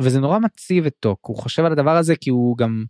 [0.00, 2.84] וזה נורא מציב את טוק הוא חושב על הדבר הזה כי הוא גם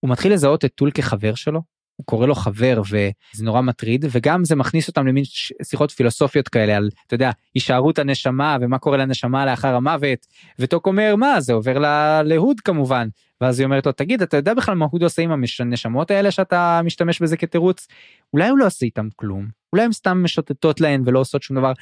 [0.00, 1.60] הוא מתחיל לזהות את טול כחבר שלו
[1.96, 5.24] הוא קורא לו חבר וזה נורא מטריד וגם זה מכניס אותם למין
[5.62, 10.26] שיחות פילוסופיות כאלה על אתה יודע הישארות הנשמה ומה קורה לנשמה לאחר המוות
[10.58, 11.78] וטוק אומר מה זה עובר
[12.24, 13.08] להוד כמובן.
[13.40, 15.30] ואז היא אומרת לו תגיד אתה יודע בכלל מה הוד עושה עם
[15.60, 17.86] הנשמות האלה שאתה משתמש בזה כתירוץ?
[18.32, 19.48] אולי הוא לא עושה איתם כלום.
[19.72, 21.72] אולי הם סתם משוטטות להן ולא עושות שום דבר.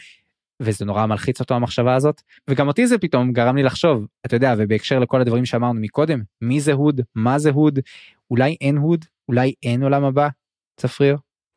[0.63, 2.23] וזה נורא מלחיץ אותו המחשבה הזאת.
[2.51, 6.61] וגם אותי זה פתאום גרם לי לחשוב אתה יודע ובהקשר לכל הדברים שאמרנו מקודם מי
[6.61, 7.01] זה הוד?
[7.15, 7.79] מה זה הוד?
[8.31, 9.05] אולי אין הוד?
[9.29, 10.29] אולי אין עולם הבא?
[10.81, 11.17] צפריר.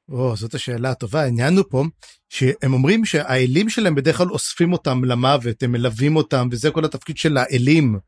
[0.09, 1.21] או, זאת השאלה הטובה.
[1.21, 1.83] העניין הוא פה
[2.29, 7.17] שהם אומרים שהאלים שלהם בדרך כלל אוספים אותם למוות הם מלווים אותם וזה כל התפקיד
[7.17, 7.99] של האלים.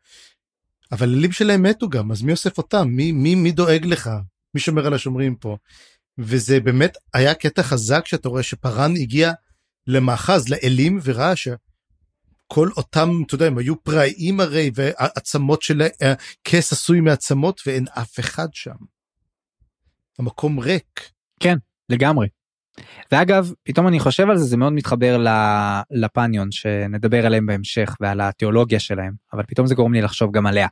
[0.92, 2.88] אבל אלים שלהם מתו גם אז מי אוסף אותם?
[2.88, 4.10] מי מי מי דואג לך?
[4.56, 5.58] מי שומר על השומרים פה.
[6.18, 9.32] וזה באמת היה קטע חזק שאתה רואה שפארן הגיע
[9.88, 15.82] למאחז לאלים וראה שכל אותם אתה יודע הם היו פראיים הרי ועצמות של
[16.44, 18.76] כס עשוי מעצמות ואין אף אחד שם.
[20.20, 21.10] המקום ריק.
[21.40, 21.58] כן
[21.90, 22.28] לגמרי.
[23.12, 25.26] ואגב פתאום אני חושב על זה זה מאוד מתחבר
[25.92, 30.68] לפניון שנדבר עליהם בהמשך ועל התיאולוגיה שלהם אבל פתאום זה גורם לי לחשוב גם עליה.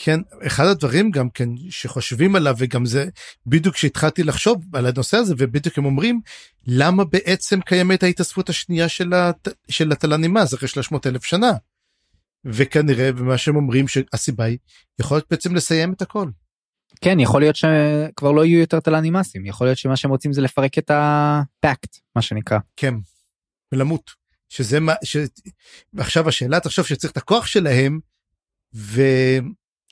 [0.00, 3.08] כן אחד הדברים גם כן שחושבים עליו וגם זה
[3.46, 6.20] בדיוק כשהתחלתי לחשוב על הנושא הזה ובדיוק הם אומרים
[6.66, 9.48] למה בעצם קיימת ההתאספות השנייה של, הת...
[9.68, 11.52] של התלנימאז אחרי 300 אלף שנה.
[12.44, 14.58] וכנראה במה שהם אומרים שהסיבה היא
[15.00, 16.28] יכול להיות בעצם לסיים את הכל.
[17.00, 20.78] כן יכול להיות שכבר לא יהיו יותר תלנימאסים יכול להיות שמה שהם רוצים זה לפרק
[20.78, 22.58] את הפקט מה שנקרא.
[22.76, 22.94] כן
[23.72, 24.10] ולמות
[24.48, 28.00] שזה מה שעכשיו השאלה תחשוב שצריך את הכוח שלהם.
[28.74, 29.02] ו...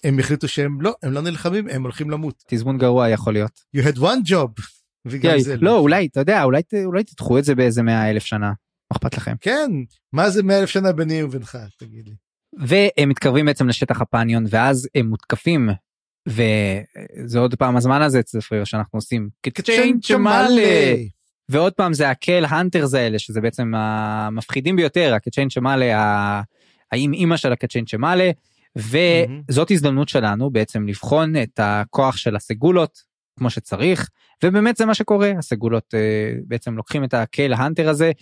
[0.05, 2.45] הם החליטו שהם לא הם לא נלחמים הם הולכים למות.
[2.49, 3.61] תזמון גרוע יכול להיות.
[3.77, 4.63] you had one job.
[5.07, 8.47] וגם זה לא אולי אתה יודע אולי אולי תדחו את זה באיזה מאה אלף שנה.
[8.47, 9.35] מה אכפת לכם?
[9.41, 9.71] כן
[10.13, 12.15] מה זה מאה אלף שנה ביני ובינך תגיד לי.
[12.59, 15.69] והם מתקרבים בעצם לשטח הפניון ואז הם מותקפים
[16.29, 20.95] וזה עוד פעם הזמן הזה צפריר שאנחנו עושים קצ'יין צ'מאלה
[21.49, 25.87] ועוד פעם זה הקל האנטרס האלה שזה בעצם המפחידים ביותר הקצ'יין צ'מאלה
[26.93, 28.31] האם אימא של הקצ'יין צ'מאלה
[28.77, 32.99] וזאת הזדמנות שלנו בעצם לבחון את הכוח של הסגולות
[33.39, 34.09] כמו שצריך
[34.45, 38.13] ובאמת זה מה שקורה הסגולות uh, בעצם לוקחים את הקייל האנטר הזה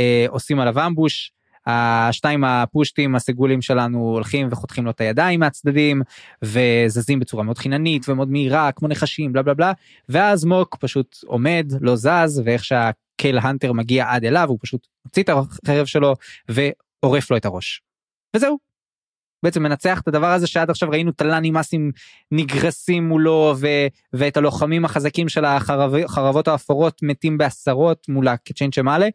[0.00, 1.32] uh, עושים עליו אמבוש
[1.66, 6.02] השתיים הפושטים הסגולים שלנו הולכים וחותכים לו את הידיים מהצדדים
[6.44, 9.72] וזזים בצורה מאוד חיננית ומאוד מהירה כמו נחשים בלה בלה בלה
[10.08, 15.22] ואז מוק פשוט עומד לא זז ואיך שהקייל האנטר מגיע עד אליו הוא פשוט מוציא
[15.22, 16.14] את החרב שלו
[16.48, 17.82] ועורף לו את הראש.
[18.36, 18.69] וזהו
[19.42, 21.92] בעצם מנצח את הדבר הזה שעד עכשיו ראינו תל"נים מסים
[22.30, 23.66] נגרסים מולו ו,
[24.12, 29.08] ואת הלוחמים החזקים של החרבות האפורות מתים בעשרות מול הקצ'יין שמעלה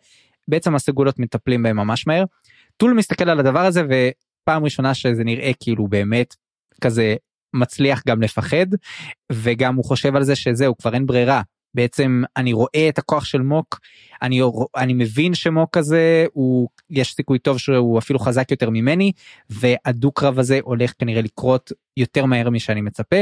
[0.48, 2.24] בעצם הסגולות מטפלים בהם ממש מהר.
[2.78, 6.36] טול מסתכל על הדבר הזה ופעם ראשונה שזה נראה כאילו באמת
[6.82, 7.16] כזה
[7.54, 8.66] מצליח גם לפחד
[9.32, 11.42] וגם הוא חושב על זה שזהו כבר אין ברירה
[11.76, 13.80] בעצם אני רואה את הכוח של מוק
[14.22, 14.42] אני
[14.78, 19.12] אני מבין שמוק הזה הוא יש סיכוי טוב שהוא אפילו חזק יותר ממני
[19.50, 23.16] והדו קרב הזה הולך כנראה לקרות יותר מהר משאני מצפה.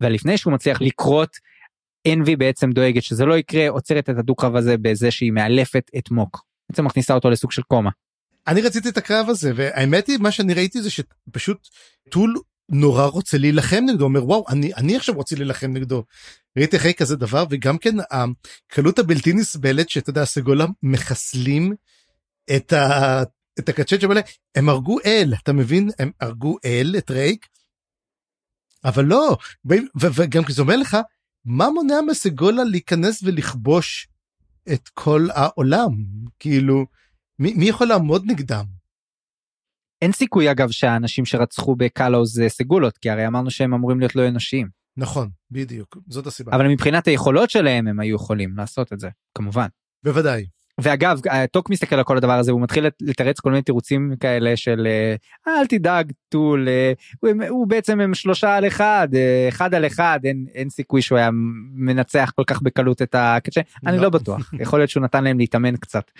[0.00, 1.36] ולפני שהוא מצליח לקרות
[2.12, 6.10] אנבי בעצם דואגת שזה לא יקרה עוצרת את הדו קרב הזה בזה שהיא מאלפת את
[6.10, 7.90] מוק בעצם מכניסה אותו לסוג של קומה.
[8.46, 11.68] אני רציתי את הקרב הזה והאמת היא מה שאני ראיתי זה שפשוט
[12.10, 12.34] טול
[12.68, 16.04] נורא רוצה להילחם נגדו אומר וואו אני אני עכשיו רוצה להילחם נגדו.
[16.58, 21.74] ראיתי אחרי כזה דבר וגם כן הקלות הבלתי נסבלת שאתה יודע סגולה מחסלים
[22.56, 23.22] את ה...
[23.58, 24.20] את הקצ'ט האלה
[24.54, 27.46] הם הרגו אל אתה מבין הם הרגו אל את רייק.
[28.84, 29.36] אבל לא
[30.00, 30.96] וגם זה אומר לך
[31.44, 34.08] מה מונע מסגולה להיכנס ולכבוש
[34.72, 35.90] את כל העולם
[36.38, 36.86] כאילו
[37.38, 38.75] מי, מי יכול לעמוד נגדם.
[40.02, 44.28] אין סיכוי אגב שהאנשים שרצחו בקלו זה סגולות כי הרי אמרנו שהם אמורים להיות לא
[44.28, 44.68] אנושיים.
[44.96, 46.52] נכון בדיוק זאת הסיבה.
[46.56, 49.08] אבל מבחינת היכולות שלהם הם היו יכולים לעשות את זה
[49.38, 49.66] כמובן.
[50.04, 50.46] בוודאי.
[50.80, 51.20] ואגב
[51.52, 55.60] טוק מסתכל על כל הדבר הזה הוא מתחיל לתרץ כל מיני תירוצים כאלה של אה,
[55.60, 60.20] אל תדאג טול אה, הוא, הוא בעצם הם שלושה על אחד אה, אחד על אחד
[60.24, 61.30] אין, אין סיכוי שהוא היה
[61.74, 64.02] מנצח כל כך בקלות את הקצ'ה אני לא.
[64.02, 66.10] לא בטוח יכול להיות שהוא נתן להם להתאמן קצת.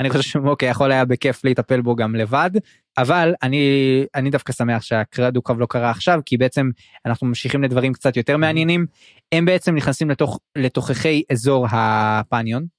[0.00, 2.50] אני חושב שאוקיי יכול היה בכיף להיטפל בו גם לבד
[2.98, 3.66] אבל אני
[4.14, 6.70] אני דווקא שמח שהדו-קרב לא קרה עכשיו כי בעצם
[7.06, 8.86] אנחנו ממשיכים לדברים קצת יותר מעניינים
[9.32, 12.73] הם בעצם נכנסים לתוך לתוככי אזור הפניון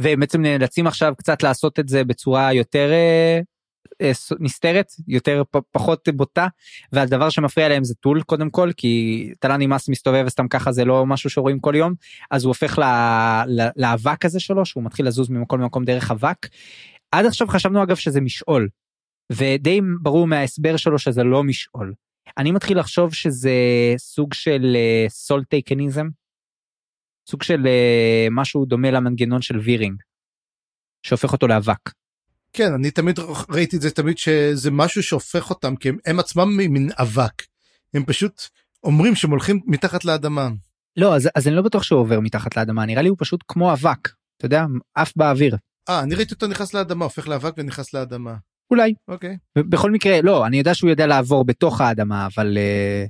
[0.00, 3.40] ובעצם נאלצים עכשיו קצת לעשות את זה בצורה יותר אה,
[4.02, 6.46] אה, נסתרת יותר פחות בוטה
[6.92, 11.06] והדבר שמפריע להם זה טול קודם כל כי טלני מס מסתובב וסתם ככה זה לא
[11.06, 11.94] משהו שרואים כל יום
[12.30, 12.78] אז הוא הופך
[13.76, 16.48] לאבק הזה שלו שהוא מתחיל לזוז ממקום למקום דרך אבק.
[17.12, 18.68] עד עכשיו חשבנו אגב שזה משעול
[19.32, 21.94] ודי ברור מההסבר שלו שזה לא משעול.
[22.38, 23.54] אני מתחיל לחשוב שזה
[23.98, 24.76] סוג של
[25.08, 26.08] סולטייקניזם
[27.28, 30.02] סוג של אה, משהו דומה למנגנון של וירינג.
[31.02, 31.90] שהופך אותו לאבק.
[32.52, 36.56] כן, אני תמיד ראיתי את זה תמיד שזה משהו שהופך אותם, כי הם, הם עצמם
[36.56, 37.42] מין אבק.
[37.94, 38.42] הם פשוט
[38.84, 40.48] אומרים שהם הולכים מתחת לאדמה.
[40.96, 43.72] לא, אז, אז אני לא בטוח שהוא עובר מתחת לאדמה, נראה לי הוא פשוט כמו
[43.72, 44.64] אבק, אתה יודע,
[44.94, 45.56] עף באוויר.
[45.88, 48.34] אה, אני ראיתי אותו נכנס לאדמה, הופך לאבק ונכנס לאדמה.
[48.70, 48.94] אולי.
[49.08, 49.36] אוקיי.
[49.58, 53.08] בכל מקרה, לא, אני יודע שהוא יודע לעבור בתוך האדמה, אבל uh,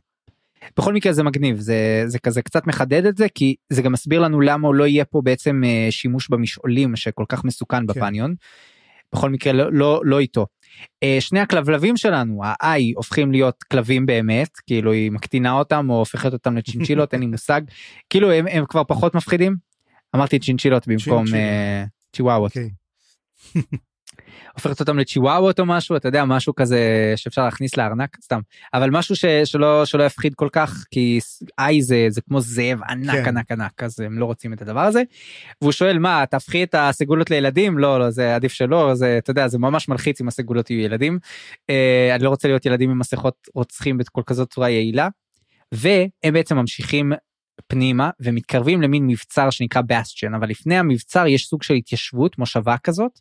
[0.79, 4.21] בכל מקרה זה מגניב, זה, זה כזה קצת מחדד את זה, כי זה גם מסביר
[4.21, 7.87] לנו למה לא יהיה פה בעצם uh, שימוש במשעולים שכל כך מסוכן כן.
[7.87, 8.35] בפניון.
[9.15, 10.47] בכל מקרה לא, לא, לא איתו.
[11.05, 16.33] Uh, שני הכלבלבים שלנו, ה-I, הופכים להיות כלבים באמת, כאילו היא מקטינה אותם או הופכת
[16.33, 17.61] אותם לצ'ינצ'ילות, אין לי מושג.
[18.11, 19.57] כאילו הם, הם כבר פחות מפחידים.
[20.17, 21.25] אמרתי צ'ינצ'ילות במקום
[22.13, 22.53] צ'יוואוות.
[22.53, 22.55] Uh,
[23.57, 23.96] okay.
[24.55, 28.41] הופכת אותם לצ'יוואוות או משהו אתה יודע משהו כזה שאפשר להכניס לארנק סתם
[28.75, 31.19] אבל משהו ש, שלא שלא יפחיד כל כך כי
[31.59, 33.29] איי זה זה כמו זאב ענק כן.
[33.29, 35.03] ענק ענק אז הם לא רוצים את הדבר הזה.
[35.63, 39.49] והוא שואל מה תהפכי את הסגולות לילדים לא לא זה עדיף שלא זה אתה יודע
[39.49, 41.19] זה ממש מלחיץ אם הסגולות יהיו ילדים.
[41.71, 45.09] אה, אני לא רוצה להיות ילדים עם מסכות רוצחים בכל כזאת צורה יעילה.
[45.73, 47.13] והם בעצם ממשיכים
[47.67, 53.21] פנימה ומתקרבים למין מבצר שנקרא בסטיון אבל לפני המבצר יש סוג של התיישבות מושבה כזאת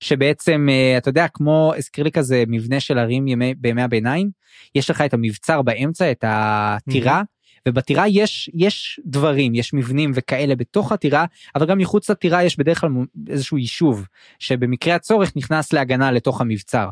[0.00, 4.30] שבעצם אה, אתה יודע כמו הזכיר לי כזה מבנה של ערים ימי בימי הביניים
[4.74, 7.22] יש לך את המבצר באמצע את הטירה.
[7.68, 12.80] ובטירה יש יש דברים יש מבנים וכאלה בתוך הטירה אבל גם מחוץ לטירה יש בדרך
[12.80, 12.90] כלל
[13.28, 14.06] איזשהו יישוב
[14.38, 16.88] שבמקרה הצורך נכנס להגנה לתוך המבצר.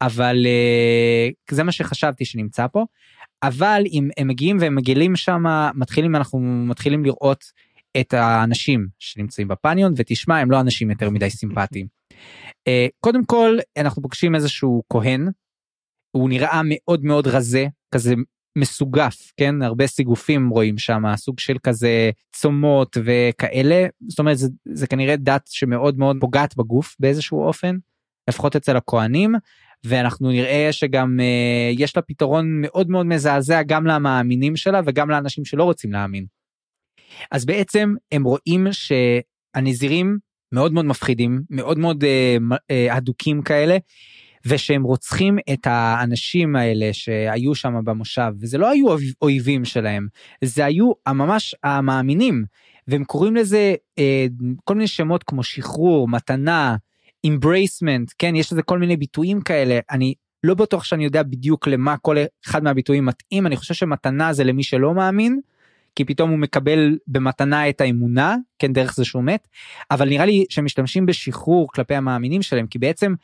[0.00, 2.84] אבל אה, זה מה שחשבתי שנמצא פה
[3.42, 5.44] אבל אם הם מגיעים והם מגלים שם
[5.74, 7.44] מתחילים אנחנו מתחילים לראות
[8.00, 11.86] את האנשים שנמצאים בפניון ותשמע הם לא אנשים יותר מדי סימפטיים.
[12.68, 15.28] אה, קודם כל אנחנו פוגשים איזשהו כהן.
[16.16, 18.14] הוא נראה מאוד מאוד רזה כזה
[18.58, 19.62] מסוגף כן?
[19.62, 23.86] הרבה סיגופים רואים שם סוג של כזה צומות וכאלה.
[24.08, 27.76] זאת אומרת זה, זה כנראה דת שמאוד מאוד פוגעת בגוף באיזשהו אופן
[28.28, 29.34] לפחות אצל הכהנים
[29.84, 35.44] ואנחנו נראה שגם uh, יש לה פתרון מאוד מאוד מזעזע גם למאמינים שלה וגם לאנשים
[35.44, 36.26] שלא רוצים להאמין.
[37.30, 40.18] אז בעצם הם רואים שהנזירים
[40.52, 43.76] מאוד מאוד מפחידים מאוד מאוד uh, uh, הדוקים כאלה
[44.46, 48.86] ושהם רוצחים את האנשים האלה שהיו שם במושב וזה לא היו
[49.22, 50.06] אויבים שלהם
[50.44, 52.44] זה היו ממש המאמינים
[52.88, 54.02] והם קוראים לזה uh,
[54.64, 56.76] כל מיני שמות כמו שחרור מתנה
[57.26, 60.14] embracement כן יש לזה כל מיני ביטויים כאלה אני
[60.44, 62.16] לא בטוח שאני יודע בדיוק למה כל
[62.46, 65.40] אחד מהביטויים מתאים אני חושב שמתנה זה למי שלא מאמין
[65.94, 69.48] כי פתאום הוא מקבל במתנה את האמונה כן דרך זה שהוא מת
[69.90, 73.14] אבל נראה לי שמשתמשים בשחרור כלפי המאמינים שלהם כי בעצם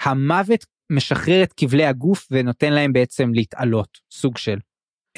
[0.00, 4.58] המוות משחרר את כבלי הגוף ונותן להם בעצם להתעלות סוג של.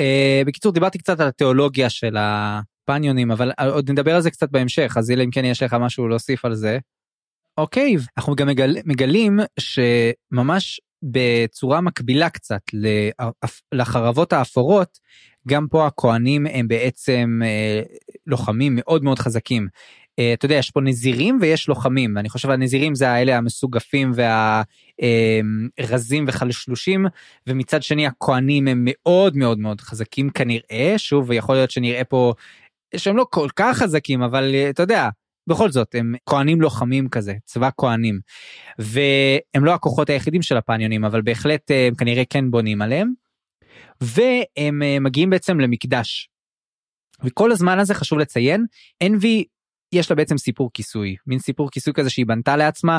[0.01, 4.95] Uh, בקיצור דיברתי קצת על התיאולוגיה של הפניונים אבל עוד נדבר על זה קצת בהמשך
[4.97, 6.79] אז אלא אם כן יש לך משהו להוסיף על זה.
[7.59, 12.63] אוקיי אנחנו גם מגל, מגלים שממש בצורה מקבילה קצת
[13.73, 14.99] לחרבות האפורות
[15.49, 17.83] גם פה הכהנים הם בעצם אה,
[18.27, 19.69] לוחמים מאוד מאוד חזקים.
[20.19, 24.13] אה, אתה יודע יש פה נזירים ויש לוחמים ואני חושב הנזירים זה האלה המסוגפים
[25.79, 27.07] והרזים אה, וחלשלושים
[27.47, 32.33] ומצד שני הכהנים הם מאוד מאוד מאוד חזקים כנראה שוב ויכול להיות שנראה פה
[32.97, 35.09] שהם לא כל כך חזקים אבל אתה יודע
[35.51, 38.21] בכל זאת הם כהנים לוחמים כזה צבא כהנים
[38.79, 43.13] והם לא הכוחות היחידים של הפניונים אבל בהחלט הם כנראה כן בונים עליהם.
[44.01, 46.29] והם מגיעים בעצם למקדש.
[47.25, 48.67] וכל הזמן הזה חשוב לציין
[49.03, 49.45] אנבי
[49.93, 52.99] יש לה בעצם סיפור כיסוי מין סיפור כיסוי כזה שהיא בנתה לעצמה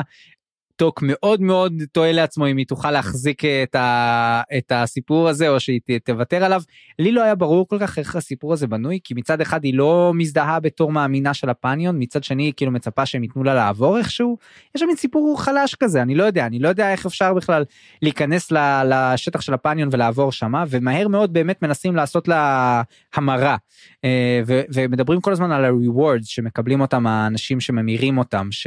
[0.76, 5.60] טוק מאוד מאוד טועה לעצמו אם היא תוכל להחזיק את, ה, את הסיפור הזה או
[5.60, 6.62] שהיא תוותר עליו.
[6.98, 10.12] לי לא היה ברור כל כך איך הסיפור הזה בנוי כי מצד אחד היא לא
[10.14, 14.38] מזדהה בתור מאמינה של הפניון מצד שני היא כאילו מצפה שהם ייתנו לה לעבור איכשהו.
[14.74, 17.64] יש שם סיפור חלש כזה אני לא יודע אני לא יודע איך אפשר בכלל
[18.02, 18.52] להיכנס
[18.84, 22.82] לשטח של הפניון ולעבור שמה ומהר מאוד באמת מנסים לעשות לה
[23.14, 23.56] המרה
[24.04, 28.48] אה, ומדברים כל הזמן על ה-rewards שמקבלים אותם האנשים שממירים אותם.
[28.50, 28.66] ש...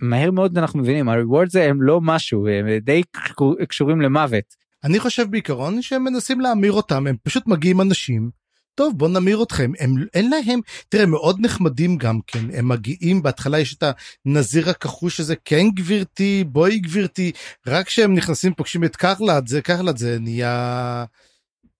[0.00, 3.02] מהר מאוד אנחנו מבינים הריוורד זה הם לא משהו הם די
[3.68, 4.44] קשורים למוות.
[4.84, 8.30] אני חושב בעיקרון שהם מנסים להמיר אותם הם פשוט מגיעים אנשים.
[8.74, 13.58] טוב בוא נמיר אתכם הם אין להם תראה מאוד נחמדים גם כן הם מגיעים בהתחלה
[13.58, 13.84] יש את
[14.26, 17.32] הנזיר הכחוש הזה כן גבירתי בואי גבירתי
[17.66, 21.04] רק כשהם נכנסים פוגשים את קרלד זה קרלד זה נהיה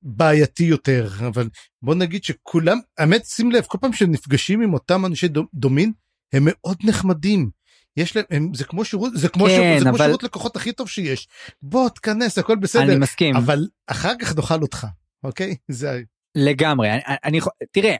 [0.02, 1.48] בעייתי יותר אבל
[1.82, 5.92] בוא נגיד שכולם האמת שים לב כל פעם שנפגשים עם אותם אנשי דומין
[6.32, 7.50] הם מאוד נחמדים
[7.96, 9.98] יש להם הם, זה כמו שירות זה כמו, כן, שירות, זה אבל...
[9.98, 11.28] כמו שירות לקוחות הכי טוב שיש.
[11.62, 12.82] בוא תכנס הכל בסדר.
[12.82, 13.36] אני מסכים.
[13.36, 14.86] אבל אחר כך נאכל אותך
[15.24, 15.56] אוקיי?
[15.68, 16.02] זה
[16.34, 16.90] לגמרי.
[16.90, 17.40] אני, אני
[17.72, 17.94] תראה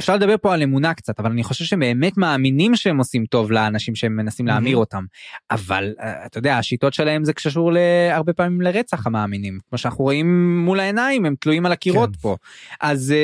[0.00, 3.52] אפשר לדבר פה על אמונה קצת אבל אני חושב שהם באמת מאמינים שהם עושים טוב
[3.52, 4.76] לאנשים שהם מנסים להמיר.
[4.76, 5.04] אותם
[5.50, 10.58] אבל אה, אתה יודע השיטות שלהם זה קשור להרבה פעמים לרצח המאמינים כמו שאנחנו רואים
[10.64, 12.22] מול העיניים הם תלויים על הקירות כן.
[12.22, 12.36] פה
[12.80, 13.14] אז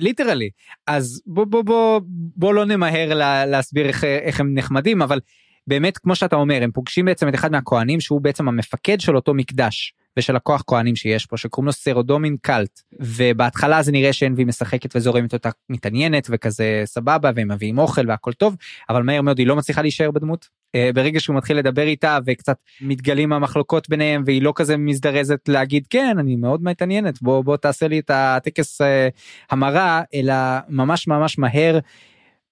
[0.00, 0.50] literally
[0.86, 2.00] אז בוא בוא בוא
[2.36, 5.20] בוא לא נמהר לה, להסביר איך, איך הם נחמדים אבל
[5.66, 9.34] באמת כמו שאתה אומר הם פוגשים בעצם את אחד מהכהנים שהוא בעצם המפקד של אותו
[9.34, 9.94] מקדש.
[10.16, 15.32] ושל הכוח כהנים שיש פה שקוראים לו סרודומין קאלט ובהתחלה זה נראה שאנבי משחקת וזורמת
[15.32, 18.56] אותה מתעניינת וכזה סבבה והם מביאים אוכל והכל טוב
[18.88, 20.62] אבל מהר מאוד היא לא מצליחה להישאר בדמות.
[20.74, 25.86] אה, ברגע שהוא מתחיל לדבר איתה וקצת מתגלים המחלוקות ביניהם והיא לא כזה מזדרזת להגיד
[25.90, 29.08] כן אני מאוד מתעניינת בוא בוא תעשה לי את הטקס אה,
[29.50, 30.34] המרה אלא
[30.68, 31.78] ממש ממש מהר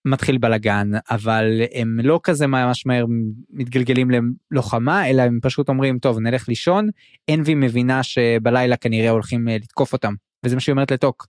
[0.04, 3.04] מתחיל בלאגן אבל הם לא כזה ממש מהר
[3.50, 4.10] מתגלגלים
[4.50, 6.88] ללוחמה אלא הם פשוט אומרים טוב נלך לישון
[7.30, 10.14] אנבי מבינה שבלילה כנראה הולכים אה, לתקוף אותם
[10.44, 11.26] וזה מה שהיא אומרת לטוק.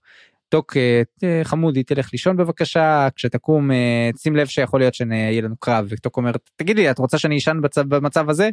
[0.48, 3.70] טוק אה, אה, חמודי תלך לישון בבקשה כשתקום
[4.16, 8.30] שים לב שיכול להיות שיהיה לנו קרב וטוק אומרת תגידי את רוצה שאני אשן במצב
[8.30, 8.50] הזה.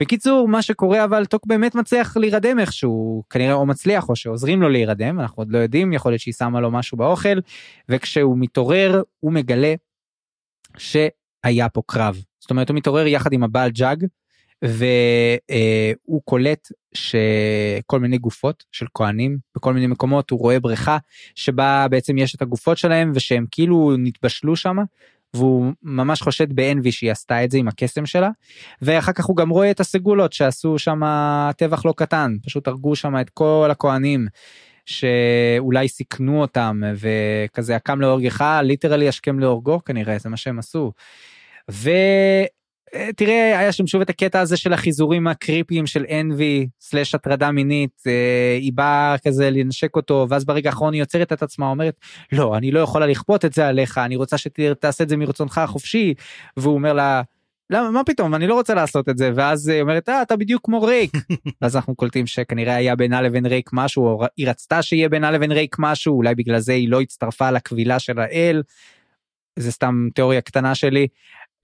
[0.00, 3.22] בקיצור מה שקורה אבל טוק באמת מצליח להירדם איכשהו.
[3.30, 6.60] כנראה או מצליח או שעוזרים לו להירדם אנחנו עוד לא יודעים יכול להיות שהיא שמה
[6.60, 7.38] לו משהו באוכל
[7.88, 9.74] וכשהוא מתעורר הוא מגלה
[10.78, 12.22] שהיה פה קרב.
[12.40, 14.06] זאת אומרת הוא מתעורר יחד עם הבעל ג'אג
[14.62, 20.98] והוא קולט שכל מיני גופות של כהנים בכל מיני מקומות הוא רואה בריכה
[21.34, 24.76] שבה בעצם יש את הגופות שלהם ושהם כאילו נתבשלו שם
[25.34, 28.30] והוא ממש חושד באנבי שהיא עשתה את זה עם הקסם שלה
[28.82, 31.00] ואחר כך הוא גם רואה את הסגולות שעשו שם
[31.56, 34.26] טבח לא קטן פשוט הרגו שם את כל הכהנים
[34.86, 40.92] שאולי סיכנו אותם וכזה הקם להורגך ליטרלי השכם להורגו כנראה זה מה שהם עשו.
[42.94, 48.02] ותראה היה שם שוב את הקטע הזה של החיזורים הקריפיים של אנבי סלאש הטרדה מינית
[48.06, 51.94] אה, היא באה כזה לנשק אותו ואז ברגע האחרון היא יוצרת את עצמה אומרת
[52.32, 56.14] לא אני לא יכולה לכפות את זה עליך אני רוצה שתעשה את זה מרצונך החופשי.
[56.56, 57.22] והוא אומר לה
[57.70, 59.30] למה מה פתאום אני לא רוצה לעשות את זה.
[59.34, 61.10] ואז היא אומרת אה, אתה בדיוק כמו רייק.
[61.62, 65.52] ואז אנחנו קולטים שכנראה היה בינה לבין רייק משהו או היא רצתה שיהיה בינה לבין
[65.52, 68.62] רייק משהו אולי בגלל זה היא לא הצטרפה לקבילה של האל.
[69.58, 71.06] זה סתם תיאוריה קטנה שלי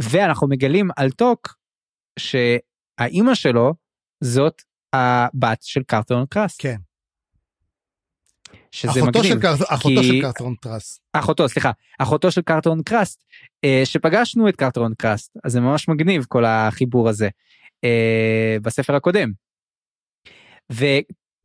[0.02, 1.56] ואנחנו מגלים על טוק
[2.18, 3.74] שהאימא שלו
[4.20, 6.62] זאת הבת של קרטון קראסט.
[6.62, 6.76] כן.
[8.72, 9.24] שזה אחותו מגניב.
[9.34, 11.00] של קר- אחותו כי- של קרטון קראסט.
[11.12, 13.24] אחותו סליחה אחותו של קרטון קראסט
[13.64, 17.28] אה, שפגשנו את קרטון קראסט אז זה ממש מגניב כל החיבור הזה
[17.84, 19.32] אה, בספר הקודם.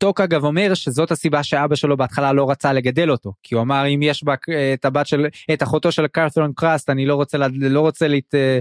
[0.02, 3.84] וטוק אגב אומר שזאת הסיבה שאבא שלו בהתחלה לא רצה לגדל אותו כי הוא אמר
[3.94, 7.38] אם יש בה אה, את הבת של את אחותו של קרטון קראסט אני לא רוצה
[7.48, 8.58] לא רוצה להת, אה,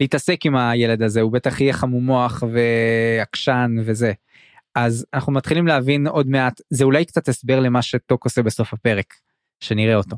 [0.00, 4.12] להתעסק עם הילד הזה הוא בטח יהיה חמום מוח ועקשן וזה.
[4.74, 9.14] אז אנחנו מתחילים להבין עוד מעט זה אולי קצת הסבר למה שטוק עושה בסוף הפרק
[9.60, 10.16] שנראה אותו.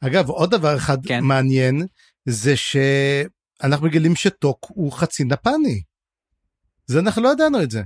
[0.00, 1.24] אגב, עוד דבר אחד כן.
[1.24, 1.86] מעניין,
[2.24, 5.82] זה שאנחנו מגלים שטוק הוא חצי נפני.
[6.86, 7.82] זה אנחנו לא ידענו את זה.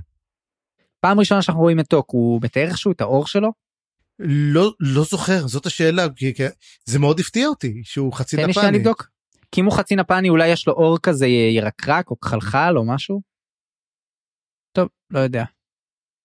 [1.01, 3.51] פעם ראשונה שאנחנו רואים את טוק הוא מתאר איכשהו את האור שלו
[4.23, 6.43] לא, לא זוכר, זאת השאלה, כי, כי
[6.85, 8.79] זה מאוד הפתיע אותי שהוא חצי תן לי שנייה נפני.
[8.79, 9.07] לבדוק.
[9.51, 13.21] כי אם הוא חצי נפני אולי יש לו אור כזה ירקרק או כחלחל או משהו.
[14.71, 15.43] טוב לא יודע.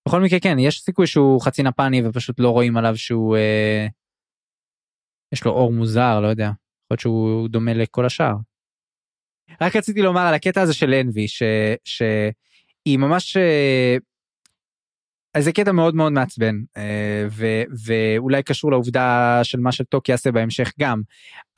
[0.08, 3.86] בכל מקרה כן יש סיכוי שהוא חצי נפני ופשוט לא רואים עליו שהוא אה,
[5.32, 6.44] יש לו אור מוזר לא יודע.
[6.44, 6.56] יכול
[6.90, 8.34] להיות שהוא דומה לכל השאר.
[9.60, 11.42] רק רציתי לומר על הקטע הזה של אנבי ש,
[11.84, 13.96] שהיא ממש אה,
[15.36, 20.32] אז זה קטע מאוד מאוד מעצבן אה, ו, ואולי קשור לעובדה של מה שטוק יעשה
[20.32, 21.02] בהמשך גם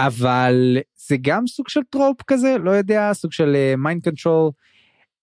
[0.00, 4.50] אבל זה גם סוג של trope כזה לא יודע סוג של mind control.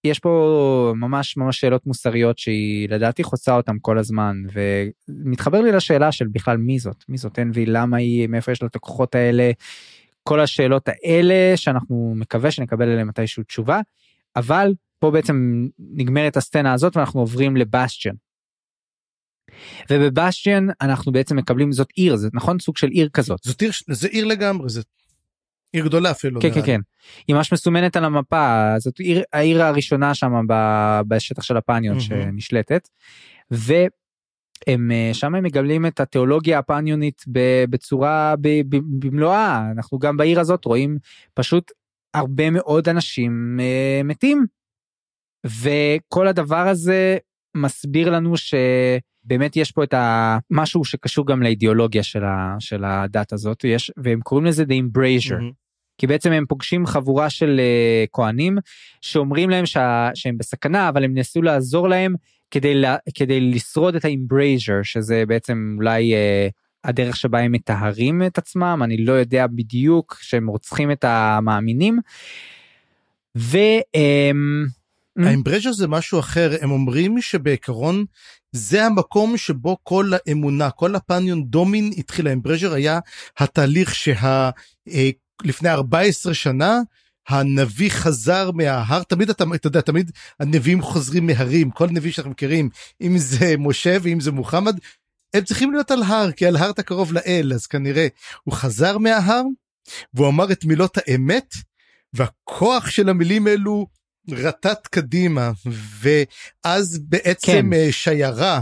[0.03, 6.11] יש פה ממש ממש שאלות מוסריות שהיא לדעתי חוצה אותם כל הזמן ומתחבר לי לשאלה
[6.11, 9.51] של בכלל מי זאת מי זאת אנבי למה היא מאיפה יש לה את הכוחות האלה
[10.23, 13.79] כל השאלות האלה שאנחנו מקווה שנקבל עליהן מתישהו תשובה
[14.35, 18.15] אבל פה בעצם נגמרת הסצנה הזאת ואנחנו עוברים לבסטיאן.
[19.89, 24.07] ובבסטיאן אנחנו בעצם מקבלים זאת עיר זה נכון סוג של עיר כזאת זאת עיר, זה
[24.07, 24.81] עיר לגמרי, זה
[25.73, 26.41] עיר גדולה אפילו.
[26.41, 26.61] כן כן.
[26.65, 26.79] כן
[27.27, 30.33] היא ממש מסומנת על המפה זאת עיר העיר הראשונה שם
[31.07, 31.99] בשטח של הפניון מהמם.
[31.99, 32.89] שנשלטת.
[33.51, 37.23] והם אה, שם הם מגלים את התיאולוגיה הפניונית
[37.69, 38.35] בצורה
[38.69, 40.97] במלואה אנחנו גם בעיר הזאת רואים
[41.33, 41.71] פשוט
[42.13, 44.45] הרבה מאוד אנשים אה, מתים.
[45.45, 47.17] וכל הדבר הזה
[47.55, 48.37] מסביר לנו
[49.25, 54.19] שבאמת יש פה את המשהו שקשור גם לאידיאולוגיה של, ה, של הדת הזאת יש והם
[54.21, 55.33] קוראים לזה the embrasure.
[55.33, 55.51] מהמם.
[55.97, 58.57] כי בעצם הם פוגשים חבורה של uh, כהנים
[59.01, 62.15] שאומרים להם שה, שהם בסכנה אבל הם ניסו לעזור להם
[62.51, 66.51] כדי, לה, כדי לשרוד את ה embrasure שזה בעצם אולי uh,
[66.83, 71.99] הדרך שבה הם מטהרים את עצמם אני לא יודע בדיוק שהם רוצחים את המאמינים.
[73.37, 73.57] ו...
[73.95, 74.65] אמ,
[75.19, 78.05] האמברז'ר זה משהו אחר הם אומרים שבעיקרון
[78.55, 82.99] זה המקום שבו כל האמונה כל הפניון דומין התחיל האמברז'ר היה
[83.37, 84.49] התהליך שה...
[84.89, 85.09] אה,
[85.43, 86.79] לפני 14 שנה
[87.27, 89.03] הנביא חזר מההר.
[89.03, 91.71] תמיד אתה, אתה יודע תמיד הנביאים חוזרים מהרים.
[91.71, 92.69] כל נביא שאנחנו מכירים
[93.01, 94.79] אם זה משה ואם זה מוחמד
[95.33, 97.51] הם צריכים להיות על הר כי על הר אתה קרוב לאל.
[97.55, 98.07] אז כנראה
[98.43, 99.41] הוא חזר מההר
[100.13, 101.53] והוא אמר את מילות האמת
[102.13, 103.87] והכוח של המילים אלו
[104.31, 105.51] רטט קדימה
[105.99, 107.73] ואז בעצם כן.
[107.73, 108.61] אה, שיירה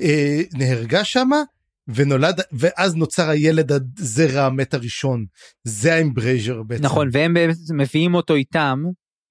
[0.00, 1.42] אה, נהרגה שמה
[1.88, 5.26] ונולד ואז נוצר הילד הזרע המת הראשון
[5.64, 7.34] זה ה embrasure בעצם נכון והם
[7.74, 8.84] מביאים אותו איתם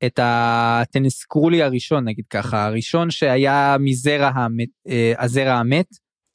[0.05, 5.87] את הטנסקרולי הראשון נגיד ככה הראשון שהיה מזרע המת, אה, הזרע המת.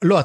[0.04, 0.20] לא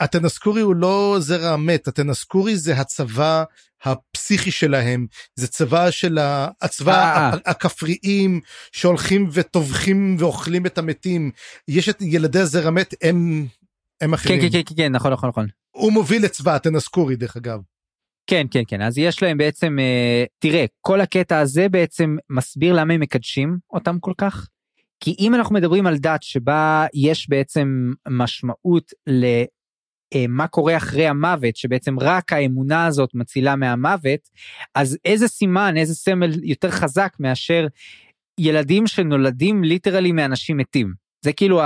[0.00, 3.44] הטנסקורי הוא לא זרע המת הטנסקורי זה הצבא
[3.84, 6.18] הפסיכי שלהם זה צבא של
[6.62, 8.40] הצבא הכפריים
[8.72, 11.30] שהולכים וטובחים ואוכלים את המתים
[11.68, 13.46] יש את ילדי הזרע מת הם
[14.00, 14.40] הם אחרים.
[14.40, 15.46] כן, כן, כן, כן, נכון, נכון, נכון.
[15.70, 17.60] הוא מוביל את צבא הטנסקורי דרך אגב.
[18.26, 22.94] כן, כן, כן, אז יש להם בעצם, אה, תראה, כל הקטע הזה בעצם מסביר למה
[22.94, 24.48] הם מקדשים אותם כל כך.
[25.00, 28.92] כי אם אנחנו מדברים על דת שבה יש בעצם משמעות
[30.14, 34.28] אה, קורה אחרי המוות, שבעצם רק האמונה הזאת מצילה מהמוות,
[34.74, 37.66] אז איזה סימן, איזה סמל יותר חזק מאשר
[38.38, 41.02] ילדים שנולדים ליטרלי מאנשים מתים.
[41.24, 41.60] זה כאילו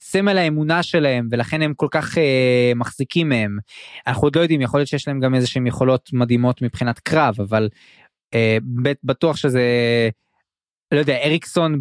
[0.00, 3.58] סמל האמונה שלהם ולכן הם כל כך אה, מחזיקים מהם.
[4.06, 7.34] אנחנו עוד לא יודעים יכול להיות שיש להם גם איזה שהם יכולות מדהימות מבחינת קרב
[7.40, 7.68] אבל
[8.34, 8.58] אה,
[9.04, 9.62] בטוח שזה
[10.92, 11.80] לא יודע אריקסון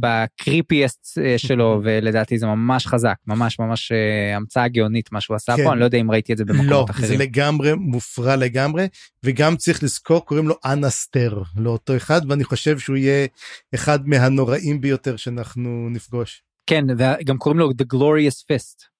[0.00, 5.56] בקריפיאסט אה, שלו ולדעתי זה ממש חזק ממש ממש אה, המצאה גאונית מה שהוא עשה
[5.56, 5.64] כן.
[5.64, 7.08] פה אני לא יודע אם ראיתי את זה במקומות לא, אחרים.
[7.08, 8.86] זה לגמרי מופרע לגמרי
[9.24, 13.26] וגם צריך לזכור קוראים לו אנסטר לאותו אחד ואני חושב שהוא יהיה
[13.74, 16.42] אחד מהנוראים ביותר שאנחנו נפגוש.
[16.66, 18.92] כן וגם קוראים לו The Glorious Fist.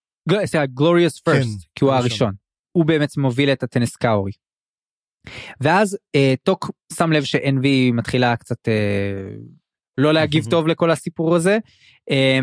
[0.78, 2.32] Glorious First כן, כי הוא הראשון.
[2.72, 4.32] הוא באמת מוביל את הטנסקאורי.
[5.60, 9.34] ואז אה, טוק שם לב שאנבי מתחילה קצת אה,
[9.98, 11.58] לא להגיב טוב לכל הסיפור הזה
[12.10, 12.38] אה,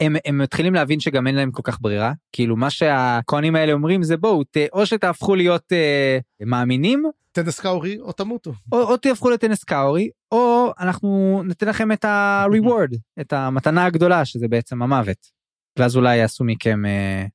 [0.00, 4.02] והם הם מתחילים להבין שגם אין להם כל כך ברירה כאילו מה שהכהנים האלה אומרים
[4.02, 9.30] זה בואו ת, או שתהפכו להיות אה, מאמינים טנס קאורי או תמותו או, או תהפכו
[9.30, 15.38] לטנס קאורי או אנחנו ניתן לכם את ה-reward את המתנה הגדולה שזה בעצם המוות
[15.78, 16.86] ואז אולי יעשו מכם.
[16.86, 17.26] אה, אה,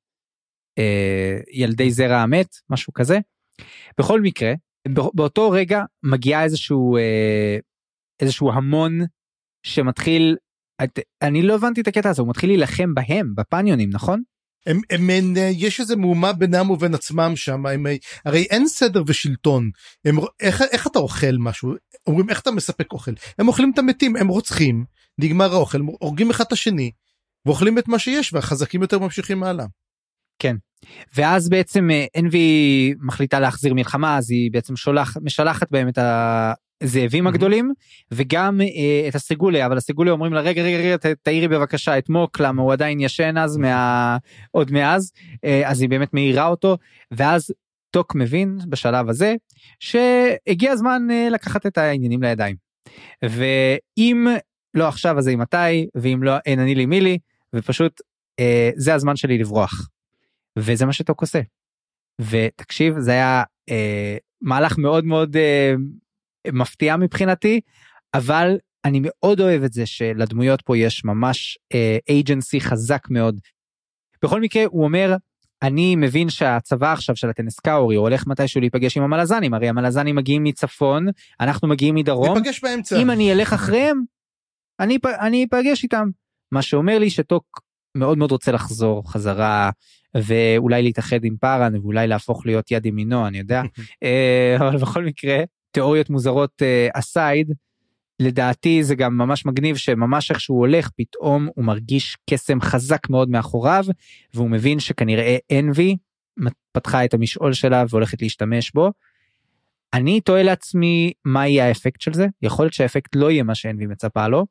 [1.52, 3.20] ילדי זרע המת משהו כזה.
[3.98, 4.54] בכל מקרה
[5.14, 7.58] באותו רגע מגיע איזשהו אה,
[8.20, 9.00] איזשהו המון
[9.66, 10.38] שמתחיל
[10.84, 14.22] את, אני לא הבנתי את הקטע הזה הוא מתחיל להילחם בהם בפניונים נכון?
[14.66, 17.86] הם, הם, הם, יש איזה מהומה בינם ובין עצמם שם הם,
[18.26, 19.70] הרי אין סדר ושלטון
[20.06, 21.74] הם, איך, איך אתה אוכל משהו
[22.08, 24.86] אומרים איך אתה מספק אוכל הם אוכלים את המתים הם רוצחים
[25.18, 26.92] נגמר האוכל הורגים אחד את השני
[27.46, 29.66] ואוכלים את מה שיש והחזקים יותר ממשיכים הלאה.
[30.40, 30.56] כן.
[31.16, 31.90] ואז בעצם
[32.20, 36.00] אנבי מחליטה להחזיר מלחמה אז היא בעצם שולח משלחת בהם את
[36.82, 37.74] הזאבים הגדולים
[38.12, 42.40] וגם אה, את הסגולי אבל הסגולי אומרים לה רגע רגע רגע תעירי בבקשה את מוק
[42.40, 44.18] למה הוא עדיין ישן אז מה
[44.52, 45.12] עוד מאז
[45.44, 46.78] אה, אז היא באמת מעירה אותו
[47.12, 47.52] ואז
[47.94, 49.36] טוק מבין בשלב הזה
[49.80, 52.56] שהגיע הזמן אה, לקחת את העניינים לידיים.
[53.24, 54.28] ואם
[54.74, 57.18] לא עכשיו אז מתי ואם לא אין אני לי מי לי
[57.56, 58.02] ופשוט
[58.40, 59.90] אה, זה הזמן שלי לברוח.
[60.60, 61.42] וזה מה שטוק עושה.
[62.22, 65.74] ותקשיב זה היה אה, מהלך מאוד מאוד אה,
[66.52, 67.62] מפתיע מבחינתי
[68.14, 71.58] אבל אני מאוד אוהב את זה שלדמויות פה יש ממש
[72.10, 73.40] אייג'נסי אה, חזק מאוד.
[74.24, 75.16] בכל מקרה הוא אומר
[75.64, 81.08] אני מבין שהצבא עכשיו של הטנסקאורי הולך מתישהו להיפגש עם המלזנים הרי המלזנים מגיעים מצפון
[81.40, 83.02] אנחנו מגיעים מדרום באמצע.
[83.02, 84.04] אם אני אלך אחריהם
[84.80, 86.10] אני אני אפגש איתם
[86.52, 87.62] מה שאומר לי שטוק
[87.98, 89.70] מאוד מאוד רוצה לחזור חזרה
[90.18, 93.62] ואולי להתאחד עם פארן ואולי להפוך להיות יד ימינו אני יודע
[94.04, 96.62] אה, אבל בכל מקרה תיאוריות מוזרות
[96.94, 97.56] אסייד אה,
[98.20, 103.30] לדעתי זה גם ממש מגניב שממש איך שהוא הולך פתאום הוא מרגיש קסם חזק מאוד
[103.30, 103.86] מאחוריו
[104.34, 105.98] והוא מבין שכנראה אנבי
[106.72, 108.92] פתחה את המשעול שלה והולכת להשתמש בו.
[109.94, 113.86] אני תוהה לעצמי מה יהיה האפקט של זה יכול להיות שהאפקט לא יהיה מה שאנבי
[113.86, 114.46] מצפה לו.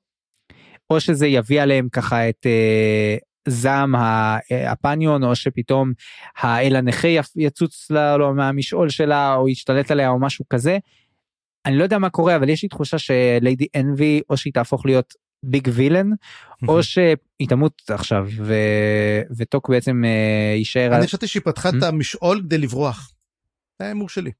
[0.91, 3.17] או שזה יביא עליהם ככה את אה,
[3.49, 3.95] זעם
[4.67, 5.93] הפניון או שפתאום
[6.37, 10.79] האל הנכה יצוץ לה לו מהמשעול שלה או ישתלט עליה או משהו כזה.
[11.67, 15.15] אני לא יודע מה קורה אבל יש לי תחושה שליידי אנבי או שהיא תהפוך להיות
[15.43, 16.11] ביג וילן
[16.69, 18.55] או שהיא תמות עכשיו ו...
[19.37, 21.85] וטוק בעצם אה, יישאר אני חשבתי שהיא פתחה את Hmm?
[21.87, 23.12] המשעול כדי לברוח.
[23.79, 24.31] זה ההימור שלי.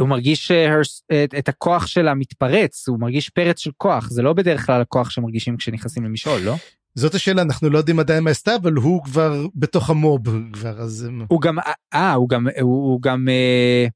[0.00, 4.66] הוא מרגיש אה, את הכוח שלה מתפרץ הוא מרגיש פרץ של כוח זה לא בדרך
[4.66, 6.54] כלל הכוח שמרגישים כשנכנסים למשעול לא
[6.94, 10.20] זאת השאלה אנחנו לא יודעים עדיין מה עשתה אבל הוא כבר בתוך המוב
[10.52, 11.56] כבר אז הם- הוא גם
[11.94, 13.86] אה הוא גם הוא, גם אה,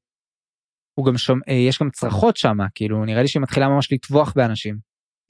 [0.93, 4.33] הוא גם שומע אה, יש גם צרחות שם כאילו נראה לי שהיא מתחילה ממש לטבוח
[4.35, 4.77] באנשים.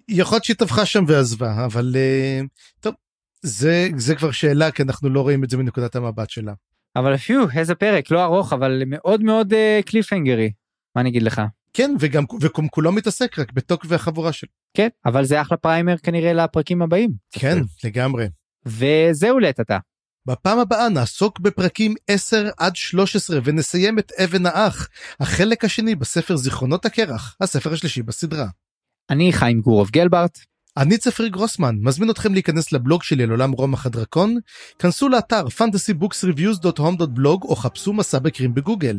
[0.10, 2.42] יכול להיות שהיא טבחה שם ועזבה אבל אה,
[2.80, 2.94] טוב
[3.42, 6.54] זה זה כבר שאלה כי אנחנו לא רואים את זה מנקודת המבט שלה.
[6.96, 10.52] אבל פיו איזה פרק לא ארוך אבל מאוד מאוד אה, קליפהנגרי
[10.96, 11.42] מה אני אגיד לך.
[11.74, 12.26] כן וגם
[12.72, 14.50] כולו מתעסק רק בטוק והחבורה שלו.
[14.78, 17.12] כן אבל זה אחלה פריימר כנראה לפרקים הבאים.
[17.32, 18.28] כן לגמרי.
[18.66, 19.78] וזהו לעת עתה.
[20.26, 24.88] בפעם הבאה נעסוק בפרקים 10 עד 13 ונסיים את אבן האח,
[25.20, 28.48] החלק השני בספר זיכרונות הקרח, הספר השלישי בסדרה.
[29.10, 30.40] אני חיים גורוב גלברט.
[30.78, 34.38] אני צפרי גרוסמן, מזמין אתכם להיכנס לבלוג שלי על עולם רומח הדרקון,
[34.80, 38.98] כנסו לאתר fantasybooksreviews.home.blog או חפשו מסע בקרים בגוגל.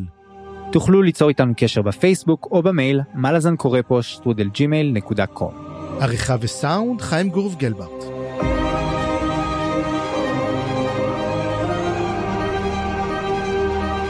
[0.71, 5.53] תוכלו ליצור איתנו קשר בפייסבוק או במייל מלאזן קורא פה שטרודל ג'ימייל נקודה קום.
[6.01, 8.05] עריכה וסאונד חיים גורוב גלברט.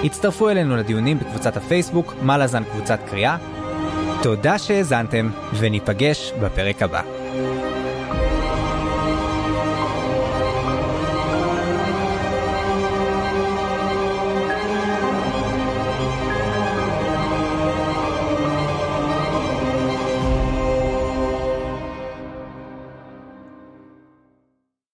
[0.04, 3.38] הצטרפו אלינו לדיונים בקבוצת הפייסבוק מלאזן קבוצת קריאה.
[4.24, 7.25] תודה שהאזנתם, וניפגש בפרק הבא.